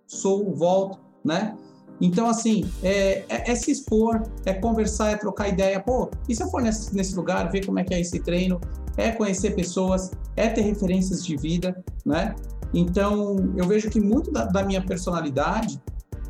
sou, 0.08 0.54
volto, 0.54 1.00
né? 1.24 1.58
Então, 2.00 2.28
assim, 2.28 2.64
é, 2.82 3.26
é, 3.30 3.52
é, 3.52 3.56
se 3.56 3.70
expor, 3.70 4.24
é 4.44 4.54
conversar, 4.54 5.12
é 5.12 5.18
trocar 5.18 5.50
ideia. 5.50 5.80
Pô, 5.80 6.10
e 6.28 6.36
se 6.36 6.42
eu 6.42 6.48
for 6.48 6.62
nesse, 6.62 6.96
nesse 6.96 7.16
lugar, 7.16 7.52
ver 7.52 7.64
como 7.64 7.78
é 7.78 7.84
que 7.84 7.94
é 7.94 8.00
esse 8.00 8.20
treino? 8.20 8.60
É 8.98 9.12
conhecer 9.12 9.52
pessoas, 9.56 10.12
é 10.36 10.50
ter 10.50 10.62
referências 10.62 11.26
de 11.26 11.36
vida, 11.36 11.84
né? 12.06 12.36
Então, 12.74 13.36
eu 13.56 13.68
vejo 13.68 13.90
que 13.90 14.00
muito 14.00 14.32
da, 14.32 14.46
da 14.46 14.64
minha 14.64 14.82
personalidade, 14.82 15.82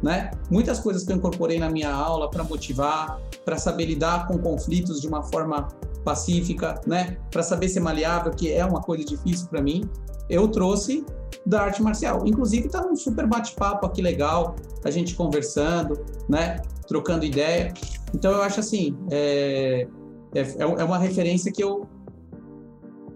né? 0.02 0.32
Muitas 0.50 0.80
coisas 0.80 1.04
que 1.04 1.12
eu 1.12 1.18
incorporei 1.18 1.60
na 1.60 1.70
minha 1.70 1.92
aula 1.92 2.30
para 2.30 2.44
motivar, 2.44 3.20
para 3.46 3.58
saber 3.58 3.86
lidar 3.86 4.28
com 4.28 4.38
conflitos 4.38 5.00
de 5.00 5.08
uma 5.08 5.24
forma 5.24 5.68
pacífica, 6.04 6.82
né? 6.88 7.18
Para 7.30 7.44
saber 7.44 7.70
ser 7.70 7.80
maleável, 7.80 8.32
que 8.32 8.52
é 8.52 8.66
uma 8.66 8.82
coisa 8.82 9.06
difícil 9.06 9.48
para 9.48 9.62
mim, 9.62 9.88
eu 10.30 10.48
trouxe 10.48 11.06
da 11.46 11.64
arte 11.64 11.82
marcial. 11.82 12.26
Inclusive, 12.26 12.70
tá 12.70 12.86
um 12.86 12.96
super 12.96 13.28
bate-papo 13.28 13.86
aqui 13.86 14.02
legal, 14.02 14.56
a 14.84 14.90
gente 14.90 15.16
conversando, 15.16 16.00
né? 16.28 16.62
Trocando 16.88 17.26
ideia. 17.26 17.74
Então, 18.14 18.32
eu 18.32 18.42
acho 18.42 18.60
assim, 18.60 18.98
é, 19.12 19.88
é, 20.34 20.42
é 20.60 20.84
uma 20.84 20.98
referência 20.98 21.52
que 21.52 21.64
eu, 21.64 21.88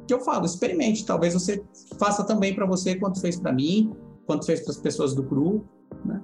que 0.06 0.14
eu 0.14 0.22
falo, 0.22 0.46
experimente. 0.46 1.06
Talvez 1.06 1.34
você 1.34 1.64
faça 1.98 2.24
também 2.24 2.54
para 2.54 2.66
você 2.66 2.96
quanto 2.96 3.20
fez 3.20 3.40
para 3.40 3.52
mim, 3.52 3.94
quanto 4.26 4.46
fez 4.46 4.62
para 4.62 4.72
as 4.72 4.78
pessoas 4.78 5.14
do 5.14 5.24
cru, 5.24 5.66
né? 6.04 6.22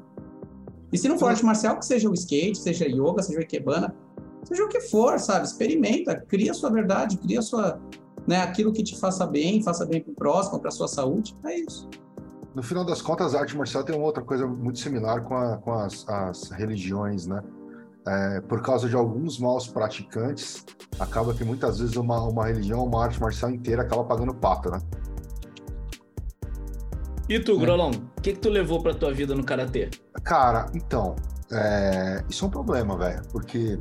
E 0.92 0.98
se 0.98 1.08
não 1.08 1.18
for 1.18 1.30
arte 1.30 1.46
marcial, 1.46 1.78
que 1.80 1.86
seja 1.86 2.10
o 2.10 2.14
skate, 2.14 2.58
seja 2.58 2.86
yoga, 2.86 3.24
seja 3.24 3.40
o 3.40 3.42
ikebana, 3.42 3.96
seja 4.44 4.64
o 4.64 4.68
que 4.68 4.82
for, 4.82 5.18
sabe? 5.20 5.46
Experimenta, 5.46 6.16
cria 6.28 6.52
a 6.52 6.54
sua 6.54 6.70
verdade, 6.70 7.18
cria 7.18 7.40
a 7.40 7.42
sua, 7.42 7.80
né, 8.28 8.42
aquilo 8.42 8.74
que 8.74 8.84
te 8.84 9.00
faça 9.00 9.26
bem, 9.26 9.64
faça 9.64 9.86
bem 9.86 10.02
para 10.02 10.12
o 10.12 10.16
próximo, 10.16 10.60
para 10.60 10.70
sua 10.70 10.90
saúde. 10.90 11.36
É 11.46 11.60
isso. 11.60 11.90
No 12.54 12.62
final 12.62 12.84
das 12.84 13.02
contas, 13.02 13.34
a 13.34 13.40
arte 13.40 13.56
marcial 13.56 13.86
tem 13.86 13.96
uma 13.96 14.06
outra 14.06 14.22
coisa 14.22 14.46
muito 14.46 14.80
similar 14.80 15.24
com, 15.24 15.36
a, 15.36 15.58
com 15.58 15.72
as, 15.72 16.06
as 16.10 16.50
religiões, 16.50 17.26
né? 17.26 17.42
É, 18.08 18.42
por 18.42 18.62
causa 18.64 18.90
de 18.90 18.96
alguns 18.96 19.38
maus 19.38 19.68
praticantes, 19.68 20.66
acaba 21.00 21.34
que 21.34 21.44
muitas 21.44 21.80
vezes 21.80 21.96
uma, 21.96 22.20
uma 22.24 22.48
religião, 22.48 22.84
uma 22.84 23.04
arte 23.04 23.22
marcial 23.22 23.52
inteira 23.52 23.84
acaba 23.84 24.04
pagando 24.04 24.34
pato, 24.34 24.72
né? 24.72 24.80
E 27.30 27.40
tu, 27.40 27.58
Grolão, 27.58 27.92
o 27.92 28.22
que, 28.22 28.34
que 28.34 28.40
tu 28.40 28.50
levou 28.50 28.82
pra 28.82 28.94
tua 28.94 29.14
vida 29.14 29.34
no 29.36 29.44
Karatê? 29.44 29.90
Cara, 30.24 30.66
então, 30.76 31.16
é... 31.52 32.24
isso 32.28 32.44
é 32.44 32.48
um 32.48 32.52
problema, 32.52 32.98
velho, 32.98 33.22
porque... 33.32 33.80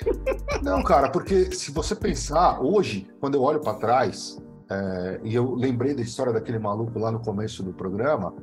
Não, 0.62 0.82
cara, 0.82 1.10
porque 1.10 1.52
se 1.52 1.70
você 1.70 1.94
pensar, 1.94 2.60
hoje, 2.60 3.06
quando 3.20 3.34
eu 3.34 3.42
olho 3.42 3.60
para 3.60 3.74
trás, 3.74 4.42
é... 4.70 5.20
e 5.22 5.34
eu 5.34 5.54
lembrei 5.54 5.94
da 5.94 6.02
história 6.02 6.32
daquele 6.32 6.58
maluco 6.58 6.98
lá 6.98 7.12
no 7.12 7.20
começo 7.20 7.62
do 7.62 7.72
programa, 7.72 8.34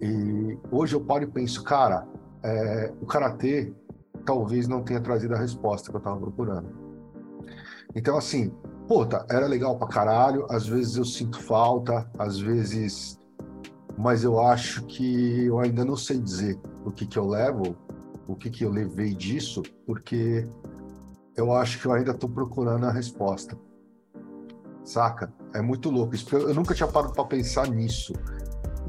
e 0.00 0.56
hoje 0.70 0.94
eu 0.94 1.00
paro 1.00 1.24
e 1.24 1.26
penso, 1.26 1.62
cara, 1.62 2.06
é... 2.42 2.92
o 3.00 3.06
Karatê 3.06 3.74
talvez 4.24 4.68
não 4.68 4.82
tenha 4.82 5.00
trazido 5.00 5.34
a 5.34 5.38
resposta 5.38 5.90
que 5.90 5.96
eu 5.96 6.00
tava 6.00 6.18
procurando. 6.18 6.68
Então, 7.94 8.16
assim, 8.16 8.52
puta, 8.88 9.26
era 9.30 9.46
legal 9.46 9.78
pra 9.78 9.88
caralho, 9.88 10.46
às 10.50 10.66
vezes 10.66 10.96
eu 10.96 11.04
sinto 11.04 11.40
falta, 11.40 12.10
às 12.18 12.38
vezes 12.38 13.18
mas 13.96 14.24
eu 14.24 14.40
acho 14.40 14.84
que 14.86 15.44
eu 15.44 15.58
ainda 15.58 15.84
não 15.84 15.96
sei 15.96 16.18
dizer 16.18 16.58
o 16.84 16.90
que, 16.90 17.06
que 17.06 17.18
eu 17.18 17.26
levo, 17.26 17.76
o 18.26 18.34
que, 18.34 18.50
que 18.50 18.64
eu 18.64 18.70
levei 18.70 19.14
disso, 19.14 19.62
porque 19.86 20.48
eu 21.36 21.52
acho 21.52 21.80
que 21.80 21.86
eu 21.86 21.92
ainda 21.92 22.12
estou 22.12 22.28
procurando 22.28 22.86
a 22.86 22.90
resposta. 22.90 23.56
Saca? 24.84 25.32
É 25.54 25.60
muito 25.60 25.90
louco. 25.90 26.14
Isso, 26.14 26.34
eu 26.34 26.54
nunca 26.54 26.74
tinha 26.74 26.88
parado 26.88 27.12
para 27.12 27.24
pensar 27.24 27.68
nisso. 27.68 28.12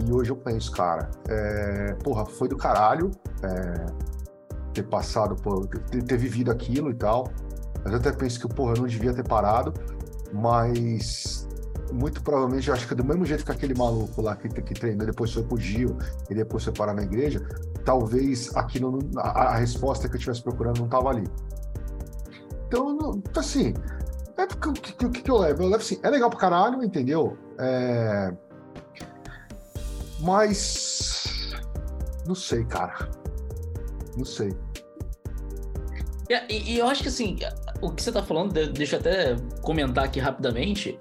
E 0.04 0.12
hoje 0.12 0.32
eu 0.32 0.36
penso, 0.36 0.72
cara, 0.72 1.12
é, 1.30 1.94
porra, 2.04 2.26
foi 2.26 2.48
do 2.48 2.58
caralho. 2.58 3.12
É, 3.44 3.86
ter 4.74 4.84
passado, 4.84 5.36
por, 5.36 5.68
ter, 5.68 6.04
ter 6.04 6.18
vivido 6.18 6.52
aquilo 6.52 6.90
e 6.90 6.96
tal. 6.96 7.28
Mas 7.84 7.94
eu 7.94 8.00
até 8.00 8.12
penso 8.12 8.40
que, 8.40 8.54
porra, 8.54 8.74
eu 8.74 8.82
não 8.82 8.88
devia 8.88 9.14
ter 9.14 9.28
parado, 9.28 9.74
mas 10.34 11.48
muito 11.94 12.24
provavelmente, 12.24 12.68
eu 12.68 12.74
acho 12.74 12.88
que 12.88 12.96
do 12.96 13.04
mesmo 13.04 13.26
jeito 13.26 13.46
que 13.46 13.52
aquele 13.52 13.76
maluco 13.76 14.22
lá 14.22 14.36
que, 14.36 14.50
que 14.50 14.74
treinou, 14.74 15.06
depois 15.06 15.32
foi 15.32 15.44
pro 15.44 15.58
Gil 15.58 15.96
e 16.30 16.34
depois 16.34 16.64
foi 16.64 16.74
parar 16.74 16.94
na 16.94 17.04
igreja, 17.04 17.40
talvez 17.86 18.56
aquilo, 18.56 19.00
a, 19.18 19.50
a 19.50 19.56
resposta 19.58 20.08
que 20.08 20.16
eu 20.16 20.18
estivesse 20.18 20.42
procurando 20.42 20.80
não 20.80 20.88
tava 20.88 21.10
ali. 21.10 21.28
Então, 22.68 22.94
não, 22.96 23.22
assim, 23.38 23.74
é 24.38 24.48
porque 24.48 24.70
o 24.70 24.74
que, 24.74 24.94
que, 24.94 25.22
que, 25.22 25.30
eu 25.30 25.38
levo? 25.38 25.64
Eu 25.64 25.70
levo 25.70 25.84
assim, 25.84 26.00
é 26.02 26.10
legal 26.10 26.30
pra 26.30 26.40
caralho, 26.40 26.84
entendeu? 26.84 27.38
É... 27.60 28.34
Mas. 30.20 31.52
Não 32.26 32.34
sei, 32.34 32.66
cara. 32.66 33.10
Não 34.18 34.26
sei. 34.26 34.54
E, 36.50 36.74
e, 36.74 36.80
eu 36.80 36.88
acho 36.88 37.04
que 37.04 37.10
assim, 37.10 37.38
o 37.82 37.92
que 37.92 38.02
você 38.02 38.12
tá 38.12 38.24
falando, 38.24 38.54
deixa 38.72 38.96
eu 38.96 39.00
até 39.00 39.36
comentar 39.62 40.06
aqui 40.06 40.20
rapidamente. 40.20 40.98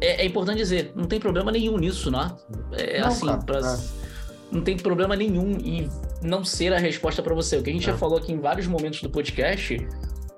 É, 0.00 0.22
é 0.22 0.26
importante 0.26 0.58
dizer, 0.58 0.92
não 0.94 1.06
tem 1.06 1.18
problema 1.18 1.50
nenhum 1.50 1.78
nisso, 1.78 2.10
né? 2.10 2.30
É 2.72 3.00
não, 3.00 3.08
assim, 3.08 3.26
pra, 3.46 3.58
é. 3.58 3.78
não 4.52 4.62
tem 4.62 4.76
problema 4.76 5.16
nenhum 5.16 5.52
em 5.52 5.88
não 6.22 6.44
ser 6.44 6.72
a 6.72 6.78
resposta 6.78 7.22
para 7.22 7.34
você. 7.34 7.56
O 7.56 7.62
que 7.62 7.70
a 7.70 7.72
gente 7.72 7.86
já 7.86 7.92
é. 7.92 7.96
falou 7.96 8.18
aqui 8.18 8.32
em 8.32 8.38
vários 8.38 8.66
momentos 8.66 9.00
do 9.00 9.08
podcast 9.08 9.86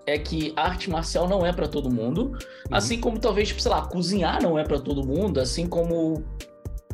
é 0.06 0.18
que 0.18 0.52
arte 0.56 0.88
marcial 0.88 1.28
não 1.28 1.44
é 1.44 1.52
para 1.52 1.68
todo 1.68 1.90
mundo, 1.90 2.28
uhum. 2.28 2.36
assim 2.70 2.98
como 2.98 3.18
talvez, 3.18 3.48
tipo, 3.48 3.60
sei 3.60 3.70
lá, 3.70 3.82
cozinhar 3.82 4.42
não 4.42 4.58
é 4.58 4.64
para 4.64 4.78
todo 4.78 5.06
mundo, 5.06 5.38
assim 5.38 5.66
como, 5.66 6.24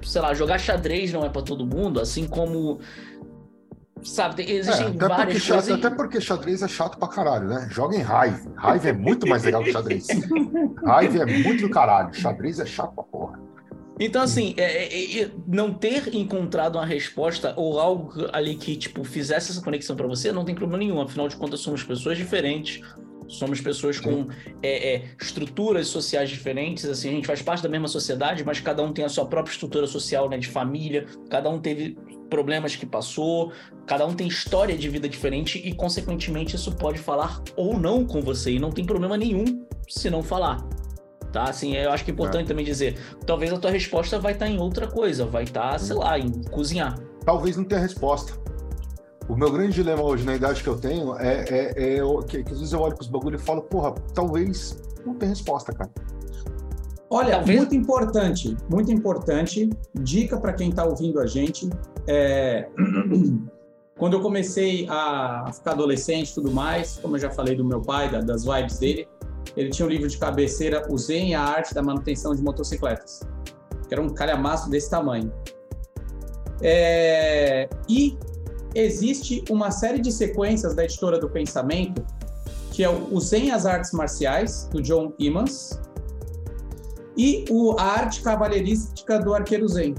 sei 0.03 0.21
lá, 0.21 0.35
jogar 0.35 0.59
xadrez 0.59 1.13
não 1.13 1.25
é 1.25 1.29
para 1.29 1.43
todo 1.43 1.65
mundo, 1.65 2.01
assim 2.01 2.27
como 2.27 2.81
sabe, 4.05 4.43
existem 4.51 4.87
é, 4.87 4.91
até 4.91 5.09
várias 5.09 5.39
porque, 5.39 5.53
coisas... 5.53 5.71
Até 5.71 5.91
porque 5.91 6.21
xadrez 6.21 6.63
é 6.63 6.69
chato 6.69 6.99
pra 6.99 7.09
caralho, 7.09 7.49
né? 7.49 7.69
Joga 7.71 7.97
em 7.97 8.03
raiva. 8.03 8.53
Raiva 8.57 8.89
é 8.89 8.93
muito 8.93 9.27
mais 9.27 9.43
legal 9.43 9.63
que 9.63 9.73
xadrez. 9.73 10.07
raiva 10.85 11.23
é 11.23 11.27
muito 11.27 11.63
do 11.63 11.71
caralho. 11.71 12.15
Xadrez 12.15 12.61
é 12.61 12.67
chato 12.67 12.95
pra 12.95 13.05
porra. 13.05 13.41
Então, 13.99 14.23
assim, 14.23 14.55
é, 14.57 14.63
é, 14.63 15.23
é, 15.23 15.31
não 15.47 15.73
ter 15.73 16.15
encontrado 16.15 16.77
uma 16.77 16.87
resposta 16.87 17.55
ou 17.57 17.79
algo 17.79 18.29
ali 18.33 18.57
que, 18.57 18.77
tipo, 18.77 19.05
fizesse 19.05 19.53
essa 19.53 19.63
conexão 19.63 19.95
para 19.95 20.07
você, 20.07 20.33
não 20.33 20.45
tem 20.45 20.55
problema 20.55 20.79
nenhum. 20.79 21.01
Afinal 21.01 21.29
de 21.29 21.37
contas, 21.37 21.61
somos 21.61 21.83
pessoas 21.85 22.19
diferentes, 22.19 22.83
somos 23.29 23.61
pessoas 23.61 24.01
com 24.01 24.29
é, 24.63 24.95
é, 24.95 25.05
estruturas 25.21 25.87
sociais 25.87 26.29
diferentes, 26.29 26.85
assim, 26.87 27.09
a 27.09 27.13
gente 27.13 27.27
faz 27.27 27.41
parte 27.41 27.63
da 27.63 27.69
mesma 27.69 27.89
sociedade, 27.89 28.45
mas 28.45 28.61
cada 28.61 28.83
um 28.83 28.93
tem 28.93 29.05
a 29.05 29.09
sua 29.09 29.27
própria 29.27 29.53
estrutura 29.53 29.87
social, 29.87 30.29
né, 30.29 30.39
de 30.39 30.49
família, 30.49 31.07
cada 31.31 31.49
um 31.49 31.61
teve 31.61 31.97
problemas 32.29 32.75
que 32.75 32.85
passou, 32.85 33.53
cada 33.87 34.07
um 34.07 34.15
tem 34.15 34.27
história 34.27 34.77
de 34.77 34.89
vida 34.89 35.09
diferente 35.09 35.59
e, 35.59 35.75
consequentemente, 35.75 36.57
isso 36.57 36.73
pode 36.73 36.99
falar 36.99 37.43
ou 37.57 37.79
não 37.79 38.05
com 38.05 38.21
você, 38.21 38.53
e 38.53 38.59
não 38.59 38.71
tem 38.71 38.85
problema 38.85 39.17
nenhum 39.17 39.67
se 39.89 40.09
não 40.09 40.23
falar 40.23 40.67
tá? 41.35 41.51
Assim, 41.51 41.75
eu 41.75 41.91
acho 41.91 42.05
que 42.05 42.13
é 42.13 42.15
importante 42.15 42.45
é. 42.45 42.49
também 42.49 42.65
dizer, 42.65 42.97
talvez 43.27 43.53
a 43.53 43.59
tua 43.59 43.71
resposta 43.71 44.19
vai 44.21 44.33
estar 44.33 44.47
tá 44.47 44.51
em 44.51 44.59
outra 44.59 44.87
coisa, 44.87 45.27
vai 45.27 45.43
estar, 45.43 45.73
tá, 45.73 45.79
sei 45.79 45.97
lá, 45.97 46.17
em 46.17 46.31
cozinhar. 46.45 46.97
Talvez 47.25 47.57
não 47.57 47.65
tenha 47.65 47.81
resposta. 47.81 48.33
O 49.29 49.35
meu 49.35 49.51
grande 49.51 49.73
dilema 49.73 50.03
hoje, 50.03 50.25
na 50.25 50.37
idade 50.37 50.63
que 50.63 50.69
eu 50.69 50.79
tenho, 50.79 51.19
é, 51.19 51.45
é, 51.49 51.97
é 51.97 52.01
que, 52.29 52.45
que, 52.45 52.53
às 52.53 52.59
vezes 52.59 52.73
eu 52.73 52.81
olho 52.81 52.95
para 52.95 53.03
os 53.03 53.09
bagulhos 53.09 53.43
e 53.43 53.45
falo, 53.45 53.63
porra, 53.63 53.93
talvez 54.15 54.81
não 55.05 55.15
tenha 55.15 55.31
resposta, 55.31 55.73
cara. 55.73 55.91
Olha, 57.11 57.37
talvez... 57.37 57.59
muito 57.59 57.75
importante, 57.75 58.57
muito 58.71 58.93
importante, 58.93 59.71
dica 59.95 60.39
para 60.39 60.53
quem 60.53 60.71
está 60.71 60.85
ouvindo 60.85 61.21
a 61.21 61.27
gente, 61.27 61.69
é... 62.07 62.69
quando 63.97 64.15
eu 64.15 64.21
comecei 64.21 64.87
a 64.89 65.51
ficar 65.53 65.73
adolescente 65.73 66.31
e 66.31 66.35
tudo 66.35 66.51
mais, 66.51 66.99
como 67.01 67.17
eu 67.17 67.21
já 67.21 67.31
falei 67.31 67.55
do 67.55 67.65
meu 67.65 67.81
pai, 67.81 68.11
das 68.25 68.45
vibes 68.45 68.79
dele, 68.79 69.09
ele 69.57 69.71
tinha 69.71 69.87
um 69.87 69.89
livro 69.89 70.09
de 70.09 70.19
cabeceira, 70.19 70.87
e 71.09 71.35
a 71.35 71.41
Arte 71.41 71.75
da 71.75 71.83
Manutenção 71.83 72.35
de 72.35 72.43
Motocicletas, 72.43 73.21
que 73.87 73.95
era 73.95 74.03
um 74.03 74.09
calhamaço 74.09 74.69
desse 74.69 74.91
tamanho. 74.91 75.33
É... 76.61 77.69
E 77.89 78.19
existe 78.75 79.45
uma 79.49 79.71
série 79.71 80.01
de 80.01 80.11
sequências 80.11 80.75
da 80.75 80.85
editora 80.85 81.19
do 81.19 81.31
pensamento, 81.31 82.05
que 82.73 82.83
é 82.83 82.91
o 82.91 83.19
e 83.33 83.51
as 83.51 83.65
Artes 83.65 83.93
Marciais, 83.93 84.69
do 84.73 84.83
John 84.83 85.13
Emmons, 85.21 85.81
e 87.17 87.45
o, 87.49 87.79
a 87.79 87.85
Arte 87.85 88.23
Cavalheirística 88.23 89.21
do 89.21 89.33
Arqueiro 89.33 89.69
Zen. 89.69 89.95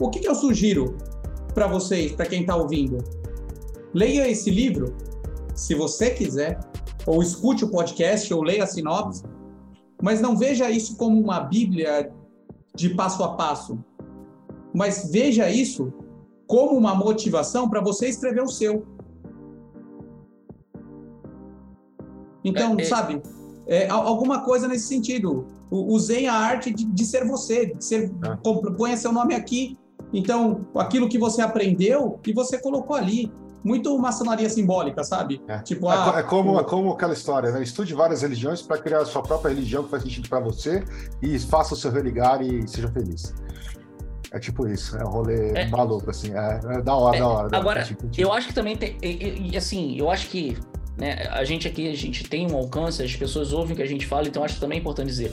O 0.00 0.08
que, 0.08 0.20
que 0.20 0.28
eu 0.28 0.34
sugiro 0.34 0.96
para 1.54 1.66
vocês, 1.66 2.12
para 2.12 2.26
quem 2.26 2.42
está 2.42 2.56
ouvindo? 2.56 2.98
Leia 3.94 4.28
esse 4.28 4.50
livro, 4.50 4.94
se 5.54 5.74
você 5.74 6.10
quiser, 6.10 6.58
ou 7.06 7.22
escute 7.22 7.64
o 7.64 7.70
podcast, 7.70 8.32
ou 8.32 8.42
leia 8.42 8.64
a 8.64 8.66
sinopse, 8.66 9.22
mas 10.02 10.20
não 10.20 10.36
veja 10.36 10.70
isso 10.70 10.96
como 10.96 11.20
uma 11.20 11.40
Bíblia 11.40 12.12
de 12.74 12.90
passo 12.90 13.22
a 13.22 13.34
passo, 13.34 13.78
mas 14.74 15.10
veja 15.10 15.50
isso 15.50 15.92
como 16.46 16.76
uma 16.76 16.94
motivação 16.94 17.68
para 17.68 17.80
você 17.80 18.08
escrever 18.08 18.42
o 18.42 18.48
seu. 18.48 18.84
Então, 22.44 22.76
é, 22.78 22.82
é... 22.82 22.84
sabe, 22.84 23.22
é, 23.66 23.88
alguma 23.88 24.44
coisa 24.44 24.66
nesse 24.66 24.86
sentido. 24.86 25.46
Usei 25.70 26.26
a 26.26 26.34
arte 26.34 26.70
de, 26.70 26.84
de 26.84 27.06
ser 27.06 27.26
você, 27.26 27.74
de 27.74 27.82
ser, 27.82 28.12
ponha 28.76 28.96
seu 28.96 29.10
nome 29.10 29.34
aqui. 29.34 29.78
Então, 30.12 30.66
aquilo 30.76 31.08
que 31.08 31.18
você 31.18 31.40
aprendeu 31.40 32.20
e 32.26 32.32
você 32.32 32.58
colocou 32.58 32.96
ali 32.96 33.32
muito 33.64 33.96
maçonaria 33.98 34.50
simbólica, 34.50 35.04
sabe? 35.04 35.40
É. 35.46 35.58
Tipo, 35.58 35.90
é, 35.90 35.94
ah, 35.94 36.14
é, 36.18 36.22
como, 36.22 36.58
é 36.58 36.64
como 36.64 36.90
aquela 36.90 37.12
história, 37.12 37.50
né? 37.52 37.62
Estude 37.62 37.94
várias 37.94 38.22
religiões 38.22 38.60
para 38.60 38.78
criar 38.78 38.98
a 38.98 39.04
sua 39.04 39.22
própria 39.22 39.54
religião 39.54 39.84
que 39.84 39.90
faz 39.90 40.02
sentido 40.02 40.28
para 40.28 40.40
você 40.40 40.84
e 41.22 41.38
faça 41.38 41.74
o 41.74 41.76
seu 41.76 41.90
religar 41.90 42.42
e 42.42 42.66
seja 42.66 42.88
feliz. 42.88 43.34
É 44.32 44.38
tipo 44.38 44.66
isso, 44.66 44.96
é 44.96 45.04
um 45.04 45.10
rolê 45.10 45.50
é, 45.50 45.66
maluco, 45.68 46.10
assim. 46.10 46.32
É, 46.32 46.60
é 46.78 46.82
da 46.82 46.94
hora, 46.94 47.16
é, 47.16 47.20
da 47.20 47.28
hora. 47.28 47.48
Da 47.50 47.58
agora, 47.58 47.82
tipo, 47.82 48.08
tipo. 48.08 48.20
eu 48.20 48.32
acho 48.32 48.48
que 48.48 48.54
também 48.54 48.76
tem. 48.76 48.96
E, 49.02 49.50
e, 49.52 49.56
assim, 49.56 49.96
eu 49.98 50.10
acho 50.10 50.28
que 50.28 50.56
né, 50.96 51.28
a 51.30 51.44
gente 51.44 51.68
aqui, 51.68 51.88
a 51.88 51.94
gente 51.94 52.24
tem 52.24 52.50
um 52.50 52.56
alcance, 52.56 53.02
as 53.02 53.14
pessoas 53.14 53.52
ouvem 53.52 53.74
o 53.74 53.76
que 53.76 53.82
a 53.82 53.86
gente 53.86 54.06
fala, 54.06 54.26
então 54.26 54.42
acho 54.42 54.54
que 54.54 54.60
também 54.60 54.78
é 54.78 54.80
importante 54.80 55.08
dizer 55.08 55.32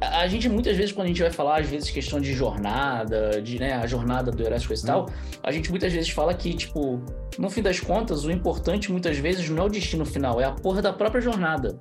a 0.00 0.26
gente 0.26 0.48
muitas 0.48 0.76
vezes 0.76 0.92
quando 0.92 1.06
a 1.06 1.08
gente 1.08 1.20
vai 1.20 1.30
falar 1.30 1.60
às 1.60 1.68
vezes 1.68 1.90
questão 1.90 2.20
de 2.20 2.32
jornada, 2.32 3.40
de 3.42 3.58
né, 3.58 3.74
a 3.74 3.86
jornada 3.86 4.30
do 4.30 4.42
Erasmo 4.42 4.74
e 4.74 4.82
tal, 4.82 5.06
a 5.42 5.52
gente 5.52 5.70
muitas 5.70 5.92
vezes 5.92 6.10
fala 6.10 6.32
que 6.32 6.54
tipo, 6.54 7.02
no 7.38 7.50
fim 7.50 7.62
das 7.62 7.80
contas, 7.80 8.24
o 8.24 8.30
importante 8.30 8.90
muitas 8.90 9.18
vezes 9.18 9.48
não 9.50 9.64
é 9.64 9.66
o 9.66 9.68
destino 9.68 10.06
final, 10.06 10.40
é 10.40 10.44
a 10.44 10.52
porra 10.52 10.80
da 10.80 10.92
própria 10.92 11.20
jornada. 11.20 11.78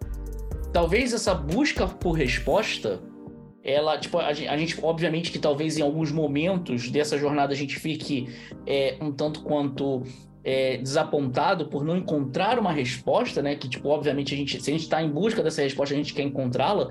Talvez 0.73 1.13
essa 1.13 1.33
busca 1.33 1.87
por 1.87 2.11
resposta, 2.11 2.99
ela, 3.63 3.97
tipo, 3.97 4.17
a 4.17 4.33
gente, 4.33 4.47
a 4.47 4.57
gente 4.57 4.79
obviamente 4.81 5.31
que 5.31 5.39
talvez 5.39 5.77
em 5.77 5.81
alguns 5.81 6.11
momentos 6.11 6.89
dessa 6.89 7.17
jornada 7.17 7.53
a 7.53 7.55
gente 7.55 7.79
fique 7.79 8.27
é, 8.65 8.97
um 9.01 9.11
tanto 9.11 9.41
quanto 9.41 10.03
é, 10.43 10.77
desapontado 10.77 11.67
por 11.67 11.83
não 11.83 11.97
encontrar 11.97 12.57
uma 12.59 12.71
resposta, 12.71 13.41
né? 13.41 13.55
Que, 13.55 13.67
tipo, 13.67 13.89
obviamente, 13.89 14.33
a 14.33 14.37
gente, 14.37 14.61
se 14.61 14.69
a 14.69 14.73
gente 14.73 14.83
está 14.83 15.01
em 15.01 15.09
busca 15.09 15.43
dessa 15.43 15.61
resposta, 15.61 15.93
a 15.93 15.97
gente 15.97 16.13
quer 16.13 16.23
encontrá-la, 16.23 16.89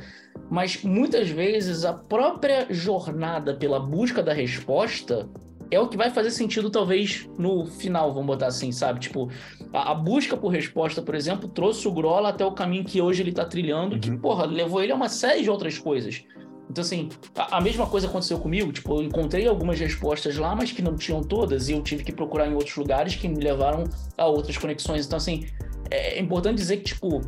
mas 0.51 0.83
muitas 0.83 1.29
vezes 1.29 1.85
a 1.85 1.93
própria 1.93 2.67
jornada 2.71 3.55
pela 3.55 3.81
busca 3.81 4.23
da 4.23 4.33
resposta 4.33 5.29
é 5.71 5.79
o 5.79 5.89
que 5.89 5.97
vai 5.97 6.11
fazer 6.11 6.31
sentido, 6.31 6.71
talvez, 6.71 7.29
no 7.39 7.67
final, 7.67 8.13
vamos 8.13 8.27
botar 8.27 8.47
assim, 8.47 8.73
sabe? 8.73 9.01
Tipo, 9.01 9.31
a, 9.73 9.93
a 9.93 9.95
busca 9.95 10.37
por 10.37 10.49
resposta, 10.49 11.03
por 11.03 11.15
exemplo, 11.15 11.49
trouxe 11.49 11.87
o 11.87 11.93
Grola 11.93 12.31
até 12.31 12.45
o 12.45 12.53
caminho 12.53 12.85
que 12.85 13.03
hoje 13.03 13.23
ele 13.23 13.31
está 13.31 13.45
trilhando, 13.45 13.95
uhum. 13.95 14.01
que, 14.01 14.17
porra, 14.17 14.47
levou 14.47 14.83
ele 14.83 14.93
a 14.93 14.97
uma 14.97 15.09
série 15.09 15.43
de 15.43 15.51
outras 15.51 15.79
coisas. 15.79 16.25
Então, 16.71 16.83
assim, 16.83 17.09
a, 17.35 17.57
a, 17.57 17.61
mesma 17.61 17.87
coisa 17.87 18.07
aconteceu 18.07 18.39
comigo. 18.39 18.73
Tipo, 18.73 19.01
eu 19.01 19.03
encontrei 19.03 19.47
algumas 19.47 19.79
respostas 19.79 20.37
lá, 20.37 20.55
mas 20.55 20.71
que 20.71 20.83
não 20.83 20.97
tinham 20.97 21.23
todas, 21.23 21.69
e 21.69 21.73
eu 21.73 21.83
tive 21.83 22.05
que 22.05 22.13
procurar 22.13 22.47
em 22.47 22.55
outros 22.55 22.77
lugares 22.77 23.15
que 23.15 23.29
me 23.29 23.43
levaram 23.43 23.85
a 24.17 24.27
outras 24.27 24.57
conexões. 24.57 25.07
Então, 25.07 25.17
assim, 25.17 25.47
é, 25.91 26.19
é 26.19 26.21
importante 26.21 26.57
dizer 26.57 26.79
que, 26.79 26.85
tipo, 26.85 27.21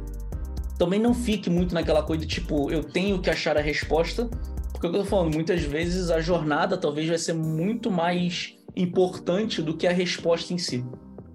também 0.78 1.00
não 1.00 1.14
fique 1.14 1.48
muito 1.48 1.74
naquela 1.74 2.02
coisa 2.02 2.24
de, 2.24 2.34
tipo, 2.34 2.70
eu 2.70 2.84
tenho 2.84 3.20
que 3.20 3.30
achar 3.30 3.56
a 3.56 3.60
resposta, 3.60 4.28
porque 4.72 4.86
é 4.86 4.88
o 4.88 4.92
que 4.92 4.98
eu 4.98 5.02
tô 5.02 5.08
falando, 5.08 5.34
muitas 5.34 5.62
vezes 5.62 6.10
a 6.10 6.20
jornada 6.20 6.76
talvez 6.76 7.08
vai 7.08 7.18
ser 7.18 7.34
muito 7.34 7.90
mais 7.90 8.56
importante 8.76 9.60
do 9.60 9.76
que 9.76 9.86
a 9.86 9.92
resposta 9.92 10.54
em 10.54 10.58
si. 10.58 10.84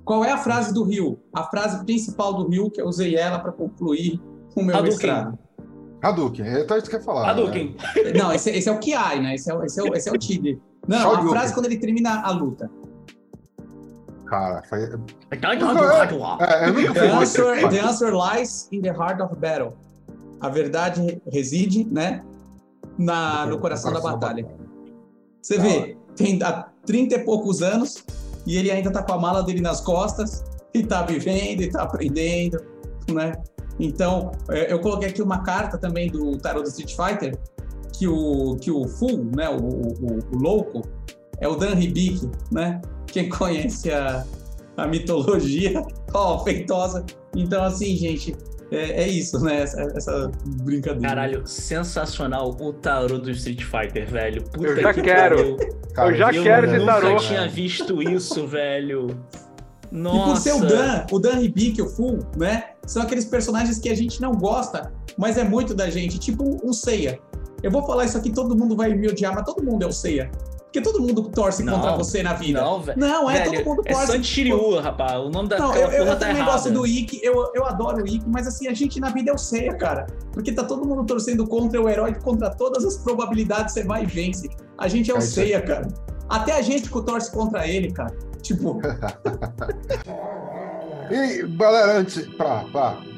Qual 0.03 0.23
é 0.23 0.31
a 0.31 0.37
frase 0.37 0.73
do 0.73 0.83
Rio? 0.83 1.19
A 1.33 1.43
frase 1.43 1.83
principal 1.83 2.33
do 2.33 2.47
Rio, 2.47 2.69
que 2.69 2.79
eu 2.79 2.85
usei 2.85 3.15
ela 3.15 3.39
para 3.39 3.51
concluir 3.51 4.21
o 4.55 4.63
meu 4.63 4.81
mestrado. 4.81 5.37
Hadouken, 6.05 6.45
é 6.45 6.61
isso 6.61 6.83
que 6.83 6.89
quer 6.91 7.01
falar. 7.01 7.31
Hadouken. 7.31 7.75
Né? 7.95 8.13
Não, 8.15 8.31
esse, 8.31 8.51
esse, 8.51 8.69
é 8.69 8.71
o 8.71 8.77
Kiai, 8.77 9.19
né? 9.19 9.33
Esse 9.33 9.51
é, 9.51 9.65
esse 9.65 9.79
é, 9.79 9.83
o, 9.83 9.95
esse 9.95 10.09
é 10.09 10.11
o 10.11 10.17
Tigre. 10.17 10.61
Não, 10.87 11.01
Shoryuken. 11.01 11.25
a 11.25 11.29
frase 11.31 11.53
quando 11.53 11.65
ele 11.65 11.77
termina 11.77 12.21
a 12.21 12.29
luta. 12.29 12.69
Cara, 14.27 14.61
foi... 14.69 14.83
É, 14.83 14.85
é, 15.31 15.37
the, 16.93 17.09
answer, 17.11 17.69
the 17.69 17.79
answer 17.79 18.13
lies 18.13 18.67
in 18.71 18.81
the 18.81 18.89
heart 18.89 19.19
of 19.19 19.35
battle. 19.35 19.73
A 20.41 20.49
verdade 20.49 21.21
reside, 21.31 21.85
né? 21.85 22.23
Na, 22.97 23.47
no 23.47 23.59
coração, 23.59 23.91
da 23.91 23.99
batalha. 23.99 24.47
Você 25.41 25.57
vê, 25.57 25.97
tem 26.15 26.41
há 26.43 26.69
30 26.85 27.15
e 27.15 27.19
poucos 27.25 27.61
anos, 27.61 28.03
e 28.45 28.57
ele 28.57 28.69
ainda 28.69 28.91
tá 28.91 29.01
com 29.01 29.13
a 29.13 29.17
mala 29.17 29.43
dele 29.43 29.59
nas 29.59 29.81
costas 29.81 30.43
e 30.73 30.83
tá 30.83 31.01
vivendo 31.01 31.61
e 31.61 31.69
tá 31.69 31.81
aprendendo, 31.83 32.63
né? 33.11 33.33
Então, 33.79 34.31
é, 34.49 34.71
eu 34.71 34.79
coloquei 34.79 35.09
aqui 35.09 35.21
uma 35.21 35.43
carta 35.43 35.77
também 35.77 36.09
do 36.09 36.37
tarot 36.37 36.63
do 36.63 36.69
Street 36.69 36.95
Fighter, 36.95 37.37
que 37.97 38.07
o, 38.07 38.55
que 38.57 38.71
o 38.71 38.87
Full, 38.87 39.29
né, 39.35 39.49
o, 39.49 39.57
o, 39.57 40.19
o 40.33 40.37
louco, 40.37 40.81
é 41.39 41.47
o 41.47 41.55
Dan 41.55 41.79
Hibiki, 41.79 42.29
né? 42.51 42.81
Quem 43.07 43.29
conhece 43.29 43.91
a, 43.91 44.25
a 44.77 44.87
mitologia, 44.87 45.85
ó, 46.13 46.39
feitosa. 46.43 47.05
Então, 47.35 47.63
assim, 47.63 47.95
gente, 47.95 48.35
é, 48.71 49.03
é, 49.03 49.07
isso, 49.07 49.39
né? 49.39 49.61
Essa, 49.61 49.81
essa, 49.95 50.31
brincadeira. 50.63 51.07
Caralho, 51.07 51.47
sensacional 51.47 52.55
o 52.59 52.73
tarô 52.73 53.17
do 53.17 53.29
Street 53.31 53.63
Fighter, 53.63 54.09
velho. 54.09 54.43
Puta 54.43 54.67
eu 54.67 54.81
já 54.81 54.93
que 54.93 55.01
quero. 55.01 55.57
Cara, 55.93 56.09
eu 56.09 56.15
já 56.15 56.31
eu 56.31 56.43
quero 56.43 56.65
esse 56.67 56.85
tarô. 56.85 57.07
Eu 57.07 57.13
nunca 57.13 57.23
tinha 57.23 57.47
visto 57.47 58.01
isso, 58.01 58.47
velho. 58.47 59.07
Nossa. 59.91 60.17
E 60.17 60.25
por 60.25 60.37
ser 60.37 60.65
o 60.65 60.67
Dan, 60.67 61.05
o 61.11 61.19
Dan 61.19 61.41
Hibiki, 61.41 61.81
o 61.81 61.87
Full, 61.87 62.19
né? 62.35 62.71
São 62.85 63.01
aqueles 63.01 63.25
personagens 63.25 63.79
que 63.79 63.89
a 63.89 63.95
gente 63.95 64.21
não 64.21 64.31
gosta, 64.31 64.91
mas 65.17 65.37
é 65.37 65.43
muito 65.43 65.73
da 65.73 65.89
gente. 65.89 66.19
Tipo 66.19 66.59
um 66.63 66.73
Seiya. 66.73 67.19
Eu 67.63 67.71
vou 67.71 67.83
falar 67.83 68.05
isso 68.05 68.17
aqui, 68.17 68.31
todo 68.31 68.55
mundo 68.55 68.75
vai 68.75 68.93
me 68.93 69.07
odiar, 69.07 69.33
mas 69.33 69.43
todo 69.43 69.63
mundo 69.63 69.83
é 69.83 69.87
o 69.87 69.91
Seiya. 69.91 70.29
Porque 70.75 70.81
todo 70.81 71.01
mundo 71.01 71.23
torce 71.29 71.63
não, 71.63 71.75
contra 71.75 71.95
você 71.95 72.21
na 72.21 72.33
vida. 72.33 72.61
Não, 72.61 72.81
velho. 72.81 72.99
Não, 72.99 73.29
é, 73.29 73.43
velho, 73.43 73.63
todo 73.63 73.65
mundo 73.65 73.81
é 73.85 73.93
torce. 73.93 74.03
É 74.03 74.13
Santi 74.13 74.27
Shiryu, 74.27 74.79
rapaz. 74.81 75.21
O 75.21 75.29
nome 75.29 75.47
da 75.47 75.57
não, 75.57 75.73
eu, 75.73 75.89
eu, 75.89 76.03
eu 76.03 76.05
tá 76.05 76.15
também 76.17 76.35
errado. 76.35 76.51
gosto 76.51 76.69
do 76.69 76.85
Ikki, 76.85 77.21
eu, 77.23 77.49
eu 77.55 77.65
adoro 77.65 78.03
o 78.03 78.07
Ikki, 78.07 78.27
mas 78.27 78.45
assim, 78.45 78.67
a 78.67 78.73
gente 78.73 78.99
na 78.99 79.09
vida 79.09 79.31
é 79.31 79.33
o 79.33 79.37
Seiya, 79.37 79.73
cara. 79.77 80.05
Porque 80.33 80.51
tá 80.51 80.65
todo 80.65 80.85
mundo 80.85 81.05
torcendo 81.05 81.47
contra 81.47 81.81
o 81.81 81.89
herói, 81.89 82.13
contra 82.15 82.49
todas 82.49 82.83
as 82.83 82.97
probabilidades 82.97 83.73
você 83.73 83.85
vai 83.85 84.03
e 84.03 84.05
vence. 84.05 84.49
A 84.77 84.89
gente 84.89 85.09
é 85.09 85.13
o 85.13 85.17
é 85.17 85.21
Seiya, 85.21 85.61
cara. 85.61 85.87
Até 86.27 86.51
a 86.51 86.61
gente 86.61 86.91
que 86.91 87.01
torce 87.03 87.31
contra 87.31 87.65
ele, 87.65 87.89
cara. 87.91 88.13
Tipo. 88.41 88.81
e, 91.11 91.47
galera, 91.47 91.99
antes, 91.99 92.25
pra 92.27 92.65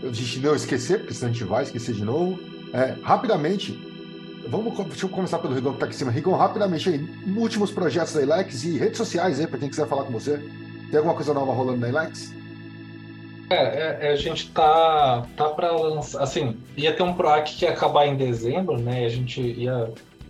a 0.04 0.12
gente 0.12 0.40
não 0.40 0.56
esquecer, 0.56 1.00
porque 1.00 1.14
senão 1.14 1.30
a 1.30 1.34
gente 1.34 1.44
vai 1.44 1.64
esquecer 1.64 1.94
de 1.94 2.04
novo, 2.04 2.40
é, 2.74 2.96
rapidamente, 3.02 3.78
Vamos, 4.50 4.78
deixa 4.88 5.06
eu 5.06 5.10
começar 5.10 5.40
pelo 5.40 5.54
Rigon 5.54 5.74
que 5.74 5.80
tá 5.80 5.86
aqui 5.86 5.96
em 5.96 5.98
cima. 5.98 6.12
Rigon, 6.12 6.36
rapidamente 6.36 6.90
aí, 6.90 7.06
últimos 7.36 7.70
projetos 7.70 8.14
da 8.14 8.22
Ilex 8.22 8.64
e 8.64 8.78
redes 8.78 8.98
sociais 8.98 9.40
aí, 9.40 9.48
para 9.48 9.60
quem 9.60 9.70
quiser 9.70 9.88
falar 9.88 10.06
com 10.06 10.14
você. 10.14 10.38
Tem 10.90 10.98
alguma 10.98 11.14
coisa 11.14 11.34
nova 11.34 11.52
rolando 11.52 11.80
na 11.80 11.90
Ilex? 11.90 12.34
É, 13.50 14.08
é, 14.08 14.12
a 14.12 14.16
gente 14.16 14.52
tá, 14.52 15.26
tá 15.36 15.50
para 15.50 15.72
lançar, 15.72 16.22
assim, 16.22 16.58
ia 16.76 16.94
ter 16.94 17.04
um 17.04 17.14
PROAC 17.14 17.58
que 17.58 17.66
ia 17.66 17.72
acabar 17.72 18.06
em 18.06 18.16
dezembro, 18.16 18.80
né? 18.80 19.06
A 19.06 19.10
gente 19.10 19.42
ia 19.42 19.90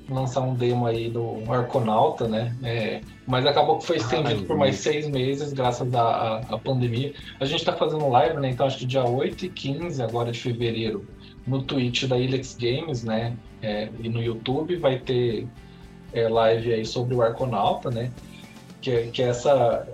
lançar 0.10 0.42
um 0.42 0.54
demo 0.54 0.86
aí 0.86 1.10
do 1.10 1.44
Arconauta, 1.52 2.28
né? 2.28 2.56
É, 2.64 3.02
mas 3.26 3.46
acabou 3.46 3.78
que 3.78 3.86
foi 3.86 3.98
estendido 3.98 4.44
ah, 4.44 4.48
por 4.48 4.58
mais 4.58 4.78
seis 4.78 5.08
meses, 5.08 5.52
graças 5.54 5.94
à, 5.94 6.38
à 6.50 6.58
pandemia. 6.58 7.14
A 7.40 7.46
gente 7.46 7.64
tá 7.66 7.74
fazendo 7.74 8.08
live, 8.10 8.40
né? 8.40 8.50
Então 8.50 8.66
acho 8.66 8.78
que 8.78 8.86
dia 8.86 9.04
8 9.04 9.46
e 9.46 9.50
15 9.50 10.02
agora 10.02 10.32
de 10.32 10.40
fevereiro 10.40 11.06
no 11.46 11.62
Twitch 11.64 12.06
da 12.06 12.18
Ilex 12.18 12.58
Games, 12.60 13.04
né? 13.04 13.36
É, 13.62 13.90
e 14.00 14.10
no 14.10 14.22
YouTube 14.22 14.76
vai 14.78 15.00
ter 15.00 15.48
é, 16.14 16.28
live 16.28 16.74
aí 16.74 16.86
sobre 16.86 17.16
o 17.16 17.22
Arconauta, 17.22 17.90
né? 17.90 18.12
Que, 18.82 19.08
que 19.08 19.22
é 19.22 19.30
essa, 19.30 19.88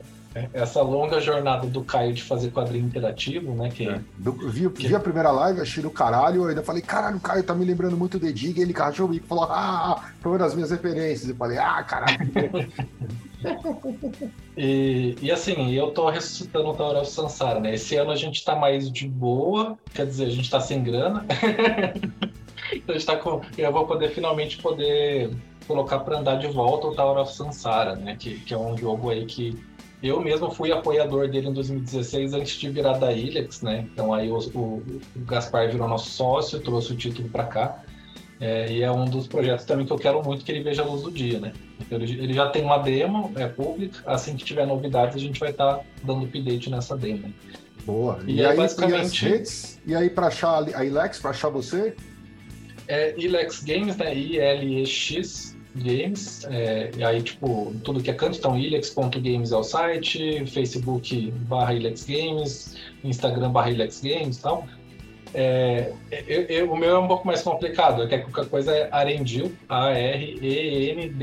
essa 0.54 0.82
longa 0.82 1.20
jornada 1.20 1.68
do 1.68 1.84
Caio 1.84 2.14
de 2.14 2.24
fazer 2.24 2.52
quadrinho 2.52 2.86
interativo, 2.86 3.54
né? 3.54 3.70
Que, 3.70 3.88
é. 3.88 4.00
Eu 4.24 4.50
vi, 4.50 4.70
que... 4.70 4.88
vi, 4.88 4.96
a 4.96 5.00
primeira 5.00 5.32
live, 5.32 5.62
achei 5.62 5.84
do 5.84 5.92
caralho, 5.92 6.44
eu 6.44 6.50
ainda 6.50 6.64
falei, 6.64 6.82
caralho, 6.82 7.18
o 7.18 7.22
Caio 7.22 7.44
tá 7.44 7.54
me 7.54 7.66
lembrando 7.66 7.96
muito 7.96 8.18
do 8.18 8.34
Dig, 8.34 8.60
ele 8.60 8.74
cachou 8.74 9.06
o 9.06 9.10
bico 9.10 9.26
e 9.26 9.28
falou, 9.28 9.46
ah, 9.46 10.10
foi 10.20 10.32
uma 10.32 10.40
das 10.40 10.56
minhas 10.56 10.72
referências. 10.72 11.30
Eu 11.30 11.36
falei, 11.36 11.58
ah, 11.58 11.84
caralho. 11.84 12.18
e, 14.58 15.16
e 15.22 15.32
assim, 15.32 15.74
eu 15.74 15.92
tô 15.92 16.10
ressuscitando 16.10 16.70
o 16.70 16.74
Tower 16.74 17.02
of 17.02 17.10
Sansara, 17.10 17.60
né? 17.60 17.76
Esse 17.76 17.96
ano 17.96 18.12
a 18.12 18.16
gente 18.16 18.44
tá 18.44 18.56
mais 18.56 18.92
de 18.92 19.08
boa, 19.08 19.78
quer 19.94 20.06
dizer, 20.06 20.26
a 20.26 20.32
gente 20.32 20.50
tá 20.50 20.60
sem 20.60 20.84
grana. 20.84 21.26
então 22.72 22.90
a 22.96 22.98
gente 22.98 23.06
tá 23.06 23.18
com. 23.18 23.42
Eu 23.58 23.72
vou 23.72 23.86
poder 23.86 24.10
finalmente 24.10 24.58
poder 24.58 25.32
colocar 25.68 26.00
para 26.00 26.20
andar 26.20 26.36
de 26.36 26.48
volta 26.48 26.88
o 26.88 26.96
Tower 26.96 27.22
of 27.22 27.34
Sansara, 27.34 27.96
né? 27.96 28.16
Que, 28.18 28.40
que 28.40 28.54
é 28.54 28.58
um 28.58 28.78
jogo 28.78 29.10
aí 29.10 29.26
que 29.26 29.58
eu 30.04 30.20
mesmo 30.22 30.52
fui 30.52 30.72
apoiador 30.72 31.30
dele 31.30 31.48
em 31.48 31.54
2016 31.54 32.34
antes 32.34 32.60
de 32.60 32.70
virar 32.70 32.98
da 32.98 33.14
Ilex, 33.14 33.62
né? 33.62 33.88
Então 33.92 34.14
aí 34.14 34.30
o, 34.30 34.38
o, 34.54 34.84
o 35.16 35.20
Gaspar 35.26 35.72
virou 35.72 35.88
nosso 35.88 36.10
sócio, 36.10 36.60
trouxe 36.60 36.92
o 36.92 36.96
título 36.96 37.30
para 37.30 37.46
cá. 37.46 37.84
É, 38.42 38.70
e 38.70 38.84
é 38.84 38.92
um 38.92 39.06
dos 39.06 39.28
projetos 39.28 39.64
também 39.64 39.86
que 39.86 39.94
eu 39.94 39.98
quero 39.98 40.22
muito 40.22 40.44
que 40.44 40.52
ele 40.52 40.62
veja 40.62 40.82
a 40.82 40.86
luz 40.86 41.04
do 41.04 41.12
dia, 41.12 41.40
né? 41.40 41.54
Então, 41.80 41.98
ele, 41.98 42.12
ele 42.22 42.34
já 42.34 42.50
tem 42.50 42.62
uma 42.62 42.78
demo, 42.78 43.32
é 43.36 43.48
pública, 43.48 44.00
assim 44.06 44.36
que 44.36 44.44
tiver 44.44 44.68
novidades 44.68 45.16
a 45.16 45.20
gente 45.20 45.40
vai 45.40 45.52
estar 45.52 45.76
tá 45.76 45.84
dando 46.04 46.26
update 46.26 46.70
nessa 46.70 46.98
demo. 46.98 47.34
Boa. 47.86 48.20
E, 48.28 48.36
e 48.36 48.46
aí, 48.46 48.58
basicamente... 48.58 49.26
E, 49.26 49.30
redes, 49.30 49.82
e 49.86 49.96
aí 49.96 50.10
para 50.10 50.28
achar 50.28 50.62
a 50.76 50.84
Ilex, 50.84 51.20
para 51.20 51.30
achar 51.30 51.48
você? 51.50 51.96
É 52.90 53.18
Ilex 53.18 53.64
Games, 53.64 53.96
né? 53.96 54.14
I-L-E-X 54.14 55.53
Games. 55.76 56.46
É, 56.50 56.92
e 56.96 57.04
aí, 57.04 57.22
tipo, 57.22 57.74
tudo 57.84 58.02
que 58.02 58.10
é 58.10 58.14
canto, 58.14 58.38
então 58.38 58.58
ilex.games 58.58 59.52
é 59.52 59.58
o 59.58 59.64
site, 59.64 60.46
Facebook 60.48 61.32
barra 61.48 61.74
Ilex 61.74 62.06
Games, 62.06 62.76
Instagram 63.04 63.52
barra 63.52 63.72
Ilex 63.72 64.02
Games 64.02 64.38
e 64.38 64.42
tal. 64.42 64.66
É, 65.36 65.92
eu, 66.28 66.44
eu, 66.44 66.72
o 66.72 66.78
meu 66.78 66.96
é 66.96 67.00
um 67.00 67.08
pouco 67.08 67.26
mais 67.26 67.42
complicado, 67.42 68.04
é 68.04 68.08
que 68.08 68.20
qualquer 68.20 68.48
coisa 68.50 68.72
é 68.72 68.88
Arendil, 68.92 69.52
A-R-E-N-D-H-I-L, 69.68 71.16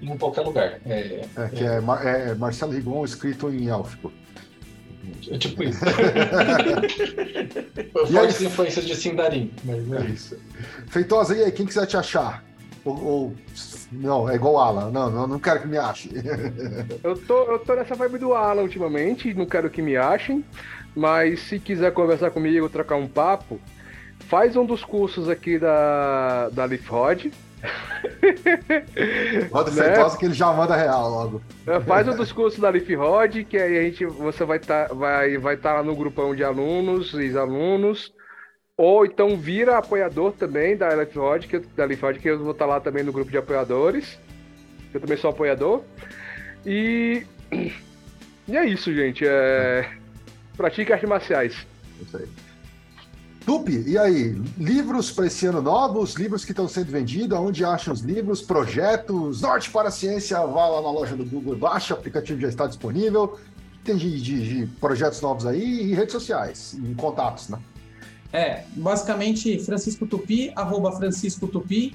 em 0.00 0.16
qualquer 0.16 0.42
lugar. 0.42 0.78
É, 0.86 1.24
é 1.36 1.48
que 1.48 1.64
é, 1.64 1.80
é, 2.04 2.30
é 2.30 2.34
Marcelo 2.36 2.70
Rigon 2.72 3.04
escrito 3.04 3.50
em 3.50 3.68
élfico. 3.68 4.12
É 5.28 5.38
tipo 5.38 5.64
isso. 5.64 5.80
Fortes 8.12 8.42
influências 8.42 8.86
de 8.86 8.94
Sindarin. 8.94 9.50
Mas 9.64 9.92
é 9.92 10.06
isso. 10.06 10.38
Feitosa, 10.88 11.36
e 11.36 11.42
aí, 11.44 11.52
quem 11.52 11.66
quiser 11.66 11.86
te 11.86 11.96
achar? 11.96 12.44
Ou, 12.84 13.04
ou, 13.04 13.34
não, 13.90 14.28
é 14.28 14.34
igual 14.34 14.54
o 14.54 14.58
Alan. 14.58 14.90
Não, 14.90 15.10
não, 15.10 15.26
não 15.26 15.38
quero 15.38 15.60
que 15.60 15.68
me 15.68 15.78
ache. 15.78 16.10
eu, 17.02 17.16
tô, 17.16 17.44
eu 17.44 17.58
tô 17.58 17.74
nessa 17.74 17.94
vibe 17.94 18.18
do 18.18 18.34
Alan 18.34 18.62
ultimamente, 18.62 19.32
não 19.34 19.46
quero 19.46 19.70
que 19.70 19.80
me 19.80 19.96
achem. 19.96 20.44
Mas 20.94 21.40
se 21.40 21.58
quiser 21.58 21.92
conversar 21.92 22.30
comigo, 22.30 22.68
trocar 22.68 22.96
um 22.96 23.08
papo, 23.08 23.58
faz 24.28 24.56
um 24.56 24.64
dos 24.64 24.84
cursos 24.84 25.28
aqui 25.28 25.58
da, 25.58 26.48
da 26.50 26.64
Leaf 26.64 26.86
Rod. 26.88 27.26
Roda 29.50 29.70
né? 29.70 29.82
Feitosa 29.82 30.18
que 30.18 30.26
ele 30.26 30.34
já 30.34 30.52
manda 30.52 30.76
real 30.76 31.08
logo. 31.10 31.42
É, 31.66 31.80
faz 31.80 32.06
um 32.06 32.14
dos 32.14 32.30
cursos 32.32 32.60
da 32.60 32.68
Leaf 32.68 32.88
Rod, 32.94 33.44
que 33.44 33.56
aí 33.56 33.78
a 33.78 33.82
gente, 33.82 34.04
você 34.04 34.44
vai 34.44 34.58
estar 34.58 34.88
tá, 34.88 34.94
vai, 34.94 35.38
vai 35.38 35.56
tá 35.56 35.72
lá 35.74 35.82
no 35.82 35.96
grupão 35.96 36.34
de 36.34 36.44
alunos, 36.44 37.14
ex-alunos. 37.14 38.12
Ou 38.76 39.06
então 39.06 39.36
vira 39.36 39.78
apoiador 39.78 40.32
também 40.32 40.76
da 40.76 40.88
Leaf 40.88 41.16
Rod, 41.16 41.46
que, 41.46 41.60
da 41.60 41.84
Leaf 41.84 42.02
Rod, 42.02 42.18
que 42.18 42.28
eu 42.28 42.40
vou 42.40 42.50
estar 42.50 42.64
tá 42.66 42.72
lá 42.72 42.80
também 42.80 43.04
no 43.04 43.12
grupo 43.12 43.30
de 43.30 43.38
apoiadores. 43.38 44.18
Eu 44.92 45.00
também 45.00 45.16
sou 45.16 45.30
apoiador. 45.30 45.82
E, 46.66 47.24
e 48.48 48.56
é 48.56 48.66
isso, 48.66 48.92
gente. 48.92 49.24
É... 49.24 49.88
Pratique 50.56 50.92
artes 50.92 51.08
marciais. 51.08 51.66
Isso 52.00 52.16
aí. 52.16 52.28
Tupi, 53.46 53.84
e 53.86 53.96
aí? 53.96 54.30
Livros 54.58 55.12
para 55.12 55.26
esse 55.26 55.46
ano 55.46 55.62
novos? 55.62 56.14
Livros 56.14 56.44
que 56.44 56.50
estão 56.50 56.66
sendo 56.66 56.90
vendidos? 56.90 57.38
Onde 57.38 57.64
acham 57.64 57.92
os 57.92 58.00
livros? 58.00 58.42
Projetos? 58.42 59.40
Norte 59.40 59.70
para 59.70 59.88
a 59.88 59.92
Ciência, 59.92 60.38
vá 60.46 60.66
lá 60.66 60.82
na 60.82 60.90
loja 60.90 61.14
do 61.14 61.24
Google, 61.24 61.54
baixa, 61.54 61.94
o 61.94 61.98
aplicativo 61.98 62.40
já 62.40 62.48
está 62.48 62.66
disponível. 62.66 63.38
Tem 63.84 63.96
de, 63.96 64.20
de, 64.20 64.48
de 64.48 64.66
projetos 64.78 65.20
novos 65.20 65.44
aí 65.44 65.90
e 65.90 65.94
redes 65.94 66.12
sociais, 66.12 66.74
em 66.74 66.94
contatos, 66.94 67.50
né? 67.50 67.58
É, 68.34 68.64
basicamente, 68.74 69.60
Francisco 69.60 70.08
Tupi, 70.08 70.52
arroba 70.56 70.90
Francisco 70.90 71.46
Tupi. 71.46 71.94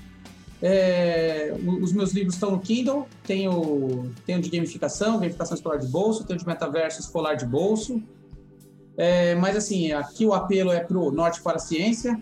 É, 0.62 1.54
os 1.82 1.92
meus 1.92 2.14
livros 2.14 2.36
estão 2.36 2.52
no 2.52 2.60
Kindle, 2.60 3.06
tenho, 3.26 4.10
tenho 4.26 4.42
de 4.42 4.50
gamificação, 4.50 5.20
gamificação 5.20 5.56
escolar 5.56 5.78
de 5.78 5.88
bolso, 5.88 6.24
tenho 6.24 6.40
de 6.40 6.48
metaverso 6.48 7.02
escolar 7.02 7.36
de 7.36 7.46
bolso, 7.46 8.02
é, 8.98 9.36
mas 9.36 9.56
assim, 9.56 9.94
aqui 9.94 10.26
o 10.26 10.34
apelo 10.34 10.72
é 10.72 10.82
para 10.82 10.98
o 10.98 11.12
Norte 11.12 11.42
para 11.42 11.56
a 11.56 11.60
Ciência, 11.60 12.22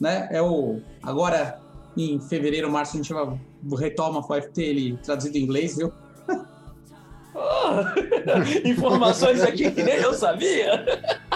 né? 0.00 0.28
É 0.30 0.40
o 0.40 0.80
agora 1.02 1.60
em 1.96 2.20
fevereiro, 2.20 2.70
março 2.70 2.94
a 2.94 2.96
gente 2.98 3.12
vai, 3.12 3.40
retoma, 3.76 4.20
vai 4.20 4.42
ter 4.42 4.64
ele 4.64 4.96
traduzido 4.98 5.36
em 5.38 5.42
inglês, 5.42 5.76
viu? 5.76 5.92
Oh, 7.36 7.82
informações 8.64 9.42
aqui 9.42 9.68
que 9.72 9.82
nem 9.82 9.96
eu 9.96 10.14
sabia. 10.14 10.84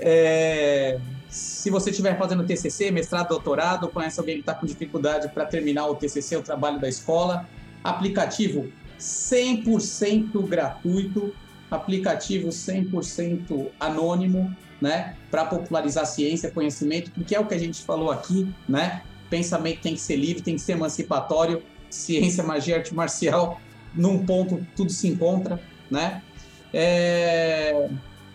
É, 0.00 0.98
se 1.28 1.70
você 1.70 1.90
estiver 1.90 2.18
fazendo 2.18 2.44
TCC, 2.44 2.90
mestrado, 2.90 3.28
doutorado, 3.28 3.88
conhece 3.88 4.18
alguém 4.18 4.36
que 4.36 4.40
está 4.40 4.54
com 4.54 4.66
dificuldade 4.66 5.28
para 5.28 5.46
terminar 5.46 5.86
o 5.86 5.94
TCC, 5.94 6.36
o 6.36 6.42
trabalho 6.42 6.80
da 6.80 6.88
escola, 6.88 7.48
aplicativo 7.84 8.70
100% 8.98 10.46
gratuito 10.46 11.32
aplicativo 11.70 12.48
100% 12.48 13.68
anônimo, 13.78 14.54
né, 14.80 15.14
para 15.30 15.44
popularizar 15.44 16.06
ciência, 16.06 16.50
conhecimento, 16.50 17.10
porque 17.12 17.34
é 17.34 17.40
o 17.40 17.46
que 17.46 17.54
a 17.54 17.58
gente 17.58 17.82
falou 17.82 18.10
aqui, 18.10 18.52
né? 18.66 19.02
Pensamento 19.28 19.82
tem 19.82 19.94
que 19.94 20.00
ser 20.00 20.16
livre, 20.16 20.42
tem 20.42 20.56
que 20.56 20.60
ser 20.60 20.72
emancipatório, 20.72 21.62
ciência, 21.90 22.42
magia, 22.42 22.76
arte 22.76 22.94
marcial 22.94 23.60
num 23.94 24.24
ponto 24.24 24.66
tudo 24.74 24.90
se 24.90 25.06
encontra, 25.06 25.60
né? 25.90 26.22
É, 26.72 27.90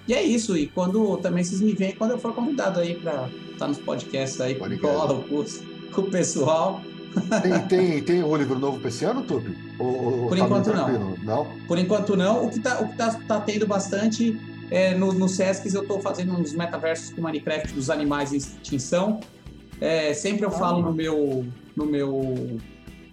E 0.08 0.14
é 0.14 0.22
isso. 0.22 0.58
E 0.58 0.68
quando 0.68 1.18
também 1.18 1.44
vocês 1.44 1.62
me 1.62 1.74
veem, 1.74 1.96
quando 1.96 2.12
eu 2.12 2.18
for 2.18 2.34
convidado 2.34 2.80
aí 2.80 2.96
para 2.96 3.30
estar 3.52 3.68
nos 3.68 3.78
podcasts 3.78 4.40
aí, 4.40 4.56
com 4.56 4.66
o 4.66 5.24
curso 5.24 5.76
com 5.96 6.02
o 6.02 6.12
pessoal. 6.12 6.82
Tem, 7.42 7.60
tem, 7.68 8.04
tem 8.04 8.24
o 8.24 8.36
livro 8.36 8.60
novo 8.60 8.78
pra 8.80 8.90
esse 8.90 9.06
ano, 9.06 9.24
Tupi? 9.24 9.56
Ou- 9.80 10.28
Por 10.28 10.38
tá 10.38 10.44
enquanto, 10.46 10.74
não. 10.74 11.18
Não? 11.24 11.48
Por 11.66 11.80
enquanto 11.80 12.18
não. 12.18 12.46
O 12.46 12.50
que 12.50 12.60
tá, 12.60 12.82
o 12.82 12.90
que 12.90 12.98
tá, 12.98 13.14
tá 13.26 13.40
tendo 13.40 13.66
bastante 13.66 14.38
é 14.70 14.94
no, 14.94 15.14
no 15.14 15.30
Sesc 15.30 15.74
eu 15.74 15.82
estou 15.82 16.02
fazendo 16.02 16.34
uns 16.34 16.54
metaversos 16.54 17.12
com 17.14 17.22
Minecraft 17.22 17.74
dos 17.74 17.90
animais 17.90 18.34
em 18.34 18.38
extinção. 18.38 19.22
É, 19.80 20.14
sempre 20.14 20.46
eu 20.46 20.52
falo 20.52 20.82
no 20.82 20.94
meu, 20.94 21.46
no 21.76 21.86
meu 21.86 22.58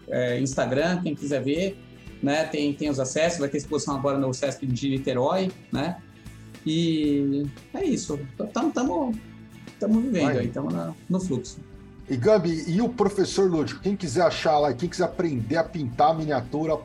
é, 0.09 0.41
Instagram, 0.41 1.01
quem 1.03 1.15
quiser 1.15 1.43
ver, 1.43 1.79
né? 2.23 2.45
Tem, 2.45 2.73
tem 2.73 2.91
os 2.91 2.99
acessos, 2.99 3.39
vai 3.39 3.49
ter 3.49 3.59
exposição 3.59 3.97
agora 3.97 4.19
no 4.19 4.33
Sesc 4.35 4.67
de 4.67 4.89
Niterói, 4.91 5.51
né? 5.73 5.97
E 6.67 7.47
é 7.75 7.85
isso. 7.85 8.19
Estamos 9.73 10.03
vivendo 10.05 10.39
aí, 10.39 10.47
estamos 10.47 10.75
no 11.09 11.21
fluxo. 11.21 11.59
E 12.09 12.17
Gabi, 12.17 12.65
e 12.69 12.81
o 12.81 12.89
professor 12.89 13.51
Lúdico? 13.51 13.81
Quem 13.81 13.97
quiser 13.97 14.23
achar 14.23 14.59
lá, 14.59 14.73
quem 14.73 14.89
quiser 14.89 15.05
aprender 15.05 15.57
a 15.57 15.65
pintar 15.65 16.17
miniatura, 16.17 16.79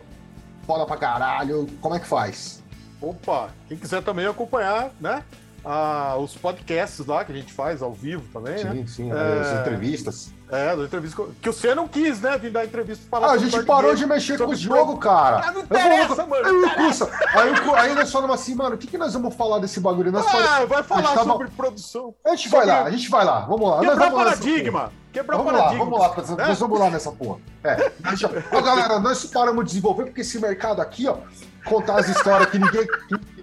foda 0.66 0.86
pra 0.86 0.98
caralho, 0.98 1.68
como 1.82 1.96
é 1.96 2.00
que 2.00 2.08
faz? 2.08 2.64
Opa, 3.02 3.50
quem 3.68 3.78
quiser 3.78 4.02
também 4.04 4.26
acompanhar, 4.26 4.92
né? 5.00 5.24
Ah, 5.66 6.16
os 6.20 6.36
podcasts 6.36 7.06
lá 7.06 7.26
que 7.26 7.32
a 7.32 7.36
gente 7.36 7.52
faz 7.52 7.82
ao 7.82 7.92
vivo 7.94 8.24
também, 8.32 8.64
né? 8.64 8.72
Sim, 8.72 8.88
sim, 8.88 9.12
É. 9.12 9.42
as 9.42 9.60
entrevistas. 9.62 10.32
É, 10.50 10.74
da 10.78 10.84
entrevista 10.86 11.22
que- 11.24 11.32
que 11.42 11.52
você 11.52 11.76
não 11.76 11.90
quis, 11.90 12.22
né? 12.22 12.38
Vir 12.38 12.52
dar 12.52 12.64
entrevista 12.64 13.04
pra 13.10 13.20
falar 13.20 13.34
Ah, 13.34 13.36
a 13.36 13.40
sobre 13.40 13.52
gente 13.52 13.66
parou 13.66 13.94
de 13.94 14.06
mexer 14.06 14.38
com 14.38 14.46
o 14.46 14.56
sobre 14.56 14.76
jogo, 14.78 14.98
cara. 14.98 15.42
Ah, 15.46 15.52
não 15.52 15.60
Eu 15.62 15.68
vou- 15.68 15.78
interessa, 15.78 16.26
mano, 16.26 16.46
Aí, 16.48 16.54
o 16.56 16.76
Cursa, 16.76 17.10
aí, 17.34 17.52
o 17.68 17.76
aí 17.76 17.96
nós 17.96 18.10
falamos 18.10 18.34
assim, 18.40 18.56
mano, 18.56 18.76
o 18.76 18.78
que, 18.78 18.88
que 18.88 18.98
nós 18.98 19.12
vamos 19.14 19.36
falar 19.36 19.60
desse 19.60 19.82
bagulho? 19.82 20.10
Nós 20.10 20.26
falamos- 20.26 20.50
Ah, 20.50 20.66
vai 20.66 20.84
falar 20.84 21.14
tava- 21.16 21.24
sobre 21.26 21.48
produção. 21.50 22.16
A 22.26 22.30
gente 22.34 22.48
vai 22.48 22.66
lá, 22.66 22.84
a 22.84 22.90
gente 22.92 23.10
vai 23.10 23.26
lá, 23.26 23.42
vamos 23.42 23.70
lá. 23.70 23.80
Quebrar 23.82 24.12
lá 24.14 24.24
paradigma. 24.24 24.92
Quebrar 25.12 25.38
Vamos 25.38 25.52
lá, 25.52 25.60
paradigma. 25.60 25.84
vamos 25.86 26.00
lá, 26.00 26.16
nós 26.16 26.30
né? 26.50 26.54
vamos 26.60 26.80
lá 26.80 26.90
nessa 26.92 27.12
porra. 27.12 27.40
É, 27.66 27.92
deixa... 28.08 28.46
Ó, 28.52 28.62
galera, 28.62 29.00
nós 29.00 29.26
paramos 29.26 29.66
de 29.66 29.72
desenvolver 29.72 30.06
porque 30.06 30.22
esse 30.22 30.40
mercado 30.40 30.80
aqui, 30.82 31.08
ó, 31.10 31.18
contar 31.66 32.00
as 32.00 32.08
histórias 32.08 32.50
que 32.52 32.58
ninguém 32.60 32.88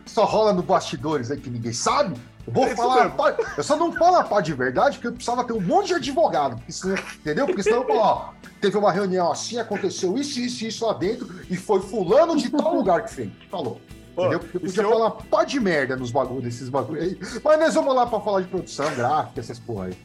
só 0.07 0.25
rola 0.25 0.53
no 0.53 0.63
bastidores 0.63 1.31
aí 1.31 1.39
que 1.41 1.51
ninguém 1.51 1.73
sabe. 1.73 2.15
Eu 2.47 2.53
vou 2.53 2.67
É 2.67 2.77
falar, 2.77 3.09
pá, 3.11 3.35
eu 3.57 3.63
só 3.65 3.75
não 3.77 3.91
falo 3.93 4.17
a 4.17 4.25
pá 4.25 4.41
de 4.41 4.53
verdade 4.53 4.97
porque 4.99 5.09
eu 5.09 5.13
precisava 5.13 5.45
ter 5.45 5.55
um 5.55 5.61
monte 5.61 5.87
de 5.89 5.95
advogado, 5.95 6.57
porque 6.57 6.73
senão- 6.73 6.97
entendeu? 7.17 7.47
Porque 7.47 7.63
senão 7.63 7.79
eu 7.83 7.87
falo, 7.87 7.99
ó, 8.01 8.29
teve 8.61 8.77
uma 8.77 8.93
reunião 8.93 9.33
assim, 9.33 9.59
aconteceu 9.59 10.17
isso, 10.19 10.39
isso, 10.41 10.65
isso 10.67 10.87
lá 10.87 10.93
dentro 10.93 11.27
e 11.49 11.57
foi 11.57 11.81
fulano 11.81 12.37
de 12.37 12.51
tal 12.51 12.75
lugar 12.75 13.03
que 13.05 13.13
fez, 13.15 13.31
falou. 13.51 13.81
Pô, 14.15 14.23
Entendeu? 14.27 14.41
Porque 14.41 14.57
eu 14.59 14.61
podia 14.61 14.83
eu- 14.83 14.91
falar 14.91 15.11
pá 15.11 15.43
de 15.45 15.59
merda 15.59 15.97
nos 15.97 16.11
bagulhos, 16.13 16.45
desses 16.45 16.69
bagulhos 16.69 17.03
aí. 17.03 17.19
Mas 17.43 17.59
nós 17.61 17.75
vamos 17.75 17.95
lá 17.97 18.07
pra 18.07 18.21
falar 18.21 18.43
de 18.43 18.49
produção, 18.49 18.95
gráfica, 18.95 19.41
essas 19.41 19.59
porra 19.59 19.87
aí. 19.87 19.99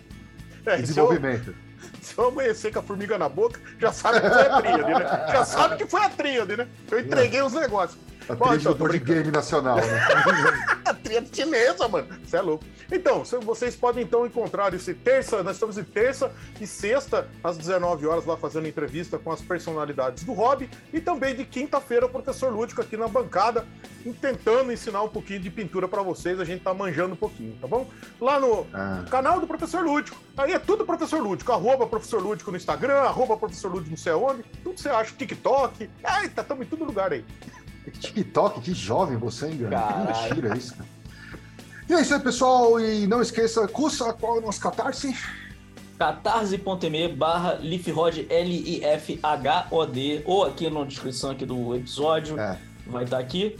É, 0.65 0.77
Desenvolvimento. 0.77 1.53
se 2.01 2.17
eu 2.17 2.29
amanhecer 2.29 2.71
com 2.73 2.79
a 2.79 2.83
formiga 2.83 3.17
na 3.17 3.29
boca, 3.29 3.59
já 3.79 3.91
sabe 3.91 4.21
que 4.21 4.29
foi 4.29 4.41
a 4.47 4.61
tríade, 4.61 4.83
né? 4.83 5.25
Já 5.31 5.45
sabe 5.45 5.75
que 5.77 5.85
foi 5.85 6.01
a 6.03 6.09
tríade, 6.09 6.57
né? 6.57 6.67
Eu 6.89 6.99
entreguei 7.01 7.41
os 7.41 7.53
negócios. 7.53 7.99
A 8.29 8.35
Bom, 8.35 8.45
trilha 8.49 8.59
então, 8.61 8.73
brincando. 8.87 9.05
game 9.13 9.31
nacional, 9.31 9.77
né? 9.77 10.79
A 10.85 10.93
tríade 10.93 11.29
chinesa, 11.33 11.87
mano. 11.87 12.07
Você 12.23 12.37
é 12.37 12.41
louco. 12.41 12.63
Então, 12.91 13.23
vocês 13.43 13.75
podem 13.75 14.03
então 14.03 14.25
encontrar 14.25 14.73
esse 14.73 14.93
terça, 14.93 15.43
nós 15.43 15.55
estamos 15.55 15.77
em 15.77 15.83
terça 15.83 16.31
e 16.59 16.65
sexta, 16.65 17.27
às 17.43 17.57
19 17.57 18.07
horas, 18.07 18.25
lá 18.25 18.35
fazendo 18.35 18.67
entrevista 18.67 19.19
com 19.19 19.31
as 19.31 19.39
personalidades 19.41 20.23
do 20.23 20.33
hobby. 20.33 20.69
E 20.91 20.99
também 20.99 21.35
de 21.35 21.45
quinta-feira, 21.45 22.07
o 22.07 22.09
professor 22.09 22.51
Lúdico 22.51 22.81
aqui 22.81 22.97
na 22.97 23.07
bancada, 23.07 23.65
tentando 24.19 24.71
ensinar 24.71 25.03
um 25.03 25.09
pouquinho 25.09 25.39
de 25.39 25.49
pintura 25.51 25.87
pra 25.87 26.01
vocês. 26.01 26.39
A 26.39 26.45
gente 26.45 26.63
tá 26.63 26.73
manjando 26.73 27.13
um 27.13 27.17
pouquinho, 27.17 27.55
tá 27.61 27.67
bom? 27.67 27.87
Lá 28.19 28.39
no 28.39 28.65
Ah, 28.73 29.05
canal 29.11 29.39
do 29.39 29.45
professor 29.47 29.83
Lúdico. 29.83 30.17
Aí 30.37 30.53
é 30.53 30.59
tudo 30.59 30.85
professor 30.85 31.21
Lúdico. 31.21 31.51
Arroba 31.51 31.85
professor 31.85 32.21
Lúdico 32.21 32.49
no 32.49 32.57
Instagram, 32.57 32.95
arroba 33.01 33.37
professor 33.37 33.69
Lúdico 33.71 33.91
não 33.91 33.97
sei 33.97 34.11
aonde. 34.13 34.43
Tudo 34.63 34.79
você 34.79 34.89
acha. 34.89 35.13
TikTok. 35.15 35.89
Eita, 36.21 36.41
estamos 36.41 36.65
em 36.65 36.69
todo 36.69 36.83
lugar 36.83 37.11
aí. 37.13 37.23
Que 37.85 37.91
TikTok, 37.91 38.61
que 38.61 38.73
jovem 38.73 39.17
você, 39.17 39.47
hein, 39.47 39.57
Gano? 39.57 39.75
Que 39.77 40.29
mentira 40.29 40.57
isso, 40.57 40.73
cara. 40.75 40.89
E 41.89 41.93
é 41.93 42.01
isso 42.01 42.13
aí, 42.13 42.19
pessoal. 42.19 42.79
E 42.79 43.07
não 43.07 43.21
esqueça, 43.21 43.67
cursa 43.67 44.13
qual 44.13 44.35
é 44.35 44.39
o 44.39 44.41
nosso 44.41 44.59
catarse? 44.61 45.15
catarse.me 45.97 47.07
barra 47.09 47.55
lifrod, 47.55 48.25
L-I-F-H-O-D, 48.29 50.21
ou 50.25 50.45
aqui 50.45 50.69
na 50.69 50.83
descrição 50.85 51.31
aqui 51.31 51.45
do 51.45 51.75
episódio, 51.75 52.39
É. 52.39 52.57
vai 52.87 53.03
estar 53.03 53.17
aqui. 53.19 53.57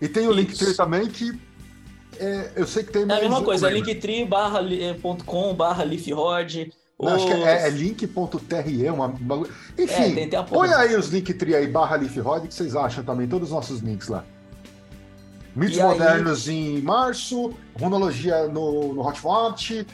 E 0.00 0.08
tem 0.08 0.26
o 0.26 0.32
link 0.32 0.50
Isso. 0.52 0.64
dele 0.64 0.76
também 0.76 1.06
que 1.08 1.38
é, 2.18 2.52
eu 2.56 2.66
sei 2.66 2.82
que 2.84 2.92
tem 2.92 3.02
É 3.02 3.04
a 3.04 3.08
mais 3.08 3.20
mesma 3.22 3.42
coisa, 3.42 3.68
é 3.68 3.70
lembra? 3.70 3.92
linktree 3.92 4.24
barra 4.24 4.60
li- 4.60 4.82
eh, 4.82 4.96
barra 5.56 5.84
lifrod. 5.84 6.72
Não, 7.02 7.14
acho 7.14 7.26
que 7.26 7.32
é, 7.32 7.66
é 7.66 7.70
link.tre, 7.70 8.88
uma 8.90 9.06
um 9.06 9.12
bagulho. 9.12 9.50
Enfim, 9.78 9.94
É, 10.20 10.26
tem 10.28 10.44
põe 10.44 10.72
aí 10.72 10.94
os 10.94 11.08
linktree 11.08 11.54
aí, 11.54 11.66
barra 11.66 11.96
Leafrod, 11.96 12.46
que 12.48 12.54
vocês 12.54 12.76
acham 12.76 13.02
também, 13.02 13.26
todos 13.26 13.48
os 13.48 13.54
nossos 13.54 13.80
links 13.80 14.08
lá. 14.08 14.24
Mitos 15.54 15.76
E 15.76 15.80
aí- 15.80 15.86
modernos 15.86 16.48
em 16.48 16.80
março, 16.80 17.52
runologia 17.78 18.46
no, 18.48 18.94
no 18.94 19.06
Hotmart 19.06 19.70
e, 19.70 19.84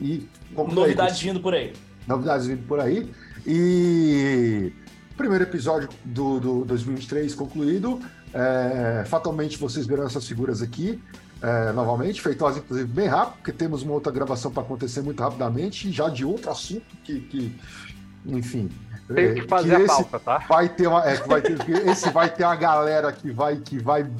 e 0.00 0.28
é, 0.56 0.62
Novidades 0.74 1.20
vindo 1.20 1.40
por 1.40 1.54
aí. 1.54 1.72
novidades 2.08 2.46
vindo 2.46 2.66
por 2.66 2.80
aí. 2.80 3.08
E 3.46 4.72
primeiro 5.16 5.44
episódio 5.44 5.88
do, 6.04 6.40
do 6.40 6.64
2023 6.64 7.34
concluído. 7.34 8.00
É, 8.34 9.04
fatalmente 9.06 9.56
vocês 9.56 9.86
verão 9.86 10.04
essas 10.04 10.26
figuras 10.26 10.60
aqui 10.60 11.00
é, 11.42 11.72
novamente, 11.72 12.20
feitosas 12.20 12.62
inclusive 12.62 12.88
bem 12.88 13.08
rápido, 13.08 13.36
porque 13.36 13.52
temos 13.52 13.82
uma 13.82 13.92
outra 13.92 14.10
gravação 14.10 14.50
para 14.50 14.62
acontecer 14.62 15.02
muito 15.02 15.22
rapidamente, 15.22 15.92
já 15.92 16.08
de 16.08 16.24
outro 16.24 16.50
assunto 16.50 16.96
que, 17.04 17.20
que 17.20 17.60
enfim. 18.24 18.70
Tem 19.06 19.24
é, 19.26 19.34
que 19.34 19.42
fazer 19.42 19.76
a 19.76 19.80
esse 19.80 19.86
pauta, 19.86 20.18
tá? 20.18 20.38
vai 20.48 20.68
ter 20.68 20.86
uma, 20.88 21.06
é, 21.06 21.16
que 21.16 21.28
vai 21.28 21.40
ter, 21.40 21.64
que 21.64 21.72
esse 21.72 22.10
vai 22.10 22.28
ter 22.28 22.44
a 22.44 22.54
galera 22.56 23.12
que 23.12 23.30
vai 23.30 23.56
que 23.56 23.78
vai 23.78 24.10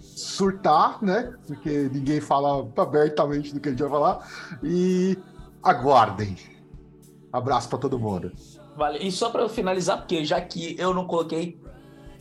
surtar, 0.00 1.02
né? 1.02 1.32
Porque 1.46 1.88
ninguém 1.92 2.20
fala 2.20 2.68
abertamente 2.76 3.54
do 3.54 3.60
que 3.60 3.68
a 3.68 3.72
gente 3.72 3.80
vai 3.80 3.90
falar. 3.90 4.28
E 4.62 5.18
aguardem. 5.62 6.36
Abraço 7.32 7.68
para 7.68 7.78
todo 7.78 7.98
mundo. 7.98 8.30
Vale. 8.76 8.98
E 8.98 9.10
só 9.10 9.30
pra 9.30 9.42
eu 9.42 9.48
finalizar, 9.48 9.98
porque 9.98 10.24
já 10.24 10.40
que 10.40 10.76
eu 10.78 10.92
não 10.92 11.06
coloquei, 11.06 11.58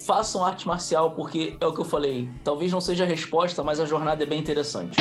façam 0.05 0.43
arte 0.43 0.67
marcial, 0.67 1.11
porque 1.11 1.55
é 1.59 1.65
o 1.65 1.73
que 1.73 1.79
eu 1.79 1.85
falei. 1.85 2.29
Talvez 2.43 2.71
não 2.71 2.81
seja 2.81 3.03
a 3.03 3.07
resposta, 3.07 3.63
mas 3.63 3.79
a 3.79 3.85
jornada 3.85 4.23
é 4.23 4.25
bem 4.25 4.39
interessante. 4.39 4.97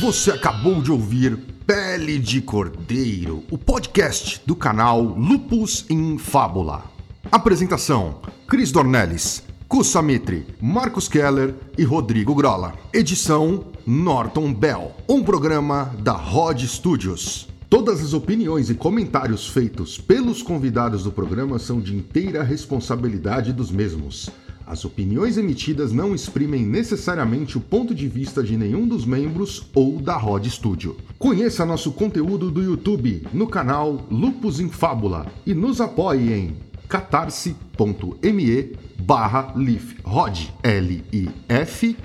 Você 0.00 0.30
acabou 0.30 0.80
de 0.82 0.92
ouvir 0.92 1.36
Pele 1.66 2.18
de 2.18 2.40
Cordeiro, 2.42 3.42
o 3.50 3.56
podcast 3.56 4.40
do 4.44 4.54
canal 4.54 5.00
Lupus 5.00 5.86
in 5.88 6.18
Fábula. 6.18 6.84
Apresentação: 7.32 8.16
Cris 8.46 8.70
Dornelles, 8.70 9.42
Kusa 9.66 10.02
Mitri, 10.02 10.46
Marcos 10.60 11.08
Keller 11.08 11.54
e 11.76 11.84
Rodrigo 11.84 12.34
Grola. 12.34 12.74
Edição: 12.92 13.64
Norton 13.86 14.52
Bell. 14.52 14.92
Um 15.08 15.22
programa 15.22 15.90
da 15.98 16.12
Rod 16.12 16.62
Studios. 16.64 17.48
Todas 17.74 18.00
as 18.04 18.12
opiniões 18.12 18.70
e 18.70 18.74
comentários 18.76 19.48
feitos 19.48 19.98
pelos 19.98 20.40
convidados 20.44 21.02
do 21.02 21.10
programa 21.10 21.58
são 21.58 21.80
de 21.80 21.92
inteira 21.92 22.44
responsabilidade 22.44 23.52
dos 23.52 23.72
mesmos. 23.72 24.30
As 24.64 24.84
opiniões 24.84 25.36
emitidas 25.36 25.90
não 25.90 26.14
exprimem 26.14 26.64
necessariamente 26.64 27.58
o 27.58 27.60
ponto 27.60 27.92
de 27.92 28.06
vista 28.06 28.44
de 28.44 28.56
nenhum 28.56 28.86
dos 28.86 29.04
membros 29.04 29.68
ou 29.74 30.00
da 30.00 30.16
Rod 30.16 30.46
Studio. 30.46 30.96
Conheça 31.18 31.66
nosso 31.66 31.90
conteúdo 31.90 32.48
do 32.48 32.62
YouTube 32.62 33.26
no 33.32 33.48
canal 33.48 34.06
Lupus 34.08 34.60
em 34.60 34.68
Fábula 34.68 35.26
e 35.44 35.52
nos 35.52 35.80
apoie 35.80 36.32
em 36.32 36.56
catarse.me 36.88 38.72
barra 39.00 39.52
lifrod 39.56 40.54
L-I-F-H-O-D. 40.62 41.96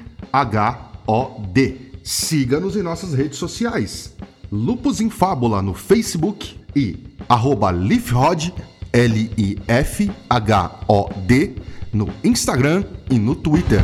Siga-nos 2.03 2.75
em 2.75 2.81
nossas 2.81 3.13
redes 3.13 3.37
sociais. 3.37 4.15
Lupus 4.51 4.99
em 4.99 5.09
Fábula 5.11 5.61
no 5.61 5.75
Facebook 5.75 6.55
e 6.75 6.97
arroba 7.27 7.71
lifrod 7.71 8.53
L-I-F-H-O-D 8.91 9.55
no 11.93 12.09
Instagram 12.23 12.83
e 13.11 13.19
no 13.19 13.35
Twitter. 13.35 13.79